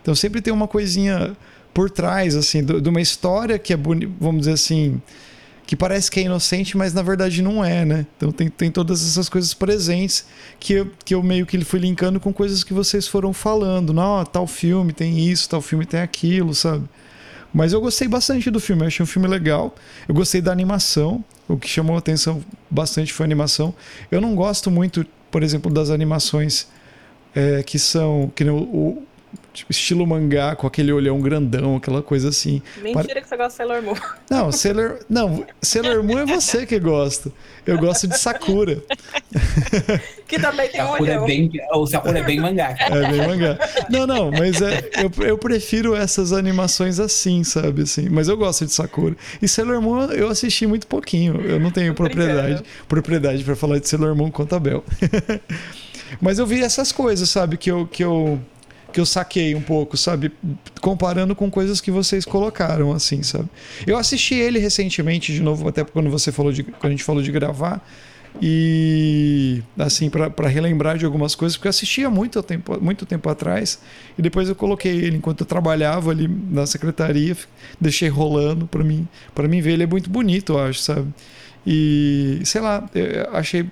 Então 0.03 0.14
sempre 0.14 0.42
tem 0.42 0.53
uma 0.53 0.66
coisinha 0.66 1.36
por 1.72 1.88
trás, 1.88 2.34
assim, 2.34 2.62
de 2.64 2.88
uma 2.88 3.00
história 3.00 3.59
que 3.59 3.72
é, 3.72 3.76
vamos 3.76 4.40
dizer 4.40 4.53
assim, 4.53 5.00
que 5.72 5.76
parece 5.76 6.10
que 6.10 6.20
é 6.20 6.24
inocente, 6.24 6.76
mas 6.76 6.92
na 6.92 7.00
verdade 7.00 7.40
não 7.40 7.64
é, 7.64 7.82
né? 7.82 8.06
Então 8.18 8.30
tem, 8.30 8.50
tem 8.50 8.70
todas 8.70 9.02
essas 9.08 9.26
coisas 9.26 9.54
presentes 9.54 10.26
que 10.60 10.74
eu, 10.74 10.90
que 11.02 11.14
eu 11.14 11.22
meio 11.22 11.46
que 11.46 11.58
fui 11.64 11.80
linkando 11.80 12.20
com 12.20 12.30
coisas 12.30 12.62
que 12.62 12.74
vocês 12.74 13.08
foram 13.08 13.32
falando. 13.32 13.90
Não, 13.90 14.22
tal 14.22 14.46
filme 14.46 14.92
tem 14.92 15.18
isso, 15.18 15.48
tal 15.48 15.62
filme 15.62 15.86
tem 15.86 16.00
aquilo, 16.00 16.54
sabe? 16.54 16.84
Mas 17.54 17.72
eu 17.72 17.80
gostei 17.80 18.06
bastante 18.06 18.50
do 18.50 18.60
filme, 18.60 18.82
eu 18.82 18.88
achei 18.88 19.02
um 19.02 19.06
filme 19.06 19.26
legal. 19.26 19.74
Eu 20.06 20.14
gostei 20.14 20.42
da 20.42 20.52
animação, 20.52 21.24
o 21.48 21.56
que 21.56 21.66
chamou 21.66 21.96
a 21.96 22.00
atenção 22.00 22.44
bastante 22.68 23.10
foi 23.10 23.24
a 23.24 23.28
animação. 23.28 23.74
Eu 24.10 24.20
não 24.20 24.34
gosto 24.34 24.70
muito, 24.70 25.06
por 25.30 25.42
exemplo, 25.42 25.72
das 25.72 25.88
animações 25.88 26.68
é, 27.34 27.62
que 27.62 27.78
são. 27.78 28.30
Que 28.34 28.44
o, 28.44 29.02
Tipo, 29.53 29.70
estilo 29.70 30.07
mangá, 30.07 30.57
com 30.57 30.66
aquele 30.66 30.90
olhão 30.92 31.20
grandão, 31.20 31.76
aquela 31.76 32.03
coisa 32.03 32.30
assim. 32.30 32.62
Mentira 32.82 33.05
Para... 33.05 33.20
que 33.20 33.28
você 33.28 33.36
gosta 33.36 33.50
de 33.50 33.57
Sailor 33.57 33.82
Moon. 33.82 33.94
Não, 34.30 34.50
Sailor, 34.50 34.98
não, 35.11 35.46
Sailor 35.61 36.03
Moon 36.03 36.20
é 36.20 36.26
você 36.26 36.64
que 36.64 36.78
gosta. 36.78 37.30
Eu 37.66 37.78
gosto 37.78 38.09
de 38.09 38.18
Sakura. 38.18 38.82
que 40.26 40.40
também 40.40 40.68
tem 40.70 40.82
um 40.82 40.90
olhão. 40.90 41.24
É 41.24 41.26
bem, 41.26 41.50
o 41.72 41.86
Sakura 41.86 42.18
é 42.18 42.22
bem 42.22 42.40
mangá. 42.40 42.74
É 42.78 43.09
bem 43.11 43.26
mangá. 43.26 43.59
Não, 43.90 44.07
não, 44.07 44.30
mas 44.30 44.62
é, 44.62 44.90
eu, 44.94 45.26
eu 45.26 45.36
prefiro 45.36 45.94
essas 45.94 46.32
animações 46.32 46.98
assim, 46.98 47.44
sabe? 47.44 47.82
Assim, 47.82 48.09
mas 48.09 48.28
eu 48.28 48.36
gosto 48.36 48.64
de 48.64 48.72
Sakura. 48.72 49.14
E 49.40 49.46
Sailor 49.46 49.82
Moon 49.82 50.07
eu 50.12 50.28
assisti 50.28 50.66
muito 50.66 50.86
pouquinho. 50.86 51.40
Eu 51.42 51.61
não 51.61 51.70
tenho 51.70 51.94
propriedade, 51.94 52.62
propriedade 52.88 53.44
para 53.44 53.55
falar 53.55 53.78
de 53.78 53.88
Sailor 53.88 54.16
Moon 54.16 54.30
quanto 54.30 54.55
a 54.55 54.59
Bel. 54.59 54.82
mas 56.20 56.38
eu 56.38 56.46
vi 56.46 56.62
essas 56.62 56.90
coisas, 56.90 57.28
sabe? 57.28 57.59
Que 57.59 57.70
eu, 57.70 57.86
que 57.86 58.03
eu 58.03 58.40
que 58.93 59.01
eu 59.01 59.07
saquei 59.07 59.55
um 59.55 59.61
pouco, 59.61 59.97
sabe? 59.97 60.30
Comparando 60.80 61.34
com 61.34 61.51
coisas 61.51 61.80
que 61.80 61.90
vocês 61.90 62.24
colocaram, 62.24 62.93
assim, 62.93 63.22
sabe? 63.22 63.49
Eu 63.86 63.97
assisti 63.97 64.34
ele 64.34 64.59
recentemente, 64.59 65.32
de 65.32 65.43
novo, 65.43 65.68
até 65.68 65.82
quando 65.84 66.11
você 66.11 66.30
falou 66.30 66.53
de. 66.53 66.62
Quando 66.62 66.86
a 66.86 66.90
gente 66.90 67.05
falou 67.05 67.22
de 67.22 67.32
gravar. 67.32 67.84
E 68.40 69.62
assim, 69.78 70.09
para 70.09 70.49
relembrar 70.49 70.97
de 70.97 71.05
algumas 71.05 71.34
coisas, 71.34 71.57
porque 71.57 71.68
eu 71.68 71.70
assistia 71.70 72.09
muito 72.09 72.43
tempo, 72.43 72.82
muito 72.82 73.05
tempo 73.05 73.28
atrás, 73.28 73.78
e 74.16 74.22
depois 74.22 74.49
eu 74.49 74.55
coloquei 74.55 74.90
ele 74.90 75.18
enquanto 75.18 75.40
eu 75.40 75.47
trabalhava 75.47 76.11
ali 76.11 76.26
na 76.51 76.64
secretaria, 76.64 77.36
deixei 77.78 78.09
rolando 78.09 78.66
para 78.66 78.82
mim, 78.82 79.07
para 79.34 79.47
mim 79.47 79.61
ver 79.61 79.72
ele 79.72 79.82
é 79.82 79.86
muito 79.86 80.09
bonito, 80.09 80.55
eu 80.55 80.61
acho, 80.61 80.80
sabe? 80.80 81.12
E 81.66 82.40
sei 82.43 82.62
lá, 82.62 82.88
achei 83.32 83.68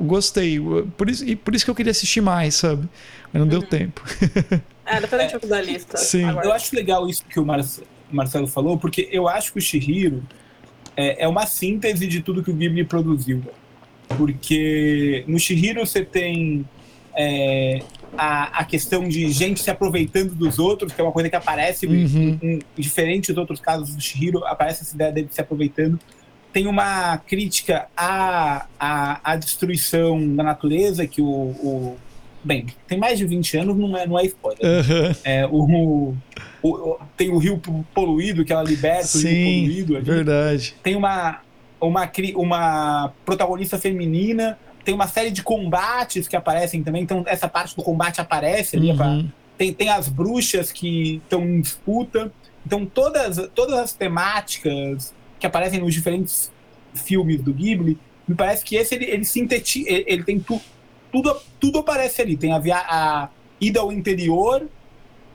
gostei. 0.00 0.60
Por 0.96 1.08
isso, 1.08 1.24
e 1.26 1.36
por 1.36 1.54
isso 1.54 1.64
que 1.64 1.70
eu 1.70 1.74
queria 1.74 1.90
assistir 1.90 2.20
mais, 2.20 2.54
sabe? 2.54 2.88
Mas 3.34 3.40
não 3.40 3.48
deu 3.48 3.60
uhum. 3.60 3.66
tempo. 3.66 4.02
É, 4.86 5.00
depois 5.00 5.18
a 5.18 5.26
gente 5.26 5.46
da 5.46 5.62
lista. 5.62 5.96
Sim. 5.96 6.24
Agora. 6.24 6.46
Eu 6.46 6.52
acho 6.52 6.76
legal 6.76 7.08
isso 7.08 7.24
que 7.24 7.40
o 7.40 7.46
Marcelo 8.12 8.46
falou, 8.46 8.76
porque 8.76 9.08
eu 9.10 9.26
acho 9.26 9.50
que 9.54 9.58
o 9.58 9.62
Shihiro 9.62 10.22
é, 10.94 11.24
é 11.24 11.26
uma 11.26 11.46
síntese 11.46 12.06
de 12.06 12.20
tudo 12.20 12.42
que 12.42 12.50
o 12.50 12.54
Ghibli 12.54 12.84
produziu. 12.84 13.42
Porque 14.08 15.24
no 15.26 15.38
Shihiro 15.38 15.80
você 15.80 16.04
tem 16.04 16.68
é, 17.16 17.80
a, 18.14 18.60
a 18.60 18.64
questão 18.66 19.08
de 19.08 19.26
gente 19.30 19.60
se 19.60 19.70
aproveitando 19.70 20.34
dos 20.34 20.58
outros, 20.58 20.92
que 20.92 21.00
é 21.00 21.04
uma 21.04 21.12
coisa 21.12 21.30
que 21.30 21.36
aparece, 21.36 21.86
uhum. 21.86 21.94
em, 21.94 22.38
em, 22.42 22.58
diferente 22.76 23.32
dos 23.32 23.38
outros 23.38 23.60
casos 23.60 23.96
do 23.96 24.02
Shihiro, 24.02 24.44
aparece 24.44 24.82
essa 24.82 24.94
ideia 24.94 25.10
dele 25.10 25.28
se 25.30 25.40
aproveitando 25.40 25.98
tem 26.54 26.68
uma 26.68 27.18
crítica 27.18 27.88
à, 27.96 28.66
à, 28.78 29.32
à 29.32 29.36
destruição 29.36 30.36
da 30.36 30.44
natureza 30.44 31.04
que 31.04 31.20
o, 31.20 31.26
o, 31.26 31.96
bem, 32.44 32.66
tem 32.86 32.98
mais 32.98 33.18
de 33.18 33.26
20 33.26 33.56
anos, 33.56 33.76
não 33.76 33.96
é, 33.96 34.06
não 34.06 34.18
é 34.18 34.24
spoiler. 34.26 34.60
Aham. 34.64 35.16
É, 35.24 35.46
o, 35.46 36.14
o- 36.62 36.68
o- 36.68 36.98
tem 37.16 37.30
o 37.30 37.38
rio 37.38 37.60
poluído, 37.94 38.44
que 38.44 38.52
ela 38.52 38.62
liberta 38.62 39.16
o 39.16 39.20
rio 39.20 39.30
Sim, 39.30 39.60
poluído. 39.62 39.96
ali. 39.96 40.04
verdade. 40.04 40.74
Tem 40.82 40.94
uma, 40.96 41.40
uma, 41.80 42.10
uma 42.36 43.12
protagonista 43.24 43.78
feminina. 43.78 44.58
Tem 44.84 44.94
uma 44.94 45.06
série 45.08 45.30
de 45.30 45.42
combates 45.42 46.28
que 46.28 46.36
aparecem 46.36 46.82
também. 46.82 47.02
Então, 47.02 47.24
essa 47.26 47.48
parte 47.48 47.74
do 47.74 47.82
combate 47.82 48.20
aparece 48.20 48.76
ali. 48.76 48.94
pra- 48.94 49.06
Uhum. 49.08 49.28
tem, 49.56 49.72
tem 49.72 49.88
as 49.88 50.08
bruxas 50.08 50.70
que 50.70 51.16
estão 51.24 51.42
em 51.42 51.60
disputa. 51.62 52.30
Então, 52.66 52.84
todas, 52.84 53.38
todas 53.54 53.74
as 53.78 53.92
temáticas 53.94 55.14
que 55.38 55.46
aparecem 55.46 55.80
nos 55.80 55.92
diferentes 55.94 56.50
filmes 56.94 57.40
do 57.42 57.52
Ghibli, 57.52 57.98
me 58.26 58.34
parece 58.34 58.64
que 58.64 58.76
esse 58.76 58.94
ele, 58.94 59.04
ele 59.06 59.24
sintetiza. 59.24 59.88
Ele, 59.88 60.04
ele 60.06 60.22
tem 60.22 60.38
tu, 60.38 60.60
tudo, 61.22 61.36
tudo 61.60 61.78
aparece 61.78 62.20
ali. 62.22 62.36
Tem 62.36 62.52
a, 62.52 62.58
via, 62.58 62.76
a 62.78 63.28
ida 63.60 63.80
ao 63.80 63.92
interior, 63.92 64.66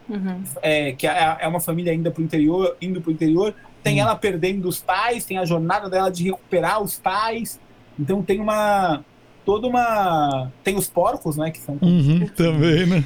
Uhum. 0.09 0.43
é, 0.61 0.91
que 0.93 1.05
é, 1.07 1.37
é 1.39 1.47
uma 1.47 1.59
família 1.59 1.91
ainda 1.93 2.09
pro 2.11 2.23
interior, 2.23 2.75
indo 2.81 2.99
pro 2.99 3.11
interior. 3.11 3.53
Tem 3.83 3.97
Hum. 3.97 4.01
ela 4.01 4.15
perdendo 4.15 4.67
os 4.67 4.79
pais, 4.81 5.23
tem 5.23 5.37
a 5.37 5.45
jornada 5.45 5.89
dela 5.89 6.09
de 6.11 6.23
recuperar 6.25 6.81
os 6.81 6.97
pais. 6.99 7.59
Então 7.97 8.21
tem 8.21 8.39
uma. 8.39 9.03
toda 9.45 9.67
uma. 9.67 10.51
Tem 10.63 10.75
os 10.75 10.89
porcos, 10.89 11.37
né? 11.37 11.51
Que 11.51 11.59
são. 11.59 11.77
Uhum, 11.81 12.27
também, 12.35 12.85
né? 12.87 13.05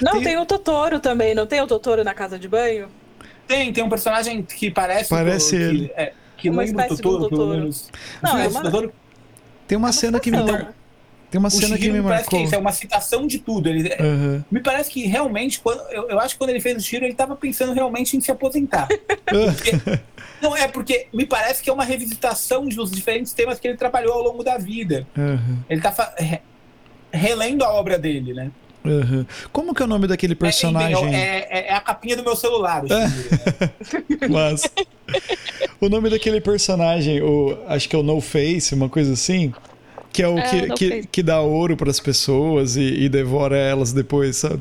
Não, 0.00 0.12
Tem- 0.14 0.22
tem... 0.24 0.36
o 0.38 0.44
Totoro 0.44 0.98
também, 1.00 1.34
não 1.34 1.46
tem 1.46 1.60
o 1.60 1.66
Totoro 1.66 2.02
na 2.04 2.12
casa 2.14 2.38
de 2.38 2.48
banho? 2.48 2.88
Tem, 3.46 3.72
tem 3.72 3.82
um 3.84 3.88
personagem 3.88 4.42
que 4.42 4.70
parece. 4.70 5.08
Parece 5.10 5.56
que, 5.56 5.62
ele. 5.62 5.92
é, 5.96 6.12
que 6.36 6.50
Uma 6.50 6.62
lembra 6.62 6.86
o 6.86 6.88
Totoro, 6.96 7.18
do 7.24 7.28
pelo 7.28 7.48
menos. 7.48 7.90
Não, 8.22 8.38
é 8.38 8.48
uma- 8.48 8.62
Totoro- 8.62 8.92
Tem 9.68 9.78
uma 9.78 9.92
cena 9.92 10.18
que 10.20 10.30
me 10.30 10.42
mar... 10.42 10.74
Tem 11.32 11.38
uma 11.38 11.48
o 11.48 11.50
cena 11.50 11.76
que 11.76 11.84
Shihiro 11.84 11.94
me 11.94 12.00
me 12.02 12.06
parece 12.08 12.28
que 12.28 12.34
é 12.36 12.38
marcou. 12.38 12.46
isso, 12.46 12.54
é 12.54 12.58
uma 12.58 12.72
citação 12.72 13.26
de 13.26 13.38
tudo. 13.38 13.66
Ele, 13.68 13.88
é- 13.88 14.02
Aham. 14.02 14.44
Me 14.50 14.60
parece 14.60 14.90
que 14.90 15.06
realmente, 15.06 15.58
quando, 15.60 15.80
eu, 15.90 16.10
eu 16.10 16.20
acho 16.20 16.34
que 16.34 16.38
quando 16.38 16.50
ele 16.50 16.60
fez 16.60 16.76
o 16.76 16.80
Shiro, 16.86 17.06
ele 17.06 17.12
estava 17.12 17.34
pensando 17.34 17.72
realmente 17.72 18.14
em 18.16 18.20
se 18.20 18.30
aposentar. 18.30 18.86
Não, 20.42 20.56
é 20.56 20.68
porque 20.68 21.06
me 21.14 21.24
parece 21.24 21.62
que 21.62 21.70
é 21.70 21.72
uma 21.72 21.84
revisitação 21.84 22.66
dos 22.68 22.90
diferentes 22.90 23.32
temas 23.32 23.58
que 23.58 23.66
ele 23.66 23.76
trabalhou 23.76 24.12
ao 24.12 24.22
longo 24.22 24.42
da 24.44 24.58
vida. 24.58 25.06
Aham, 25.16 25.58
Ele 25.70 25.80
tá 25.80 25.90
fa- 25.92 26.14
re- 26.18 26.42
relendo 27.12 27.64
a 27.64 27.72
obra 27.72 27.98
dele, 27.98 28.34
né? 28.34 28.50
aham. 28.84 29.24
Como 29.52 29.72
que 29.74 29.80
é 29.80 29.84
o 29.84 29.88
nome 29.88 30.06
daquele 30.08 30.34
personagem? 30.34 31.14
É, 31.14 31.46
é- 31.48 31.66
é 31.68 31.72
a 31.74 31.80
capinha 31.80 32.16
do 32.16 32.22
meu 32.24 32.34
celular. 32.36 32.84
o 32.84 32.88
Shihiro, 32.88 33.30
né? 33.30 33.70
Mas 34.28 34.62
o 35.80 35.88
nome 35.88 36.10
daquele 36.10 36.40
personagem, 36.40 37.22
o, 37.22 37.56
acho 37.68 37.88
que 37.88 37.94
é 37.96 37.98
o 37.98 38.02
No 38.02 38.20
Face, 38.20 38.74
uma 38.74 38.88
coisa 38.88 39.12
assim, 39.12 39.54
que 40.12 40.22
é 40.22 40.28
o 40.28 40.38
É, 40.38 40.42
que, 40.42 40.68
que, 40.74 41.06
que 41.06 41.22
dá 41.22 41.40
ouro 41.40 41.76
para 41.76 41.90
as 41.90 42.00
pessoas 42.00 42.76
e, 42.76 42.82
e 42.82 43.08
devora 43.08 43.56
elas 43.56 43.92
depois, 43.92 44.36
sabe? 44.36 44.60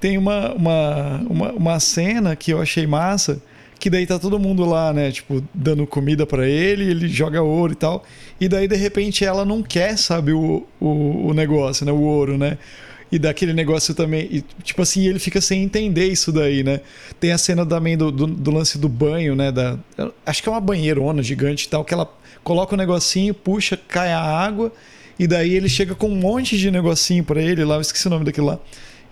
Tem 0.00 0.16
uma, 0.18 0.52
uma, 0.54 1.16
uma, 1.28 1.52
uma 1.52 1.80
cena 1.80 2.36
que 2.36 2.52
eu 2.52 2.60
achei 2.60 2.86
massa, 2.86 3.40
que 3.80 3.90
daí 3.90 4.06
tá 4.06 4.18
todo 4.18 4.38
mundo 4.38 4.64
lá, 4.64 4.92
né, 4.92 5.10
tipo, 5.10 5.42
dando 5.52 5.86
comida 5.86 6.26
para 6.26 6.46
ele, 6.48 6.84
ele 6.90 7.08
joga 7.08 7.42
ouro 7.42 7.72
e 7.72 7.76
tal, 7.76 8.04
e 8.40 8.48
daí 8.48 8.68
de 8.68 8.76
repente 8.76 9.24
ela 9.24 9.44
não 9.44 9.62
quer, 9.62 9.98
sabe, 9.98 10.32
o, 10.32 10.66
o, 10.80 11.28
o 11.28 11.34
negócio, 11.34 11.84
né, 11.84 11.92
o 11.92 12.00
ouro, 12.00 12.38
né? 12.38 12.58
E 13.10 13.20
daquele 13.20 13.52
negócio 13.52 13.94
também. 13.94 14.28
E, 14.30 14.44
tipo 14.64 14.82
assim, 14.82 15.06
ele 15.06 15.20
fica 15.20 15.40
sem 15.40 15.62
entender 15.62 16.08
isso 16.08 16.32
daí, 16.32 16.64
né? 16.64 16.80
Tem 17.20 17.30
a 17.30 17.38
cena 17.38 17.64
também 17.64 17.96
do, 17.96 18.10
do, 18.10 18.26
do 18.26 18.50
lance 18.50 18.78
do 18.78 18.88
banho, 18.88 19.36
né? 19.36 19.52
Da, 19.52 19.78
acho 20.26 20.42
que 20.42 20.48
é 20.48 20.52
uma 20.52 20.60
banheirona 20.60 21.22
gigante 21.22 21.66
e 21.66 21.68
tal, 21.68 21.84
que 21.84 21.94
ela 21.94 22.12
coloca 22.46 22.74
o 22.74 22.78
negocinho, 22.78 23.34
puxa, 23.34 23.76
cai 23.76 24.12
a 24.12 24.20
água, 24.20 24.72
e 25.18 25.26
daí 25.26 25.52
ele 25.52 25.68
chega 25.68 25.96
com 25.96 26.06
um 26.06 26.14
monte 26.14 26.56
de 26.56 26.70
negocinho 26.70 27.24
pra 27.24 27.42
ele 27.42 27.64
lá, 27.64 27.74
eu 27.74 27.80
esqueci 27.80 28.06
o 28.06 28.10
nome 28.10 28.24
daquilo 28.24 28.46
lá. 28.46 28.60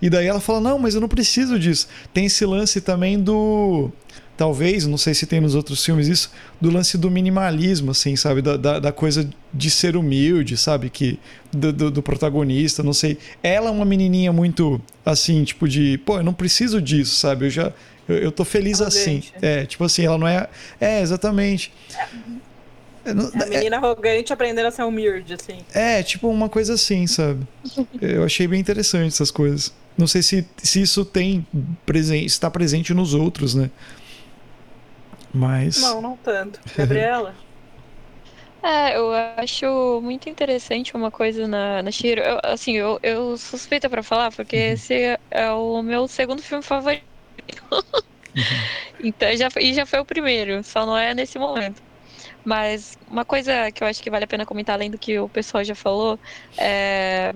E 0.01 0.09
daí 0.09 0.25
ela 0.25 0.39
fala: 0.39 0.61
Não, 0.61 0.79
mas 0.79 0.95
eu 0.95 1.01
não 1.01 1.09
preciso 1.09 1.59
disso. 1.59 1.87
Tem 2.13 2.25
esse 2.27 2.45
lance 2.45 2.79
também 2.79 3.19
do. 3.19 3.91
Talvez, 4.37 4.85
não 4.85 4.97
sei 4.97 5.13
se 5.13 5.25
tem 5.25 5.39
nos 5.39 5.55
outros 5.55 5.83
filmes 5.83 6.07
isso, 6.09 6.29
do 6.59 6.69
lance 6.69 6.97
do 6.97 7.09
minimalismo, 7.09 7.91
assim, 7.91 8.15
sabe? 8.17 8.41
Da, 8.41 8.57
da, 8.57 8.79
da 8.79 8.91
coisa 8.91 9.29
de 9.53 9.69
ser 9.69 9.95
humilde, 9.95 10.57
sabe? 10.57 10.89
Que 10.89 11.17
do, 11.51 11.71
do, 11.71 11.91
do 11.91 12.03
protagonista, 12.03 12.83
não 12.83 12.93
sei. 12.93 13.17
Ela 13.41 13.69
é 13.69 13.71
uma 13.71 13.85
menininha 13.85 14.33
muito, 14.33 14.81
assim, 15.05 15.43
tipo 15.45 15.67
de, 15.69 15.97
pô, 16.05 16.17
eu 16.17 16.23
não 16.23 16.33
preciso 16.33 16.81
disso, 16.81 17.15
sabe? 17.15 17.45
Eu 17.45 17.49
já, 17.49 17.73
eu, 18.09 18.17
eu 18.17 18.31
tô 18.31 18.43
feliz 18.43 18.81
assim. 18.81 19.21
Arrogante. 19.21 19.33
É, 19.41 19.65
tipo 19.65 19.83
assim, 19.85 20.05
ela 20.05 20.17
não 20.17 20.27
é. 20.27 20.47
É, 20.81 21.01
exatamente. 21.01 21.71
É, 23.05 23.13
não- 23.13 23.31
A 23.41 23.45
menina 23.45 23.77
arrogante 23.77 24.33
aprendendo 24.33 24.67
a 24.67 24.71
ser 24.71 24.83
humilde, 24.83 25.33
assim. 25.33 25.65
é, 25.73 26.01
tipo 26.03 26.27
uma 26.29 26.49
coisa 26.49 26.73
assim, 26.73 27.05
sabe? 27.07 27.45
Eu 28.01 28.23
achei 28.23 28.47
bem 28.47 28.59
interessante 28.59 29.07
essas 29.07 29.31
coisas. 29.31 29.73
Não 29.97 30.07
sei 30.07 30.21
se, 30.21 30.45
se 30.57 30.81
isso 30.81 31.05
tem 31.05 31.45
presente, 31.85 32.25
está 32.25 32.49
presente 32.51 32.93
nos 32.93 33.13
outros, 33.13 33.55
né? 33.55 33.69
Mas. 35.33 35.77
Não, 35.77 36.01
não 36.01 36.17
tanto. 36.17 36.59
Gabriela? 36.75 37.35
É, 38.63 38.97
eu 38.97 39.11
acho 39.37 40.01
muito 40.01 40.27
interessante 40.27 40.95
uma 40.95 41.11
coisa 41.11 41.47
na, 41.47 41.83
na 41.83 41.91
Shiro. 41.91 42.21
Eu, 42.21 42.39
assim, 42.43 42.73
eu, 42.75 42.99
eu 43.03 43.37
suspeita 43.37 43.87
pra 43.89 44.01
falar, 44.01 44.31
porque 44.31 44.55
esse 44.55 44.93
é 45.29 45.51
o 45.51 45.83
meu 45.83 46.07
segundo 46.07 46.41
filme 46.41 46.63
favorito. 46.63 47.05
então, 48.99 49.35
já, 49.35 49.49
e 49.59 49.73
já 49.73 49.85
foi 49.85 49.99
o 49.99 50.05
primeiro, 50.05 50.63
só 50.63 50.85
não 50.85 50.97
é 50.97 51.13
nesse 51.13 51.37
momento. 51.37 51.81
Mas 52.45 52.97
uma 53.07 53.25
coisa 53.25 53.71
que 53.71 53.83
eu 53.83 53.87
acho 53.87 54.01
que 54.03 54.09
vale 54.11 54.25
a 54.25 54.27
pena 54.27 54.45
comentar, 54.45 54.75
além 54.75 54.91
do 54.91 54.99
que 54.99 55.19
o 55.19 55.29
pessoal 55.29 55.63
já 55.63 55.75
falou, 55.75 56.19
é, 56.59 57.33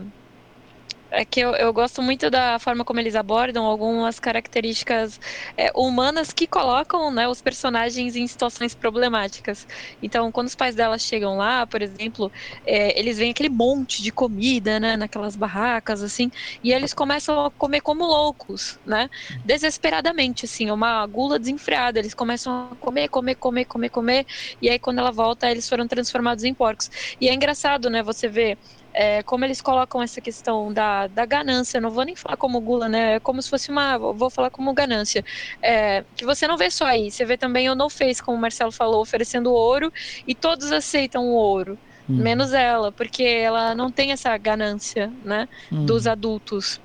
é 1.12 1.26
que 1.26 1.40
eu, 1.40 1.52
eu 1.56 1.74
gosto 1.74 2.02
muito 2.02 2.30
da 2.30 2.60
forma 2.60 2.86
como 2.86 3.00
eles 3.00 3.16
abordam 3.16 3.66
algumas 3.66 4.20
características 4.20 5.20
é, 5.58 5.72
humanas 5.76 6.32
que 6.32 6.48
colocam 6.48 7.12
né, 7.12 7.28
os 7.28 7.42
personagens 7.42 8.16
em 8.16 8.28
situações 8.28 8.76
problemáticas. 8.76 9.66
Então, 10.02 10.32
quando 10.32 10.48
os 10.48 10.56
pais 10.56 10.76
dela 10.76 10.98
chegam 10.98 11.36
lá, 11.38 11.66
por 11.66 11.82
exemplo, 11.82 12.32
é, 12.66 12.98
eles 13.00 13.18
veem 13.18 13.32
aquele 13.32 13.50
monte 13.50 14.02
de 14.04 14.12
comida, 14.12 14.80
né, 14.80 14.96
naquelas 14.98 15.36
barracas, 15.36 16.04
assim, 16.04 16.30
e 16.64 16.72
eles 16.72 16.94
começam 16.94 17.46
a 17.46 17.52
comer 17.52 17.82
como 17.82 18.06
loucos, 18.06 18.80
né, 18.86 19.10
desesperadamente, 19.44 20.46
assim, 20.46 20.70
uma 20.72 21.06
gula 21.08 21.40
desenfreada. 21.40 22.00
Eles 22.00 22.14
começam 22.14 22.70
a 22.72 22.76
comer, 22.78 23.10
comer, 23.10 23.36
comer, 23.36 23.66
comer, 23.66 23.90
comer, 23.90 24.26
e 24.62 24.70
aí 24.70 24.80
quando 24.80 25.00
ela 25.00 25.12
volta, 25.12 25.50
eles 25.50 25.68
foram 25.68 25.88
transformados 25.88 26.44
em 26.44 26.54
porcos. 26.54 26.90
E 27.20 27.28
é 27.30 27.34
engraçado, 27.34 27.90
né, 27.90 28.04
você 28.04 28.28
ver 28.28 28.58
é, 29.00 29.24
como 29.24 29.46
eles 29.46 29.62
colocam 29.62 30.02
essa 30.02 30.22
questão 30.22 30.74
da, 30.74 31.08
da 31.08 31.26
ganância, 31.26 31.80
não 31.80 31.90
vou 31.90 32.04
nem 32.04 32.16
falar 32.18 32.36
como 32.36 32.60
gula, 32.60 32.90
né? 32.90 33.16
É 33.16 33.20
como 33.22 33.42
se 33.42 33.50
fosse 33.50 33.72
uma. 33.72 33.98
Vou 33.98 34.30
falar 34.30 34.52
como 34.52 34.74
ganância. 34.74 35.24
É, 35.64 36.04
que 36.18 36.26
você 36.26 36.46
não 36.48 36.58
vê 36.58 36.70
só 36.70 36.86
aí, 36.86 37.10
você 37.10 37.26
vê 37.26 37.38
também 37.38 37.70
o 37.70 37.76
No 37.76 37.90
Face, 37.90 38.22
como 38.22 38.38
o 38.38 38.42
Marcelo 38.42 38.74
falou, 38.74 39.02
oferecendo 39.02 39.54
ouro 39.54 39.90
e 40.28 40.36
todos 40.36 40.72
aceitam 40.74 41.24
o 41.26 41.34
ouro, 41.34 41.80
Hum, 42.10 42.24
menos 42.24 42.52
ela, 42.54 42.92
porque 42.92 43.24
ela 43.24 43.74
não 43.76 43.92
tem 43.92 44.12
essa 44.12 44.38
ganância, 44.38 45.14
né? 45.24 45.48
hum, 45.72 45.86
Dos 45.86 46.06
adultos. 46.08 46.82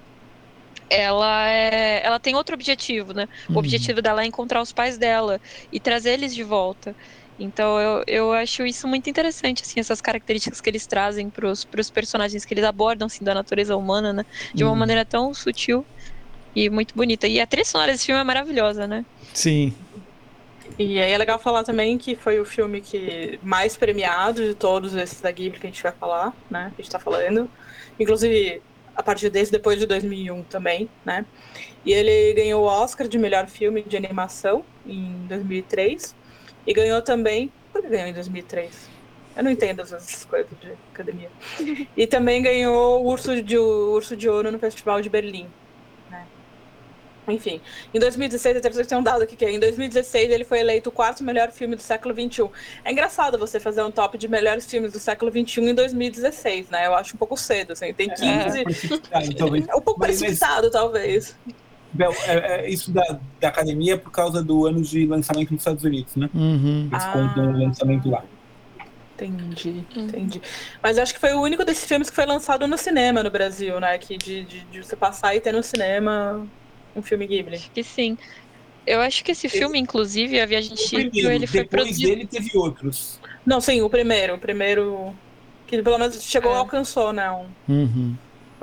Ela, 0.91 1.49
é, 1.51 2.07
ela 2.07 2.21
tem 2.21 2.37
outro 2.37 2.55
objetivo, 2.55 3.13
né? 3.15 3.27
O 3.53 3.59
hum. 3.59 3.59
objetivo 3.59 4.03
dela 4.03 4.23
é 4.23 4.27
encontrar 4.27 4.61
os 4.63 4.73
pais 4.73 4.99
dela 4.99 5.41
e 5.73 5.81
trazer 5.81 6.11
eles 6.13 6.35
de 6.35 6.45
volta. 6.45 6.95
Então 7.39 7.81
eu, 7.81 8.05
eu 8.07 8.33
acho 8.33 8.65
isso 8.65 8.87
muito 8.87 9.11
interessante, 9.11 9.63
assim, 9.63 9.81
essas 9.81 10.01
características 10.01 10.61
que 10.61 10.71
eles 10.71 10.87
trazem 10.87 11.29
para 11.29 11.49
os 11.51 11.91
personagens 11.93 12.45
que 12.45 12.55
eles 12.55 12.65
abordam, 12.65 13.07
assim, 13.07 13.25
da 13.25 13.35
natureza 13.35 13.77
humana, 13.77 14.13
né? 14.13 14.25
De 14.55 14.63
uma 14.65 14.73
Hum. 14.73 14.77
maneira 14.77 15.05
tão 15.05 15.35
sutil 15.35 15.85
e 16.55 16.71
muito 16.71 16.95
bonita. 16.95 17.27
E 17.27 17.41
a 17.41 17.47
trilha 17.47 17.65
sonora 17.65 17.93
desse 17.93 18.07
filme 18.07 18.21
é 18.21 18.25
maravilhosa, 18.25 18.87
né? 18.87 19.05
Sim. 19.33 19.73
E 20.79 21.01
aí 21.01 21.13
é 21.13 21.19
legal 21.19 21.39
falar 21.39 21.63
também 21.63 21.99
que 21.99 22.17
foi 22.17 22.41
o 22.41 22.45
filme 22.45 22.81
que 22.81 23.39
mais 23.43 23.77
premiado 23.77 24.45
de 24.45 24.55
todos 24.55 24.95
esses 24.95 25.21
da 25.21 25.31
Ghibli 25.31 25.59
que 25.61 25.67
a 25.67 25.71
gente 25.71 25.83
vai 25.83 25.93
falar, 25.93 26.33
né? 26.51 26.73
Que 26.75 26.83
a 26.83 26.85
gente 26.85 26.93
tá 26.93 26.99
falando. 26.99 27.51
Inclusive, 27.99 28.61
a 28.97 29.03
partir 29.03 29.31
desse, 29.31 29.53
depois 29.53 29.79
de 29.79 29.87
2001 29.87 30.43
também, 30.45 30.89
né? 31.05 31.25
E 31.85 31.93
ele 31.93 32.33
ganhou 32.35 32.63
o 32.65 32.67
Oscar 32.67 33.07
de 33.07 33.19
melhor 33.19 33.47
filme 33.47 33.83
de 33.83 33.97
animação 33.97 34.65
em 34.87 35.27
2003. 35.29 36.15
E 36.67 36.73
ganhou 36.73 37.03
também. 37.03 37.53
Por 37.73 37.83
que 37.83 37.89
ganhou 37.89 38.09
em 38.09 38.13
2003? 38.13 38.95
Eu 39.37 39.43
não 39.43 39.51
entendo 39.51 39.83
essas 39.83 40.25
coisas 40.25 40.51
de 40.61 40.73
academia. 40.93 41.31
E 41.97 42.07
também 42.07 42.43
ganhou 42.43 43.03
o 43.03 43.09
Urso 43.09 43.43
de, 43.43 43.59
o 43.59 43.93
Urso 43.93 44.17
de 44.17 44.29
Ouro 44.29 44.51
no 44.53 44.59
Festival 44.59 45.01
de 45.03 45.09
Berlim. 45.09 45.49
né? 46.11 46.25
Enfim, 47.27 47.61
em 47.93 47.99
2016, 47.99 48.59
até 48.59 48.97
um 48.97 49.03
dado 49.03 49.23
aqui 49.23 49.35
que 49.35 49.45
é, 49.45 49.51
em 49.51 49.59
2016 49.59 50.31
ele 50.31 50.45
foi 50.45 50.61
eleito 50.61 50.89
o 50.89 50.93
quarto 50.93 51.25
melhor 51.25 51.51
filme 51.51 51.75
do 51.75 51.83
século 51.83 52.15
XXI. 52.15 52.49
É 52.85 52.93
engraçado 52.93 53.37
você 53.37 53.59
fazer 53.59 53.83
um 53.83 53.91
top 53.91 54.17
de 54.17 54.29
melhores 54.29 54.67
filmes 54.67 54.93
do 54.93 55.01
século 55.01 55.33
XXI 55.33 55.63
em 55.63 55.75
2016, 55.75 56.71
né? 56.71 56.87
Eu 56.87 56.95
acho 56.95 57.17
um 57.17 57.19
pouco 57.19 57.37
cedo, 57.37 57.73
assim, 57.73 57.93
tem 57.93 58.09
15... 58.09 58.61
É, 58.61 58.63
precipitado, 58.65 59.35
talvez. 59.35 59.69
É 59.69 59.75
um 59.75 59.81
pouco 59.81 60.01
precipitado, 60.01 60.71
talvez. 60.71 61.37
Bel, 61.95 62.13
é- 62.27 62.67
é 62.67 62.71
isso 62.71 62.91
da, 62.91 63.19
da 63.41 63.49
academia 63.49 63.95
é 63.95 63.97
por 63.97 64.11
causa 64.11 64.43
do 64.43 64.67
ano 64.67 64.83
de 64.83 65.07
lançamento 65.07 65.53
nos 65.53 65.61
Estados 65.61 65.85
Unidos, 65.85 66.15
né? 66.17 66.29
Uhum. 66.35 66.89
Eles 66.91 67.05
Ah. 67.05 67.13
contam 67.13 67.51
o 67.53 67.59
lançamento 67.65 68.11
lá. 68.11 68.23
Entendi, 69.15 69.85
entendi. 69.97 70.43
Mas 70.83 70.99
acho 70.99 71.15
que 71.15 71.21
foi 71.21 71.33
o 71.35 71.41
único 71.41 71.65
desses 71.65 71.85
filmes 71.87 72.11
que 72.11 72.17
foi 72.17 72.27
lançado 72.27 72.67
no 72.67 72.77
cinema 72.77 73.23
no 73.23 73.31
Brasil, 73.31 73.79
né? 73.79 73.97
Que 73.97 74.17
de, 74.19 74.45
de, 74.45 74.61
de 74.65 74.83
você 74.83 74.97
passar 74.97 75.37
e 75.37 75.41
ter 75.41 75.53
no 75.53 75.63
cinema 75.63 76.45
um 76.97 77.01
filme 77.03 77.25
Ghibli. 77.27 77.55
Acho 77.55 77.71
que 77.71 77.85
sim. 77.85 78.19
Eu 78.85 79.01
acho 79.01 79.25
que 79.25 79.31
esse 79.33 79.49
filme, 79.49 79.79
inclusive, 79.79 80.41
A 80.41 80.47
Viagem 80.47 80.75
de 80.75 80.81
Chihiro, 80.81 81.31
ele 81.31 81.47
foi 81.47 81.61
depois 81.61 81.83
produzido... 81.85 82.09
dele 82.11 82.27
teve 82.27 82.51
outros. 82.59 83.21
Não, 83.47 83.61
sim, 83.61 83.81
o 83.83 83.89
primeiro. 83.89 84.35
O 84.35 84.39
primeiro. 84.39 85.15
Que 85.67 85.81
pelo 85.83 85.97
menos 85.99 86.21
chegou 86.23 86.53
É. 86.53 86.57
alcançou, 86.57 87.13
né? 87.13 87.31
Um, 87.31 87.47
Uhum. 87.69 88.15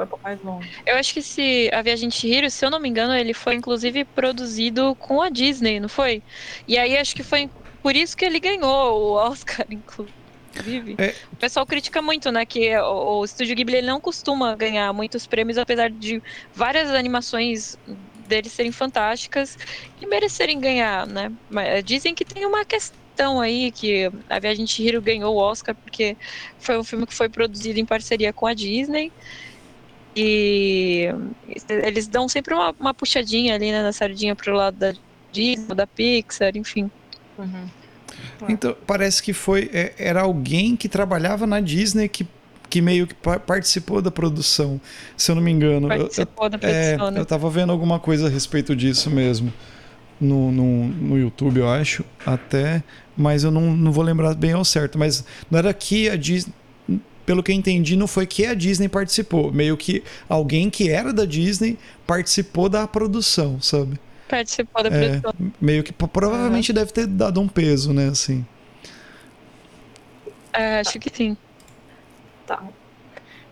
Foi 0.01 0.05
um 0.05 0.07
pouco 0.07 0.23
mais 0.23 0.41
longe. 0.41 0.69
Eu 0.85 0.95
acho 0.97 1.13
que 1.13 1.19
esse 1.19 1.69
A 1.73 1.81
Viagem 1.81 2.09
de 2.09 2.51
se 2.51 2.65
eu 2.65 2.69
não 2.69 2.79
me 2.79 2.89
engano, 2.89 3.13
ele 3.13 3.33
foi 3.33 3.55
inclusive 3.55 4.03
produzido 4.05 4.95
com 4.95 5.21
a 5.21 5.29
Disney, 5.29 5.79
não 5.79 5.89
foi? 5.89 6.23
E 6.67 6.77
aí 6.77 6.97
acho 6.97 7.15
que 7.15 7.23
foi 7.23 7.49
por 7.81 7.95
isso 7.95 8.15
que 8.15 8.25
ele 8.25 8.39
ganhou 8.39 8.99
o 8.99 9.11
Oscar, 9.13 9.65
inclusive. 9.69 10.95
É. 10.97 11.15
O 11.31 11.35
pessoal 11.35 11.65
critica 11.65 12.01
muito, 12.01 12.31
né, 12.31 12.45
que 12.45 12.75
o, 12.77 13.19
o 13.19 13.25
Estúdio 13.25 13.55
Ghibli 13.55 13.77
ele 13.77 13.87
não 13.87 14.01
costuma 14.01 14.55
ganhar 14.55 14.91
muitos 14.93 15.25
prêmios, 15.25 15.57
apesar 15.57 15.89
de 15.89 16.21
várias 16.53 16.89
animações 16.91 17.77
dele 18.27 18.49
serem 18.49 18.71
fantásticas 18.71 19.57
e 20.01 20.05
merecerem 20.05 20.59
ganhar, 20.59 21.05
né? 21.05 21.31
Mas 21.49 21.83
dizem 21.83 22.15
que 22.15 22.23
tem 22.23 22.45
uma 22.45 22.63
questão 22.63 23.41
aí 23.41 23.71
que 23.71 24.09
A 24.29 24.39
Viagem 24.39 24.65
de 24.65 24.71
Chihiro 24.71 25.01
ganhou 25.01 25.35
o 25.35 25.37
Oscar 25.37 25.75
porque 25.75 26.15
foi 26.57 26.77
um 26.77 26.83
filme 26.83 27.05
que 27.05 27.13
foi 27.13 27.27
produzido 27.27 27.79
em 27.79 27.85
parceria 27.85 28.31
com 28.31 28.47
a 28.47 28.53
Disney. 28.53 29.11
E 30.15 31.07
eles 31.69 32.07
dão 32.07 32.27
sempre 32.27 32.53
uma, 32.53 32.75
uma 32.79 32.93
puxadinha 32.93 33.55
ali, 33.55 33.71
né, 33.71 33.81
na 33.81 33.93
sardinha 33.93 34.35
pro 34.35 34.53
lado 34.53 34.75
da 34.77 34.93
Disney, 35.31 35.73
da 35.75 35.87
Pixar, 35.87 36.51
enfim. 36.57 36.91
Então, 38.49 38.75
parece 38.85 39.21
que 39.23 39.33
foi. 39.33 39.69
é, 39.73 39.93
era 39.97 40.21
alguém 40.21 40.75
que 40.75 40.89
trabalhava 40.89 41.47
na 41.47 41.59
Disney 41.59 42.09
que, 42.09 42.27
que 42.69 42.81
meio 42.81 43.07
que 43.07 43.13
pa- 43.15 43.39
participou 43.39 44.01
da 44.01 44.11
produção, 44.11 44.81
se 45.15 45.31
eu 45.31 45.35
não 45.35 45.41
me 45.41 45.51
engano. 45.51 45.87
Eu- 45.87 45.91
eu- 45.93 45.99
Participou 45.99 46.49
da 46.49 46.57
É, 46.61 46.95
produção, 46.95 47.11
né? 47.11 47.19
eu 47.21 47.25
tava 47.25 47.49
vendo 47.49 47.71
alguma 47.71 47.99
coisa 47.99 48.27
a 48.27 48.29
respeito 48.29 48.75
disso 48.75 49.09
mesmo. 49.09 49.51
No, 50.19 50.51
no, 50.51 50.87
no 50.87 51.17
YouTube, 51.17 51.59
eu 51.61 51.69
acho, 51.69 52.03
até. 52.25 52.83
Mas 53.17 53.43
eu 53.43 53.49
não, 53.51 53.75
não 53.75 53.91
vou 53.91 54.03
lembrar 54.03 54.35
bem 54.35 54.51
ao 54.53 54.63
certo. 54.63 54.97
Mas 54.99 55.23
não 55.49 55.57
era 55.57 55.73
que 55.73 56.09
a 56.09 56.15
Disney. 56.15 56.53
Pelo 57.31 57.41
que 57.41 57.49
eu 57.49 57.55
entendi, 57.55 57.95
não 57.95 58.07
foi 58.07 58.27
que 58.27 58.45
a 58.45 58.53
Disney 58.53 58.89
participou. 58.89 59.53
Meio 59.53 59.77
que 59.77 60.03
alguém 60.27 60.69
que 60.69 60.89
era 60.89 61.13
da 61.13 61.23
Disney 61.23 61.77
participou 62.05 62.67
da 62.67 62.85
produção, 62.85 63.57
sabe? 63.61 63.97
Participou 64.27 64.83
da 64.83 64.89
É, 64.89 65.21
produção. 65.21 65.53
meio 65.61 65.81
que 65.81 65.93
provavelmente 65.93 66.73
deve 66.73 66.91
ter 66.91 67.07
dado 67.07 67.39
um 67.39 67.47
peso, 67.47 67.93
né? 67.93 68.09
Assim. 68.09 68.45
É, 70.51 70.81
acho 70.81 70.99
que 70.99 71.09
sim. 71.09 71.37
Tá. 72.45 72.61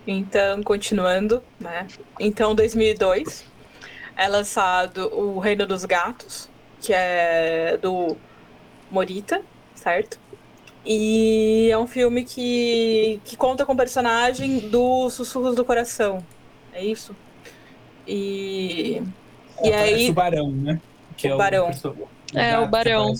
Então, 0.06 0.62
continuando, 0.62 1.42
né? 1.58 1.88
Então, 2.20 2.54
2002 2.54 3.46
é 4.18 4.28
lançado 4.28 5.10
O 5.18 5.40
Reino 5.40 5.66
dos 5.66 5.86
Gatos, 5.86 6.50
que 6.82 6.92
é 6.92 7.78
do 7.82 8.18
Morita, 8.92 9.42
certo? 9.74 10.20
E 10.86 11.70
é 11.72 11.78
um 11.78 11.86
filme 11.88 12.24
que, 12.24 13.20
que 13.26 13.36
conta 13.36 13.66
com 13.66 13.74
o 13.74 13.78
personagem 13.78 14.60
do 14.70 15.10
Sussurros 15.10 15.56
do 15.56 15.66
Coração. 15.66 16.24
É 16.74 16.84
isso? 16.84 17.16
E, 18.08 19.02
e 19.64 19.68
Aparece 19.68 19.94
aí, 19.94 20.10
o 20.10 20.14
Barão, 20.14 20.52
né? 20.52 20.80
Que 21.18 21.28
O 21.28 21.34
é 21.34 21.38
Barão. 21.38 21.66
perso- 21.66 21.96
É, 22.34 22.58
o 22.60 22.68
Barão. 22.68 23.14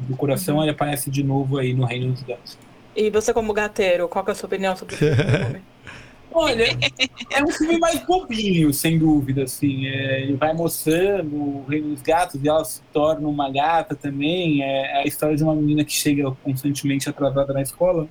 Do 0.00 0.16
coração, 0.16 0.60
ele 0.62 0.70
aparece 0.72 1.10
de 1.10 1.22
novo 1.22 1.58
aí 1.58 1.72
no 1.72 1.84
Reino 1.84 2.12
dos 2.12 2.22
Gatos. 2.22 2.58
e 2.94 3.08
você 3.10 3.32
como 3.32 3.52
gateiro, 3.52 4.08
qual 4.08 4.24
que 4.24 4.30
é 4.30 4.32
a 4.32 4.34
sua 4.34 4.46
opinião 4.46 4.76
sobre 4.76 4.94
o 4.94 4.98
filme? 4.98 5.62
Olha, 6.38 6.66
é 7.32 7.42
um 7.42 7.48
filme 7.50 7.78
mais 7.78 7.98
bobinho, 8.04 8.72
sem 8.72 8.98
dúvida, 8.98 9.44
assim. 9.44 9.86
É, 9.86 10.20
ele 10.20 10.34
vai 10.34 10.52
mostrando 10.52 11.34
o 11.34 11.64
Reino 11.66 11.88
dos 11.94 12.02
Gatos 12.02 12.38
e 12.42 12.46
ela 12.48 12.62
se 12.64 12.82
torna 12.92 13.26
uma 13.26 13.50
gata 13.50 13.94
também. 13.94 14.62
É 14.62 14.98
a 15.02 15.04
história 15.06 15.34
de 15.34 15.42
uma 15.42 15.54
menina 15.54 15.82
que 15.82 15.92
chega 15.94 16.30
constantemente 16.44 17.08
atrasada 17.08 17.54
na 17.54 17.62
escola. 17.62 18.06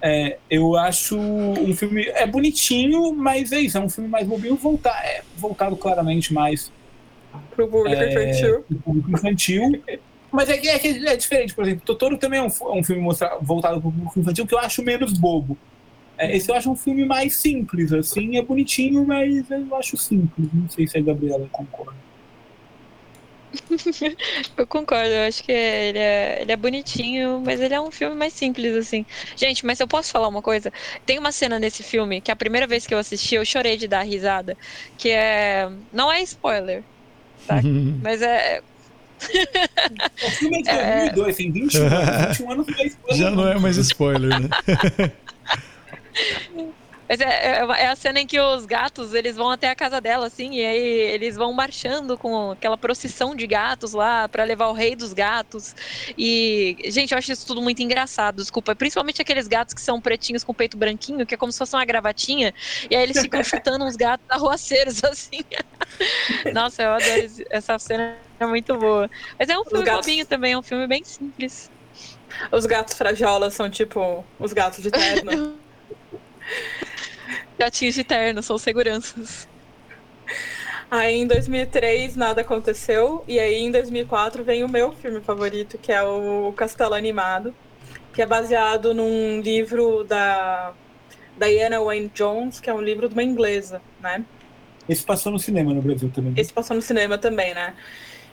É, 0.00 0.38
eu 0.50 0.74
acho 0.76 1.18
um 1.18 1.74
filme... 1.74 2.06
É 2.14 2.26
bonitinho, 2.26 3.14
mas 3.14 3.52
é 3.52 3.60
isso. 3.60 3.76
É 3.76 3.80
um 3.80 3.90
filme 3.90 4.08
mais 4.08 4.26
bobinho, 4.26 4.56
volta, 4.56 4.90
é, 4.90 5.22
voltado 5.36 5.76
claramente 5.76 6.32
mais 6.32 6.72
Pro 7.54 7.68
público 7.68 8.00
É, 8.00 8.10
infantil. 8.10 8.62
pro 8.62 8.78
público 8.78 9.10
infantil. 9.10 9.82
Mas 10.30 10.48
é 10.48 10.54
é, 10.56 11.12
é 11.12 11.16
diferente, 11.16 11.54
por 11.54 11.64
exemplo, 11.64 11.84
Totoro 11.84 12.16
também 12.16 12.38
é 12.40 12.42
um, 12.42 12.46
é 12.46 12.78
um 12.78 12.82
filme 12.82 13.02
mostra- 13.02 13.38
voltado 13.40 13.80
para 13.80 13.88
o 13.88 13.92
público 13.92 14.18
infantil 14.20 14.46
que 14.46 14.54
eu 14.54 14.58
acho 14.58 14.82
menos 14.82 15.12
bobo. 15.12 15.56
É, 16.16 16.36
esse 16.36 16.50
eu 16.50 16.54
acho 16.54 16.70
um 16.70 16.76
filme 16.76 17.04
mais 17.04 17.36
simples, 17.36 17.92
assim, 17.92 18.36
é 18.36 18.42
bonitinho, 18.42 19.04
mas 19.06 19.50
eu 19.50 19.74
acho 19.76 19.96
simples. 19.96 20.48
Não 20.52 20.68
sei 20.68 20.86
se 20.86 20.96
a 20.96 21.00
Gabriela 21.02 21.48
concorda. 21.50 21.94
Eu 24.56 24.66
concordo, 24.66 25.10
eu 25.10 25.28
acho 25.28 25.44
que 25.44 25.52
ele 25.52 25.98
é, 25.98 26.38
ele 26.42 26.50
é 26.50 26.56
bonitinho, 26.56 27.40
mas 27.44 27.60
ele 27.60 27.72
é 27.72 27.80
um 27.80 27.90
filme 27.90 28.16
mais 28.16 28.32
simples, 28.32 28.74
assim. 28.76 29.06
Gente, 29.36 29.64
mas 29.64 29.78
eu 29.78 29.86
posso 29.86 30.10
falar 30.10 30.26
uma 30.26 30.42
coisa? 30.42 30.72
Tem 31.06 31.20
uma 31.20 31.30
cena 31.30 31.56
nesse 31.58 31.82
filme 31.84 32.20
que 32.20 32.32
a 32.32 32.36
primeira 32.36 32.66
vez 32.66 32.84
que 32.84 32.92
eu 32.92 32.98
assisti, 32.98 33.36
eu 33.36 33.44
chorei 33.44 33.76
de 33.76 33.86
dar 33.86 34.02
risada. 34.02 34.56
Que 34.98 35.10
é. 35.10 35.70
Não 35.92 36.12
é 36.12 36.20
spoiler, 36.22 36.82
Tá. 37.46 37.60
mas 38.02 38.22
é. 38.22 38.60
O 40.26 40.30
filme 40.32 40.58
é 40.58 40.62
de 40.62 40.68
É. 40.70 41.10
2002, 41.10 41.36
tem 41.36 41.52
21 41.52 41.86
anos, 41.86 42.26
21 42.28 42.50
anos 42.50 42.66
não 42.66 42.74
é 42.78 42.86
spoiler, 42.86 43.16
Já 43.18 43.30
não 43.30 43.48
é 43.48 43.58
mais 43.58 43.76
spoiler, 43.76 44.40
né? 44.40 44.48
Mas 47.06 47.20
é, 47.20 47.58
é, 47.58 47.82
é 47.82 47.88
a 47.88 47.96
cena 47.96 48.18
em 48.18 48.26
que 48.26 48.40
os 48.40 48.64
gatos, 48.64 49.12
eles 49.12 49.36
vão 49.36 49.50
até 49.50 49.68
a 49.68 49.74
casa 49.74 50.00
dela, 50.00 50.26
assim, 50.26 50.54
e 50.54 50.64
aí 50.64 50.78
eles 51.12 51.36
vão 51.36 51.52
marchando 51.52 52.16
com 52.16 52.52
aquela 52.52 52.78
procissão 52.78 53.34
de 53.34 53.46
gatos 53.46 53.92
lá 53.92 54.26
pra 54.26 54.42
levar 54.42 54.68
o 54.68 54.72
rei 54.72 54.96
dos 54.96 55.12
gatos. 55.12 55.76
E, 56.16 56.78
gente, 56.86 57.12
eu 57.12 57.18
acho 57.18 57.30
isso 57.30 57.46
tudo 57.46 57.60
muito 57.60 57.82
engraçado, 57.82 58.36
desculpa. 58.36 58.74
Principalmente 58.74 59.20
aqueles 59.20 59.46
gatos 59.46 59.74
que 59.74 59.82
são 59.82 60.00
pretinhos 60.00 60.42
com 60.42 60.54
peito 60.54 60.78
branquinho, 60.78 61.26
que 61.26 61.34
é 61.34 61.36
como 61.36 61.52
se 61.52 61.58
fosse 61.58 61.76
uma 61.76 61.84
gravatinha, 61.84 62.54
e 62.90 62.96
aí 62.96 63.02
eles 63.02 63.20
ficam 63.20 63.44
chutando 63.44 63.84
uns 63.84 63.96
gatos 63.96 64.24
arruaceiros, 64.30 65.04
assim. 65.04 65.44
Nossa, 66.54 66.84
eu 66.84 66.90
adoro 66.90 67.26
essa 67.50 67.78
cena, 67.78 68.16
é 68.40 68.46
muito 68.46 68.78
boa. 68.78 69.10
Mas 69.38 69.50
é 69.50 69.58
um 69.58 69.64
filme 69.64 69.84
gatos- 69.84 70.06
bobinho 70.06 70.24
também, 70.24 70.52
é 70.54 70.58
um 70.58 70.62
filme 70.62 70.86
bem 70.86 71.04
simples. 71.04 71.70
Os 72.50 72.64
gatos 72.64 72.96
frajolas 72.96 73.52
são 73.52 73.68
tipo 73.68 74.24
os 74.40 74.54
gatos 74.54 74.82
de 74.82 74.90
terno. 74.90 75.54
Gatinhos 77.58 77.94
de 77.94 78.04
terno, 78.04 78.42
são 78.42 78.58
seguranças. 78.58 79.48
Aí 80.90 81.16
em 81.16 81.26
2003 81.26 82.16
nada 82.16 82.42
aconteceu. 82.42 83.24
E 83.26 83.38
aí 83.38 83.56
em 83.56 83.70
2004 83.70 84.44
vem 84.44 84.64
o 84.64 84.68
meu 84.68 84.92
filme 84.92 85.20
favorito, 85.20 85.78
que 85.78 85.92
é 85.92 86.02
o 86.02 86.52
Castelo 86.56 86.94
Animado, 86.94 87.54
que 88.12 88.22
é 88.22 88.26
baseado 88.26 88.94
num 88.94 89.40
livro 89.40 90.04
da 90.04 90.72
Diana 91.36 91.80
Wayne 91.80 92.10
Jones, 92.14 92.60
que 92.60 92.70
é 92.70 92.74
um 92.74 92.80
livro 92.80 93.08
de 93.08 93.14
uma 93.14 93.22
inglesa, 93.22 93.82
né? 94.00 94.24
Esse 94.88 95.02
passou 95.02 95.32
no 95.32 95.38
cinema 95.38 95.72
no 95.72 95.80
Brasil 95.80 96.10
também. 96.14 96.34
Esse 96.36 96.52
passou 96.52 96.76
no 96.76 96.82
cinema 96.82 97.16
também, 97.18 97.54
né? 97.54 97.74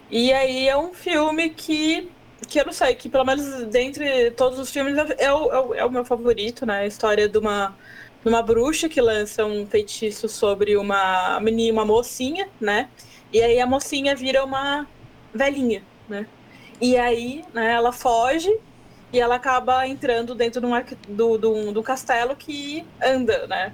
E 0.10 0.34
aí 0.34 0.68
é 0.68 0.78
um 0.78 0.94
filme 0.94 1.50
que, 1.50 2.12
que 2.48 2.60
eu 2.60 2.66
não 2.66 2.74
sei, 2.74 2.96
que 2.96 3.10
pelo 3.10 3.24
menos 3.26 3.66
dentre 3.68 4.32
todos 4.32 4.60
os 4.60 4.72
filmes 4.72 4.98
é, 4.98 5.26
é 5.26 5.34
o, 5.34 5.52
é 5.52 5.60
o- 5.62 5.74
é 5.76 5.86
o 5.86 5.92
meu 5.92 6.04
favorito, 6.06 6.66
né? 6.66 6.80
A 6.82 6.86
história 6.88 7.28
de 7.30 7.38
uma, 7.38 7.76
de 8.24 8.30
uma 8.30 8.42
bruxa 8.42 8.90
que 8.90 9.00
lança 9.02 9.46
um 9.46 9.66
feitiço 9.68 10.28
sobre 10.30 10.76
uma 10.78 11.40
menina, 11.40 11.74
uma 11.74 11.86
mocinha, 11.86 12.50
né? 12.60 12.90
E 13.32 13.42
aí 13.42 13.60
a 13.60 13.66
mocinha 13.68 14.16
vira 14.16 14.44
uma 14.44 14.88
velhinha, 15.34 15.84
né? 16.10 16.28
E 16.82 16.98
aí, 16.98 17.44
né, 17.54 17.74
ela 17.74 17.92
foge 17.92 18.50
e 19.14 19.20
ela 19.20 19.36
acaba 19.36 19.88
entrando 19.88 20.34
dentro 20.36 20.60
de 20.62 20.68
um, 20.68 20.72
do, 21.10 21.38
do, 21.38 21.72
do 21.74 21.84
castelo 21.84 22.36
que 22.36 22.86
anda, 23.04 23.48
né? 23.48 23.74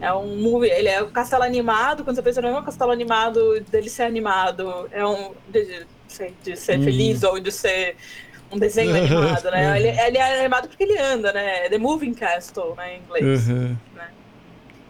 É 0.00 0.12
um 0.12 0.64
ele 0.64 0.88
é 0.88 1.02
um 1.02 1.10
castelo 1.10 1.42
animado, 1.44 2.04
quando 2.04 2.16
você 2.16 2.22
pensa, 2.22 2.42
não 2.42 2.56
é 2.56 2.60
um 2.60 2.64
castelo 2.64 2.90
animado 2.92 3.60
dele 3.70 3.88
ser 3.88 4.02
animado, 4.04 4.88
é 4.90 5.06
um 5.06 5.32
de- 5.48 5.86
sei, 6.12 6.34
de 6.42 6.56
ser 6.56 6.78
Hum. 6.78 6.84
feliz 6.84 7.22
ou 7.22 7.40
de 7.40 7.50
ser 7.50 7.96
um 8.50 8.58
desenho 8.58 8.94
animado, 8.94 9.50
né? 9.50 9.80
Ele, 9.80 9.88
ele 9.88 10.18
é 10.18 10.40
animado 10.40 10.68
porque 10.68 10.84
ele 10.84 10.98
anda, 10.98 11.32
né? 11.32 11.68
The 11.68 11.78
Moving 11.78 12.14
Castle, 12.14 12.74
né, 12.76 12.96
em 12.96 12.98
inglês. 13.00 13.48
Uhum. 13.48 13.76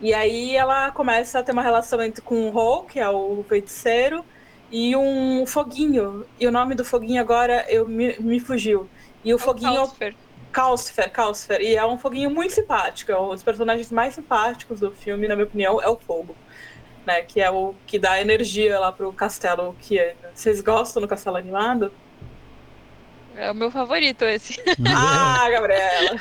E 0.01 0.13
aí 0.13 0.57
ela 0.57 0.91
começa 0.91 1.39
a 1.39 1.43
ter 1.45 1.53
uma 1.53 1.63
relação 1.63 2.03
entre 2.03 2.21
com 2.21 2.51
o 2.51 2.57
Ho, 2.57 2.83
que 2.83 2.99
é 2.99 3.09
o 3.09 3.45
feiticeiro, 3.49 4.25
e 4.71 4.97
um 4.97 5.47
foguinho. 5.47 6.27
E 6.41 6.47
o 6.47 6.51
nome 6.51 6.75
do 6.75 6.85
foguinho 6.85 7.21
agora 7.21 7.65
eu 7.69 7.87
me, 7.87 8.17
me 8.19 8.41
fugiu. 8.41 8.89
E 9.25 9.33
o 9.33 9.39
foguinho 9.39 9.77
é 9.77 9.81
o 9.81 9.85
Calcifer. 9.85 10.15
Calcifer, 10.51 11.11
Calcifer. 11.13 11.61
E 11.61 11.77
é 11.77 11.87
um 11.87 11.97
foguinho 11.97 12.31
muito 12.31 12.53
simpático. 12.53 13.13
É 13.13 13.21
um 13.21 13.29
dos 13.29 13.45
personagens 13.45 13.93
mais 13.93 14.15
simpáticos 14.15 14.81
do 14.81 14.91
filme, 14.91 15.29
na 15.29 15.37
minha 15.37 15.47
opinião, 15.47 15.81
é 15.81 15.89
o 15.89 15.97
fogo. 15.97 16.35
Né, 17.07 17.23
que 17.23 17.41
é 17.41 17.51
o 17.51 17.75
que 17.85 17.99
dá 17.99 18.21
energia 18.21 18.79
lá 18.79 18.93
pro 18.93 19.13
castelo 19.13 19.75
que 19.81 19.99
é. 19.99 20.15
Vocês 20.33 20.61
gostam 20.61 21.03
do 21.03 21.09
castelo 21.09 21.37
animado? 21.37 21.93
É 23.35 23.51
o 23.51 23.55
meu 23.55 23.71
favorito 23.71 24.25
esse. 24.25 24.63
Ah, 24.87 25.49
Gabriela. 25.51 26.21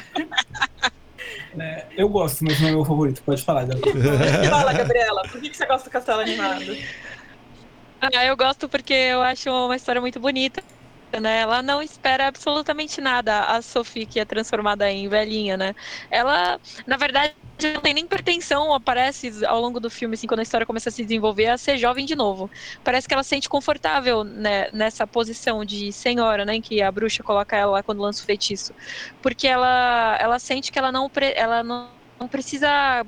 É, 1.59 1.85
eu 1.97 2.09
gosto, 2.09 2.43
mas 2.43 2.59
não 2.59 2.69
é 2.69 2.71
meu 2.71 2.85
favorito. 2.85 3.21
Pode 3.23 3.43
falar, 3.43 3.65
Gabriela. 3.65 4.49
Fala, 4.49 4.73
Gabriela. 4.73 5.21
Por 5.23 5.41
que 5.41 5.49
que 5.49 5.57
você 5.57 5.65
gosta 5.65 5.89
do 5.89 5.91
Castelo 5.91 6.21
Animado? 6.21 6.77
Ah, 8.01 8.25
eu 8.25 8.35
gosto 8.35 8.67
porque 8.67 8.93
eu 8.93 9.21
acho 9.21 9.49
uma 9.49 9.75
história 9.75 10.01
muito 10.01 10.19
bonita. 10.19 10.63
Né? 11.19 11.41
Ela 11.41 11.61
não 11.61 11.81
espera 11.81 12.27
absolutamente 12.27 13.01
nada 13.01 13.45
a 13.45 13.61
Sophie 13.61 14.05
que 14.05 14.19
é 14.19 14.25
transformada 14.25 14.89
em 14.89 15.09
velhinha, 15.09 15.57
né? 15.57 15.75
Ela, 16.09 16.59
na 16.87 16.95
verdade, 16.95 17.33
não 17.63 17.81
tem 17.81 17.93
nem 17.93 18.07
pretensão, 18.07 18.73
aparece 18.73 19.45
ao 19.45 19.59
longo 19.59 19.79
do 19.79 19.89
filme, 19.89 20.15
assim, 20.15 20.25
quando 20.25 20.39
a 20.39 20.43
história 20.43 20.65
começa 20.65 20.89
a 20.89 20.91
se 20.91 21.03
desenvolver, 21.03 21.47
a 21.47 21.57
ser 21.57 21.77
jovem 21.77 22.05
de 22.05 22.15
novo. 22.15 22.49
Parece 22.83 23.07
que 23.07 23.13
ela 23.13 23.23
se 23.23 23.29
sente 23.29 23.49
confortável 23.49 24.23
né, 24.23 24.69
nessa 24.71 25.05
posição 25.05 25.65
de 25.65 25.91
senhora, 25.91 26.45
né? 26.45 26.55
Em 26.55 26.61
que 26.61 26.81
a 26.81 26.91
bruxa 26.91 27.23
coloca 27.23 27.55
ela 27.55 27.83
quando 27.83 28.01
lança 28.01 28.23
o 28.23 28.25
feitiço. 28.25 28.73
Porque 29.21 29.47
ela, 29.47 30.17
ela 30.19 30.39
sente 30.39 30.71
que 30.71 30.79
ela 30.79 30.91
não, 30.91 31.09
ela 31.35 31.63
não, 31.63 31.89
não 32.19 32.27
precisa 32.27 33.05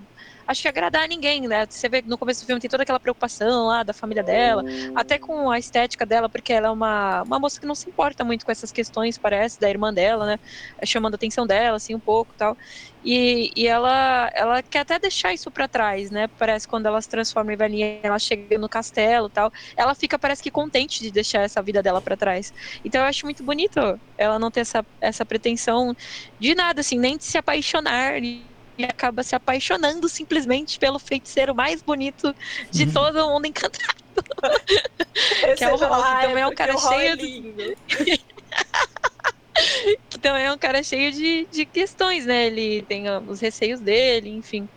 acho 0.47 0.61
que 0.61 0.67
agradar 0.67 1.03
a 1.03 1.07
ninguém, 1.07 1.47
né? 1.47 1.65
Você 1.69 1.89
vê 1.89 2.01
no 2.05 2.17
começo 2.17 2.41
do 2.43 2.45
filme 2.47 2.59
tem 2.61 2.69
toda 2.69 2.83
aquela 2.83 2.99
preocupação 2.99 3.67
lá 3.67 3.83
da 3.83 3.93
família 3.93 4.23
dela, 4.23 4.63
até 4.95 5.17
com 5.19 5.49
a 5.49 5.59
estética 5.59 6.05
dela, 6.05 6.29
porque 6.29 6.53
ela 6.53 6.67
é 6.67 6.71
uma, 6.71 7.23
uma 7.23 7.39
moça 7.39 7.59
que 7.59 7.65
não 7.65 7.75
se 7.75 7.89
importa 7.89 8.23
muito 8.23 8.45
com 8.45 8.51
essas 8.51 8.71
questões, 8.71 9.17
parece, 9.17 9.59
da 9.59 9.69
irmã 9.69 9.93
dela, 9.93 10.25
né? 10.25 10.37
É 10.81 10.85
chamando 10.85 11.13
a 11.13 11.17
atenção 11.17 11.45
dela, 11.47 11.77
assim, 11.77 11.95
um 11.95 11.99
pouco 11.99 12.35
tal. 12.35 12.55
E, 13.03 13.51
e 13.55 13.67
ela, 13.67 14.29
ela 14.33 14.63
quer 14.63 14.79
até 14.79 14.99
deixar 14.99 15.33
isso 15.33 15.51
pra 15.51 15.67
trás, 15.67 16.09
né? 16.09 16.27
Parece 16.37 16.67
quando 16.67 16.85
ela 16.85 17.01
se 17.01 17.09
transforma 17.09 17.53
em 17.53 17.57
velhinha, 17.57 17.99
ela 18.03 18.19
chega 18.19 18.57
no 18.57 18.69
castelo 18.69 19.29
tal. 19.29 19.51
Ela 19.77 19.93
fica, 19.95 20.17
parece 20.17 20.41
que 20.41 20.51
contente 20.51 21.03
de 21.03 21.11
deixar 21.11 21.41
essa 21.41 21.61
vida 21.61 21.81
dela 21.83 22.01
pra 22.01 22.15
trás. 22.17 22.51
Então 22.83 23.01
eu 23.01 23.07
acho 23.07 23.25
muito 23.25 23.43
bonito 23.43 23.79
ela 24.17 24.39
não 24.39 24.51
ter 24.51 24.61
essa, 24.61 24.85
essa 25.01 25.25
pretensão 25.25 25.93
de 26.39 26.55
nada, 26.55 26.81
assim, 26.81 26.97
nem 26.99 27.17
de 27.17 27.25
se 27.25 27.37
apaixonar. 27.37 28.13
E, 28.77 28.85
acaba 28.85 29.23
se 29.23 29.35
apaixonando 29.35 30.07
simplesmente 30.09 30.79
pelo 30.79 30.99
feiticeiro 30.99 31.55
mais 31.55 31.81
bonito 31.81 32.33
de 32.71 32.91
todo 32.91 33.25
o 33.25 33.33
mundo 33.33 33.45
encantado. 33.45 33.93
Esse 35.47 35.63
é 35.63 35.73
o 35.73 35.77
que 35.77 35.83
ah, 35.83 36.19
também 36.21 36.43
é 36.43 36.47
um 36.47 36.55
cara 36.55 36.73
é 36.73 36.77
cheio 36.77 37.17
do- 37.17 37.23
lindo. 37.23 37.75
que 40.09 40.19
também 40.19 40.45
é 40.45 40.51
um 40.51 40.57
cara 40.57 40.83
cheio 40.83 41.11
de, 41.11 41.47
de 41.51 41.65
questões, 41.65 42.25
né? 42.25 42.47
Ele 42.47 42.81
tem 42.83 43.07
ah, 43.07 43.19
os 43.19 43.39
receios 43.39 43.79
dele, 43.79 44.29
enfim. 44.29 44.67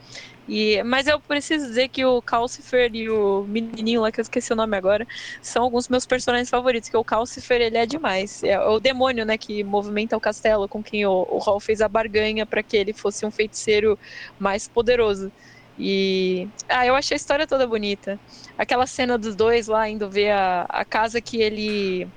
E, 0.48 0.82
mas 0.84 1.06
eu 1.06 1.20
preciso 1.20 1.66
dizer 1.66 1.88
que 1.88 2.04
o 2.04 2.22
Calcifer 2.22 2.90
e 2.94 3.10
o 3.10 3.46
menininho 3.46 4.00
lá, 4.00 4.12
que 4.12 4.20
eu 4.20 4.22
esqueci 4.22 4.52
o 4.52 4.56
nome 4.56 4.76
agora, 4.76 5.04
são 5.42 5.64
alguns 5.64 5.88
meus 5.88 6.06
personagens 6.06 6.48
favoritos, 6.48 6.88
que 6.88 6.96
o 6.96 7.04
Calcifer, 7.04 7.60
ele 7.60 7.76
é 7.78 7.86
demais. 7.86 8.42
É 8.44 8.58
o 8.60 8.78
demônio, 8.80 9.24
né, 9.26 9.36
que 9.38 9.64
movimenta 9.64 10.16
o 10.16 10.20
castelo, 10.20 10.68
com 10.68 10.82
quem 10.82 11.04
o, 11.06 11.10
o 11.28 11.38
Hall 11.38 11.60
fez 11.60 11.80
a 11.80 11.88
barganha 11.88 12.46
para 12.46 12.62
que 12.62 12.76
ele 12.76 12.94
fosse 12.94 13.26
um 13.26 13.30
feiticeiro 13.30 13.98
mais 14.38 14.68
poderoso. 14.68 15.32
E. 15.78 16.48
Ah, 16.68 16.86
eu 16.86 16.94
achei 16.94 17.14
a 17.14 17.18
história 17.18 17.46
toda 17.46 17.66
bonita. 17.66 18.20
Aquela 18.56 18.86
cena 18.86 19.18
dos 19.18 19.36
dois 19.36 19.66
lá 19.66 19.88
indo 19.88 20.10
ver 20.10 20.30
a, 20.30 20.62
a 20.68 20.84
casa 20.84 21.20
que 21.20 21.38
ele 21.40 22.08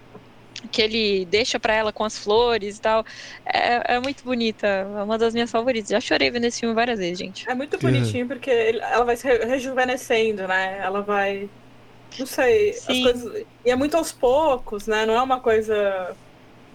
que 0.72 0.82
ele 0.82 1.26
deixa 1.26 1.60
pra 1.60 1.74
ela 1.74 1.94
com 1.94 2.04
as 2.04 2.18
flores 2.18 2.78
e 2.78 2.82
tal. 2.82 3.06
É, 3.46 3.96
é 3.96 4.00
muito 4.00 4.24
bonita. 4.24 4.68
É 4.68 5.04
uma 5.04 5.18
das 5.18 5.34
minhas 5.34 5.50
favoritas. 5.52 5.90
Já 5.90 6.00
chorei 6.02 6.30
vendo 6.30 6.46
esse 6.46 6.60
filme 6.60 6.76
várias 6.76 7.00
vezes, 7.00 7.18
gente. 7.20 7.50
É 7.50 7.54
muito 7.56 7.78
bonitinho 7.80 8.28
porque 8.28 8.50
ele- 8.50 8.80
ela 8.80 9.06
vai 9.06 9.16
se 9.16 9.26
re- 9.28 9.46
rejuvenescendo, 9.46 10.48
né? 10.48 10.80
Ela 10.84 11.02
vai. 11.02 11.50
Não 12.18 12.26
sei, 12.26 12.72
as 12.72 12.78
Sim. 12.82 13.04
coisas. 13.04 13.46
E 13.66 13.72
é 13.72 13.76
muito 13.76 13.96
aos 13.96 14.12
poucos, 14.12 14.88
né? 14.88 15.06
Não 15.06 15.14
é 15.16 15.22
uma 15.22 15.40
coisa. 15.40 16.16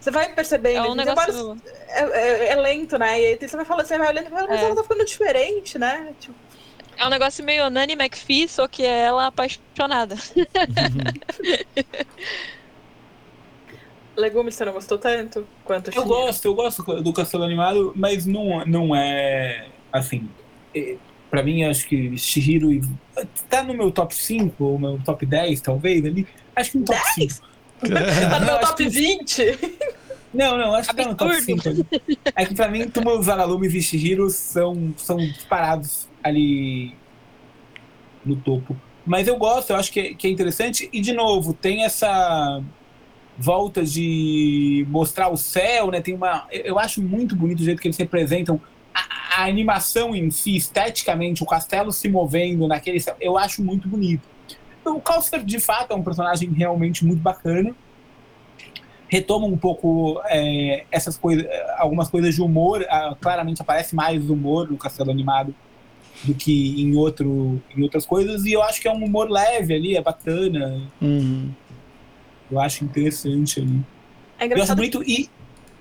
Você 0.01 0.11
vai 0.11 0.33
percebendo. 0.33 0.87
É 0.87 0.91
um 0.91 0.95
negócio. 0.95 1.17
vários- 1.57 1.63
é, 1.89 2.03
é- 2.03 2.49
é 2.53 2.55
lento, 2.57 2.97
né? 2.99 3.21
E 3.21 3.27
aí 3.27 3.39
você 3.41 3.57
vai 3.57 3.65
falando, 3.65 3.87
você 3.87 3.99
vai 3.99 4.09
olhando 4.09 4.27
e 4.27 4.31
fala, 4.31 4.47
mas 4.49 4.61
É. 4.61 4.65
ela 4.65 4.77
tá 4.77 4.83
ficando 4.83 5.05
diferente, 5.05 5.79
né? 5.79 6.13
Tipo, 6.21 6.35
É 6.97 7.05
um 7.07 7.11
negócio 7.11 7.45
meio 7.45 7.69
Nanny 7.71 7.95
McPhee, 7.95 8.47
só 8.49 8.69
que 8.69 8.85
é 8.85 9.01
ela 9.01 9.27
apaixonada. 9.27 10.15
legumes 14.17 14.55
você 14.55 14.65
não 14.65 14.73
gostou 14.73 14.99
tanto 14.99 15.47
quanto 15.65 15.89
Eu 15.89 15.93
Shihiro? 15.93 16.09
gosto, 16.09 16.45
eu 16.47 16.55
gosto 16.55 16.83
do 17.03 17.13
Castelo 17.13 17.45
Animado, 17.45 17.93
mas 17.97 18.27
não, 18.27 18.65
não 18.67 18.95
é 18.95 19.67
assim. 19.93 20.29
é, 20.75 20.97
Pra 21.31 21.43
mim, 21.43 21.65
acho 21.65 21.89
que 21.89 22.17
Shihiro 22.17 22.71
e- 22.73 22.81
tá 23.51 23.63
no 23.65 23.75
meu 23.75 23.91
top 23.91 24.15
5, 24.15 24.63
ou 24.65 24.79
meu 24.79 25.01
top 25.05 25.27
10, 25.27 25.61
talvez, 25.61 26.05
ali. 26.05 26.27
Acho 26.55 26.71
que 26.73 26.79
no 26.79 26.85
top 26.85 27.01
5. 27.15 27.35
Tá 28.31 28.39
no 28.41 28.47
meu 28.47 28.59
top 28.61 28.77
que- 28.85 28.89
20? 28.89 29.59
Não, 30.33 30.57
não, 30.57 30.75
acho 30.75 30.91
que 30.91 30.97
tá 30.97 31.09
no 31.09 31.15
top 31.17 31.33
Absurdo. 31.35 31.63
5 31.63 31.69
ali. 31.69 32.19
É 32.37 32.45
que 32.47 32.55
pra 32.55 32.69
mim, 32.69 32.89
Túmulo 32.89 33.17
dos 33.19 33.27
Vagalumes 33.27 33.75
e 33.75 33.83
Shihiro 33.83 34.31
são, 34.31 34.95
são 34.97 35.17
disparados 35.17 36.09
ali 36.23 36.95
no 38.25 38.37
topo. 38.37 38.77
Mas 39.05 39.27
eu 39.29 39.37
gosto, 39.37 39.71
eu 39.71 39.77
acho 39.77 39.93
que 39.93 40.01
é, 40.01 40.15
que 40.15 40.27
é 40.27 40.31
interessante. 40.31 40.89
E, 40.93 41.01
de 41.01 41.13
novo, 41.13 41.53
tem 41.53 41.85
essa 41.85 42.63
volta 43.37 43.85
de 43.85 44.87
mostrar 44.89 45.29
o 45.29 45.37
céu, 45.37 45.91
né? 45.91 46.01
Tem 46.01 46.15
uma... 46.15 46.47
Eu 46.51 46.79
acho 46.79 47.03
muito 47.03 47.35
bonito 47.35 47.61
o 47.61 47.65
jeito 47.65 47.81
que 47.81 47.89
eles 47.89 47.97
representam 47.97 48.61
a, 48.95 49.43
a 49.43 49.47
animação 49.47 50.15
em 50.15 50.31
si, 50.31 50.57
esteticamente, 50.57 51.43
o 51.43 51.47
castelo 51.47 51.93
se 51.93 52.09
movendo 52.09 52.69
naquele 52.69 53.01
céu. 53.01 53.17
Eu 53.21 53.37
acho 53.37 53.63
muito 53.63 53.89
bonito. 53.89 54.23
O 54.85 55.01
Calcifer, 55.01 55.43
de 55.43 55.59
fato, 55.59 55.93
é 55.93 55.97
um 55.97 56.03
personagem 56.03 56.51
realmente 56.51 57.05
muito 57.05 57.21
bacana 57.23 57.75
retoma 59.15 59.47
um 59.47 59.57
pouco 59.57 60.21
é, 60.27 60.85
essas 60.91 61.17
coisas, 61.17 61.47
algumas 61.77 62.09
coisas 62.09 62.35
de 62.35 62.43
humor. 62.43 62.85
ah, 62.89 63.17
claramente 63.21 63.63
aparece 63.63 63.95
mais 63.95 64.29
humor 64.29 64.69
no 64.69 64.77
Castelo 64.77 65.11
Animado 65.11 65.55
do 66.25 66.35
que 66.35 66.83
em, 66.83 66.97
outro, 66.97 67.63
em 67.77 67.83
outras 67.83 68.05
coisas. 68.07 68.45
E 68.45 68.53
eu 68.53 68.63
acho 68.63 68.81
que 68.81 68.89
é 68.89 68.93
um 68.93 69.05
humor 69.05 69.31
leve 69.31 69.75
ali, 69.75 69.97
é 69.97 70.03
bacana. 70.03 70.83
Uhum. 71.01 71.51
Eu 72.55 72.61
acho 72.61 72.85
interessante 72.85 73.61
ali. 73.61 73.81
É 74.39 74.47
Eu 74.47 74.63
acho 74.63 74.75
bonito 74.75 75.03
e, 75.03 75.29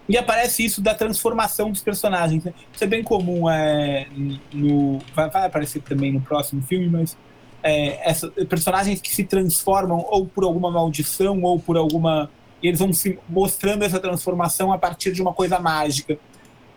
e 0.07 0.17
aparece 0.17 0.63
isso 0.65 0.81
da 0.81 0.93
transformação 0.93 1.71
dos 1.71 1.81
personagens. 1.81 2.43
Né? 2.43 2.53
Isso 2.73 2.83
é 2.83 2.87
bem 2.87 3.03
comum 3.03 3.49
é, 3.49 4.07
no. 4.53 4.99
Vai, 5.15 5.29
vai 5.29 5.45
aparecer 5.45 5.81
também 5.81 6.11
no 6.11 6.21
próximo 6.21 6.61
filme, 6.61 6.87
mas. 6.87 7.17
É, 7.65 8.09
essa- 8.09 8.29
personagens 8.49 8.99
que 9.01 9.13
se 9.15 9.23
transformam 9.23 10.05
ou 10.09 10.25
por 10.25 10.43
alguma 10.43 10.69
maldição 10.69 11.41
ou 11.43 11.57
por 11.59 11.77
alguma. 11.77 12.29
E 12.61 12.67
eles 12.67 12.79
vão 12.79 12.91
se 12.91 13.17
mostrando 13.29 13.83
essa 13.83 13.99
transformação 13.99 14.71
a 14.73 14.77
partir 14.77 15.13
de 15.13 15.21
uma 15.21 15.33
coisa 15.33 15.59
mágica. 15.59 16.17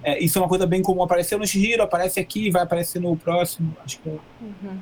É, 0.03 0.23
isso 0.23 0.39
é 0.39 0.43
uma 0.43 0.49
coisa 0.49 0.65
bem 0.67 0.83
comum. 0.83 1.03
Apareceu 1.03 1.39
no 1.39 1.47
Shihiro, 1.47 1.83
aparece 1.83 2.21
aqui, 2.21 2.51
vai 2.51 2.63
aparecer 2.63 3.01
no 3.01 3.17
próximo. 3.17 3.77
Acho 3.85 3.99
que 3.99 4.09
é 4.09 4.13
Uhum. 4.41 4.79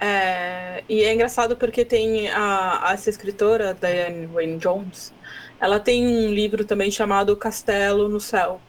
É, 0.00 0.82
e 0.88 1.02
é 1.02 1.14
engraçado 1.14 1.56
porque 1.56 1.84
tem 1.84 2.28
a, 2.30 2.90
essa 2.92 3.08
escritora, 3.08 3.74
Diane 3.74 4.26
Wayne 4.26 4.58
Jones, 4.58 5.12
ela 5.60 5.80
tem 5.80 6.06
um 6.06 6.32
livro 6.32 6.64
também 6.64 6.90
chamado 6.90 7.36
Castelo 7.36 8.08
no 8.08 8.20
Céu. 8.20 8.60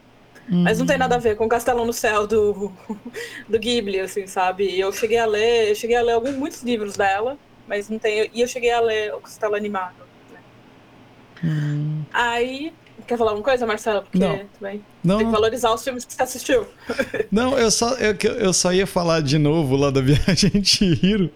Mas 0.47 0.77
não 0.77 0.85
tem 0.85 0.97
nada 0.97 1.15
a 1.15 1.17
ver 1.17 1.35
com 1.35 1.45
o 1.45 1.49
Castelo 1.49 1.83
no 1.85 1.93
Céu 1.93 2.27
do, 2.27 2.71
do 3.49 3.57
Ghibli, 3.57 3.99
assim, 3.99 4.27
sabe? 4.27 4.69
E 4.69 4.79
eu 4.79 4.91
cheguei 4.91 5.17
a 5.17 5.25
ler, 5.25 5.69
eu 5.69 5.75
cheguei 5.75 5.95
a 5.95 6.01
ler 6.01 6.13
alguns, 6.13 6.35
muitos 6.35 6.61
livros 6.61 6.95
dela, 6.95 7.37
mas 7.67 7.89
não 7.89 7.97
tem. 7.97 8.29
E 8.31 8.41
eu 8.41 8.47
cheguei 8.47 8.71
a 8.71 8.79
ler 8.79 9.13
o 9.15 9.21
Castelo 9.21 9.55
Animado. 9.55 9.95
né? 10.31 10.39
Hum. 11.43 12.03
Aí. 12.13 12.71
Quer 13.07 13.17
falar 13.17 13.31
alguma 13.31 13.45
coisa, 13.45 13.65
Marcelo? 13.65 14.01
Porque 14.01 14.17
Não. 14.17 14.39
também 14.59 14.81
Não, 15.03 15.17
tem 15.17 15.25
que 15.27 15.31
valorizar 15.31 15.73
os 15.73 15.83
filmes 15.83 16.05
que 16.05 16.13
você 16.13 16.23
assistiu. 16.23 16.65
Não, 17.31 17.57
eu 17.57 17.69
só, 17.69 17.93
eu, 17.95 18.15
eu 18.39 18.53
só 18.53 18.73
ia 18.73 18.87
falar 18.87 19.21
de 19.21 19.37
novo 19.37 19.75
lá 19.75 19.91
da 19.91 20.01
viagem 20.01 20.49
de 20.49 20.67
Chihiro. 20.67 21.29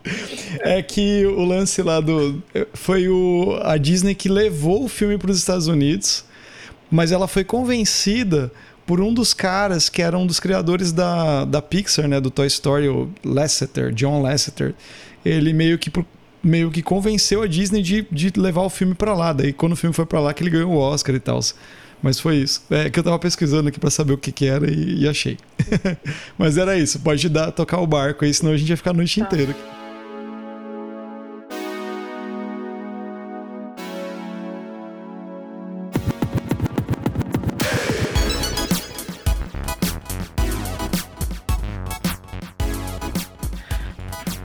É 0.60 0.82
que 0.82 1.26
o 1.26 1.44
lance 1.46 1.82
lá 1.82 2.00
do. 2.00 2.41
Foi 2.74 3.08
o, 3.08 3.60
a 3.62 3.78
Disney 3.78 4.16
que 4.16 4.28
levou 4.30 4.84
o 4.84 4.88
filme 4.88 5.18
para 5.18 5.30
os 5.30 5.38
Estados 5.38 5.68
Unidos, 5.68 6.26
mas 6.90 7.12
ela 7.12 7.28
foi 7.28 7.44
convencida 7.44 8.52
por 8.86 9.00
um 9.00 9.14
dos 9.14 9.36
caras 9.36 9.88
que 9.88 10.02
era 10.02 10.18
um 10.18 10.26
dos 10.26 10.40
criadores 10.40 10.91
da, 10.91 11.46
da 11.46 11.62
Pixar, 11.62 12.08
né? 12.08 12.20
Do 12.20 12.32
Toy 12.32 12.48
Story, 12.48 12.88
o 12.88 13.08
Lasseter, 13.24 13.94
John 13.94 14.22
Lasseter. 14.24 14.74
Ele 15.24 15.54
meio 15.54 15.78
que, 15.78 15.91
meio 16.44 16.72
que 16.72 16.82
convenceu 16.82 17.41
a 17.41 17.48
Disney 17.48 17.82
de, 17.82 18.07
de 18.11 18.32
levar 18.40 18.61
o 18.61 18.70
filme 18.70 18.94
para 18.95 19.14
lá. 19.14 19.34
Daí, 19.34 19.53
quando 19.53 19.74
o 19.74 19.76
filme 19.76 19.94
foi 19.94 20.06
para 20.06 20.20
lá, 20.20 20.34
que 20.34 20.44
ele 20.44 20.49
ganhou 20.49 20.72
o 20.72 20.78
Oscar 20.78 21.16
e 21.16 21.20
tal. 21.20 21.40
Mas 22.02 22.20
foi 22.20 22.38
isso. 22.38 22.64
É 22.70 22.90
que 22.90 22.98
eu 22.98 23.03
tava 23.03 23.20
pesquisando 23.20 23.68
aqui 23.68 23.80
pra 23.80 23.90
saber 23.90 24.14
o 24.14 24.18
que 24.18 24.32
que 24.32 24.45
era 24.45 24.72
e, 24.72 25.02
e 25.02 25.07
achei. 25.07 25.38
Mas 26.38 26.57
era 26.57 26.78
isso. 26.78 26.99
Pode 26.99 27.28
dar, 27.28 27.52
tocar 27.52 27.80
o 27.82 27.88
barco 27.88 28.24
aí, 28.24 28.34
senão 28.34 28.53
a 28.53 28.57
gente 28.57 28.70
ia 28.70 28.78
ficar 28.78 28.91
a 28.91 28.94
noite 28.94 29.20
Tá. 29.20 29.26
inteira. 29.26 29.56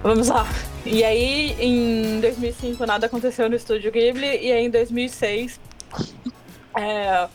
Vamos 0.02 0.28
lá. 0.28 0.46
E 0.86 1.02
aí, 1.02 1.56
em 1.58 2.20
2005, 2.20 2.84
nada 2.84 3.06
aconteceu 3.06 3.48
no 3.48 3.56
estúdio 3.56 3.90
Ghibli, 3.90 4.26
e 4.26 4.52
aí 4.52 4.66
em 4.66 4.70
2006, 4.70 5.58
É, 6.76 7.28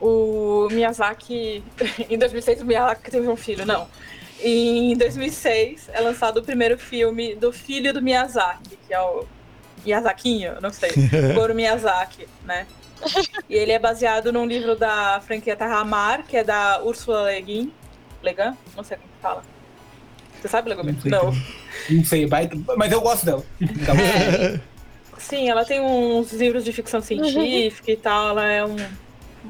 o 0.00 0.68
Miyazaki, 0.70 1.64
em 2.10 2.18
2006 2.18 2.60
o 2.60 2.64
Miyazaki 2.64 3.10
teve 3.10 3.26
um 3.28 3.36
filho, 3.36 3.64
não. 3.64 3.88
Em 4.40 4.96
2006 4.96 5.88
é 5.92 6.00
lançado 6.00 6.38
o 6.38 6.42
primeiro 6.42 6.78
filme 6.78 7.34
do 7.34 7.52
filho 7.52 7.92
do 7.92 8.02
Miyazaki, 8.02 8.78
que 8.86 8.92
é 8.92 9.00
o 9.00 9.24
Miyazakinho, 9.84 10.60
não 10.60 10.70
sei, 10.70 10.90
Goro 11.34 11.54
Miyazaki, 11.54 12.28
né? 12.44 12.66
E 13.48 13.54
ele 13.54 13.72
é 13.72 13.78
baseado 13.78 14.32
num 14.32 14.46
livro 14.46 14.76
da 14.76 15.20
franquia 15.26 15.56
Terra 15.56 15.84
Mar, 15.84 16.24
que 16.24 16.36
é 16.36 16.44
da 16.44 16.82
Ursula 16.84 17.32
Le 17.32 17.42
Guin. 17.42 17.72
Legan? 18.22 18.56
Não 18.76 18.84
sei 18.84 18.96
como 18.96 19.10
fala. 19.20 19.42
Você 20.40 20.48
sabe, 20.48 20.68
Legan? 20.68 20.84
Não 20.84 21.10
Não. 21.10 21.32
Não 21.90 22.04
sei, 22.04 22.26
baita- 22.26 22.56
mas 22.76 22.90
eu 22.92 23.00
gosto 23.00 23.24
dela. 23.26 23.44
Bom. 23.60 23.66
É, 24.00 24.60
sim, 25.18 25.48
ela 25.48 25.64
tem 25.64 25.80
uns 25.80 26.32
livros 26.32 26.64
de 26.64 26.72
ficção 26.72 27.00
científica 27.00 27.90
e 27.90 27.96
tal. 27.96 28.30
Ela 28.30 28.46
é 28.46 28.64
um- 28.64 28.76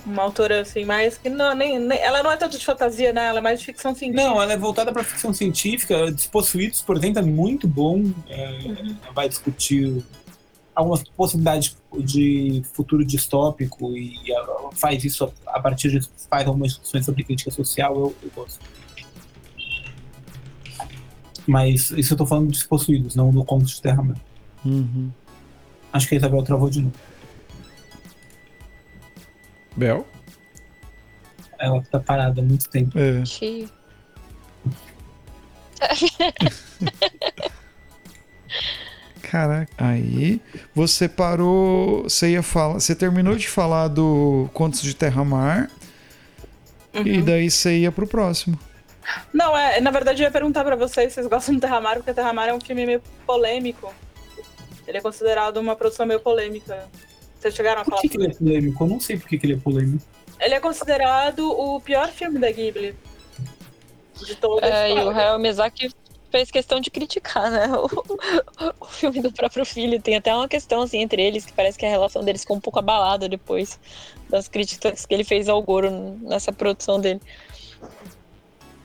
uma 0.06 0.22
autora 0.22 0.62
assim, 0.62 0.84
mais 0.86 1.18
que 1.18 1.28
não, 1.28 1.54
nem, 1.54 1.78
nem- 1.78 1.98
ela 1.98 2.22
não 2.22 2.32
é 2.32 2.36
tanto 2.36 2.59
de 2.59 2.64
fantasia, 2.64 3.12
né? 3.12 3.26
Ela 3.26 3.38
é 3.38 3.42
mais 3.42 3.60
de 3.60 3.66
ficção 3.66 3.94
científica. 3.94 4.26
Não, 4.30 4.40
ela 4.40 4.52
é 4.52 4.56
voltada 4.56 4.90
para 4.92 5.04
ficção 5.04 5.34
científica. 5.34 6.10
Despossuídos, 6.10 6.80
por 6.82 6.96
exemplo, 6.96 7.18
é 7.18 7.22
muito 7.22 7.68
bom. 7.68 8.02
É, 8.28 8.44
ela 9.04 9.12
vai 9.14 9.28
discutir 9.28 10.02
algumas 10.74 11.02
possibilidades 11.10 11.76
de 11.98 12.62
futuro 12.72 13.04
distópico 13.04 13.94
e 13.94 14.14
faz 14.74 15.04
isso 15.04 15.30
a, 15.46 15.59
a 15.59 15.60
partir 15.60 15.90
de 15.90 16.09
faz 16.30 16.46
algumas 16.46 16.70
discussões 16.70 17.04
sobre 17.04 17.22
crítica 17.22 17.50
social. 17.50 17.94
Eu, 17.94 18.16
eu 18.22 18.30
gosto. 18.34 18.59
Mas 21.47 21.90
isso 21.90 22.14
eu 22.14 22.16
tô 22.16 22.27
falando 22.27 22.47
de 22.47 22.59
Despossuídos, 22.59 23.14
não 23.14 23.31
do 23.31 23.44
Conto 23.44 23.64
de 23.64 23.81
Terra 23.81 24.02
Mar. 24.02 24.16
Uhum. 24.64 25.10
Acho 25.93 26.09
que 26.09 26.14
a 26.14 26.19
Isabel 26.19 26.43
travou 26.43 26.70
de 26.70 26.82
novo. 26.82 26.94
Bel? 29.77 30.06
Ela 31.59 31.82
tá 31.82 32.01
parada 32.01 32.40
há 32.40 32.44
muito 32.44 32.69
tempo. 32.69 32.98
É. 32.98 33.23
Que... 33.24 33.69
Caraca. 39.23 39.73
Aí 39.78 40.40
você 40.74 41.09
parou. 41.09 42.02
Você 42.02 42.32
ia 42.32 42.43
falar. 42.43 42.74
Você 42.74 42.94
terminou 42.94 43.35
de 43.35 43.48
falar 43.48 43.89
do 43.89 44.48
Contos 44.52 44.82
de 44.82 44.94
Terra 44.94 45.24
Mar. 45.24 45.70
Uhum. 46.94 47.06
E 47.06 47.23
daí 47.23 47.51
você 47.51 47.78
ia 47.78 47.90
pro 47.90 48.06
próximo. 48.06 48.59
Não, 49.32 49.56
é, 49.56 49.80
na 49.80 49.90
verdade 49.90 50.22
eu 50.22 50.26
ia 50.26 50.30
perguntar 50.30 50.64
pra 50.64 50.76
vocês 50.76 51.08
se 51.08 51.14
vocês 51.14 51.26
gostam 51.26 51.54
de 51.54 51.60
Terra 51.60 51.80
Mar, 51.80 51.96
porque 51.96 52.14
Terra 52.14 52.32
Mar 52.32 52.48
é 52.48 52.54
um 52.54 52.60
filme 52.60 52.86
meio 52.86 53.02
polêmico. 53.26 53.92
Ele 54.86 54.98
é 54.98 55.00
considerado 55.00 55.56
uma 55.58 55.76
produção 55.76 56.06
meio 56.06 56.20
polêmica. 56.20 56.88
Vocês 57.38 57.54
chegaram 57.54 57.82
a 57.82 57.84
Por 57.84 57.90
falar 57.90 58.02
que, 58.02 58.08
que 58.08 58.16
ele 58.16 58.26
é 58.26 58.34
polêmico? 58.34 58.84
Eu 58.84 58.88
não 58.88 59.00
sei 59.00 59.16
por 59.16 59.28
que, 59.28 59.38
que 59.38 59.46
ele 59.46 59.54
é 59.54 59.56
polêmico. 59.56 60.04
Ele 60.38 60.54
é 60.54 60.60
considerado 60.60 61.50
o 61.50 61.80
pior 61.80 62.08
filme 62.08 62.38
da 62.38 62.50
Ghibli. 62.50 62.94
De 64.24 64.34
toda 64.36 64.66
a 64.66 64.68
É, 64.68 64.90
e 64.90 64.94
o. 64.94 65.10
Hayao 65.10 65.38
Miyazaki 65.38 65.90
fez 66.30 66.50
questão 66.50 66.80
de 66.80 66.90
criticar, 66.90 67.50
né? 67.50 67.66
O, 67.76 68.84
o 68.84 68.86
filme 68.86 69.20
do 69.20 69.32
próprio 69.32 69.64
filho. 69.64 70.00
Tem 70.00 70.16
até 70.16 70.34
uma 70.34 70.48
questão 70.48 70.82
assim 70.82 70.98
entre 70.98 71.22
eles 71.22 71.44
que 71.44 71.52
parece 71.52 71.78
que 71.78 71.84
a 71.84 71.90
relação 71.90 72.24
deles 72.24 72.42
ficou 72.42 72.56
um 72.56 72.60
pouco 72.60 72.78
abalada 72.78 73.28
depois 73.28 73.78
das 74.28 74.48
críticas 74.48 75.04
que 75.04 75.14
ele 75.14 75.24
fez 75.24 75.48
ao 75.48 75.62
Goro 75.62 75.90
nessa 76.22 76.52
produção 76.52 77.00
dele. 77.00 77.20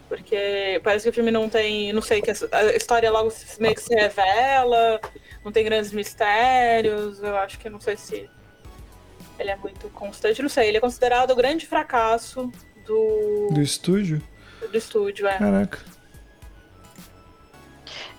Porque 0.07 0.79
parece 0.83 1.03
que 1.03 1.09
o 1.09 1.13
filme 1.13 1.31
não 1.31 1.49
tem. 1.49 1.91
Não 1.91 2.01
sei, 2.01 2.21
que 2.21 2.31
a 2.31 2.75
história 2.75 3.11
logo 3.11 3.31
meio 3.59 3.75
que 3.75 3.81
se 3.81 3.93
revela, 3.93 5.01
não 5.43 5.51
tem 5.51 5.65
grandes 5.65 5.91
mistérios. 5.91 7.21
Eu 7.21 7.35
acho 7.37 7.59
que 7.59 7.69
não 7.69 7.79
sei 7.79 7.97
se 7.97 8.29
ele 9.37 9.51
é 9.51 9.55
muito 9.57 9.89
constante. 9.89 10.41
Não 10.41 10.49
sei, 10.49 10.69
ele 10.69 10.77
é 10.77 10.81
considerado 10.81 11.31
o 11.31 11.35
grande 11.35 11.67
fracasso 11.67 12.51
do, 12.85 13.49
Do 13.51 13.61
estúdio? 13.61 14.21
do 14.71 14.77
estúdio, 14.77 15.27
é. 15.27 15.37
Caraca. 15.37 15.79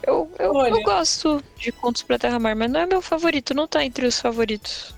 Eu, 0.06 0.31
eu, 0.39 0.52
Olha. 0.55 0.70
eu 0.70 0.82
gosto 0.82 1.43
de 1.56 1.73
Contos 1.73 2.02
pra 2.02 2.19
Terra 2.19 2.39
Mar, 2.39 2.55
mas 2.55 2.70
não 2.70 2.81
é 2.81 2.86
meu 2.86 3.02
favorito, 3.02 3.52
não 3.52 3.66
tá 3.66 3.85
entre 3.85 4.06
os 4.06 4.20
favoritos. 4.20 4.94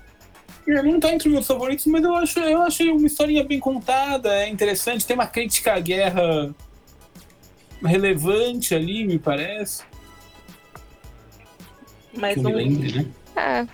Ele 0.67 0.83
não 0.83 0.99
tá 0.99 1.11
entre 1.11 1.27
os 1.27 1.33
meus 1.33 1.47
favoritos, 1.47 1.85
mas 1.87 2.03
eu 2.03 2.15
acho, 2.15 2.39
eu 2.39 2.61
achei 2.61 2.91
uma 2.91 3.07
historinha 3.07 3.43
bem 3.43 3.59
contada, 3.59 4.33
é 4.35 4.47
interessante, 4.47 5.05
tem 5.05 5.15
uma 5.15 5.25
crítica 5.25 5.73
à 5.73 5.79
guerra 5.79 6.53
relevante 7.83 8.75
ali, 8.75 9.05
me 9.05 9.17
parece. 9.17 9.83
Mas 12.13 12.37
não. 12.37 12.51
lembre, 12.51 12.93
né? 12.93 13.05
É. 13.35 13.67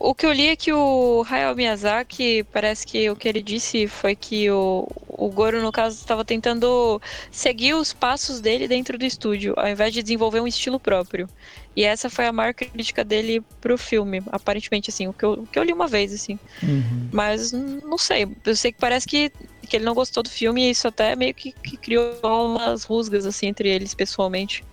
O 0.00 0.14
que 0.14 0.24
eu 0.24 0.32
li 0.32 0.46
é 0.46 0.56
que 0.56 0.72
o 0.72 1.24
Hayao 1.28 1.56
Miyazaki, 1.56 2.44
parece 2.52 2.86
que 2.86 3.10
o 3.10 3.16
que 3.16 3.28
ele 3.28 3.42
disse 3.42 3.88
foi 3.88 4.14
que 4.14 4.48
o, 4.50 4.86
o 5.08 5.28
Goro, 5.28 5.60
no 5.60 5.72
caso, 5.72 5.96
estava 5.96 6.24
tentando 6.24 7.02
seguir 7.32 7.74
os 7.74 7.92
passos 7.92 8.40
dele 8.40 8.68
dentro 8.68 8.96
do 8.96 9.04
estúdio, 9.04 9.54
ao 9.56 9.66
invés 9.66 9.92
de 9.92 10.02
desenvolver 10.02 10.40
um 10.40 10.46
estilo 10.46 10.78
próprio. 10.78 11.28
E 11.74 11.84
essa 11.84 12.08
foi 12.08 12.26
a 12.26 12.32
maior 12.32 12.54
crítica 12.54 13.04
dele 13.04 13.42
pro 13.60 13.76
filme, 13.76 14.22
aparentemente, 14.30 14.90
assim, 14.90 15.08
o 15.08 15.12
que 15.12 15.24
eu, 15.24 15.32
o 15.32 15.46
que 15.46 15.58
eu 15.58 15.64
li 15.64 15.72
uma 15.72 15.88
vez, 15.88 16.12
assim. 16.12 16.38
Uhum. 16.62 17.08
Mas 17.12 17.50
não 17.52 17.98
sei, 17.98 18.28
eu 18.44 18.56
sei 18.56 18.70
que 18.70 18.78
parece 18.78 19.06
que, 19.06 19.32
que 19.68 19.76
ele 19.76 19.84
não 19.84 19.94
gostou 19.94 20.22
do 20.22 20.30
filme 20.30 20.62
e 20.62 20.70
isso 20.70 20.86
até 20.86 21.16
meio 21.16 21.34
que, 21.34 21.50
que 21.50 21.76
criou 21.76 22.20
umas 22.22 22.84
rusgas, 22.84 23.26
assim, 23.26 23.46
entre 23.46 23.68
eles, 23.68 23.94
pessoalmente. 23.94 24.64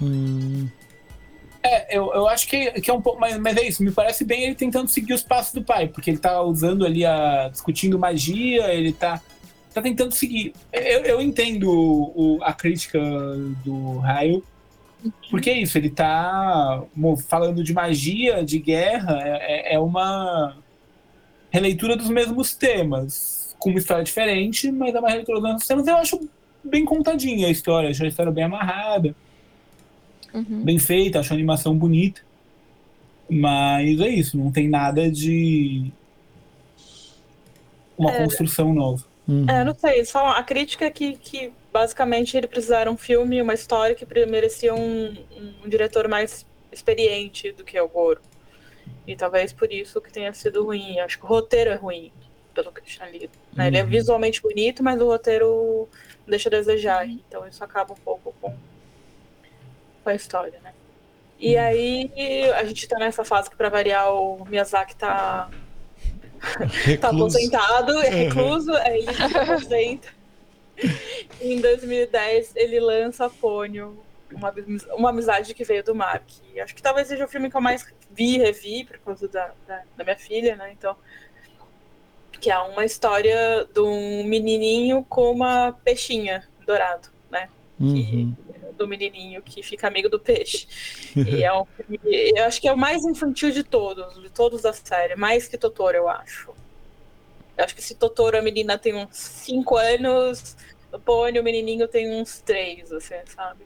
Hum. 0.00 0.68
É, 1.66 1.98
eu, 1.98 2.12
eu 2.14 2.28
acho 2.28 2.46
que, 2.46 2.70
que 2.80 2.90
é 2.90 2.94
um 2.94 3.00
pouco. 3.02 3.18
Mas, 3.20 3.36
mas 3.38 3.56
é 3.56 3.66
isso, 3.66 3.82
me 3.82 3.90
parece 3.90 4.24
bem 4.24 4.44
ele 4.44 4.54
tentando 4.54 4.88
seguir 4.88 5.12
os 5.14 5.22
passos 5.22 5.52
do 5.52 5.62
pai, 5.62 5.88
porque 5.88 6.10
ele 6.10 6.18
tá 6.18 6.40
usando 6.42 6.86
ali 6.86 7.04
a. 7.04 7.48
discutindo 7.48 7.98
magia, 7.98 8.72
ele 8.72 8.92
tá. 8.92 9.20
tá 9.74 9.82
tentando 9.82 10.12
seguir. 10.14 10.52
Eu, 10.72 11.00
eu 11.00 11.22
entendo 11.22 11.70
o, 11.70 12.38
a 12.42 12.52
crítica 12.52 13.00
do 13.64 13.98
Raio, 13.98 14.42
porque 15.30 15.50
é 15.50 15.58
isso, 15.58 15.76
ele 15.76 15.90
tá 15.90 16.82
falando 17.28 17.62
de 17.62 17.72
magia, 17.72 18.44
de 18.44 18.58
guerra, 18.58 19.20
é, 19.22 19.72
é- 19.72 19.74
é 19.74 19.78
uma 19.78 20.56
releitura 21.50 21.96
dos 21.96 22.08
mesmos 22.08 22.54
temas, 22.54 23.56
com 23.58 23.70
uma 23.70 23.78
história 23.78 24.04
diferente, 24.04 24.70
mas 24.70 24.94
é 24.94 24.98
uma 24.98 25.08
releitura 25.08 25.40
dos 25.40 25.48
mesmos 25.50 25.66
temas. 25.66 25.86
Eu 25.86 25.96
acho 25.96 26.28
bem 26.62 26.84
contadinha 26.84 27.46
a 27.48 27.50
história, 27.50 27.90
acho 27.90 28.04
a 28.04 28.08
história 28.08 28.32
bem 28.32 28.44
amarrada 28.44 29.14
Uhum. 30.36 30.62
bem 30.64 30.78
feita, 30.78 31.20
acho 31.20 31.32
a 31.32 31.36
animação 31.36 31.76
bonita. 31.76 32.20
Mas 33.28 33.98
é 34.00 34.08
isso, 34.08 34.36
não 34.38 34.52
tem 34.52 34.68
nada 34.68 35.10
de 35.10 35.90
uma 37.98 38.12
É. 38.12 38.16
construção 38.22 38.72
nova. 38.72 39.04
Uhum. 39.28 39.46
É, 39.48 39.64
não 39.64 39.74
sei, 39.74 40.04
só 40.04 40.28
a 40.28 40.42
crítica 40.42 40.84
é 40.84 40.90
que, 40.90 41.16
que 41.16 41.52
basicamente 41.72 42.36
ele 42.36 42.46
precisava 42.46 42.90
um 42.90 42.96
filme, 42.96 43.42
uma 43.42 43.54
história 43.54 43.94
que 43.96 44.06
merecia 44.26 44.72
um, 44.74 45.16
um 45.64 45.68
diretor 45.68 46.06
mais 46.08 46.46
experiente 46.70 47.50
do 47.52 47.64
que 47.64 47.80
o 47.80 47.88
Goro. 47.88 48.20
E 49.06 49.16
talvez 49.16 49.52
por 49.52 49.72
isso 49.72 50.00
que 50.00 50.12
tenha 50.12 50.32
sido 50.32 50.64
ruim. 50.64 51.00
Acho 51.00 51.18
que 51.18 51.24
o 51.24 51.28
roteiro 51.28 51.70
é 51.70 51.74
ruim, 51.74 52.12
pelo 52.54 52.70
que 52.70 52.80
eu 52.80 52.84
tinha 52.84 53.08
lido. 53.08 53.30
né? 53.52 53.66
Ele 53.68 53.78
é 53.78 53.82
Uhum. 53.82 53.88
visualmente 53.88 54.40
bonito, 54.40 54.82
mas 54.82 55.00
o 55.00 55.06
roteiro 55.06 55.88
deixa 56.26 56.48
a 56.48 56.50
desejar. 56.50 57.08
Então 57.08 57.46
isso 57.48 57.62
acaba 57.64 57.92
um 57.92 57.96
pouco 57.96 58.32
com, 58.40 58.54
com 60.06 60.10
a 60.10 60.14
história, 60.14 60.60
né? 60.62 60.72
E 61.36 61.56
aí 61.56 62.08
a 62.54 62.64
gente 62.64 62.86
tá 62.86 62.96
nessa 62.96 63.24
fase 63.24 63.50
que, 63.50 63.56
pra 63.56 63.68
variar, 63.68 64.14
o 64.14 64.44
Miyazaki 64.48 64.94
tá 64.94 65.50
tá 67.00 67.08
aposentado, 67.08 67.90
é 68.02 68.08
Uhum. 68.08 68.16
recluso, 68.16 68.72
aí 68.76 68.98
ele 69.00 69.12
se 69.12 69.36
aposenta. 69.36 70.08
em 71.42 71.60
2010, 71.60 72.54
ele 72.54 72.78
lança 72.78 73.28
Pônio, 73.28 73.98
uma, 74.32 74.54
uma 74.94 75.10
amizade 75.10 75.52
que 75.54 75.64
veio 75.64 75.82
do 75.82 75.92
mar. 75.92 76.22
Que 76.24 76.60
acho 76.60 76.72
que 76.72 76.82
talvez 76.82 77.08
seja 77.08 77.24
o 77.24 77.28
filme 77.28 77.50
que 77.50 77.56
eu 77.56 77.60
mais 77.60 77.84
vi 78.12 78.36
e 78.36 78.38
revi, 78.38 78.84
por 78.84 78.98
causa 79.00 79.26
da, 79.26 79.50
da, 79.66 79.82
da 79.96 80.04
minha 80.04 80.16
filha, 80.16 80.54
né? 80.54 80.70
Então, 80.70 80.94
que 82.40 82.48
é 82.48 82.58
uma 82.58 82.84
história 82.84 83.66
de 83.74 83.80
um 83.80 84.22
menininho 84.22 85.04
com 85.08 85.32
uma 85.32 85.72
peixinha 85.84 86.46
dourado, 86.64 87.08
né? 87.28 87.48
Uhum. 87.80 88.32
Do 88.72 88.86
menininho 88.86 89.42
que 89.42 89.62
fica 89.62 89.86
amigo 89.86 90.08
do 90.08 90.18
peixe. 90.18 90.66
E 91.14 91.44
é 91.44 91.52
um 91.52 91.64
filme, 91.64 92.00
eu 92.04 92.44
acho 92.44 92.60
que 92.60 92.68
é 92.68 92.72
o 92.72 92.76
mais 92.76 93.04
infantil 93.04 93.50
de 93.50 93.62
todos, 93.62 94.20
de 94.20 94.30
todos 94.30 94.62
da 94.62 94.72
série, 94.72 95.16
mais 95.16 95.46
que 95.48 95.56
Totoro, 95.56 95.96
eu 95.96 96.08
acho. 96.08 96.50
Eu 97.56 97.64
acho 97.64 97.74
que 97.74 97.82
se 97.82 97.94
Totoro 97.94 98.36
a 98.38 98.42
menina 98.42 98.76
tem 98.76 98.94
uns 98.94 99.16
5 99.16 99.76
anos, 99.76 100.56
o 100.92 100.98
Pônei 100.98 101.40
o 101.40 101.44
menininho 101.44 101.88
tem 101.88 102.20
uns 102.20 102.40
3, 102.40 102.92
assim, 102.92 103.14
sabe? 103.34 103.64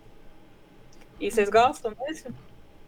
E 1.19 1.31
vocês 1.31 1.49
gostam 1.49 1.93
desse? 1.93 2.29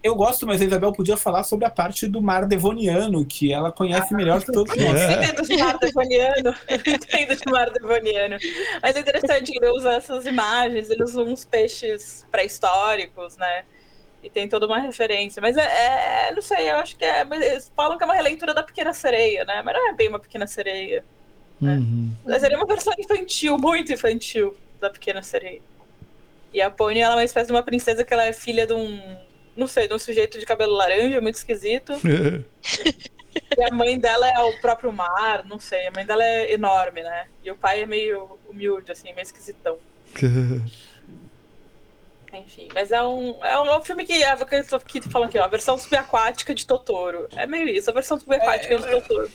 Eu 0.02 0.16
gosto, 0.16 0.46
mas 0.46 0.60
a 0.60 0.64
Isabel 0.64 0.92
podia 0.92 1.16
falar 1.16 1.44
sobre 1.44 1.64
a 1.64 1.70
parte 1.70 2.08
do 2.08 2.20
mar 2.20 2.46
devoniano, 2.46 3.24
que 3.24 3.52
ela 3.52 3.70
conhece 3.70 4.12
melhor 4.14 4.42
que 4.42 4.50
todos 4.50 4.74
nós. 4.76 5.00
É. 5.00 5.14
Eu 5.14 5.22
entendo 5.22 5.42
de 5.42 5.56
mar 5.56 5.78
devoniano, 5.78 6.54
eu 6.68 6.94
entendo 6.94 7.36
de 7.36 7.52
mar 7.52 7.70
devoniano. 7.70 8.36
Mas 8.82 8.96
é 8.96 9.00
interessante 9.00 9.52
que 9.52 9.58
ele 9.58 9.70
usa 9.70 9.92
essas 9.92 10.26
imagens, 10.26 10.90
ele 10.90 11.04
usa 11.04 11.22
uns 11.22 11.44
peixes 11.44 12.26
pré-históricos, 12.30 13.36
né? 13.36 13.64
E 14.22 14.30
tem 14.30 14.48
toda 14.48 14.66
uma 14.66 14.78
referência. 14.78 15.40
Mas 15.40 15.56
é, 15.56 16.28
é 16.28 16.34
não 16.34 16.42
sei, 16.42 16.70
eu 16.70 16.76
acho 16.76 16.96
que 16.96 17.04
é. 17.04 17.22
Eles 17.22 17.70
falam 17.76 17.96
que 17.96 18.04
é 18.04 18.06
uma 18.06 18.14
releitura 18.14 18.52
da 18.52 18.62
Pequena 18.62 18.92
Sereia, 18.92 19.44
né? 19.44 19.62
Mas 19.64 19.74
não 19.74 19.90
é 19.90 19.92
bem 19.92 20.08
uma 20.08 20.18
Pequena 20.18 20.46
Sereia. 20.46 21.04
Né? 21.60 21.76
Uhum. 21.76 22.10
Mas 22.24 22.40
seria 22.40 22.56
uma 22.56 22.66
versão 22.66 22.92
infantil, 22.98 23.56
muito 23.56 23.92
infantil, 23.92 24.56
da 24.80 24.90
Pequena 24.90 25.22
Sereia. 25.22 25.62
E 26.52 26.60
a 26.60 26.70
Pony 26.70 26.98
ela 26.98 27.14
é 27.14 27.16
uma 27.18 27.24
espécie 27.24 27.46
de 27.46 27.52
uma 27.52 27.62
princesa 27.62 28.04
que 28.04 28.12
ela 28.12 28.24
é 28.24 28.32
filha 28.32 28.66
de 28.66 28.74
um. 28.74 29.00
Não 29.56 29.66
sei, 29.66 29.86
de 29.86 29.94
um 29.94 29.98
sujeito 29.98 30.38
de 30.38 30.46
cabelo 30.46 30.74
laranja, 30.74 31.20
muito 31.20 31.36
esquisito. 31.36 31.92
E 33.56 33.62
a 33.62 33.70
mãe 33.74 33.98
dela 33.98 34.28
é 34.28 34.38
o 34.40 34.60
próprio 34.60 34.92
mar, 34.92 35.44
não 35.46 35.58
sei. 35.58 35.86
A 35.86 35.90
mãe 35.90 36.04
dela 36.04 36.22
é 36.22 36.52
enorme, 36.52 37.02
né? 37.02 37.26
E 37.42 37.50
o 37.50 37.56
pai 37.56 37.82
é 37.82 37.86
meio 37.86 38.38
humilde, 38.48 38.92
assim, 38.92 39.12
meio 39.12 39.22
esquisitão. 39.22 39.78
Enfim, 42.34 42.68
mas 42.72 42.90
é 42.90 43.02
um, 43.02 43.44
é 43.44 43.78
um 43.78 43.82
filme 43.82 44.06
que 44.06 44.22
é 44.22 44.34
que 44.36 44.54
eu 44.54 44.66
tô 44.66 44.76
aqui 44.76 45.02
falando 45.02 45.28
aqui, 45.28 45.38
ó, 45.38 45.44
a 45.44 45.48
versão 45.48 45.76
subaquática 45.76 46.54
de 46.54 46.66
Totoro. 46.66 47.28
É 47.36 47.46
meio 47.46 47.68
isso, 47.68 47.90
a 47.90 47.92
versão 47.92 48.18
subaquática 48.18 48.72
É, 48.72 48.78
de 48.78 48.90
Totoro. 48.90 49.30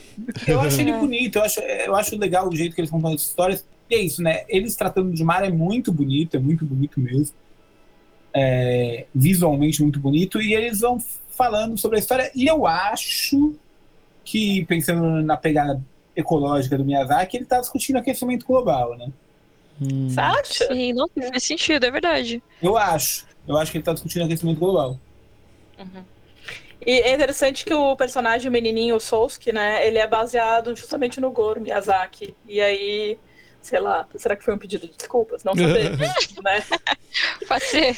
Eu 0.48 0.60
acho 0.60 0.80
ele 0.80 0.92
bonito, 0.92 1.36
eu 1.36 1.44
acho, 1.44 1.60
eu 1.60 1.94
acho 1.94 2.18
legal 2.18 2.48
o 2.48 2.56
jeito 2.56 2.74
que 2.74 2.80
eles 2.80 2.90
contam 2.90 3.12
as 3.12 3.22
histórias. 3.22 3.64
E 3.88 3.94
é 3.94 3.98
isso, 3.98 4.20
né? 4.20 4.44
Eles 4.48 4.74
tratando 4.74 5.12
de 5.12 5.22
mar 5.22 5.44
é 5.44 5.50
muito 5.50 5.92
bonito, 5.92 6.36
é 6.36 6.40
muito 6.40 6.64
bonito 6.64 6.98
mesmo. 6.98 7.36
É, 8.34 9.06
visualmente 9.14 9.82
muito 9.82 9.98
bonito. 9.98 10.40
E 10.40 10.54
eles 10.54 10.80
vão 10.80 10.98
falando 11.30 11.78
sobre 11.78 11.96
a 11.96 12.00
história. 12.00 12.30
E 12.34 12.46
eu 12.46 12.66
acho 12.66 13.54
que, 14.24 14.64
pensando 14.66 15.22
na 15.22 15.36
pegada 15.36 15.80
ecológica 16.14 16.76
do 16.76 16.84
Miyazaki, 16.84 17.36
ele 17.36 17.44
está 17.44 17.60
discutindo 17.60 17.96
aquecimento 17.96 18.44
global, 18.44 18.96
né? 18.96 19.08
Hum. 19.80 20.08
Acha? 20.16 20.66
Sim, 20.66 20.92
não 20.92 21.08
faz 21.08 21.44
sentido, 21.44 21.86
é 21.86 21.90
verdade. 21.90 22.42
Eu 22.60 22.76
acho. 22.76 23.26
Eu 23.46 23.56
acho 23.56 23.70
que 23.70 23.78
ele 23.78 23.82
está 23.82 23.92
discutindo 23.92 24.24
aquecimento 24.24 24.58
global. 24.58 24.98
Uhum. 25.78 26.04
E 26.84 27.00
é 27.00 27.14
interessante 27.14 27.64
que 27.64 27.74
o 27.74 27.96
personagem, 27.96 28.48
o 28.48 28.52
menininho, 28.52 28.96
o 28.96 29.00
Sousuke, 29.00 29.52
né, 29.52 29.86
ele 29.86 29.98
é 29.98 30.06
baseado 30.06 30.74
justamente 30.76 31.20
no 31.20 31.30
Goro 31.30 31.60
Miyazaki. 31.60 32.34
E 32.46 32.60
aí, 32.60 33.18
sei 33.60 33.80
lá, 33.80 34.06
será 34.16 34.36
que 34.36 34.44
foi 34.44 34.54
um 34.54 34.58
pedido 34.58 34.86
de 34.86 34.94
desculpas? 34.96 35.44
Não 35.44 35.54
sabemos, 35.54 35.98
né? 36.42 36.64
Pode 37.46 37.64
ser. 37.64 37.96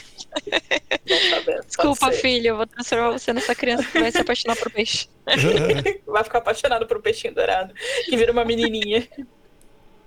Desculpa, 1.67 2.13
filho, 2.13 2.49
eu 2.49 2.57
vou 2.57 2.67
transformar 2.67 3.11
você 3.11 3.33
nessa 3.33 3.55
criança 3.55 3.85
que 3.85 4.01
vai 4.01 4.11
se 4.11 4.19
apaixonar 4.19 4.57
por 4.57 4.71
peixe. 4.71 5.09
Vai 6.07 6.25
ficar 6.25 6.39
apaixonado 6.39 6.87
por 6.87 6.97
um 6.97 7.01
peixinho 7.01 7.35
dourado, 7.35 7.75
que 8.05 8.17
vira 8.17 8.33
uma 8.33 8.45
menininha. 8.45 9.07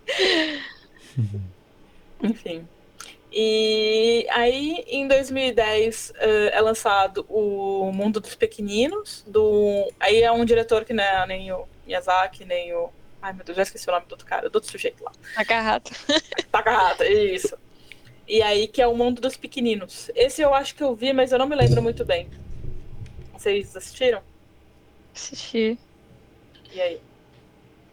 Enfim. 2.22 2.68
E 3.32 4.28
aí, 4.30 4.84
em 4.88 5.08
2010, 5.08 6.14
eh, 6.18 6.52
é 6.54 6.62
lançado 6.62 7.26
o 7.28 7.92
Mundo 7.92 8.20
dos 8.20 8.36
Pequeninos, 8.36 9.24
do... 9.26 9.92
aí 10.00 10.22
é 10.22 10.32
um 10.32 10.46
diretor 10.46 10.86
que 10.86 10.94
não 10.94 11.04
é 11.04 11.26
nem 11.26 11.52
o 11.52 11.66
Miyazaki, 11.88 12.46
nem 12.46 12.74
o... 12.76 12.92
Ai, 13.20 13.34
meu 13.34 13.44
Deus, 13.44 13.56
já 13.56 13.64
esqueci 13.64 13.90
o 13.90 13.92
nome 13.92 14.06
do 14.06 14.12
outro 14.12 14.28
cara, 14.28 14.50
do 14.50 14.56
outro 14.56 14.70
sujeito 14.70 15.04
lá. 15.04 15.12
Agarrado. 15.36 15.90
Takahata, 16.52 17.08
isso. 17.08 17.58
E 18.28 18.42
aí, 18.42 18.68
que 18.68 18.82
é 18.82 18.88
o 18.88 18.96
Mundo 18.96 19.22
dos 19.22 19.36
Pequeninos. 19.36 20.10
Esse 20.16 20.42
eu 20.42 20.54
acho 20.54 20.76
que 20.76 20.84
eu 20.84 20.96
vi, 20.96 21.14
mas 21.14 21.32
eu 21.32 21.40
não 21.40 21.48
me 21.48 21.56
lembro 21.56 21.82
muito 21.82 22.06
bem. 22.06 22.30
Vocês 23.34 23.76
assistiram? 23.76 24.22
Assisti. 25.14 25.78
E 26.74 26.82
aí? 26.82 27.02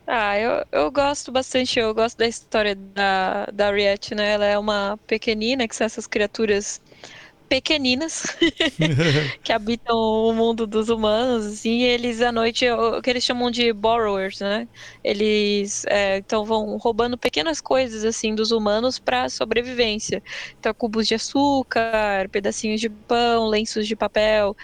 Ah, 0.07 0.39
eu, 0.39 0.66
eu 0.73 0.90
gosto 0.90 1.31
bastante, 1.31 1.78
eu 1.78 1.94
gosto 1.94 2.19
da 2.19 2.27
história 2.27 2.74
da, 2.74 3.47
da 3.47 3.70
Riet, 3.70 4.15
né? 4.15 4.32
Ela 4.32 4.47
é 4.47 4.59
uma 4.59 4.98
pequenina, 5.07 5.69
que 5.69 5.77
são 5.77 5.85
essas 5.85 6.07
criaturas 6.07 6.81
pequeninas 7.51 8.22
que 9.43 9.52
habitam 9.52 9.97
o 9.97 10.32
mundo 10.35 10.66
dos 10.66 10.89
humanos, 10.89 11.47
assim, 11.47 11.81
e 11.81 11.85
eles 11.85 12.20
à 12.22 12.32
noite, 12.32 12.68
o 12.70 12.98
o 12.98 13.02
que 13.02 13.10
eles 13.10 13.24
chamam 13.24 13.51
de 13.51 13.72
borrowers, 13.72 14.39
né? 14.40 14.68
Eles 15.05 15.85
é, 15.86 16.18
então 16.18 16.44
vão 16.44 16.77
roubando 16.78 17.18
pequenas 17.18 17.60
coisas 17.60 18.05
assim 18.05 18.35
dos 18.35 18.51
humanos 18.52 18.98
para 18.98 19.28
sobrevivência. 19.31 20.22
Então, 20.59 20.74
cubos 20.77 21.06
de 21.09 21.14
açúcar, 21.14 22.28
pedacinhos 22.31 22.81
de 22.81 22.90
pão, 22.90 23.47
lenços 23.48 23.86
de 23.86 23.97
papel, 23.97 24.55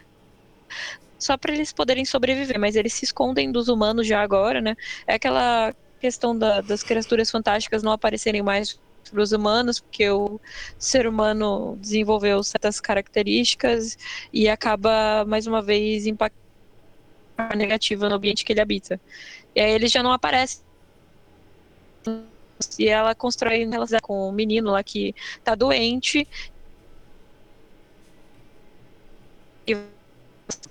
só 1.18 1.36
para 1.38 1.52
eles 1.54 1.72
poderem 1.72 2.04
sobreviver, 2.04 2.58
mas 2.60 2.76
eles 2.76 2.94
se 2.94 3.04
escondem 3.04 3.50
dos 3.50 3.68
humanos 3.68 4.06
já 4.06 4.22
agora, 4.22 4.60
né? 4.60 4.74
É 5.06 5.14
aquela 5.14 5.74
questão 6.00 6.36
da- 6.36 6.60
das 6.60 6.82
criaturas 6.82 7.30
fantásticas 7.30 7.82
não 7.82 7.92
aparecerem 7.92 8.42
mais 8.42 8.78
para 9.10 9.22
os 9.22 9.32
humanos, 9.32 9.80
porque 9.80 10.08
o 10.10 10.40
ser 10.78 11.06
humano 11.06 11.76
desenvolveu 11.80 12.42
certas 12.42 12.80
características 12.80 13.96
e 14.32 14.48
acaba, 14.48 15.24
mais 15.26 15.46
uma 15.46 15.62
vez, 15.62 16.06
impactando 16.06 16.46
negativa 17.56 18.08
no 18.08 18.16
ambiente 18.16 18.44
que 18.44 18.52
ele 18.52 18.60
habita. 18.60 19.00
E 19.54 19.60
aí 19.60 19.72
eles 19.72 19.90
já 19.92 20.02
não 20.02 20.12
aparecem. 20.12 20.60
E 22.78 22.88
ela 22.88 23.14
constrói 23.14 23.64
relação 23.66 23.98
com 24.00 24.28
o 24.28 24.32
menino 24.32 24.70
lá 24.70 24.82
que 24.82 25.14
tá 25.44 25.54
doente. 25.54 26.26
E 29.66 29.76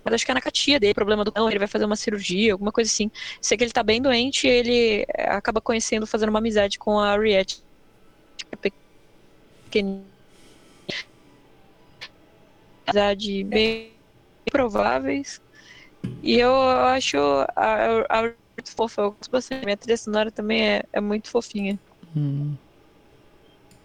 acho 0.05 0.25
que 0.25 0.31
é 0.31 0.33
na 0.33 0.41
catia 0.41 0.79
dele, 0.79 0.93
problema 0.93 1.23
do 1.23 1.31
cão, 1.31 1.49
ele 1.49 1.59
vai 1.59 1.67
fazer 1.67 1.85
uma 1.85 1.95
cirurgia, 1.95 2.53
alguma 2.53 2.71
coisa 2.71 2.89
assim. 2.89 3.11
Sei 3.41 3.57
que 3.57 3.63
ele 3.63 3.71
tá 3.71 3.83
bem 3.83 4.01
doente 4.01 4.47
e 4.47 4.49
ele 4.49 5.05
acaba 5.17 5.59
conhecendo, 5.61 6.07
fazendo 6.07 6.29
uma 6.29 6.39
amizade 6.39 6.79
com 6.79 6.99
a 6.99 7.11
Ariette. 7.11 7.64
Pequena. 9.69 10.01
Amizade 12.87 13.43
bem 13.43 13.91
prováveis. 14.51 15.41
E 16.21 16.39
eu 16.39 16.53
acho 16.55 17.17
a, 17.55 18.05
a 18.09 18.17
Ariette 18.17 18.71
fofa, 18.75 19.01
eu 19.01 19.11
gosto 19.11 19.31
bastante. 19.31 19.65
Minha 19.65 19.77
trilha 19.77 19.97
sonora 19.97 20.31
também 20.31 20.61
é, 20.61 20.83
é 20.93 21.01
muito 21.01 21.29
fofinha. 21.29 21.79
Hum. 22.15 22.53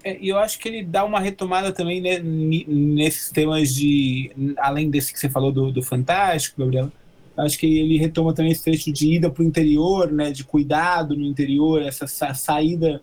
É, 0.05 0.19
E 0.21 0.29
eu 0.29 0.39
acho 0.39 0.59
que 0.59 0.69
ele 0.69 0.83
dá 0.83 1.05
uma 1.05 1.21
retomada 1.21 1.73
também 1.73 2.01
né, 2.01 2.19
nesses 2.19 3.31
temas 3.31 3.75
de. 3.75 4.31
Além 4.59 4.91
desse 4.91 5.13
que 5.13 5.19
você 5.19 5.29
falou 5.29 5.53
do, 5.53 5.71
do 5.71 5.83
Fantástico, 5.83 6.61
Gabriel. 6.61 6.91
Acho 7.37 7.59
que 7.59 7.67
ele 7.67 7.97
retoma 7.97 8.35
também 8.35 8.53
esse 8.53 8.63
trecho 8.65 8.93
de 8.93 9.15
ida 9.15 9.31
para 9.31 9.43
o 9.43 9.47
interior, 9.47 10.13
né, 10.13 10.31
de 10.31 10.45
cuidado 10.45 11.17
no 11.17 11.25
interior, 11.25 11.81
essa 11.81 12.07
sa- 12.07 12.35
saída, 12.35 13.03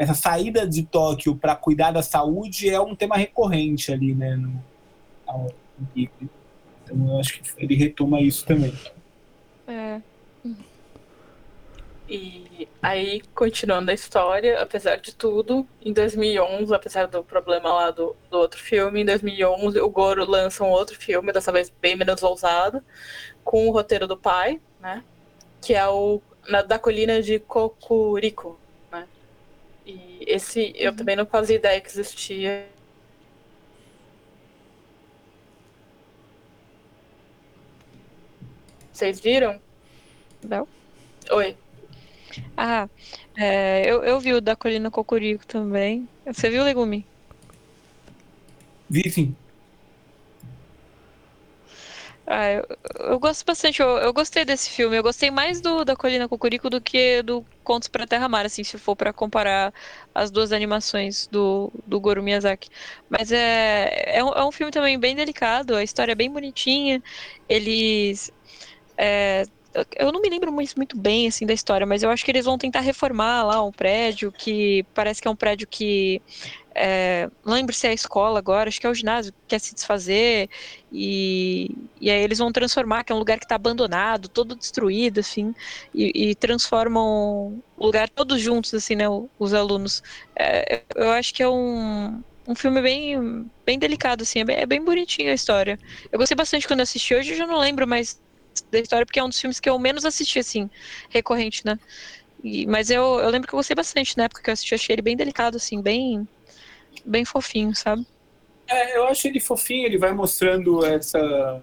essa 0.00 0.14
saída 0.14 0.66
de 0.66 0.82
Tóquio 0.82 1.36
para 1.36 1.54
cuidar 1.54 1.90
da 1.90 2.02
saúde 2.02 2.70
é 2.70 2.80
um 2.80 2.96
tema 2.96 3.18
recorrente 3.18 3.92
ali, 3.92 4.14
né, 4.14 4.34
no, 4.34 4.64
ao-. 5.26 5.52
Então 5.94 7.06
eu 7.06 7.20
acho 7.20 7.34
que 7.34 7.42
ele 7.58 7.74
retoma 7.74 8.18
isso 8.18 8.46
também. 8.46 8.72
É. 9.68 10.00
E 12.08 12.66
aí, 12.80 13.20
continuando 13.34 13.90
a 13.90 13.94
história, 13.94 14.62
apesar 14.62 14.96
de 14.96 15.14
tudo, 15.14 15.66
em 15.84 15.92
2011, 15.92 16.74
apesar 16.74 17.06
do 17.06 17.22
problema 17.22 17.70
lá 17.70 17.90
do, 17.90 18.16
do 18.30 18.38
outro 18.38 18.58
filme, 18.58 19.02
em 19.02 19.04
2011 19.04 19.78
o 19.80 19.90
Goro 19.90 20.28
lança 20.28 20.64
um 20.64 20.70
outro 20.70 20.98
filme, 20.98 21.30
dessa 21.30 21.52
vez 21.52 21.70
bem 21.78 21.94
menos 21.94 22.22
ousado, 22.22 22.82
com 23.44 23.68
o 23.68 23.70
roteiro 23.70 24.06
do 24.06 24.16
pai, 24.16 24.58
né? 24.80 25.04
Que 25.60 25.74
é 25.74 25.86
o 25.86 26.22
na, 26.48 26.62
da 26.62 26.78
colina 26.78 27.22
de 27.22 27.38
Kokuriko? 27.38 28.58
E 29.86 30.24
esse 30.26 30.72
eu 30.76 30.94
também 30.94 31.16
não 31.16 31.26
fazia 31.26 31.56
ideia 31.56 31.80
que 31.80 31.88
existia. 31.88 32.66
Vocês 38.92 39.20
viram? 39.20 39.60
Não? 40.42 40.68
Oi. 41.30 41.56
Ah, 42.56 42.88
é, 43.36 43.90
eu, 43.90 44.04
eu 44.04 44.20
vi 44.20 44.34
o 44.34 44.40
da 44.40 44.54
Colina 44.54 44.90
Cocorico 44.90 45.46
também. 45.46 46.08
Você 46.26 46.50
viu, 46.50 46.62
Legume? 46.62 47.06
Vi 48.88 49.10
sim. 49.10 49.34
Ah, 52.32 52.48
eu, 52.52 52.64
eu 53.12 53.18
gosto 53.18 53.44
bastante, 53.44 53.82
eu, 53.82 53.88
eu 53.98 54.12
gostei 54.12 54.44
desse 54.44 54.70
filme. 54.70 54.96
Eu 54.96 55.02
gostei 55.02 55.30
mais 55.32 55.60
do 55.60 55.84
da 55.84 55.96
Colina 55.96 56.28
Cocorico 56.28 56.70
do 56.70 56.80
que 56.80 57.22
do 57.24 57.44
Contos 57.64 57.88
para 57.88 58.06
Terra 58.06 58.28
Mar, 58.28 58.46
assim, 58.46 58.62
se 58.62 58.78
for 58.78 58.94
para 58.94 59.12
comparar 59.12 59.74
as 60.14 60.30
duas 60.30 60.52
animações 60.52 61.26
do, 61.26 61.72
do 61.84 62.00
Goro 62.00 62.22
Miyazaki. 62.22 62.68
Mas 63.08 63.32
é, 63.32 64.16
é, 64.18 64.22
um, 64.24 64.28
é 64.28 64.44
um 64.46 64.52
filme 64.52 64.70
também 64.70 64.96
bem 64.98 65.16
delicado, 65.16 65.74
a 65.74 65.82
história 65.82 66.12
é 66.12 66.14
bem 66.14 66.30
bonitinha. 66.32 67.02
Eles. 67.48 68.30
é, 68.96 69.44
eu 69.96 70.12
não 70.12 70.20
me 70.20 70.28
lembro 70.28 70.52
muito, 70.52 70.74
muito 70.76 70.96
bem 70.96 71.28
assim 71.28 71.46
da 71.46 71.52
história, 71.52 71.86
mas 71.86 72.02
eu 72.02 72.10
acho 72.10 72.24
que 72.24 72.30
eles 72.30 72.44
vão 72.44 72.58
tentar 72.58 72.80
reformar 72.80 73.44
lá 73.44 73.62
um 73.62 73.70
prédio 73.70 74.32
que 74.32 74.84
parece 74.94 75.20
que 75.22 75.28
é 75.28 75.30
um 75.30 75.36
prédio 75.36 75.66
que 75.68 76.20
é, 76.74 77.28
não 77.44 77.54
lembro 77.54 77.74
se 77.74 77.86
é 77.86 77.90
a 77.90 77.92
escola 77.92 78.38
agora, 78.38 78.68
acho 78.68 78.80
que 78.80 78.86
é 78.86 78.90
o 78.90 78.94
ginásio 78.94 79.32
que 79.32 79.38
quer 79.48 79.60
se 79.60 79.74
desfazer 79.74 80.48
e, 80.92 81.70
e 82.00 82.10
aí 82.10 82.22
eles 82.22 82.38
vão 82.38 82.52
transformar, 82.52 83.04
que 83.04 83.12
é 83.12 83.14
um 83.14 83.18
lugar 83.18 83.38
que 83.38 83.44
está 83.44 83.56
abandonado, 83.56 84.28
todo 84.28 84.54
destruído, 84.56 85.20
assim, 85.20 85.54
e, 85.94 86.30
e 86.30 86.34
transformam 86.34 87.62
o 87.76 87.86
lugar 87.86 88.08
todos 88.08 88.40
juntos, 88.40 88.72
assim, 88.74 88.94
né, 88.94 89.04
os 89.38 89.54
alunos. 89.54 90.02
É, 90.36 90.82
eu 90.94 91.10
acho 91.10 91.34
que 91.34 91.42
é 91.42 91.48
um, 91.48 92.22
um 92.46 92.54
filme 92.54 92.80
bem, 92.80 93.50
bem 93.64 93.78
delicado, 93.78 94.22
assim, 94.22 94.40
é 94.40 94.44
bem, 94.44 94.56
é 94.56 94.66
bem 94.66 94.84
bonitinho 94.84 95.30
a 95.30 95.34
história. 95.34 95.78
Eu 96.10 96.18
gostei 96.18 96.36
bastante 96.36 96.66
quando 96.66 96.80
assisti, 96.80 97.14
hoje 97.14 97.32
eu 97.32 97.36
já 97.36 97.46
não 97.46 97.58
lembro 97.58 97.86
mais 97.86 98.20
da 98.70 98.78
história, 98.78 99.06
porque 99.06 99.18
é 99.18 99.24
um 99.24 99.28
dos 99.28 99.40
filmes 99.40 99.60
que 99.60 99.68
eu 99.68 99.78
menos 99.78 100.04
assisti, 100.04 100.38
assim, 100.38 100.68
recorrente, 101.08 101.64
né? 101.64 101.78
E, 102.42 102.66
mas 102.66 102.90
eu, 102.90 103.20
eu 103.20 103.28
lembro 103.30 103.46
que 103.46 103.54
eu 103.54 103.58
gostei 103.58 103.74
bastante 103.74 104.16
na 104.16 104.24
época 104.24 104.42
que 104.42 104.50
eu 104.50 104.52
assisti, 104.52 104.74
achei 104.74 104.94
ele 104.94 105.02
bem 105.02 105.16
delicado, 105.16 105.56
assim, 105.56 105.80
bem, 105.80 106.26
bem 107.04 107.24
fofinho, 107.24 107.74
sabe? 107.74 108.06
É, 108.68 108.96
eu 108.96 109.04
acho 109.08 109.26
ele 109.26 109.40
fofinho, 109.40 109.86
ele 109.86 109.98
vai 109.98 110.12
mostrando 110.12 110.84
essa 110.84 111.62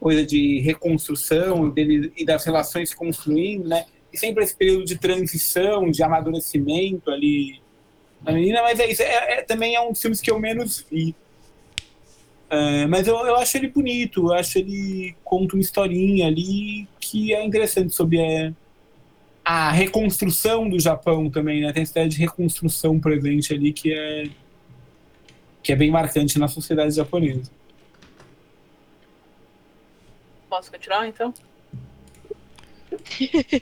coisa 0.00 0.24
de 0.26 0.60
reconstrução 0.60 1.70
dele, 1.70 2.12
e 2.16 2.24
das 2.24 2.44
relações 2.44 2.90
se 2.90 2.96
construindo, 2.96 3.68
né? 3.68 3.86
E 4.12 4.18
sempre 4.18 4.44
esse 4.44 4.54
período 4.54 4.84
de 4.84 4.98
transição, 4.98 5.90
de 5.90 6.02
amadurecimento 6.02 7.10
ali 7.10 7.60
da 8.20 8.32
menina, 8.32 8.62
mas 8.62 8.78
é 8.80 8.90
isso. 8.90 9.02
É, 9.02 9.38
é, 9.38 9.42
também 9.42 9.74
é 9.74 9.80
um 9.80 9.92
dos 9.92 10.00
filmes 10.00 10.20
que 10.20 10.30
eu 10.30 10.38
menos 10.38 10.84
vi. 10.90 11.14
É, 12.54 12.86
mas 12.86 13.08
eu, 13.08 13.16
eu 13.16 13.36
acho 13.36 13.56
ele 13.56 13.68
bonito, 13.68 14.28
eu 14.28 14.32
acho 14.32 14.58
ele 14.58 15.16
conta 15.24 15.56
uma 15.56 15.60
historinha 15.60 16.28
ali 16.28 16.86
que 17.00 17.34
é 17.34 17.44
interessante 17.44 17.92
sobre 17.94 18.20
a, 18.20 18.52
a 19.44 19.70
reconstrução 19.72 20.68
do 20.68 20.78
Japão 20.78 21.28
também, 21.28 21.62
né? 21.62 21.72
Tem 21.72 21.82
essa 21.82 21.92
ideia 21.92 22.08
de 22.08 22.18
reconstrução 22.18 23.00
presente 23.00 23.52
ali 23.52 23.72
que 23.72 23.92
é 23.92 24.30
que 25.62 25.72
é 25.72 25.76
bem 25.76 25.90
marcante 25.90 26.38
na 26.38 26.46
sociedade 26.46 26.94
japonesa. 26.94 27.50
Posso 30.48 30.70
continuar, 30.70 31.08
então? 31.08 31.34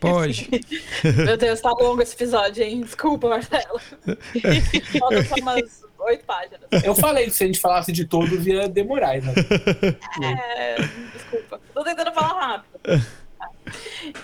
Pode. 0.00 0.50
Meu 1.24 1.36
Deus, 1.36 1.60
tá 1.60 1.70
longo 1.70 2.02
esse 2.02 2.14
episódio, 2.14 2.62
hein? 2.62 2.82
Desculpa, 2.82 3.28
Marcelo. 3.28 3.80
Faltam 4.98 5.24
só 5.24 5.34
umas 5.36 5.81
oito 6.02 6.24
páginas. 6.24 6.68
Eu 6.84 6.94
falei 6.94 7.26
que 7.26 7.32
se 7.32 7.44
a 7.44 7.46
gente 7.46 7.60
falasse 7.60 7.92
de 7.92 8.04
todos 8.04 8.46
ia 8.46 8.68
demorar, 8.68 9.20
né? 9.20 9.32
É, 10.22 10.76
desculpa. 11.12 11.60
Tô 11.72 11.84
tentando 11.84 12.12
falar 12.12 12.40
rápido. 12.40 13.06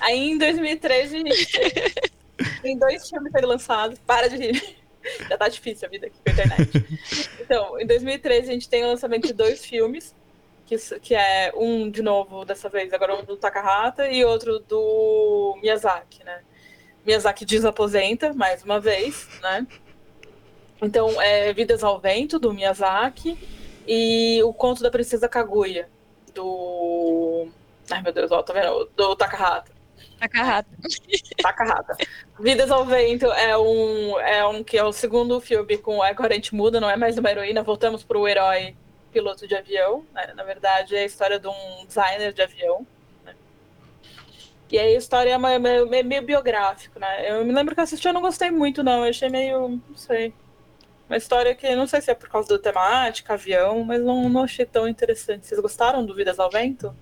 Aí 0.00 0.30
em 0.30 0.38
2013 0.38 1.24
tem 2.62 2.78
dois 2.78 3.08
filmes 3.08 3.32
foram 3.32 3.48
lançados. 3.48 3.98
Para 4.00 4.28
de 4.28 4.36
rir. 4.36 4.78
Já 5.28 5.38
tá 5.38 5.48
difícil 5.48 5.86
a 5.86 5.90
vida 5.90 6.06
aqui 6.06 6.16
com 6.22 6.30
a 6.30 6.32
internet. 6.32 7.00
Então, 7.40 7.80
em 7.80 7.86
2013 7.86 8.50
a 8.50 8.52
gente 8.52 8.68
tem 8.68 8.84
o 8.84 8.88
lançamento 8.88 9.26
de 9.26 9.32
dois 9.32 9.64
filmes, 9.64 10.14
que, 10.66 10.76
que 11.00 11.14
é 11.14 11.52
um, 11.56 11.90
de 11.90 12.02
novo, 12.02 12.44
dessa 12.44 12.68
vez, 12.68 12.92
agora 12.92 13.14
um 13.14 13.24
do 13.24 13.36
Takahata 13.36 14.08
e 14.10 14.24
outro 14.24 14.58
do 14.58 15.58
Miyazaki, 15.62 16.22
né? 16.24 16.42
Miyazaki 17.06 17.46
desaposenta, 17.46 18.34
mais 18.34 18.62
uma 18.62 18.78
vez, 18.78 19.26
né? 19.40 19.66
Então, 20.80 21.20
é 21.20 21.52
Vidas 21.52 21.82
ao 21.82 21.98
Vento, 21.98 22.38
do 22.38 22.52
Miyazaki, 22.52 23.38
e 23.86 24.40
O 24.44 24.52
Conto 24.52 24.82
da 24.82 24.90
Princesa 24.90 25.28
Kaguya, 25.28 25.88
do... 26.34 27.48
Ai, 27.90 28.02
meu 28.02 28.12
Deus, 28.12 28.30
ó, 28.30 28.42
tá 28.42 28.52
vendo? 28.52 28.88
Do 28.96 29.16
Takahata. 29.16 29.72
Takahata. 30.20 30.68
Takahata. 31.42 31.96
Vidas 32.38 32.70
ao 32.70 32.84
Vento 32.84 33.26
é 33.26 33.56
um, 33.56 34.20
é 34.20 34.46
um 34.46 34.62
que 34.62 34.76
é 34.76 34.84
o 34.84 34.92
segundo 34.92 35.40
filme 35.40 35.78
com 35.78 36.02
agora 36.02 36.32
a 36.32 36.36
gente 36.36 36.54
muda, 36.54 36.80
não 36.80 36.90
é 36.90 36.96
mais 36.96 37.16
uma 37.16 37.30
heroína, 37.30 37.62
voltamos 37.62 38.04
para 38.04 38.18
o 38.18 38.28
herói 38.28 38.76
piloto 39.12 39.46
de 39.46 39.54
avião. 39.54 40.04
Né? 40.12 40.32
Na 40.34 40.44
verdade, 40.44 40.94
é 40.94 41.00
a 41.00 41.06
história 41.06 41.38
de 41.38 41.48
um 41.48 41.86
designer 41.86 42.32
de 42.32 42.42
avião. 42.42 42.86
Né? 43.24 43.34
E 44.70 44.78
aí 44.78 44.94
a 44.94 44.98
história 44.98 45.30
é 45.30 45.38
meio, 45.38 45.88
meio, 45.88 46.04
meio 46.04 46.22
biográfico, 46.22 46.98
né? 46.98 47.30
Eu 47.30 47.44
me 47.44 47.52
lembro 47.52 47.74
que 47.74 47.80
eu 47.80 47.84
assisti, 47.84 48.06
eu 48.06 48.12
não 48.12 48.20
gostei 48.20 48.50
muito, 48.50 48.82
não. 48.82 49.04
Eu 49.04 49.10
achei 49.10 49.28
meio, 49.28 49.80
não 49.88 49.96
sei. 49.96 50.32
Uma 51.08 51.16
história 51.16 51.54
que 51.54 51.74
não 51.74 51.86
sei 51.86 52.02
se 52.02 52.10
é 52.10 52.14
por 52.14 52.28
causa 52.28 52.48
da 52.50 52.58
temática, 52.58 53.32
avião, 53.34 53.82
mas 53.82 54.00
não, 54.02 54.28
não 54.28 54.42
achei 54.42 54.66
tão 54.66 54.86
interessante. 54.86 55.46
Vocês 55.46 55.60
gostaram 55.60 56.04
do 56.04 56.14
Vidas 56.14 56.38
ao 56.38 56.50
Vento? 56.50 56.94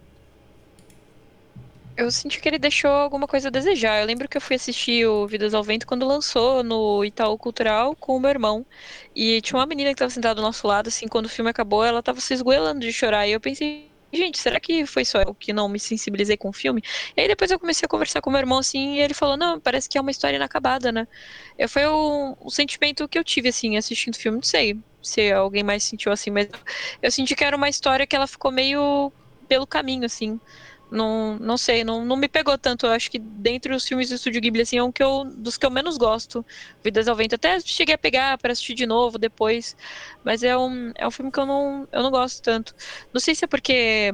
Eu 1.96 2.10
senti 2.10 2.40
que 2.40 2.48
ele 2.48 2.58
deixou 2.58 2.90
alguma 2.90 3.26
coisa 3.26 3.48
a 3.48 3.50
desejar. 3.50 4.00
Eu 4.00 4.06
lembro 4.06 4.28
que 4.28 4.36
eu 4.36 4.40
fui 4.40 4.54
assistir 4.56 5.06
o 5.06 5.26
Vidas 5.26 5.54
ao 5.54 5.64
Vento 5.64 5.86
quando 5.86 6.06
lançou 6.06 6.62
no 6.62 7.04
Itaú 7.04 7.38
Cultural 7.38 7.96
com 7.96 8.16
o 8.16 8.20
meu 8.20 8.30
irmão. 8.30 8.66
E 9.14 9.40
tinha 9.40 9.58
uma 9.58 9.66
menina 9.66 9.90
que 9.90 9.94
estava 9.94 10.10
sentada 10.10 10.34
do 10.34 10.42
nosso 10.42 10.66
lado, 10.68 10.88
assim, 10.88 11.08
quando 11.08 11.24
o 11.24 11.30
filme 11.30 11.50
acabou, 11.50 11.84
ela 11.84 12.00
estava 12.00 12.20
se 12.20 12.34
esgoelando 12.34 12.80
de 12.80 12.92
chorar. 12.92 13.26
E 13.26 13.32
eu 13.32 13.40
pensei, 13.40 13.90
gente, 14.16 14.38
será 14.38 14.58
que 14.60 14.86
foi 14.86 15.04
só 15.04 15.20
eu 15.22 15.34
que 15.34 15.52
não 15.52 15.68
me 15.68 15.78
sensibilizei 15.78 16.36
com 16.36 16.48
o 16.48 16.52
filme? 16.52 16.82
E 17.16 17.20
aí 17.20 17.28
depois 17.28 17.50
eu 17.50 17.58
comecei 17.58 17.86
a 17.86 17.88
conversar 17.88 18.20
com 18.20 18.30
meu 18.30 18.40
irmão, 18.40 18.58
assim, 18.58 18.94
e 18.94 19.00
ele 19.00 19.14
falou, 19.14 19.36
não, 19.36 19.60
parece 19.60 19.88
que 19.88 19.98
é 19.98 20.00
uma 20.00 20.10
história 20.10 20.36
inacabada, 20.36 20.90
né? 20.92 21.06
Eu, 21.58 21.68
foi 21.68 21.86
o, 21.86 22.36
o 22.40 22.50
sentimento 22.50 23.08
que 23.08 23.18
eu 23.18 23.24
tive, 23.24 23.48
assim, 23.48 23.76
assistindo 23.76 24.14
o 24.14 24.18
filme. 24.18 24.36
Não 24.38 24.42
sei 24.42 24.78
se 25.02 25.30
alguém 25.32 25.62
mais 25.62 25.84
sentiu 25.84 26.10
assim, 26.12 26.30
mas 26.30 26.48
eu 27.02 27.10
senti 27.10 27.34
que 27.36 27.44
era 27.44 27.56
uma 27.56 27.68
história 27.68 28.06
que 28.06 28.16
ela 28.16 28.26
ficou 28.26 28.50
meio 28.50 29.12
pelo 29.48 29.66
caminho, 29.66 30.04
assim. 30.04 30.40
Não, 30.90 31.36
não 31.40 31.58
sei, 31.58 31.82
não, 31.82 32.04
não 32.04 32.16
me 32.16 32.28
pegou 32.28 32.56
tanto. 32.56 32.86
Eu 32.86 32.92
acho 32.92 33.10
que 33.10 33.18
dentre 33.18 33.74
os 33.74 33.86
filmes 33.86 34.08
do 34.08 34.14
Estúdio 34.14 34.40
Ghibli, 34.40 34.62
assim, 34.62 34.78
é 34.78 34.82
um 34.82 34.92
que 34.92 35.02
eu, 35.02 35.24
dos 35.24 35.58
que 35.58 35.66
eu 35.66 35.70
menos 35.70 35.96
gosto. 35.98 36.44
Vidas 36.82 37.08
ao 37.08 37.16
Vento. 37.16 37.34
Até 37.34 37.58
cheguei 37.60 37.94
a 37.94 37.98
pegar 37.98 38.38
para 38.38 38.52
assistir 38.52 38.74
de 38.74 38.86
novo 38.86 39.18
depois. 39.18 39.76
Mas 40.24 40.42
é 40.42 40.56
um, 40.56 40.92
é 40.96 41.06
um 41.06 41.10
filme 41.10 41.32
que 41.32 41.40
eu 41.40 41.46
não, 41.46 41.88
eu 41.92 42.02
não 42.02 42.10
gosto 42.10 42.42
tanto. 42.42 42.74
Não 43.12 43.20
sei 43.20 43.34
se 43.34 43.44
é 43.44 43.48
porque 43.48 44.12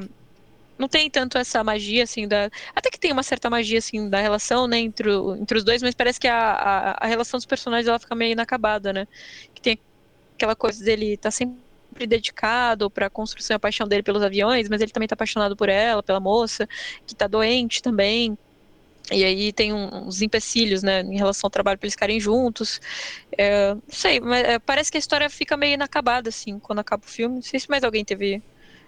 não 0.78 0.88
tem 0.88 1.10
tanto 1.10 1.38
essa 1.38 1.62
magia, 1.62 2.04
assim, 2.04 2.26
da. 2.26 2.50
Até 2.74 2.90
que 2.90 2.98
tem 2.98 3.12
uma 3.12 3.22
certa 3.22 3.48
magia, 3.50 3.78
assim, 3.78 4.08
da 4.10 4.20
relação, 4.20 4.66
né, 4.66 4.78
entre, 4.78 5.10
o, 5.10 5.36
entre 5.36 5.58
os 5.58 5.64
dois, 5.64 5.82
mas 5.82 5.94
parece 5.94 6.18
que 6.20 6.28
a, 6.28 6.52
a, 6.52 7.04
a 7.04 7.06
relação 7.06 7.38
dos 7.38 7.46
personagens 7.46 7.88
ela 7.88 7.98
fica 7.98 8.14
meio 8.14 8.32
inacabada, 8.32 8.92
né? 8.92 9.06
Que 9.54 9.62
tem 9.62 9.78
aquela 10.34 10.56
coisa 10.56 10.84
dele 10.84 11.16
tá 11.16 11.30
sempre 11.30 11.61
sempre 11.92 12.06
dedicado 12.06 12.90
para 12.90 13.06
a 13.06 13.10
construção 13.10 13.54
e 13.54 13.56
a 13.56 13.60
paixão 13.60 13.86
dele 13.86 14.02
pelos 14.02 14.22
aviões, 14.22 14.68
mas 14.68 14.80
ele 14.80 14.90
também 14.90 15.04
está 15.04 15.14
apaixonado 15.14 15.54
por 15.54 15.68
ela, 15.68 16.02
pela 16.02 16.18
moça, 16.18 16.66
que 17.06 17.12
está 17.12 17.26
doente 17.26 17.82
também. 17.82 18.36
E 19.10 19.24
aí 19.24 19.52
tem 19.52 19.72
uns 19.74 20.22
empecilhos, 20.22 20.82
né, 20.82 21.00
em 21.02 21.16
relação 21.16 21.48
ao 21.48 21.50
trabalho 21.50 21.76
para 21.76 21.86
eles 21.86 21.94
ficarem 21.94 22.20
juntos. 22.20 22.80
É, 23.36 23.74
não 23.74 23.82
sei, 23.88 24.20
mas 24.20 24.44
é, 24.44 24.58
parece 24.58 24.90
que 24.90 24.96
a 24.96 25.00
história 25.00 25.28
fica 25.28 25.56
meio 25.56 25.74
inacabada, 25.74 26.28
assim, 26.28 26.58
quando 26.58 26.78
acaba 26.78 27.04
o 27.04 27.08
filme. 27.08 27.36
Não 27.36 27.42
sei 27.42 27.60
se 27.60 27.68
mais 27.68 27.84
alguém 27.84 28.04
teve 28.04 28.40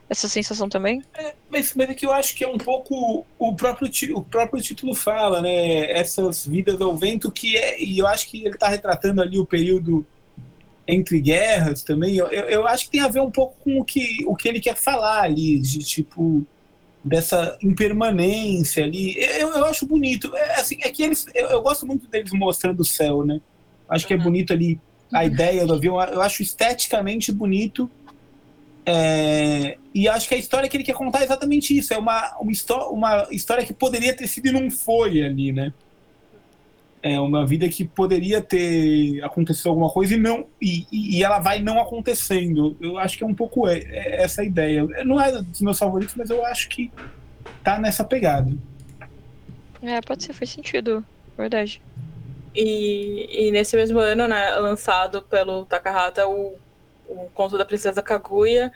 essa 0.08 0.28
sensação 0.28 0.68
também. 0.68 1.02
É, 1.14 1.34
mas, 1.50 1.74
mas 1.74 1.90
é 1.90 1.94
que 1.94 2.06
eu 2.06 2.12
acho 2.12 2.34
que 2.36 2.44
é 2.44 2.48
um 2.48 2.58
pouco 2.58 3.26
o 3.38 3.56
próprio, 3.56 3.90
o 4.14 4.22
próprio 4.22 4.62
título 4.62 4.94
fala, 4.94 5.42
né? 5.42 5.90
Essas 5.90 6.46
vidas 6.46 6.80
ao 6.80 6.96
vento, 6.96 7.30
que 7.30 7.56
é. 7.56 7.82
E 7.82 7.98
eu 7.98 8.06
acho 8.06 8.28
que 8.28 8.44
ele 8.44 8.54
está 8.54 8.68
retratando 8.68 9.20
ali 9.20 9.38
o 9.38 9.46
período 9.46 10.06
entre 10.86 11.20
guerras 11.20 11.82
também, 11.82 12.16
eu, 12.16 12.26
eu 12.26 12.66
acho 12.66 12.84
que 12.84 12.90
tem 12.90 13.00
a 13.00 13.08
ver 13.08 13.20
um 13.20 13.30
pouco 13.30 13.56
com 13.64 13.80
o 13.80 13.84
que, 13.84 14.24
o 14.26 14.36
que 14.36 14.48
ele 14.48 14.60
quer 14.60 14.76
falar 14.76 15.22
ali, 15.22 15.58
de 15.58 15.78
tipo, 15.78 16.46
dessa 17.02 17.58
impermanência 17.62 18.84
ali. 18.84 19.16
Eu, 19.18 19.50
eu 19.50 19.64
acho 19.66 19.86
bonito. 19.86 20.34
É, 20.36 20.60
assim, 20.60 20.76
é 20.82 20.90
que 20.90 21.02
eles, 21.02 21.26
eu, 21.34 21.48
eu 21.48 21.62
gosto 21.62 21.86
muito 21.86 22.06
deles 22.08 22.32
mostrando 22.32 22.80
o 22.80 22.84
céu, 22.84 23.24
né? 23.24 23.40
Acho 23.88 24.06
que 24.06 24.14
é 24.14 24.16
bonito 24.16 24.52
ali 24.52 24.80
a 25.12 25.24
ideia 25.24 25.66
do 25.66 25.74
avião, 25.74 26.00
eu 26.02 26.20
acho 26.20 26.42
esteticamente 26.42 27.30
bonito. 27.30 27.90
É, 28.86 29.78
e 29.94 30.08
acho 30.08 30.28
que 30.28 30.34
a 30.34 30.38
história 30.38 30.68
que 30.68 30.76
ele 30.76 30.84
quer 30.84 30.94
contar 30.94 31.20
é 31.20 31.24
exatamente 31.24 31.76
isso. 31.76 31.94
É 31.94 31.98
uma, 31.98 32.36
uma, 32.38 32.88
uma 32.90 33.28
história 33.30 33.64
que 33.64 33.72
poderia 33.72 34.14
ter 34.14 34.26
sido 34.26 34.48
e 34.48 34.52
não 34.52 34.70
foi 34.70 35.22
ali, 35.22 35.52
né? 35.52 35.72
É 37.04 37.20
uma 37.20 37.46
vida 37.46 37.68
que 37.68 37.84
poderia 37.84 38.40
ter 38.40 39.22
acontecido 39.22 39.68
alguma 39.68 39.90
coisa 39.90 40.14
e 40.14 40.16
não 40.16 40.46
e, 40.60 40.86
e 40.90 41.22
ela 41.22 41.38
vai 41.38 41.60
não 41.60 41.78
acontecendo. 41.78 42.74
Eu 42.80 42.96
acho 42.96 43.18
que 43.18 43.24
é 43.24 43.26
um 43.26 43.34
pouco 43.34 43.68
é, 43.68 43.80
é 43.80 44.22
essa 44.22 44.40
a 44.40 44.44
ideia. 44.44 44.86
Não 45.04 45.20
é 45.20 45.30
dos 45.42 45.60
meus 45.60 45.78
favoritos, 45.78 46.14
mas 46.14 46.30
eu 46.30 46.42
acho 46.46 46.66
que 46.70 46.90
tá 47.62 47.78
nessa 47.78 48.02
pegada. 48.04 48.50
É, 49.82 50.00
pode 50.00 50.24
ser, 50.24 50.32
faz 50.32 50.48
sentido, 50.48 51.04
verdade. 51.36 51.82
E, 52.54 53.48
e 53.48 53.50
nesse 53.50 53.76
mesmo 53.76 53.98
ano, 53.98 54.26
né, 54.26 54.54
lançado 54.54 55.20
pelo 55.20 55.66
Takahata 55.66 56.26
o, 56.26 56.56
o 57.06 57.28
Conto 57.34 57.58
da 57.58 57.66
Princesa 57.66 58.00
Kaguya, 58.00 58.72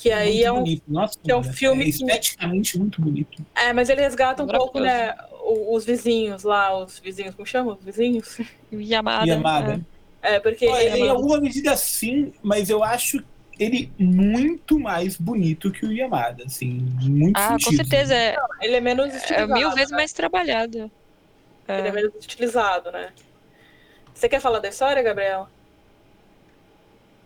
que 0.00 0.10
aí 0.10 0.42
é 0.42 0.50
um, 0.50 0.64
Nossa, 0.88 1.18
que 1.22 1.30
é 1.30 1.36
um 1.36 1.42
filme 1.42 1.84
é 1.84 1.88
esteticamente 1.88 2.78
muito 2.78 3.02
bonito. 3.02 3.44
É, 3.54 3.70
mas 3.74 3.90
ele 3.90 4.00
resgata 4.00 4.42
um 4.42 4.46
pouco, 4.46 4.80
né, 4.80 5.14
os 5.42 5.84
vizinhos 5.84 6.42
lá, 6.42 6.74
os 6.74 6.98
vizinhos, 6.98 7.34
como 7.34 7.46
chama? 7.46 7.74
Os 7.74 7.84
vizinhos? 7.84 8.38
Yamada. 8.72 9.26
Yamada. 9.26 9.86
É, 10.22 10.36
é 10.36 10.40
porque. 10.40 10.66
Olha, 10.66 10.82
ele... 10.82 11.02
Em 11.04 11.08
alguma 11.10 11.38
medida 11.38 11.76
sim, 11.76 12.32
mas 12.42 12.70
eu 12.70 12.82
acho 12.82 13.22
ele 13.58 13.92
muito 13.98 14.80
mais 14.80 15.18
bonito 15.18 15.70
que 15.70 15.84
o 15.84 15.92
Yamada, 15.92 16.44
assim, 16.44 16.80
muito 17.02 17.36
Ah, 17.36 17.50
sentido. 17.50 17.68
com 17.68 17.76
certeza. 17.76 18.14
É, 18.14 18.36
ele 18.62 18.76
é 18.76 18.80
menos 18.80 19.14
estilizado. 19.14 19.52
É 19.52 19.54
mil 19.54 19.70
vezes 19.72 19.90
né? 19.90 19.96
mais 19.98 20.12
trabalhado. 20.14 20.90
É. 21.68 21.78
Ele 21.78 21.88
é 21.88 21.92
menos 21.92 22.14
estilizado, 22.18 22.90
né? 22.90 23.12
Você 24.14 24.30
quer 24.30 24.40
falar 24.40 24.60
da 24.60 24.68
história, 24.68 25.02
Gabriel? 25.02 25.46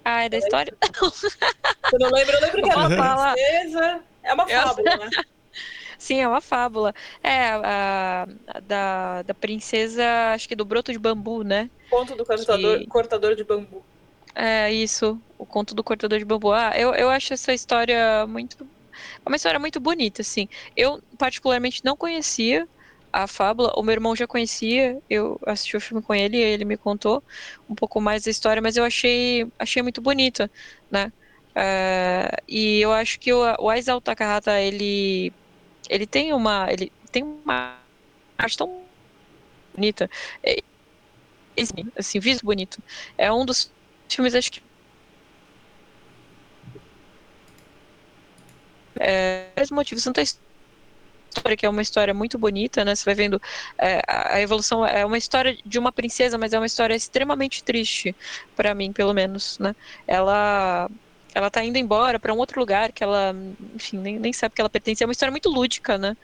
Ah, 0.05 0.24
é 0.24 0.28
da 0.28 0.39
história? 0.39 0.76
Você 0.82 1.36
não 1.98 2.10
lembra? 2.10 2.36
Eu 2.36 2.40
lembro 2.40 2.62
que 2.62 2.70
era 2.70 2.78
uma 2.78 3.32
princesa. 3.32 4.01
É 4.22 4.35
uma 4.35 4.47
fábula, 4.47 4.97
né? 4.97 5.10
Sim, 5.98 6.20
é 6.20 6.28
uma 6.28 6.40
fábula. 6.40 6.94
É, 7.22 7.48
a, 7.51 8.26
a, 8.48 8.60
da, 8.60 9.22
da 9.22 9.35
princesa, 9.35 10.05
acho 10.35 10.48
que 10.48 10.56
do 10.56 10.64
broto 10.64 10.93
de 10.93 10.98
bambu, 10.98 11.43
né? 11.43 11.70
Conto 11.89 12.14
do 12.14 12.26
cortador, 12.26 12.78
que... 12.81 12.86
cortador 12.86 13.35
de 13.35 13.44
bambu. 13.44 13.82
É 14.35 14.72
isso, 14.72 15.20
o 15.39 15.47
conto 15.47 15.74
do 15.74 15.85
cortador 15.85 16.18
de 16.18 16.24
bambu. 16.24 16.52
Ah, 16.52 16.72
eu, 16.76 16.93
eu 16.94 17.09
acho 17.09 17.32
essa 17.32 17.55
história 17.55 18.26
muito. 18.26 18.68
É 19.24 19.28
uma 19.28 19.36
história 19.36 19.59
muito 19.59 19.81
bonita, 19.81 20.22
assim. 20.22 20.48
Eu, 20.76 21.02
particularmente, 21.16 21.81
não 21.85 21.97
conhecia 21.97 22.68
a 23.15 23.27
fábula. 23.28 23.73
O 23.77 23.82
meu 23.82 23.93
irmão 23.93 24.16
já 24.16 24.27
conhecia, 24.27 25.01
eu 25.09 25.41
assisti 25.47 25.77
o 25.77 25.81
filme 25.81 26.03
com 26.03 26.12
ele 26.15 26.36
e 26.36 26.41
ele 26.41 26.65
me 26.65 26.77
contou 26.77 27.23
um 27.69 27.74
pouco 27.74 28.01
mais 28.01 28.24
da 28.24 28.31
história, 28.31 28.61
mas 28.61 28.77
eu 28.77 28.85
achei, 28.85 29.47
achei 29.59 29.82
muito 29.82 30.01
bonita, 30.03 30.51
né? 30.91 31.12
Uh, 31.57 32.43
e 32.49 32.81
eu 32.81 32.93
acho 32.93 33.19
que 33.20 33.32
o, 33.32 33.41
o 33.61 33.70
Aizal 33.70 34.01
Takahata, 34.01 34.61
ele, 34.61 35.32
ele 35.89 36.07
tem 36.07 36.32
uma. 36.32 36.66
Ele 36.73 36.91
tem 37.12 37.23
uma 37.23 37.78
arte 38.36 38.59
tão 38.59 38.82
bonita. 39.74 40.11
É, 40.43 40.57
assim, 41.97 42.19
visto 42.19 42.45
bonito. 42.45 42.82
É 43.16 43.32
um 43.32 43.47
dos 43.47 43.70
filmes, 44.09 44.35
acho 44.35 44.51
que. 44.53 44.62
É, 48.99 49.53
motivos, 49.70 50.05
tanto 50.05 50.20
a 50.20 50.23
história, 50.23 50.53
que 51.56 51.66
é 51.66 51.69
uma 51.69 51.82
história 51.82 52.15
muito 52.15 52.39
bonita, 52.39 52.85
né? 52.85 52.94
Você 52.94 53.05
vai 53.05 53.15
vendo 53.15 53.40
é, 53.78 54.01
a 54.06 54.40
evolução, 54.40 54.85
é 54.86 55.05
uma 55.05 55.19
história 55.19 55.56
de 55.65 55.78
uma 55.78 55.93
princesa, 55.93 56.39
mas 56.39 56.52
é 56.52 56.59
uma 56.59 56.66
história 56.66 56.94
extremamente 56.94 57.62
triste, 57.62 58.15
para 58.56 58.74
mim, 58.74 58.93
pelo 58.93 59.12
menos, 59.15 59.59
né? 59.59 59.74
Ela 60.06 60.89
ela 61.35 61.51
tá 61.51 61.65
indo 61.65 61.77
embora 61.77 62.19
para 62.20 62.32
um 62.32 62.39
outro 62.39 62.61
lugar 62.61 62.93
que 62.93 63.02
ela, 63.02 63.35
enfim, 63.74 63.98
nem, 63.98 64.19
nem 64.20 64.32
sabe 64.32 64.55
que 64.55 64.61
ela 64.61 64.70
pertence. 64.70 65.02
É 65.02 65.06
uma 65.06 65.12
história 65.12 65.32
muito 65.32 65.51
lúdica, 65.51 65.98
né? 65.98 66.16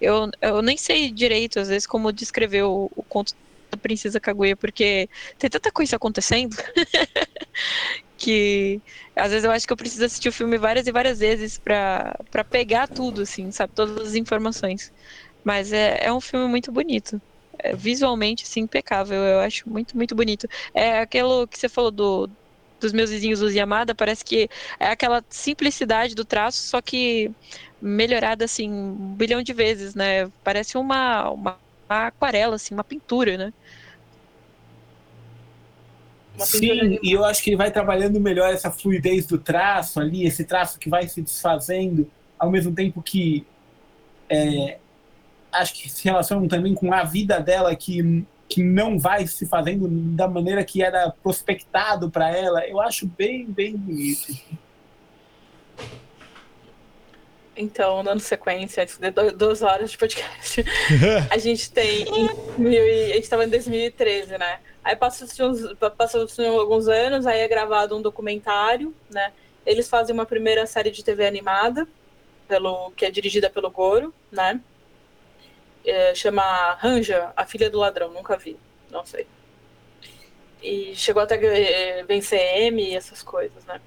Eu, 0.00 0.28
eu 0.42 0.60
nem 0.60 0.76
sei 0.76 1.10
direito, 1.12 1.60
às 1.60 1.68
vezes, 1.68 1.86
como 1.86 2.12
descrever 2.12 2.64
o, 2.64 2.90
o 2.96 3.02
conto 3.04 3.32
da 3.70 3.76
Princesa 3.76 4.18
Kaguya, 4.18 4.56
porque 4.56 5.08
tem 5.38 5.48
tanta 5.48 5.70
coisa 5.70 5.96
acontecendo 5.96 6.56
que 8.26 8.82
às 9.16 9.30
vezes 9.30 9.44
eu 9.44 9.50
acho 9.52 9.66
que 9.66 9.72
eu 9.72 9.76
preciso 9.76 10.04
assistir 10.04 10.28
o 10.28 10.32
filme 10.32 10.58
várias 10.58 10.86
e 10.88 10.92
várias 10.92 11.20
vezes 11.20 11.58
para 11.58 12.16
pegar 12.50 12.88
tudo, 12.88 13.22
assim, 13.22 13.50
sabe? 13.52 13.72
Todas 13.74 14.08
as 14.08 14.14
informações. 14.16 14.92
Mas 15.44 15.72
é, 15.72 15.98
é 16.06 16.12
um 16.12 16.20
filme 16.20 16.48
muito 16.48 16.72
bonito. 16.72 17.22
É, 17.58 17.74
visualmente, 17.76 18.44
assim, 18.44 18.60
impecável. 18.62 19.16
Eu 19.22 19.40
acho 19.40 19.68
muito, 19.68 19.96
muito 19.96 20.14
bonito. 20.16 20.46
É 20.74 21.00
aquilo 21.00 21.48
que 21.48 21.58
você 21.58 21.68
falou 21.68 21.90
do, 21.92 22.30
dos 22.80 22.92
meus 22.92 23.10
vizinhos 23.10 23.40
dos 23.40 23.54
Yamada, 23.54 23.94
parece 23.94 24.24
que 24.24 24.48
é 24.80 24.88
aquela 24.88 25.24
simplicidade 25.30 26.14
do 26.14 26.24
traço, 26.24 26.58
só 26.68 26.82
que 26.82 27.34
melhorada, 27.80 28.44
assim, 28.44 28.70
um 28.72 29.14
bilhão 29.16 29.42
de 29.42 29.52
vezes, 29.54 29.94
né? 29.94 30.28
Parece 30.42 30.76
uma 30.78 31.30
uma 31.30 31.60
aquarela, 31.88 32.56
assim, 32.56 32.74
uma 32.74 32.84
pintura, 32.84 33.38
né? 33.38 33.52
Sim, 36.38 36.98
e 37.02 37.12
eu 37.12 37.24
acho 37.24 37.42
que 37.42 37.50
ele 37.50 37.56
vai 37.56 37.70
trabalhando 37.70 38.20
melhor 38.20 38.52
essa 38.52 38.70
fluidez 38.70 39.26
do 39.26 39.38
traço 39.38 40.00
ali, 40.00 40.26
esse 40.26 40.44
traço 40.44 40.78
que 40.78 40.88
vai 40.88 41.08
se 41.08 41.22
desfazendo, 41.22 42.10
ao 42.38 42.50
mesmo 42.50 42.74
tempo 42.74 43.02
que 43.02 43.46
é, 44.28 44.78
acho 45.52 45.74
que 45.74 45.88
se 45.88 46.04
relaciona 46.04 46.48
também 46.48 46.74
com 46.74 46.92
a 46.92 47.04
vida 47.04 47.40
dela 47.40 47.74
que, 47.74 48.24
que 48.48 48.62
não 48.62 48.98
vai 48.98 49.26
se 49.26 49.46
fazendo 49.46 49.88
da 49.88 50.28
maneira 50.28 50.64
que 50.64 50.82
era 50.82 51.10
prospectado 51.22 52.10
para 52.10 52.30
ela. 52.30 52.66
Eu 52.66 52.80
acho 52.80 53.06
bem, 53.06 53.46
bem 53.46 53.76
bonito. 53.76 54.34
Então, 57.56 58.04
dando 58.04 58.20
sequência, 58.20 58.82
antes 58.82 58.98
de 58.98 59.10
duas 59.10 59.62
horas 59.62 59.90
de 59.90 59.96
podcast, 59.96 60.62
a 61.30 61.38
gente 61.38 61.70
tem. 61.70 62.02
Em, 62.02 62.28
a 62.28 63.14
gente 63.14 63.20
estava 63.20 63.46
em 63.46 63.48
2013, 63.48 64.36
né? 64.36 64.58
Aí 64.86 64.94
passou 64.94 65.26
alguns 66.60 66.86
anos, 66.86 67.26
aí 67.26 67.40
é 67.40 67.48
gravado 67.48 67.96
um 67.96 68.00
documentário, 68.00 68.94
né? 69.10 69.32
Eles 69.66 69.88
fazem 69.88 70.14
uma 70.14 70.24
primeira 70.24 70.64
série 70.64 70.92
de 70.92 71.02
TV 71.02 71.26
animada, 71.26 71.88
pelo, 72.46 72.92
que 72.92 73.04
é 73.04 73.10
dirigida 73.10 73.50
pelo 73.50 73.68
Goro, 73.68 74.14
né? 74.30 74.60
É, 75.84 76.14
chama 76.14 76.74
Ranja, 76.74 77.32
a 77.36 77.44
filha 77.44 77.68
do 77.68 77.80
ladrão, 77.80 78.12
nunca 78.12 78.36
vi, 78.36 78.56
não 78.88 79.04
sei. 79.04 79.26
E 80.62 80.94
chegou 80.94 81.20
até 81.20 81.34
eh, 81.34 82.04
vencer 82.04 82.38
M 82.38 82.80
e 82.80 82.94
essas 82.94 83.24
coisas, 83.24 83.64
né? 83.64 83.80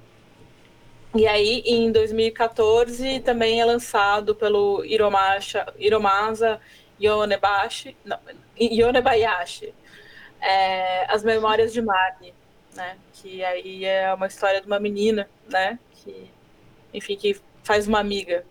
E 1.14 1.26
aí, 1.26 1.62
em 1.64 1.90
2014, 1.90 3.20
também 3.20 3.58
é 3.58 3.64
lançado 3.64 4.34
pelo 4.34 4.84
Hiromasha, 4.84 5.66
Hiromasa 5.78 6.60
Yonebashi, 7.00 7.96
não, 8.04 8.18
Yonebayashi, 8.60 9.72
é, 10.40 11.06
As 11.12 11.22
Memórias 11.22 11.72
de 11.72 11.82
Marnie, 11.82 12.34
né? 12.74 12.96
Que 13.14 13.44
aí 13.44 13.84
é 13.84 14.12
uma 14.12 14.26
história 14.26 14.60
de 14.60 14.66
uma 14.66 14.80
menina, 14.80 15.28
né? 15.48 15.78
Que, 15.92 16.30
enfim, 16.92 17.16
que 17.16 17.40
faz 17.62 17.86
uma 17.86 18.00
amiga. 18.00 18.44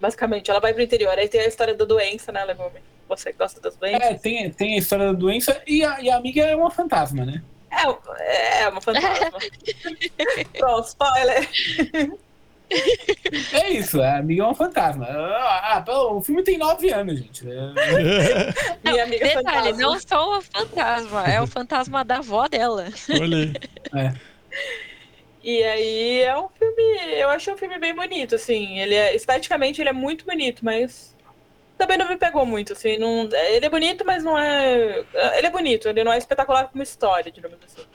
Basicamente, 0.00 0.50
ela 0.50 0.60
vai 0.60 0.74
pro 0.74 0.82
interior. 0.82 1.18
Aí 1.18 1.28
tem 1.28 1.40
a 1.40 1.46
história 1.46 1.74
da 1.74 1.84
doença, 1.84 2.32
né, 2.32 2.44
Legume? 2.44 2.80
Você 3.08 3.32
gosta 3.32 3.60
das 3.60 3.76
doenças? 3.76 4.02
É, 4.02 4.14
tem, 4.14 4.50
tem 4.50 4.74
a 4.74 4.78
história 4.78 5.06
da 5.06 5.12
doença 5.12 5.62
e 5.66 5.84
a, 5.84 6.00
e 6.00 6.10
a 6.10 6.16
amiga 6.16 6.42
é 6.42 6.56
uma 6.56 6.70
fantasma, 6.70 7.24
né? 7.24 7.42
É, 8.20 8.62
é 8.62 8.68
uma 8.68 8.80
fantasma. 8.80 9.38
Pronto, 10.58 10.86
spoiler. 10.86 11.48
É 13.52 13.70
isso, 13.70 14.00
a 14.00 14.16
amiga 14.18 14.42
é 14.42 14.46
um 14.46 14.54
fantasma. 14.54 15.06
Ah, 15.08 15.84
o 16.10 16.22
filme 16.22 16.42
tem 16.42 16.58
nove 16.58 16.90
anos, 16.90 17.18
gente. 17.18 17.44
Não, 18.82 18.92
Minha 18.92 19.04
amiga 19.04 19.24
detalhe, 19.26 19.44
fantasma. 19.44 19.82
não 19.82 20.00
só 20.00 20.38
o 20.38 20.42
fantasma, 20.42 21.24
é 21.24 21.40
o 21.40 21.46
fantasma 21.46 22.04
da 22.04 22.18
avó 22.18 22.48
dela. 22.48 22.86
Olha 23.20 23.52
é. 23.94 24.14
E 25.42 25.62
aí 25.62 26.22
é 26.22 26.38
um 26.38 26.48
filme, 26.48 26.82
eu 27.20 27.28
achei 27.28 27.52
um 27.52 27.56
filme 27.56 27.78
bem 27.78 27.94
bonito, 27.94 28.34
assim. 28.34 28.78
Ele 28.78 28.94
é, 28.94 29.14
esteticamente 29.14 29.80
ele 29.80 29.90
é 29.90 29.92
muito 29.92 30.24
bonito, 30.24 30.64
mas 30.64 31.14
também 31.76 31.98
não 31.98 32.08
me 32.08 32.16
pegou 32.16 32.46
muito, 32.46 32.72
assim. 32.72 32.96
Não, 32.96 33.28
ele 33.32 33.66
é 33.66 33.68
bonito, 33.68 34.04
mas 34.06 34.24
não 34.24 34.38
é. 34.38 35.04
Ele 35.36 35.46
é 35.46 35.50
bonito, 35.50 35.88
ele 35.88 36.02
não 36.02 36.12
é 36.12 36.18
espetacular 36.18 36.68
como 36.68 36.82
história, 36.82 37.30
digamos 37.30 37.58
assim. 37.64 37.86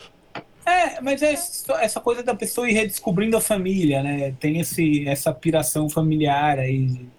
É, 0.70 1.02
mas 1.02 1.24
é 1.24 1.34
essa 1.82 2.00
coisa 2.00 2.22
da 2.22 2.36
pessoa 2.36 2.70
ir 2.70 2.74
redescobrindo 2.74 3.36
a 3.36 3.42
família, 3.42 4.04
né? 4.04 4.36
Tem 4.40 4.60
esse, 4.60 5.08
essa 5.08 5.34
piração 5.34 5.90
familiar 5.90 6.60
aí 6.60 6.86
de, 6.86 7.10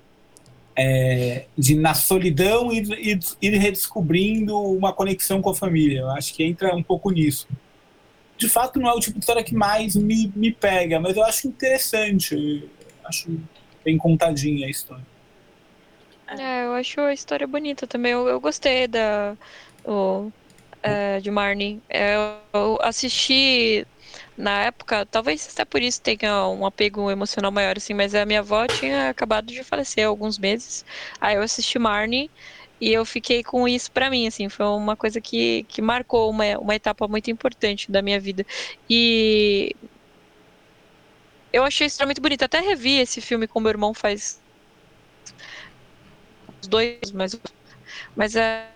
é, 0.77 1.47
de 1.59 1.74
na 1.74 1.93
solidão 1.93 2.72
ir, 2.72 2.86
ir, 3.43 3.59
redescobrindo 3.59 4.56
uma 4.56 4.93
conexão 4.93 5.43
com 5.43 5.51
a 5.51 5.55
família. 5.55 6.01
Eu 6.01 6.10
acho 6.10 6.32
que 6.32 6.44
entra 6.44 6.77
um 6.77 6.82
pouco 6.82 7.10
nisso. 7.10 7.48
De 8.39 8.48
fato, 8.48 8.78
não 8.78 8.89
é 8.89 8.93
o 8.93 9.01
tipo 9.01 9.18
de 9.18 9.24
história 9.24 9.43
que 9.43 9.55
mais 9.55 9.97
me, 9.97 10.32
me 10.36 10.52
pega, 10.52 11.01
mas 11.01 11.16
eu 11.16 11.24
acho 11.24 11.48
interessante. 11.48 12.70
Acho 13.05 13.36
bem 13.85 13.98
contadinha 13.98 14.68
a 14.68 14.70
história. 14.70 15.05
É, 16.28 16.66
eu 16.66 16.74
acho 16.74 17.01
a 17.01 17.12
história 17.12 17.48
bonita 17.48 17.85
também. 17.85 18.12
Eu, 18.12 18.28
eu 18.28 18.40
gostei 18.40 18.86
da 18.86 19.36
o, 19.85 20.31
é, 20.82 21.20
de 21.20 21.31
Marnie. 21.31 21.81
É, 21.89 22.15
eu 22.52 22.78
assisti 22.82 23.86
na 24.36 24.62
época, 24.65 25.07
talvez 25.07 25.48
até 25.52 25.65
por 25.65 25.82
isso 25.82 26.01
tenha 26.01 26.47
um 26.48 26.65
apego 26.66 27.11
emocional 27.11 27.52
maior, 27.52 27.77
assim, 27.77 27.94
mas 27.94 28.15
a 28.15 28.24
minha 28.24 28.40
avó 28.40 28.66
tinha 28.66 29.11
acabado 29.11 29.47
de 29.47 29.62
falecer 29.62 30.05
há 30.05 30.09
alguns 30.09 30.39
meses. 30.39 30.85
Aí 31.20 31.36
eu 31.36 31.43
assisti 31.43 31.78
Marnie 31.78 32.31
e 32.81 32.93
eu 32.93 33.05
fiquei 33.05 33.43
com 33.44 33.69
isso 33.69 33.93
para 33.93 34.09
mim, 34.11 34.27
assim, 34.27 34.48
foi 34.48 34.66
uma 34.66 34.97
coisa 34.97 35.20
que, 35.20 35.65
que 35.69 35.82
marcou 35.82 36.31
uma, 36.31 36.59
uma 36.59 36.74
etapa 36.74 37.07
muito 37.07 37.31
importante 37.31 37.90
da 37.90 38.01
minha 38.02 38.19
vida. 38.19 38.44
E 38.89 39.74
eu 41.52 41.65
achei 41.65 41.86
muito 42.05 42.20
bonito. 42.23 42.43
Até 42.43 42.61
revi 42.61 42.98
esse 42.98 43.20
filme 43.20 43.47
com 43.47 43.61
meu 43.61 43.70
irmão 43.70 43.93
faz 43.93 44.40
dois, 46.69 47.12
mas, 47.12 47.39
mas 48.16 48.36
é, 48.36 48.69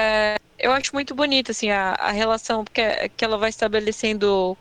é, 0.00 0.36
eu 0.58 0.72
acho 0.72 0.92
muito 0.94 1.14
bonita 1.14 1.52
assim 1.52 1.70
a, 1.70 1.92
a 1.92 2.10
relação 2.10 2.64
que, 2.64 3.08
que 3.16 3.24
ela 3.24 3.38
vai 3.38 3.50
estabelecendo 3.50 4.56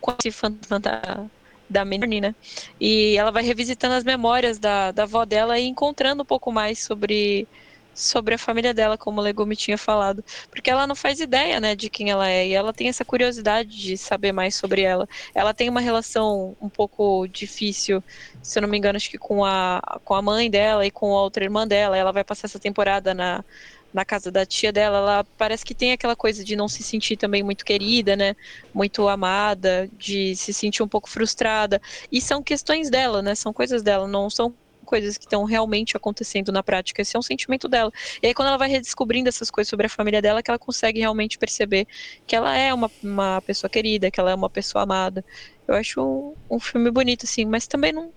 com 0.00 0.14
esse 0.18 0.30
fantasma 0.30 0.80
da, 0.80 1.26
da 1.68 1.84
Menina, 1.84 2.28
né? 2.28 2.34
E 2.80 3.16
ela 3.16 3.30
vai 3.30 3.44
revisitando 3.44 3.94
as 3.94 4.04
memórias 4.04 4.58
da, 4.58 4.90
da 4.90 5.04
avó 5.04 5.24
dela 5.24 5.58
e 5.58 5.66
encontrando 5.66 6.22
um 6.22 6.26
pouco 6.26 6.50
mais 6.50 6.82
sobre 6.82 7.46
sobre 7.92 8.34
a 8.34 8.38
família 8.38 8.72
dela, 8.72 8.96
como 8.96 9.20
o 9.20 9.24
Legume 9.24 9.56
tinha 9.56 9.76
falado, 9.76 10.24
porque 10.50 10.70
ela 10.70 10.86
não 10.86 10.94
faz 10.94 11.20
ideia, 11.20 11.60
né, 11.60 11.74
de 11.74 11.90
quem 11.90 12.10
ela 12.10 12.28
é, 12.28 12.46
e 12.46 12.54
ela 12.54 12.72
tem 12.72 12.88
essa 12.88 13.04
curiosidade 13.04 13.70
de 13.76 13.98
saber 13.98 14.32
mais 14.32 14.54
sobre 14.54 14.82
ela. 14.82 15.08
Ela 15.34 15.52
tem 15.52 15.68
uma 15.68 15.80
relação 15.80 16.56
um 16.60 16.68
pouco 16.68 17.26
difícil, 17.28 18.02
se 18.42 18.58
eu 18.58 18.62
não 18.62 18.68
me 18.68 18.78
engano, 18.78 18.96
acho 18.96 19.10
que 19.10 19.18
com 19.18 19.44
a, 19.44 20.00
com 20.04 20.14
a 20.14 20.22
mãe 20.22 20.50
dela 20.50 20.86
e 20.86 20.90
com 20.90 21.14
a 21.16 21.22
outra 21.22 21.44
irmã 21.44 21.66
dela. 21.66 21.96
Ela 21.96 22.12
vai 22.12 22.24
passar 22.24 22.46
essa 22.46 22.58
temporada 22.58 23.12
na, 23.12 23.44
na 23.92 24.04
casa 24.04 24.30
da 24.30 24.46
tia 24.46 24.72
dela, 24.72 24.98
ela 24.98 25.24
parece 25.36 25.64
que 25.64 25.74
tem 25.74 25.92
aquela 25.92 26.14
coisa 26.14 26.44
de 26.44 26.54
não 26.56 26.68
se 26.68 26.82
sentir 26.82 27.16
também 27.16 27.42
muito 27.42 27.64
querida, 27.64 28.16
né? 28.16 28.36
Muito 28.72 29.08
amada, 29.08 29.88
de 29.92 30.36
se 30.36 30.52
sentir 30.52 30.82
um 30.82 30.88
pouco 30.88 31.08
frustrada. 31.08 31.80
E 32.10 32.20
são 32.20 32.42
questões 32.42 32.90
dela, 32.90 33.20
né? 33.22 33.34
São 33.34 33.52
coisas 33.52 33.82
dela, 33.82 34.06
não 34.06 34.30
são 34.30 34.54
coisas 34.90 35.16
que 35.16 35.24
estão 35.24 35.44
realmente 35.44 35.96
acontecendo 35.96 36.50
na 36.50 36.64
prática, 36.64 37.00
esse 37.00 37.14
é 37.14 37.18
um 37.18 37.22
sentimento 37.22 37.68
dela. 37.68 37.92
E 38.20 38.26
aí, 38.26 38.34
quando 38.34 38.48
ela 38.48 38.56
vai 38.56 38.68
redescobrindo 38.68 39.28
essas 39.28 39.48
coisas 39.48 39.70
sobre 39.70 39.86
a 39.86 39.88
família 39.88 40.20
dela, 40.20 40.42
que 40.42 40.50
ela 40.50 40.58
consegue 40.58 40.98
realmente 40.98 41.38
perceber 41.38 41.86
que 42.26 42.34
ela 42.34 42.56
é 42.56 42.74
uma, 42.74 42.90
uma 43.02 43.40
pessoa 43.42 43.70
querida, 43.70 44.10
que 44.10 44.18
ela 44.18 44.32
é 44.32 44.34
uma 44.34 44.50
pessoa 44.50 44.82
amada. 44.82 45.24
Eu 45.68 45.76
acho 45.76 46.00
um, 46.02 46.56
um 46.56 46.58
filme 46.58 46.90
bonito, 46.90 47.24
assim, 47.24 47.44
mas 47.44 47.68
também 47.68 47.92
não, 47.92 48.12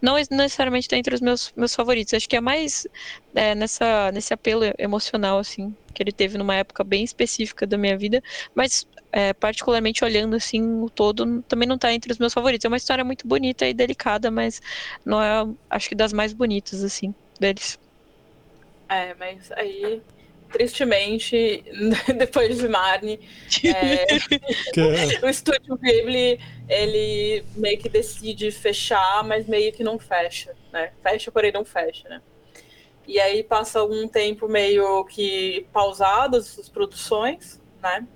não 0.00 0.14
necessariamente 0.14 0.86
está 0.86 0.96
entre 0.96 1.14
os 1.14 1.20
meus, 1.20 1.52
meus 1.56 1.74
favoritos. 1.74 2.14
Acho 2.14 2.28
que 2.28 2.36
é 2.36 2.40
mais 2.40 2.86
é, 3.34 3.54
nessa, 3.54 4.10
nesse 4.12 4.32
apelo 4.32 4.62
emocional, 4.78 5.38
assim, 5.38 5.74
que 5.92 6.02
ele 6.02 6.12
teve 6.12 6.38
numa 6.38 6.54
época 6.54 6.84
bem 6.84 7.04
específica 7.04 7.66
da 7.66 7.78
minha 7.78 7.96
vida, 7.96 8.22
mas 8.54 8.86
é, 9.12 9.32
particularmente 9.32 10.04
olhando 10.04 10.36
assim 10.36 10.82
o 10.82 10.90
todo, 10.90 11.42
também 11.42 11.66
não 11.66 11.76
está 11.76 11.92
entre 11.92 12.12
os 12.12 12.18
meus 12.18 12.32
favoritos. 12.32 12.64
É 12.64 12.68
uma 12.68 12.76
história 12.76 13.04
muito 13.04 13.26
bonita 13.26 13.66
e 13.66 13.72
delicada, 13.72 14.30
mas 14.30 14.60
não 15.04 15.22
é, 15.22 15.46
acho 15.70 15.88
que 15.88 15.94
das 15.94 16.12
mais 16.12 16.32
bonitas, 16.32 16.84
assim, 16.84 17.14
deles. 17.40 17.78
É, 18.88 19.14
mas 19.14 19.50
aí 19.52 20.02
tristemente, 20.50 21.64
depois 22.16 22.58
de 22.58 22.68
Marne, 22.68 23.20
é, 23.64 24.06
o 25.24 25.28
estúdio 25.28 25.76
Ghibli, 25.76 26.40
ele 26.68 27.44
meio 27.54 27.78
que 27.78 27.88
decide 27.88 28.50
fechar, 28.50 29.22
mas 29.24 29.46
meio 29.46 29.72
que 29.72 29.84
não 29.84 29.98
fecha, 29.98 30.54
né? 30.72 30.92
Fecha, 31.02 31.30
porém 31.30 31.52
não 31.52 31.64
fecha, 31.64 32.08
né? 32.08 32.20
E 33.06 33.20
aí 33.20 33.44
passa 33.44 33.78
algum 33.78 34.08
tempo 34.08 34.48
meio 34.48 35.04
que 35.04 35.66
pausadas 35.72 36.58
as 36.58 36.68
produções, 36.68 37.60
né? 37.80 38.06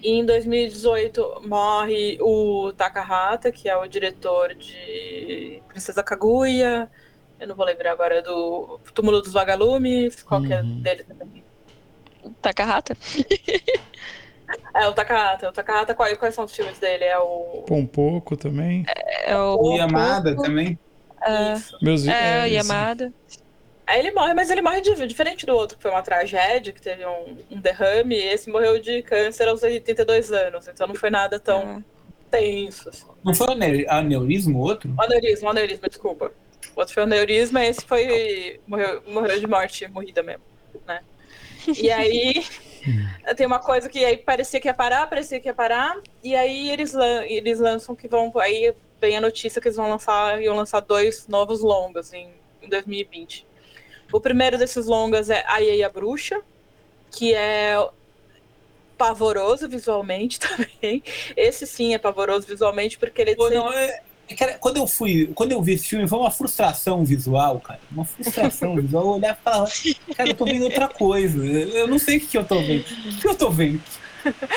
E 0.00 0.10
em 0.10 0.24
2018 0.24 1.42
morre 1.46 2.18
o 2.20 2.72
Takahata, 2.76 3.50
que 3.50 3.68
é 3.68 3.76
o 3.76 3.86
diretor 3.86 4.54
de 4.54 5.62
Princesa 5.66 6.02
Kaguya, 6.02 6.90
eu 7.44 7.48
não 7.48 7.54
vou 7.54 7.66
lembrar 7.66 7.92
agora 7.92 8.22
do 8.22 8.80
Túmulo 8.94 9.20
dos 9.20 9.32
Vagalumes, 9.32 10.22
qual 10.22 10.40
uhum. 10.40 10.46
que 10.46 10.52
é 10.52 10.60
uhum. 10.60 10.80
dele 10.80 11.04
também? 11.04 11.44
Takahata? 12.40 12.96
é, 14.74 14.88
o 14.88 14.92
Takahata. 14.92 15.48
O 15.50 15.52
Takahata, 15.52 15.94
quais, 15.94 16.16
quais 16.16 16.34
são 16.34 16.44
os 16.44 16.54
filmes 16.54 16.78
dele? 16.78 17.04
É 17.04 17.18
o. 17.18 17.64
Pompoco 17.66 18.36
também. 18.36 18.84
É, 18.88 19.32
é 19.32 19.38
o. 19.38 19.56
o 19.60 19.76
Yamada 19.76 20.34
também. 20.34 20.78
É, 21.22 21.54
Meus... 21.82 22.06
é, 22.08 22.40
é 22.40 22.42
o 22.44 22.46
Yamada. 22.46 23.12
Aí 23.86 23.98
ele 23.98 24.12
morre, 24.12 24.32
mas 24.32 24.50
ele 24.50 24.62
morre 24.62 24.80
de, 24.80 25.06
diferente 25.06 25.44
do 25.44 25.54
outro, 25.54 25.76
que 25.76 25.82
foi 25.82 25.90
uma 25.90 26.00
tragédia, 26.00 26.72
que 26.72 26.80
teve 26.80 27.04
um, 27.04 27.36
um 27.50 27.60
derrame, 27.60 28.14
e 28.14 28.22
esse 28.28 28.50
morreu 28.50 28.80
de 28.80 29.02
câncer 29.02 29.46
aos 29.46 29.62
82 29.62 30.32
anos, 30.32 30.66
então 30.66 30.86
não 30.86 30.94
foi 30.94 31.10
nada 31.10 31.38
tão 31.38 31.60
é. 31.60 31.82
tenso. 32.30 32.88
Assim. 32.88 33.04
Não 33.22 33.34
foi 33.34 33.46
aneurisma 33.88 34.58
o 34.58 34.62
outro? 34.62 34.94
Aneurisma, 34.96 35.50
aneurisma, 35.50 35.86
desculpa. 35.86 36.32
O 36.74 36.80
outro 36.80 36.94
foi 36.94 37.02
o 37.02 37.06
aneurisma, 37.06 37.64
esse 37.64 37.84
foi. 37.84 38.60
Morreu, 38.66 39.02
morreu 39.06 39.40
de 39.40 39.46
morte, 39.46 39.88
morrida 39.88 40.22
mesmo, 40.22 40.42
né? 40.86 41.02
E 41.66 41.90
aí 41.90 42.44
tem 43.36 43.46
uma 43.46 43.58
coisa 43.58 43.88
que 43.88 44.04
aí 44.04 44.16
parecia 44.16 44.60
que 44.60 44.68
ia 44.68 44.74
parar, 44.74 45.06
parecia 45.08 45.40
que 45.40 45.48
ia 45.48 45.54
parar, 45.54 45.96
e 46.22 46.34
aí 46.36 46.70
eles, 46.70 46.92
lan 46.92 47.24
eles 47.26 47.58
lançam 47.58 47.94
que 47.94 48.08
vão. 48.08 48.32
Aí 48.36 48.74
vem 49.00 49.16
a 49.16 49.20
notícia 49.20 49.60
que 49.60 49.68
eles 49.68 49.76
vão 49.76 49.88
lançar, 49.88 50.40
iam 50.42 50.56
lançar 50.56 50.80
dois 50.80 51.26
novos 51.28 51.60
longas 51.60 52.12
em, 52.12 52.30
em 52.62 52.68
2020. 52.68 53.46
O 54.12 54.20
primeiro 54.20 54.58
desses 54.58 54.86
longas 54.86 55.30
é 55.30 55.44
A 55.46 55.60
e 55.60 55.82
a 55.82 55.88
Bruxa, 55.88 56.40
que 57.10 57.34
é 57.34 57.76
pavoroso 58.96 59.68
visualmente 59.68 60.38
também. 60.40 61.02
Esse 61.36 61.66
sim 61.66 61.94
é 61.94 61.98
pavoroso 61.98 62.46
visualmente, 62.46 62.98
porque 62.98 63.22
ele. 63.22 63.36
Pô, 63.36 63.50
não, 63.50 63.72
é, 63.72 64.02
Cara, 64.38 64.54
quando 64.54 64.78
eu 64.78 64.86
fui, 64.86 65.30
quando 65.34 65.52
eu 65.52 65.62
vi 65.62 65.74
esse 65.74 65.88
filme, 65.88 66.08
foi 66.08 66.18
uma 66.18 66.30
frustração 66.30 67.04
visual, 67.04 67.60
cara. 67.60 67.80
Uma 67.90 68.04
frustração 68.04 68.74
visual. 68.80 69.04
Eu 69.04 69.10
olhar 69.10 69.38
e 69.38 69.44
falar, 69.44 69.70
cara, 70.16 70.30
eu 70.30 70.34
tô 70.34 70.44
vendo 70.44 70.64
outra 70.64 70.88
coisa. 70.88 71.44
Eu 71.44 71.86
não 71.86 71.98
sei 71.98 72.16
o 72.16 72.20
que 72.20 72.38
eu 72.38 72.44
tô 72.44 72.60
vendo. 72.60 72.84
O 72.84 73.20
que 73.20 73.28
eu 73.28 73.34
tô 73.34 73.50
vendo? 73.50 73.82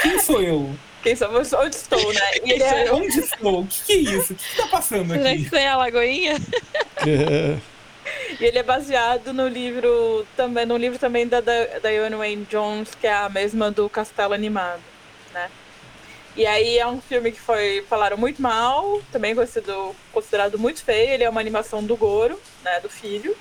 Quem 0.02 0.20
sou 0.20 0.42
eu? 0.42 0.74
Quem 1.04 1.16
somos? 1.16 1.54
Onde 1.54 1.76
estou, 1.76 2.14
né? 2.14 2.22
E 2.46 2.54
é... 2.54 2.94
Onde 2.94 3.20
estou? 3.20 3.62
O 3.62 3.68
que, 3.68 3.84
que, 3.84 3.94
é 3.94 3.96
isso? 3.98 4.34
O 4.34 4.36
que, 4.36 4.50
que 4.50 4.58
tá 4.58 4.68
passando 4.68 5.14
aqui? 5.14 5.50
Você 5.50 5.58
é 5.58 5.68
a 5.68 5.78
Lagoinha? 5.78 6.36
E 8.40 8.46
ele 8.46 8.60
é 8.60 8.64
baseado 8.64 9.34
no 9.34 9.48
livro 9.48 10.26
também, 10.36 10.66
no 10.66 10.78
livro 10.78 11.00
também 11.00 11.28
da, 11.28 11.42
da, 11.42 11.80
da 11.80 12.18
Wayne 12.18 12.46
Jones, 12.50 12.94
que 12.96 13.08
é 13.08 13.14
a 13.14 13.30
mesma 13.30 13.72
do 13.72 13.90
Castelo 13.90 14.34
Animado, 14.34 14.82
né? 15.34 15.50
E 16.38 16.46
aí 16.46 16.78
é 16.78 16.86
um 16.86 17.02
filme 17.02 17.32
que 17.32 17.40
foi 17.42 17.84
falaram 17.90 18.16
muito 18.16 18.40
mal, 18.40 19.02
também 19.12 19.34
considerado, 19.34 19.96
considerado 20.14 20.60
muito 20.60 20.84
feio. 20.84 21.10
Ele 21.10 21.24
é 21.24 21.30
uma 21.30 21.42
animação 21.42 21.84
do 21.84 21.98
Goro, 21.98 22.40
né, 22.64 22.80
do 22.80 22.88
filho. 22.88 23.36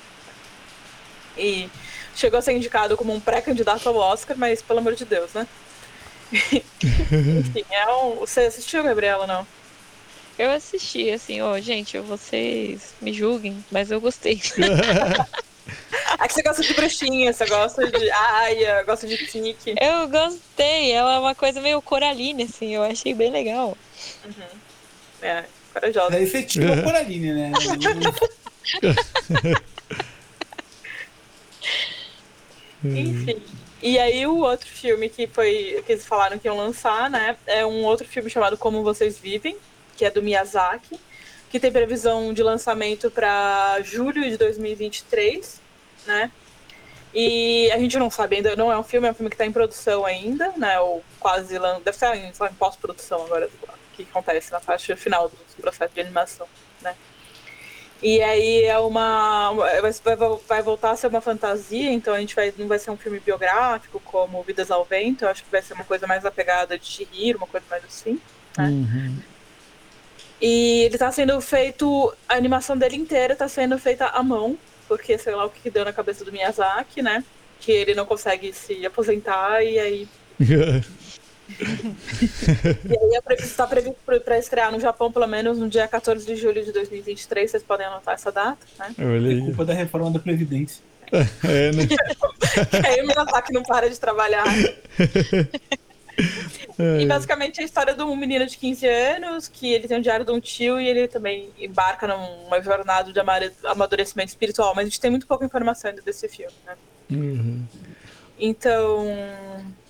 E 1.37 1.69
chegou 2.15 2.39
a 2.39 2.43
ser 2.43 2.55
indicado 2.55 2.97
como 2.97 3.13
um 3.13 3.21
pré-candidato 3.21 3.87
ao 3.87 3.97
Oscar, 3.97 4.35
mas 4.39 4.63
pelo 4.63 4.79
amor 4.79 4.95
de 4.95 5.05
Deus, 5.05 5.35
né? 5.35 5.47
Enfim, 6.33 7.65
é 7.71 7.87
um... 7.93 8.15
você 8.15 8.41
assistiu, 8.41 8.83
Gabriela, 8.83 9.27
não? 9.27 9.47
Eu 10.39 10.51
assisti, 10.51 11.11
assim, 11.11 11.43
ó, 11.43 11.53
oh, 11.53 11.61
gente, 11.61 11.99
vocês 11.99 12.95
me 13.01 13.13
julguem, 13.13 13.63
mas 13.71 13.91
eu 13.91 14.01
gostei. 14.01 14.41
É 16.19 16.29
que 16.29 16.35
você 16.35 16.43
gosta 16.43 16.63
de 16.63 16.73
bruxinha, 16.75 17.33
você 17.33 17.47
gosta 17.47 17.91
de 17.91 18.11
aia, 18.11 18.83
gosta 18.85 19.07
de 19.07 19.17
tique. 19.27 19.75
Eu 19.81 20.09
gostei, 20.09 20.93
ela 20.93 21.15
é 21.15 21.19
uma 21.19 21.35
coisa 21.35 21.61
meio 21.61 21.83
coraline, 21.83 22.45
assim, 22.45 22.75
eu 22.75 22.83
achei 22.83 23.13
bem 23.13 23.31
legal. 23.31 23.77
Uhum. 24.25 24.59
É, 25.21 25.45
corajosa. 25.73 26.17
É 26.17 26.23
efetiva 26.23 26.81
coraline, 26.83 27.33
né? 27.33 27.53
Enfim. 32.85 33.43
E 33.83 33.99
aí 33.99 34.27
o 34.27 34.39
outro 34.39 34.69
filme 34.69 35.09
que 35.09 35.27
foi 35.27 35.83
que 35.87 35.93
eles 35.93 36.07
falaram 36.07 36.39
que 36.39 36.49
iam 36.49 36.57
lançar, 36.57 37.11
né, 37.11 37.37
é 37.47 37.65
um 37.65 37.85
outro 37.85 38.07
filme 38.07 38.31
chamado 38.31 38.57
Como 38.57 38.83
Vocês 38.83 39.19
Vivem, 39.19 39.57
que 39.97 40.05
é 40.05 40.11
do 40.11 40.23
Miyazaki, 40.23 40.99
que 41.51 41.61
tem 41.61 41.73
previsão 41.73 42.33
de 42.33 42.43
lançamento 42.43 43.11
para 43.11 43.81
julho 43.83 44.23
de 44.23 44.37
2023 44.37 45.67
né? 46.07 46.31
E 47.15 47.71
a 47.73 47.79
gente 47.79 47.99
não 47.99 48.11
sabe 48.11 48.37
ainda, 48.37 48.55
não 48.57 48.71
é 48.71 48.79
um 48.79 48.83
filme, 48.83 49.09
é 49.09 49.11
um 49.11 49.15
filme 49.15 49.31
que 49.31 49.35
está 49.35 49.47
em 49.47 49.53
produção 49.53 50.05
ainda, 50.05 50.53
né? 50.57 50.79
Ou 50.81 51.03
quase, 51.19 51.59
deve 51.59 51.91
estar 51.91 52.17
em, 52.17 52.29
em 52.29 52.55
pós-produção 52.55 53.25
agora, 53.25 53.49
que 53.95 54.03
acontece 54.03 54.53
na 54.53 54.61
faixa 54.61 54.97
final 54.97 55.29
do 55.29 55.37
processo 55.61 55.95
de 55.95 56.01
animação, 56.01 56.47
né? 56.83 56.95
E 58.03 58.21
aí 58.23 58.65
é 58.65 58.79
uma. 58.79 59.53
Vai, 59.55 60.17
vai 60.47 60.63
voltar 60.63 60.91
a 60.91 60.97
ser 60.97 61.07
uma 61.07 61.23
fantasia, 61.23 61.91
então 61.91 62.13
a 62.13 62.21
gente 62.21 62.35
vai, 62.35 62.53
não 62.59 62.69
vai 62.69 62.79
ser 62.79 62.91
um 62.91 62.97
filme 62.97 63.19
biográfico 63.19 63.99
como 64.01 64.43
Vidas 64.43 64.71
ao 64.71 64.85
Vento, 64.85 65.25
eu 65.25 65.31
acho 65.31 65.43
que 65.43 65.51
vai 65.51 65.63
ser 65.63 65.73
uma 65.73 65.85
coisa 65.85 66.07
mais 66.07 66.27
apegada 66.27 66.79
de 66.79 66.85
Shihiro, 66.85 67.39
uma 67.39 67.47
coisa 67.47 67.65
mais 67.71 67.83
assim, 67.85 68.21
né? 68.59 68.67
Uhum. 68.69 69.17
E 70.41 70.83
ele 70.85 70.95
está 70.95 71.11
sendo 71.11 71.41
feito, 71.41 72.15
a 72.29 72.35
animação 72.35 72.77
dele 72.77 72.97
inteira 72.97 73.33
está 73.33 73.49
sendo 73.49 73.79
feita 73.79 74.07
à 74.07 74.23
mão, 74.23 74.59
porque 74.87 75.17
sei 75.17 75.35
lá 75.35 75.47
o 75.47 75.51
que 75.51 75.71
deu 75.71 75.85
na 75.85 75.93
cabeça 75.93 76.25
do 76.25 76.33
Miyazaki, 76.33 77.03
né? 77.03 77.25
Que 77.61 77.73
ele 77.73 77.95
não 77.95 78.05
consegue 78.05 78.53
se 78.53 78.85
aposentar 78.85 79.63
e 79.63 79.79
aí. 79.79 80.09
e 80.39 80.53
aí 82.99 83.21
está 83.39 83.67
previsto 83.67 83.97
para 84.25 84.39
estrear 84.39 84.71
no 84.71 84.79
Japão, 84.79 85.11
pelo 85.11 85.27
menos 85.27 85.59
no 85.59 85.69
dia 85.69 85.89
14 85.89 86.27
de 86.27 86.37
julho 86.37 86.63
de 86.63 86.73
2023. 86.73 87.51
Vocês 87.51 87.63
podem 87.63 87.87
anotar 87.87 88.15
essa 88.15 88.31
data, 88.31 88.59
né? 88.79 88.95
É 88.99 89.41
culpa 89.41 89.65
da 89.65 89.73
reforma 89.73 90.11
da 90.11 90.19
Previdência. 90.19 90.85
É, 91.45 91.71
né? 91.71 91.87
aí 92.85 92.99
o 93.01 93.07
Miyazaki 93.07 93.53
não 93.53 93.63
para 93.63 93.89
de 93.89 93.99
trabalhar. 93.99 94.45
É. 96.79 97.01
E 97.01 97.07
basicamente 97.07 97.59
é 97.59 97.63
a 97.63 97.65
história 97.65 97.95
de 97.95 98.03
um 98.03 98.15
menino 98.15 98.47
de 98.47 98.57
15 98.57 98.87
anos 98.87 99.49
que 99.49 99.73
ele 99.73 99.89
tem 99.89 99.97
um 99.97 100.01
diário 100.01 100.25
de 100.25 100.33
um 100.33 100.39
tio 100.39 100.79
e 100.81 100.87
ele 100.87 101.09
também 101.09 101.49
embarca 101.59 102.07
numa 102.07 102.61
jornada 102.61 103.13
de 103.13 103.21
amadurecimento 103.65 104.29
espiritual, 104.29 104.75
mas 104.75 104.87
a 104.87 104.89
gente 104.89 105.01
tem 105.01 105.11
muito 105.11 105.27
pouca 105.27 105.45
informação 105.45 105.91
ainda 105.91 106.03
desse 106.03 106.29
filme, 106.29 106.53
né? 106.67 106.75
Uhum. 107.11 107.65
Então, 108.39 109.07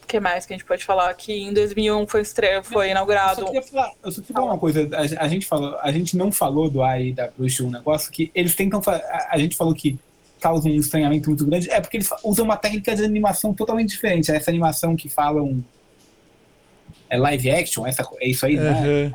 o 0.03 0.07
que 0.07 0.21
mais 0.21 0.47
que 0.47 0.53
a 0.53 0.57
gente 0.57 0.67
pode 0.67 0.85
falar? 0.85 1.13
Que 1.15 1.33
em 1.33 1.53
2001 1.53 2.07
foi, 2.07 2.21
estreia, 2.21 2.63
foi 2.63 2.91
inaugurado. 2.91 3.41
Eu 3.41 3.47
só 3.47 3.53
queria 3.53 3.63
falar, 3.63 3.93
eu 4.05 4.13
só 4.13 4.21
queria 4.21 4.35
falar 4.35 4.47
uma 4.47 4.59
coisa. 4.59 4.89
A, 4.93 5.25
a, 5.25 5.29
gente 5.29 5.47
falou, 5.47 5.77
a 5.81 5.91
gente 5.91 6.17
não 6.17 6.31
falou 6.31 6.71
do 6.71 6.83
AI 6.83 7.13
da 7.13 7.29
Bruxa 7.29 7.65
um 7.65 7.71
negócio 7.71 8.13
que 8.13 8.31
eles 8.33 8.55
tentam. 8.55 8.81
A, 8.87 9.35
a 9.35 9.39
gente 9.39 9.57
falou 9.57 9.75
que 9.75 9.99
causa 10.41 10.69
um 10.69 10.73
estranhamento 10.73 11.29
muito 11.29 11.45
grande. 11.45 11.69
É 11.69 11.81
porque 11.81 11.97
eles 11.97 12.09
usam 12.23 12.45
uma 12.45 12.57
técnica 12.57 12.95
de 12.95 13.05
animação 13.05 13.53
totalmente 13.53 13.89
diferente. 13.89 14.31
Essa 14.31 14.51
animação 14.51 14.95
que 14.95 15.09
falam 15.09 15.65
é 17.09 17.17
live 17.17 17.51
action, 17.51 17.87
essa, 17.87 18.07
é 18.21 18.29
isso 18.29 18.47
aí, 18.47 18.57
uhum. 18.57 18.65
né? 18.65 19.13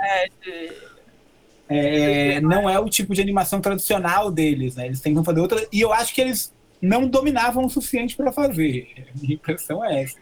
É, 1.69 2.41
não 2.41 2.69
é 2.69 2.77
o 2.77 2.89
tipo 2.89 3.13
de 3.15 3.21
animação 3.21 3.61
tradicional 3.61 4.29
deles, 4.29 4.75
né? 4.75 4.87
Eles 4.87 4.99
tentam 4.99 5.23
fazer 5.23 5.39
outra. 5.39 5.65
E 5.71 5.79
eu 5.79 5.93
acho 5.93 6.13
que 6.13 6.19
eles 6.19 6.53
não 6.81 7.07
dominavam 7.07 7.65
o 7.65 7.69
suficiente 7.69 8.15
para 8.15 8.31
fazer. 8.31 8.89
A 8.97 9.19
minha 9.21 9.35
impressão 9.35 9.83
é 9.85 10.03
essa. 10.03 10.17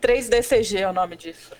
3DCG 0.00 0.80
é 0.80 0.88
o 0.88 0.92
nome 0.92 1.16
disso. 1.16 1.52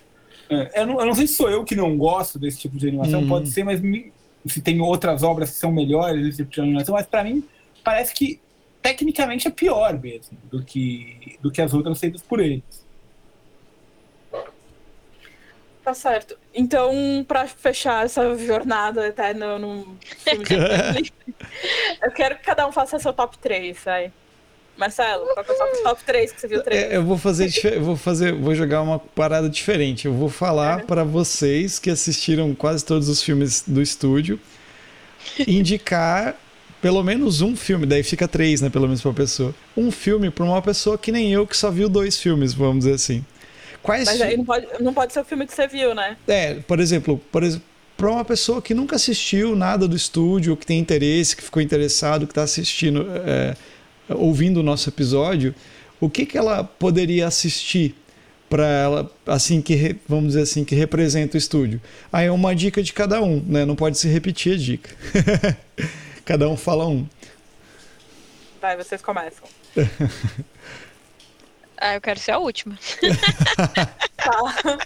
É, 0.49 0.81
eu, 0.81 0.87
não, 0.87 1.01
eu, 1.01 1.07
não, 1.07 1.15
sei 1.15 1.27
se 1.27 1.35
sou 1.35 1.51
eu 1.51 1.63
que 1.63 1.77
não 1.77 1.97
gosto 1.99 2.39
desse 2.39 2.59
tipo 2.59 2.79
de 2.79 2.89
animação, 2.89 3.21
hum. 3.21 3.29
pode 3.29 3.51
ser, 3.51 3.65
mas 3.65 3.81
me, 3.83 4.13
se 4.47 4.63
tem 4.63 4.81
outras 4.81 5.23
obras 5.23 5.51
que 5.51 5.57
são 5.57 5.71
melhores 5.71 6.23
nesse 6.23 6.39
tipo 6.39 6.51
de 6.51 6.61
animação, 6.61 6.95
mas 6.95 7.07
para 7.07 7.25
mim 7.25 7.45
parece 7.85 8.15
que 8.15 8.41
tecnicamente 8.81 9.47
é 9.47 9.51
pior 9.51 9.99
mesmo 9.99 10.39
do 10.51 10.63
que, 10.63 11.37
do 11.43 11.51
que 11.51 11.61
as 11.61 11.75
outras 11.75 11.99
feitas 12.01 12.23
por 12.23 12.41
eles. 12.41 12.88
Tá 15.89 15.95
certo. 15.95 16.37
Então, 16.55 17.25
pra 17.27 17.47
fechar 17.47 18.05
essa 18.05 18.37
jornada 18.37 19.07
eterna 19.07 19.59
no 19.59 19.97
filme 20.19 20.45
de 20.45 20.55
Ghibli, 20.55 21.13
eu 22.05 22.11
quero 22.11 22.37
que 22.37 22.43
cada 22.45 22.67
um 22.69 22.73
faça 22.73 22.99
seu 22.99 23.11
top 23.11 23.39
3, 23.39 23.87
aí. 23.87 24.11
Marcelo, 24.77 25.25
qual 25.33 25.39
é 25.39 25.51
o 25.51 25.55
top, 25.57 25.83
top 25.83 26.05
3 26.05 26.31
que 26.33 26.41
você 26.43 26.47
viu 26.47 26.63
3? 26.63 26.83
É, 26.83 26.97
eu 26.97 27.05
vou 27.05 27.17
fazer, 27.17 27.51
eu 27.75 27.81
vou 27.83 27.97
fazer, 27.97 28.35
vou 28.35 28.55
jogar 28.55 28.83
uma 28.83 28.99
parada 28.99 29.49
diferente. 29.49 30.05
Eu 30.07 30.13
vou 30.13 30.29
falar 30.29 30.81
É. 30.81 30.83
para 30.83 31.05
vocês 31.05 31.79
que 31.79 31.89
assistiram 31.89 32.55
quase 32.55 32.85
todos 32.85 33.09
os 33.09 33.23
filmes 33.23 33.65
do 33.67 33.81
estúdio, 33.81 34.39
indicar 35.47 36.37
pelo 36.83 37.03
menos 37.03 37.41
um 37.41 37.57
filme, 37.57 37.87
daí 37.87 38.03
fica 38.03 38.29
três, 38.29 38.61
né, 38.61 38.69
pelo 38.69 38.85
menos 38.85 39.01
pra 39.01 39.15
pessoa. 39.15 39.55
Um 39.75 39.91
filme 39.91 40.31
pra 40.31 40.45
uma 40.45 40.61
pessoa 40.61 40.99
que 40.99 41.11
nem 41.11 41.33
eu 41.33 41.47
que 41.47 41.57
só 41.57 41.71
viu 41.71 41.89
dois 41.89 42.21
filmes, 42.21 42.53
vamos 42.53 42.81
dizer 42.85 42.93
assim. 42.95 43.25
Quais 43.89 44.05
Mas 44.05 44.21
aí 44.21 44.37
não 44.37 44.45
pode, 44.45 44.67
não 44.81 44.93
pode 44.93 45.15
ser 45.15 45.21
o 45.21 45.25
filme 45.25 45.47
que 45.47 45.55
você 45.55 45.67
viu, 45.67 45.95
né? 45.95 46.15
É, 46.27 46.57
por 46.57 46.79
exemplo, 46.79 47.19
por 47.33 47.43
exemplo, 47.43 47.65
para 47.97 48.11
uma 48.11 48.23
pessoa 48.23 48.61
que 48.61 48.75
nunca 48.75 48.97
assistiu 48.97 49.57
nada 49.57 49.89
do 49.89 49.97
estúdio, 49.97 50.55
que 50.59 50.67
tem 50.67 50.79
interesse, 50.79 51.35
que 51.35 51.43
ficou 51.43 51.63
interessado, 51.63 52.27
que 52.27 52.33
está 52.33 52.43
assistindo, 52.43 53.07
é, 53.25 53.57
ouvindo 54.11 54.59
o 54.61 54.63
nosso 54.63 54.91
episódio, 54.91 55.55
o 55.99 56.11
que, 56.11 56.27
que 56.27 56.37
ela 56.37 56.63
poderia 56.63 57.27
assistir 57.27 57.95
para 58.51 58.67
ela, 58.67 59.11
assim 59.27 59.63
que 59.63 59.97
vamos 60.07 60.29
dizer 60.29 60.43
assim, 60.43 60.67
que 60.67 60.75
representa 60.75 61.37
o 61.37 61.39
estúdio? 61.39 61.81
Aí 62.13 62.27
é 62.27 62.31
uma 62.31 62.55
dica 62.55 62.83
de 62.83 62.93
cada 62.93 63.23
um, 63.23 63.43
né? 63.47 63.65
Não 63.65 63.75
pode 63.75 63.97
se 63.97 64.07
repetir 64.07 64.53
a 64.53 64.59
dica. 64.59 64.91
cada 66.27 66.47
um 66.47 66.59
fala 66.59 66.87
um. 66.87 67.07
Vai, 68.61 68.77
vocês 68.77 69.01
começam. 69.01 69.49
Ah, 71.81 71.95
eu 71.95 72.01
quero 72.01 72.19
ser 72.19 72.33
a 72.33 72.39
última. 72.39 72.77
Tá. 74.19 74.79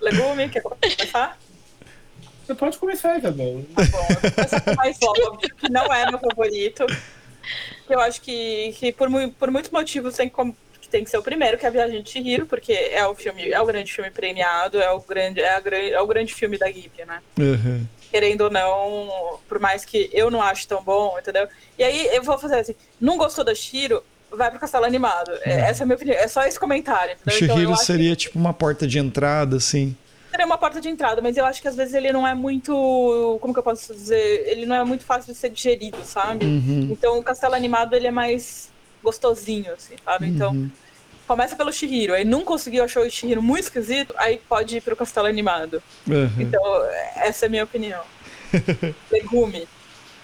Legume, 0.00 0.48
quer 0.48 0.62
começar? 0.62 1.36
Você 2.46 2.54
pode 2.54 2.78
começar, 2.78 3.18
Isabel. 3.18 3.66
Tá 3.74 3.82
bom, 3.90 4.06
eu 4.08 4.20
vou 4.20 4.30
começar 4.32 4.60
com 4.60 4.70
o 4.70 4.76
mais 4.76 4.96
óbvio, 5.02 5.54
que 5.56 5.68
não 5.70 5.92
é 5.92 6.08
meu 6.08 6.18
favorito. 6.20 6.86
Eu 7.90 8.00
acho 8.00 8.20
que, 8.22 8.72
que 8.78 8.92
por, 8.92 9.08
por 9.38 9.50
muitos 9.50 9.70
motivos 9.70 10.14
tem 10.16 10.28
que, 10.28 10.34
com- 10.34 10.54
que 10.80 10.88
tem 10.88 11.04
que 11.04 11.10
ser 11.10 11.18
o 11.18 11.22
primeiro, 11.22 11.58
que 11.58 11.66
é 11.66 11.68
a 11.68 11.72
Viagem 11.72 12.02
de 12.02 12.10
Chihiro, 12.10 12.46
porque 12.46 12.72
é 12.72 13.04
o 13.06 13.14
filme, 13.14 13.50
é 13.50 13.60
o 13.60 13.66
grande 13.66 13.92
filme 13.92 14.10
premiado, 14.10 14.80
é 14.80 14.90
o 14.90 15.00
grande, 15.00 15.40
é 15.40 15.50
a, 15.56 15.62
é 15.90 16.00
o 16.00 16.06
grande 16.06 16.32
filme 16.32 16.56
da 16.56 16.70
Ghibli, 16.70 17.04
né? 17.04 17.20
Uhum. 17.38 17.84
Querendo 18.10 18.42
ou 18.42 18.50
não, 18.50 19.40
por 19.48 19.58
mais 19.58 19.84
que 19.84 20.08
eu 20.12 20.30
não 20.30 20.40
ache 20.40 20.66
tão 20.68 20.82
bom, 20.82 21.18
entendeu? 21.18 21.48
E 21.78 21.82
aí 21.84 22.06
eu 22.14 22.22
vou 22.22 22.38
fazer 22.38 22.58
assim, 22.60 22.76
não 23.00 23.18
gostou 23.18 23.44
da 23.44 23.54
Shiro, 23.54 24.02
vai 24.36 24.50
pro 24.50 24.58
Castelo 24.60 24.84
Animado. 24.84 25.30
É, 25.42 25.60
Essa 25.70 25.82
é 25.82 25.84
a 25.84 25.86
minha 25.86 25.96
opinião, 25.96 26.16
é 26.16 26.28
só 26.28 26.42
esse 26.44 26.58
comentário, 26.58 27.14
O 27.14 27.30
entendeu? 27.30 27.36
Então, 27.36 27.48
eu 27.48 27.54
Shihiro 27.54 27.72
acho 27.72 27.80
que- 27.80 27.86
seria 27.86 28.16
tipo 28.16 28.38
uma 28.38 28.52
porta 28.54 28.86
de 28.86 28.98
entrada, 28.98 29.56
assim. 29.56 29.96
seria 30.30 30.46
uma 30.46 30.56
porta 30.58 30.80
de 30.80 30.88
entrada, 30.88 31.20
mas 31.20 31.36
eu 31.36 31.44
acho 31.44 31.60
que 31.60 31.68
às 31.68 31.76
vezes 31.76 31.92
ele 31.94 32.12
não 32.12 32.26
é 32.26 32.34
muito. 32.34 33.38
Como 33.40 33.52
que 33.52 33.58
eu 33.58 33.62
posso 33.62 33.92
dizer? 33.94 34.44
Ele 34.48 34.64
não 34.66 34.74
é 34.76 34.84
muito 34.84 35.04
fácil 35.04 35.32
de 35.32 35.38
ser 35.38 35.50
digerido, 35.50 35.98
sabe? 36.04 36.44
Uhum. 36.46 36.88
Então 36.90 37.18
o 37.18 37.22
castelo 37.22 37.54
animado 37.54 37.94
ele 37.94 38.06
é 38.06 38.10
mais 38.10 38.70
gostosinho, 39.02 39.72
assim, 39.74 39.94
sabe? 40.04 40.28
Então 40.28 40.52
Uhum. 40.52 40.70
começa 41.26 41.54
pelo 41.56 41.72
Shihiro, 41.72 42.14
aí 42.14 42.24
não 42.24 42.42
conseguiu, 42.44 42.84
achou 42.84 43.04
o 43.04 43.10
Shihiro 43.10 43.42
muito 43.42 43.64
esquisito, 43.64 44.14
aí 44.16 44.40
pode 44.48 44.76
ir 44.76 44.80
pro 44.80 44.96
castelo 44.96 45.26
animado. 45.26 45.82
Uhum. 46.08 46.30
Então, 46.38 46.62
essa 47.16 47.44
é 47.44 47.48
a 47.48 47.50
minha 47.50 47.64
opinião. 47.64 48.00
Legume. 49.10 49.66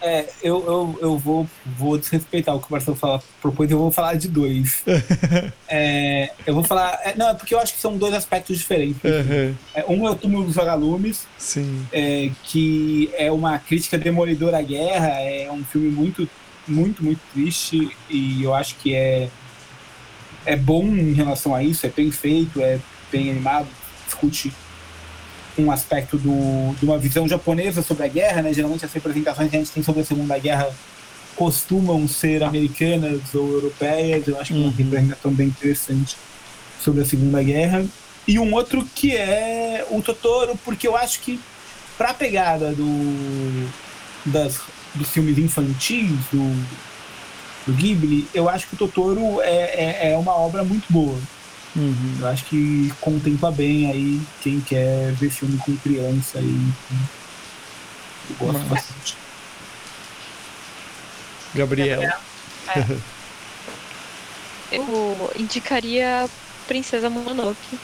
É, 0.00 0.28
eu, 0.42 0.64
eu, 0.64 0.98
eu 1.02 1.18
vou, 1.18 1.48
vou 1.66 1.98
desrespeitar 1.98 2.54
o 2.54 2.60
que 2.60 2.68
o 2.68 2.72
Marcelo 2.72 2.96
fala, 2.96 3.22
propôs, 3.42 3.70
eu 3.70 3.78
vou 3.78 3.90
falar 3.90 4.14
de 4.14 4.28
dois. 4.28 4.84
É, 5.70 6.30
eu 6.46 6.54
vou 6.54 6.64
falar. 6.64 6.98
é, 7.04 7.14
não, 7.14 7.28
é 7.28 7.34
porque 7.34 7.54
eu 7.54 7.58
acho 7.58 7.74
que 7.74 7.80
são 7.80 7.98
dois 7.98 8.14
aspectos 8.14 8.56
diferentes. 8.56 8.98
Uhum. 9.04 9.54
É, 9.74 9.84
um 9.86 10.08
é 10.08 10.10
o 10.10 10.14
Túmulo 10.14 10.46
dos 10.46 10.54
Vagalumes, 10.54 11.26
Sim. 11.36 11.86
é, 11.92 12.30
que 12.44 13.10
é 13.12 13.30
uma 13.30 13.58
crítica 13.58 13.98
demolidora 13.98 14.58
à 14.58 14.62
guerra, 14.62 15.08
é 15.20 15.50
um 15.52 15.62
filme 15.62 15.90
muito, 15.90 16.26
muito, 16.66 17.04
muito 17.04 17.20
triste, 17.34 17.94
e 18.08 18.42
eu 18.42 18.54
acho 18.54 18.76
que 18.76 18.94
é, 18.94 19.28
é 20.46 20.56
bom 20.56 20.84
em 20.84 21.12
relação 21.12 21.54
a 21.54 21.62
isso, 21.62 21.84
é 21.84 21.90
bem 21.90 22.10
feito, 22.10 22.62
é 22.62 22.78
bem 23.12 23.30
animado, 23.30 23.68
discute 24.06 24.50
um 25.64 25.70
aspecto 25.70 26.16
do, 26.16 26.74
de 26.78 26.84
uma 26.84 26.98
visão 26.98 27.26
japonesa 27.28 27.82
sobre 27.82 28.04
a 28.04 28.08
guerra, 28.08 28.42
né? 28.42 28.52
Geralmente 28.52 28.84
as 28.84 28.92
representações 28.92 29.50
que 29.50 29.56
a 29.56 29.58
gente 29.58 29.70
tem 29.70 29.82
sobre 29.82 30.02
a 30.02 30.04
Segunda 30.04 30.38
Guerra 30.38 30.70
costumam 31.36 32.08
ser 32.08 32.42
americanas 32.42 33.20
ou 33.32 33.48
europeias, 33.52 34.26
eu 34.26 34.40
acho 34.40 34.52
que 34.52 34.58
é 34.58 34.60
uma 34.60 34.66
Uhum. 34.70 34.74
representação 34.76 35.32
bem 35.32 35.46
interessante 35.48 36.16
sobre 36.82 37.02
a 37.02 37.04
Segunda 37.04 37.42
Guerra. 37.42 37.84
E 38.26 38.38
um 38.38 38.52
outro 38.52 38.86
que 38.94 39.16
é 39.16 39.86
o 39.90 40.02
Totoro, 40.02 40.58
porque 40.64 40.86
eu 40.86 40.96
acho 40.96 41.20
que 41.20 41.40
pra 41.96 42.12
pegada 42.12 42.72
do, 42.72 43.68
das, 44.26 44.60
dos 44.94 45.08
filmes 45.08 45.38
infantis, 45.38 46.10
do, 46.32 46.66
do 47.66 47.72
Ghibli, 47.72 48.28
eu 48.34 48.48
acho 48.48 48.66
que 48.66 48.74
o 48.74 48.78
Totoro 48.78 49.40
é, 49.40 50.08
é, 50.08 50.12
é 50.12 50.16
uma 50.18 50.32
obra 50.36 50.62
muito 50.64 50.84
boa. 50.90 51.18
Uhum. 51.78 52.16
Eu 52.18 52.26
acho 52.26 52.44
que 52.44 52.88
contempla 53.00 53.52
bem 53.52 53.90
aí 53.92 54.20
quem 54.40 54.60
quer 54.60 55.14
ver 55.14 55.30
filme 55.30 55.56
com 55.58 55.76
criança 55.78 56.40
e 56.40 56.72
eu 58.28 58.36
gosto 58.36 58.66
Massa. 58.68 58.74
bastante. 58.74 59.16
Gabriel. 61.54 62.02
Eu 64.70 65.30
indicaria 65.38 66.28
Princesa 66.66 67.08
Mononoke. 67.08 67.78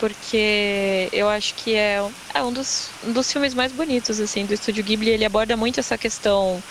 Porque 0.00 1.08
eu 1.12 1.28
acho 1.28 1.54
que 1.54 1.74
é, 1.74 2.02
um- 2.02 2.12
é 2.34 2.42
um, 2.42 2.52
dos, 2.52 2.90
um 3.04 3.12
dos 3.12 3.30
filmes 3.30 3.54
mais 3.54 3.72
bonitos, 3.72 4.20
assim, 4.20 4.44
do 4.44 4.52
Estúdio 4.52 4.82
Ghibli. 4.84 5.10
Ele 5.10 5.24
aborda 5.24 5.56
muito 5.56 5.78
essa 5.80 5.96
questão 5.96 6.62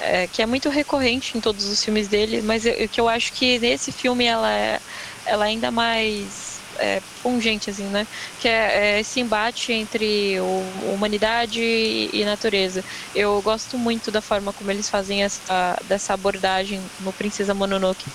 é, 0.00 0.26
que 0.26 0.42
é 0.42 0.46
muito 0.46 0.68
recorrente 0.68 1.38
em 1.38 1.40
todos 1.40 1.64
os 1.66 1.82
filmes 1.82 2.08
dele, 2.08 2.42
mas 2.42 2.66
eu, 2.66 2.88
que 2.88 3.00
eu 3.00 3.08
acho 3.08 3.32
que 3.32 3.58
nesse 3.60 3.92
filme 3.92 4.24
ela 4.24 4.50
é, 4.52 4.80
ela 5.26 5.46
é 5.46 5.48
ainda 5.48 5.70
mais 5.70 6.60
é, 6.78 7.00
pungente, 7.22 7.70
assim, 7.70 7.86
né? 7.86 8.06
Que 8.38 8.48
é, 8.48 8.96
é 8.96 9.00
esse 9.00 9.20
embate 9.20 9.72
entre 9.72 10.40
o- 10.40 10.92
humanidade 10.94 11.62
e, 11.62 12.10
e 12.12 12.24
natureza. 12.24 12.84
Eu 13.14 13.40
gosto 13.42 13.78
muito 13.78 14.10
da 14.10 14.20
forma 14.20 14.52
como 14.52 14.70
eles 14.70 14.88
fazem 14.88 15.22
essa, 15.22 15.76
dessa 15.84 16.14
abordagem 16.14 16.82
no 17.00 17.12
Princesa 17.12 17.54
Mononoke. 17.54 18.10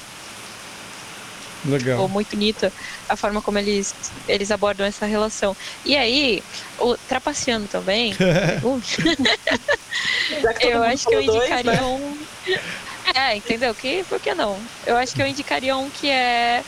Ficou 1.64 1.78
Legal. 1.78 2.08
muito 2.10 2.30
bonita 2.30 2.72
a 3.10 3.18
forma 3.18 3.42
como 3.42 3.58
eles, 3.58 3.94
eles 4.28 4.52
abordam 4.52 4.86
essa 4.86 5.06
relação. 5.06 5.56
E 5.84 5.98
aí, 5.98 6.42
o 6.80 6.96
Trapaceando 6.96 7.68
também, 7.68 8.14
uh, 8.64 8.82
eu 10.62 10.84
acho 10.84 11.08
que 11.08 11.16
eu 11.16 11.24
falou 11.26 11.26
dois, 11.26 11.52
indicaria 11.52 11.72
né? 11.72 11.82
um. 11.84 12.18
É, 13.16 13.36
entendeu? 13.36 13.74
Que, 13.74 14.04
por 14.04 14.20
que 14.20 14.34
não? 14.34 14.62
Eu 14.86 14.98
acho 14.98 15.14
que 15.14 15.22
eu 15.22 15.28
indicaria 15.28 15.76
um 15.76 15.90
que 15.90 16.10
é. 16.10 16.64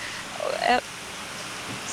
É 0.62 0.82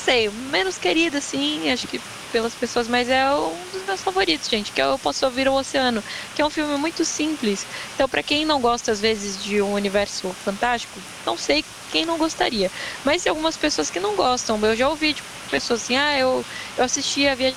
sei, 0.06 0.28
menos 0.28 0.78
querido, 0.78 1.16
assim, 1.18 1.68
acho 1.70 1.89
que 1.89 2.01
pelas 2.31 2.55
pessoas, 2.55 2.86
mas 2.86 3.09
é 3.09 3.28
um 3.35 3.59
dos 3.73 3.85
meus 3.85 4.02
favoritos, 4.02 4.48
gente, 4.48 4.70
que 4.70 4.81
é 4.81 4.85
Eu 4.85 4.98
Posso 4.98 5.24
Ouvir 5.27 5.48
o 5.48 5.55
Oceano, 5.55 6.02
que 6.35 6.43
é 6.43 6.47
um 6.47 6.51
filme 6.51 6.77
muito 6.77 7.05
simples. 7.05 7.66
Então, 7.94 8.09
pra 8.09 8.23
quem 8.23 8.44
não 8.44 8.60
gosta, 8.60 8.93
às 8.93 9.01
vezes, 9.01 9.43
de 9.43 9.60
um 9.60 9.73
universo 9.73 10.31
fantástico, 10.44 11.01
não 11.24 11.36
sei 11.36 11.64
quem 11.90 12.05
não 12.05 12.18
gostaria. 12.18 12.70
Mas 13.05 13.23
tem 13.23 13.31
algumas 13.31 13.56
pessoas 13.56 13.90
que 13.90 13.98
não 13.98 14.14
gostam. 14.14 14.64
Eu 14.64 14.77
já 14.77 14.89
ouvi 14.89 15.12
de 15.12 15.23
pessoas 15.51 15.82
assim, 15.82 15.97
ah, 15.97 16.18
eu, 16.18 16.44
eu 16.77 16.85
assisti 16.85 17.27
a 17.27 17.35
Viagem 17.35 17.56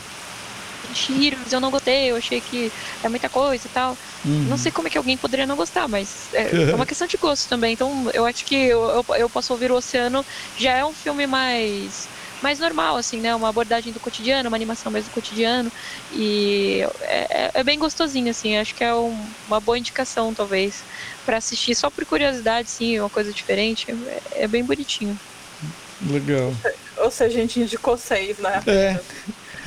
mas 1.38 1.54
eu 1.54 1.60
não 1.60 1.72
gostei, 1.72 2.12
eu 2.12 2.16
achei 2.16 2.42
que 2.42 2.72
é 3.04 3.10
muita 3.10 3.30
coisa 3.30 3.68
e 3.68 3.70
tal. 3.70 3.98
Uhum. 4.26 4.46
Não 4.50 4.58
sei 4.58 4.72
como 4.72 4.88
é 4.88 4.92
que 4.92 4.98
alguém 4.98 5.18
poderia 5.18 5.46
não 5.46 5.56
gostar, 5.56 5.88
mas 5.88 6.30
é, 6.34 6.42
é 6.72 6.76
uma 6.76 6.86
questão 6.86 7.08
de 7.08 7.18
gosto 7.18 7.48
também. 7.48 7.74
Então, 7.74 8.10
eu 8.14 8.26
acho 8.26 8.46
que 8.46 8.56
eu, 8.56 8.84
eu, 8.86 9.06
eu 9.16 9.30
posso 9.30 9.54
ouvir 9.54 9.72
o 9.72 9.76
Oceano 9.76 10.26
já 10.58 10.74
é 10.78 10.86
um 10.86 10.94
filme 10.94 11.28
mais 11.28 12.08
mais 12.42 12.58
normal, 12.58 12.96
assim, 12.96 13.20
né? 13.20 13.36
Uma 13.36 13.50
abordagem 13.50 13.92
do 13.92 14.00
cotidiano, 14.00 14.48
uma 14.48 14.56
animação 14.56 14.90
mais 14.90 15.04
do 15.04 15.12
cotidiano. 15.12 15.70
E 16.14 16.80
é, 17.02 17.28
é- 17.30 17.52
é 17.54 17.64
bem 17.66 17.78
gostosinho, 17.78 18.32
assim. 18.32 18.56
Acho 18.56 18.74
que 18.74 18.82
é 18.82 18.96
um- 18.96 19.28
uma 19.46 19.60
boa 19.60 19.78
indicação, 19.78 20.34
talvez, 20.34 20.86
pra 21.26 21.36
assistir 21.38 21.76
só 21.76 21.92
por 21.92 22.06
curiosidade, 22.06 22.70
sim, 22.70 22.98
uma 22.98 23.10
coisa 23.10 23.34
diferente. 23.34 23.88
É, 24.32 24.44
é 24.44 24.48
bem 24.48 24.64
bonitinho. 24.64 25.20
Legal. 26.02 26.56
Ou 27.00 27.12
seja, 27.12 27.38
a 27.38 27.42
gente 27.42 27.60
indicou 27.60 27.98
seis, 27.98 28.38
né? 28.38 28.62
É. 28.68 29.00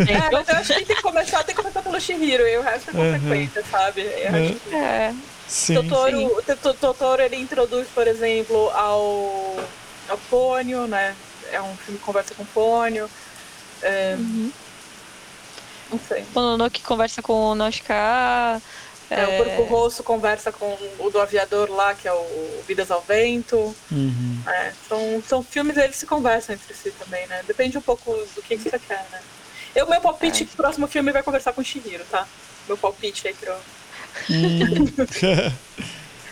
É, 0.08 0.30
mas 0.30 0.48
eu 0.48 0.54
acho 0.56 0.74
que 0.74 0.84
tem 0.84 0.96
que 0.96 1.02
começar, 1.02 1.44
tem 1.44 1.54
que 1.54 1.60
começar 1.60 1.82
pelo 1.82 2.00
Shihiro, 2.00 2.46
e 2.46 2.56
o 2.58 2.62
resto 2.62 2.90
é 2.90 2.94
Uhum. 2.94 3.12
consequência, 3.12 3.64
sabe? 3.70 4.00
Eu 4.02 4.28
acho 4.28 4.54
que 4.60 4.74
É, 4.74 5.14
Sim. 5.48 5.74
Totoro, 5.74 6.26
o 6.38 6.42
Totoro- 6.42 6.74
Totoro 6.78 7.22
ele 7.22 7.36
introduz, 7.36 7.86
por 7.94 8.06
exemplo, 8.06 8.70
ao, 8.70 9.56
ao 10.08 10.18
Pônio, 10.30 10.86
né? 10.86 11.14
É 11.52 11.60
um 11.60 11.76
filme 11.76 11.98
que 11.98 12.04
conversa 12.04 12.34
com 12.34 12.42
o 12.42 12.46
Pônio. 12.46 13.10
É, 13.82 14.14
uhum. 14.18 14.50
Não 15.90 16.00
sei. 16.08 16.24
Mononoke 16.34 16.82
conversa 16.82 17.20
com 17.20 17.34
o 17.34 17.54
Noshika. 17.54 18.62
É, 19.10 19.26
o 19.26 19.44
Corpo 19.44 19.62
Rosso 19.64 20.02
conversa 20.02 20.50
com 20.50 20.74
o 20.98 21.10
do 21.10 21.20
aviador 21.20 21.70
lá, 21.70 21.92
que 21.92 22.08
é 22.08 22.12
o 22.14 22.62
Vidas 22.66 22.90
ao 22.90 23.02
Vento. 23.02 23.76
Uhum. 23.90 24.42
É, 24.46 24.72
são, 24.88 25.22
são 25.28 25.42
filmes, 25.42 25.76
eles 25.76 25.96
se 25.96 26.06
conversam 26.06 26.54
entre 26.54 26.72
si 26.72 26.90
também, 26.92 27.26
né? 27.26 27.42
Depende 27.46 27.76
um 27.76 27.82
pouco 27.82 28.10
do 28.34 28.40
que, 28.40 28.56
que 28.56 28.70
você 28.70 28.78
quer, 28.78 29.04
né? 29.12 29.20
Eu, 29.74 29.88
meu 29.88 30.00
palpite 30.00 30.42
é 30.42 30.46
que 30.46 30.52
o 30.54 30.56
próximo 30.56 30.86
filme 30.86 31.12
vai 31.12 31.22
conversar 31.22 31.52
com 31.52 31.60
o 31.60 31.64
Shihiro, 31.64 32.04
tá? 32.10 32.26
Meu 32.68 32.76
palpite 32.76 33.28
aí 33.28 33.34
pro... 33.34 33.54
Hum. 34.30 34.86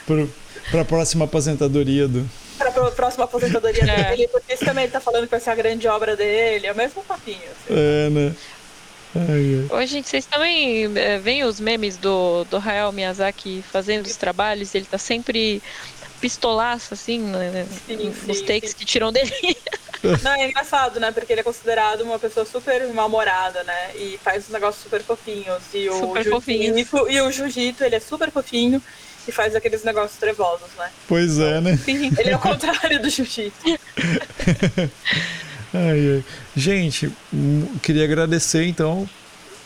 pro, 0.07 0.35
pra 0.71 0.85
próxima 0.85 1.25
aposentadoria 1.25 2.07
do... 2.07 2.29
Pra, 2.59 2.71
pra 2.71 2.91
próxima 2.91 3.25
aposentadoria 3.25 3.83
É. 3.85 4.11
dele, 4.11 4.29
porque 4.29 4.53
esse 4.53 4.65
também 4.65 4.85
ele 4.85 4.93
tá 4.93 5.01
falando 5.01 5.25
que 5.25 5.31
vai 5.31 5.41
ser 5.41 5.51
a 5.51 5.55
grande 5.55 5.89
obra 5.89 6.15
dele, 6.15 6.67
é 6.67 6.73
o 6.73 6.77
mesmo 6.77 7.03
papinho. 7.03 7.39
Assim. 7.39 7.75
É, 7.75 8.11
né? 8.11 8.35
Ai, 9.17 9.67
ai. 9.71 9.83
Ô, 9.83 9.87
gente, 9.87 10.09
vocês 10.09 10.27
também 10.27 10.93
é, 10.97 11.19
veem 11.19 11.43
os 11.45 11.59
memes 11.59 11.97
do, 11.97 12.45
do 12.45 12.59
Hayao 12.59 12.93
Miyazaki 12.93 13.65
fazendo 13.73 14.07
os 14.07 14.17
trabalhos? 14.17 14.75
Ele 14.75 14.85
tá 14.85 14.99
sempre 14.99 15.62
pistolaço, 16.21 16.93
assim, 16.93 17.19
né, 17.19 17.67
Sim, 17.87 18.15
nos 18.27 18.39
sim, 18.39 18.45
takes 18.45 18.71
sim. 18.71 18.77
que 18.77 18.85
tiram 18.85 19.11
dele. 19.11 19.33
Não, 20.22 20.32
é 20.32 20.48
engraçado, 20.48 20.98
né? 20.98 21.12
Porque 21.12 21.32
ele 21.32 21.40
é 21.40 21.44
considerado 21.44 22.02
uma 22.02 22.18
pessoa 22.18 22.47
super 22.47 22.86
mal-humorada, 22.89 23.62
né? 23.64 23.90
E 23.97 24.18
faz 24.22 24.44
uns 24.47 24.51
negócios 24.51 24.82
super 24.82 25.02
fofinhos. 25.02 25.62
E 25.74 25.89
o 25.89 25.98
Super 25.98 26.28
fofinhos. 26.28 26.89
E 27.09 27.20
o 27.20 27.31
jiu-jitsu, 27.31 27.85
ele 27.85 27.97
é 27.97 28.01
super 28.01 28.31
fofinho 28.31 28.82
e 29.28 29.32
faz 29.32 29.55
aqueles 29.55 29.85
negócios 29.85 30.18
trevosos, 30.18 30.68
né? 30.78 30.90
Pois 31.06 31.39
é, 31.39 31.60
né? 31.60 31.77
Sim. 31.77 32.10
Ele 32.18 32.31
é 32.31 32.36
o 32.36 32.39
contrário 32.39 33.01
do 33.01 33.09
jiu-jitsu. 33.09 33.52
Ai, 35.72 36.16
ai. 36.16 36.24
Gente, 36.56 37.12
hum, 37.32 37.77
queria 37.81 38.02
agradecer 38.02 38.64
então 38.64 39.09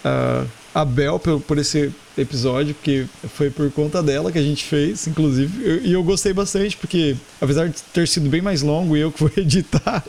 a 0.04 0.44
a 0.74 0.84
Bel 0.84 1.18
por, 1.20 1.40
por 1.40 1.58
esse 1.58 1.92
episódio, 2.18 2.74
porque 2.74 3.06
foi 3.34 3.48
por 3.50 3.70
conta 3.70 4.02
dela 4.02 4.32
que 4.32 4.38
a 4.38 4.42
gente 4.42 4.64
fez, 4.64 5.06
inclusive. 5.06 5.64
Eu- 5.64 5.80
E 5.84 5.92
eu, 5.92 6.02
gostei 6.02 6.32
bastante, 6.32 6.76
porque 6.76 7.14
apesar 7.40 7.68
de 7.68 7.80
ter 7.92 8.08
sido 8.08 8.28
bem 8.28 8.42
mais 8.42 8.60
longo 8.62 8.96
e 8.96 9.00
eu 9.00 9.12
que 9.12 9.20
vou 9.20 9.30
editar. 9.36 10.02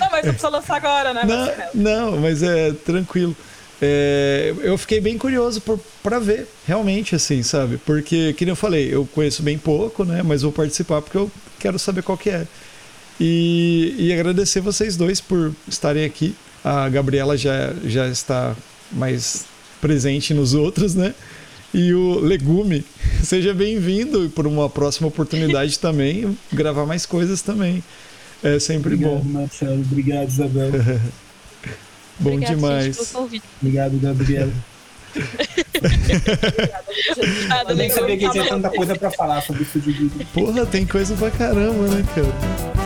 Não, 0.00 0.10
mas 0.10 0.24
não 0.24 0.32
precisa 0.32 0.48
lançar 0.48 0.76
agora, 0.76 1.12
né? 1.14 1.22
não, 1.24 1.36
Marcelo? 1.46 1.70
não, 1.74 2.16
mas 2.20 2.42
é 2.42 2.72
tranquilo. 2.72 3.36
É, 3.80 4.54
eu 4.62 4.78
fiquei 4.78 5.00
bem 5.00 5.18
curioso 5.18 5.60
por, 5.60 5.78
pra 6.02 6.18
ver, 6.18 6.46
realmente, 6.66 7.14
assim, 7.14 7.42
sabe? 7.42 7.76
Porque, 7.84 8.32
que 8.32 8.44
nem 8.44 8.52
eu 8.52 8.56
falei, 8.56 8.88
eu 8.92 9.06
conheço 9.14 9.42
bem 9.42 9.58
pouco, 9.58 10.04
né? 10.04 10.22
Mas 10.22 10.42
vou 10.42 10.50
participar 10.52 11.02
porque 11.02 11.18
eu 11.18 11.30
quero 11.58 11.78
saber 11.78 12.02
qual 12.02 12.16
que 12.16 12.30
é. 12.30 12.46
E, 13.20 13.94
e 13.98 14.12
agradecer 14.12 14.60
vocês 14.60 14.96
dois 14.96 15.20
por 15.20 15.52
estarem 15.68 16.04
aqui. 16.04 16.34
A 16.64 16.88
Gabriela 16.88 17.36
já, 17.36 17.72
já 17.84 18.08
está 18.08 18.56
mais 18.92 19.44
presente 19.80 20.32
nos 20.34 20.54
outros, 20.54 20.94
né? 20.94 21.14
E 21.74 21.92
o 21.92 22.18
Legume, 22.20 22.84
seja 23.22 23.52
bem-vindo 23.52 24.30
por 24.30 24.46
uma 24.46 24.68
próxima 24.68 25.08
oportunidade 25.08 25.78
também, 25.80 26.36
gravar 26.52 26.86
mais 26.86 27.04
coisas 27.04 27.42
também. 27.42 27.82
É 28.42 28.58
sempre 28.58 28.94
Obrigado, 28.94 29.18
bom. 29.18 29.24
Marcelo. 29.24 29.80
Obrigado, 29.80 30.28
Isabel. 30.28 30.70
Bom 32.18 32.30
Obrigada, 32.32 32.54
gente, 32.54 32.56
demais. 32.56 33.10
convite. 33.12 33.44
Obrigado, 33.60 33.98
Gabriela. 34.00 34.52
Obrigada, 35.76 37.70
Eu 37.72 37.76
nem 37.76 37.90
sabia 37.90 38.16
que 38.16 38.30
tinha 38.30 38.48
tanta 38.48 38.70
coisa 38.70 38.96
pra 38.96 39.10
falar 39.10 39.42
sobre 39.42 39.62
isso 39.64 39.78
de 39.78 39.92
vídeo. 39.92 40.26
Porra, 40.32 40.64
tem 40.64 40.86
coisa 40.86 41.14
pra 41.14 41.30
caramba, 41.30 41.88
né, 41.88 42.02
cara? 42.14 42.85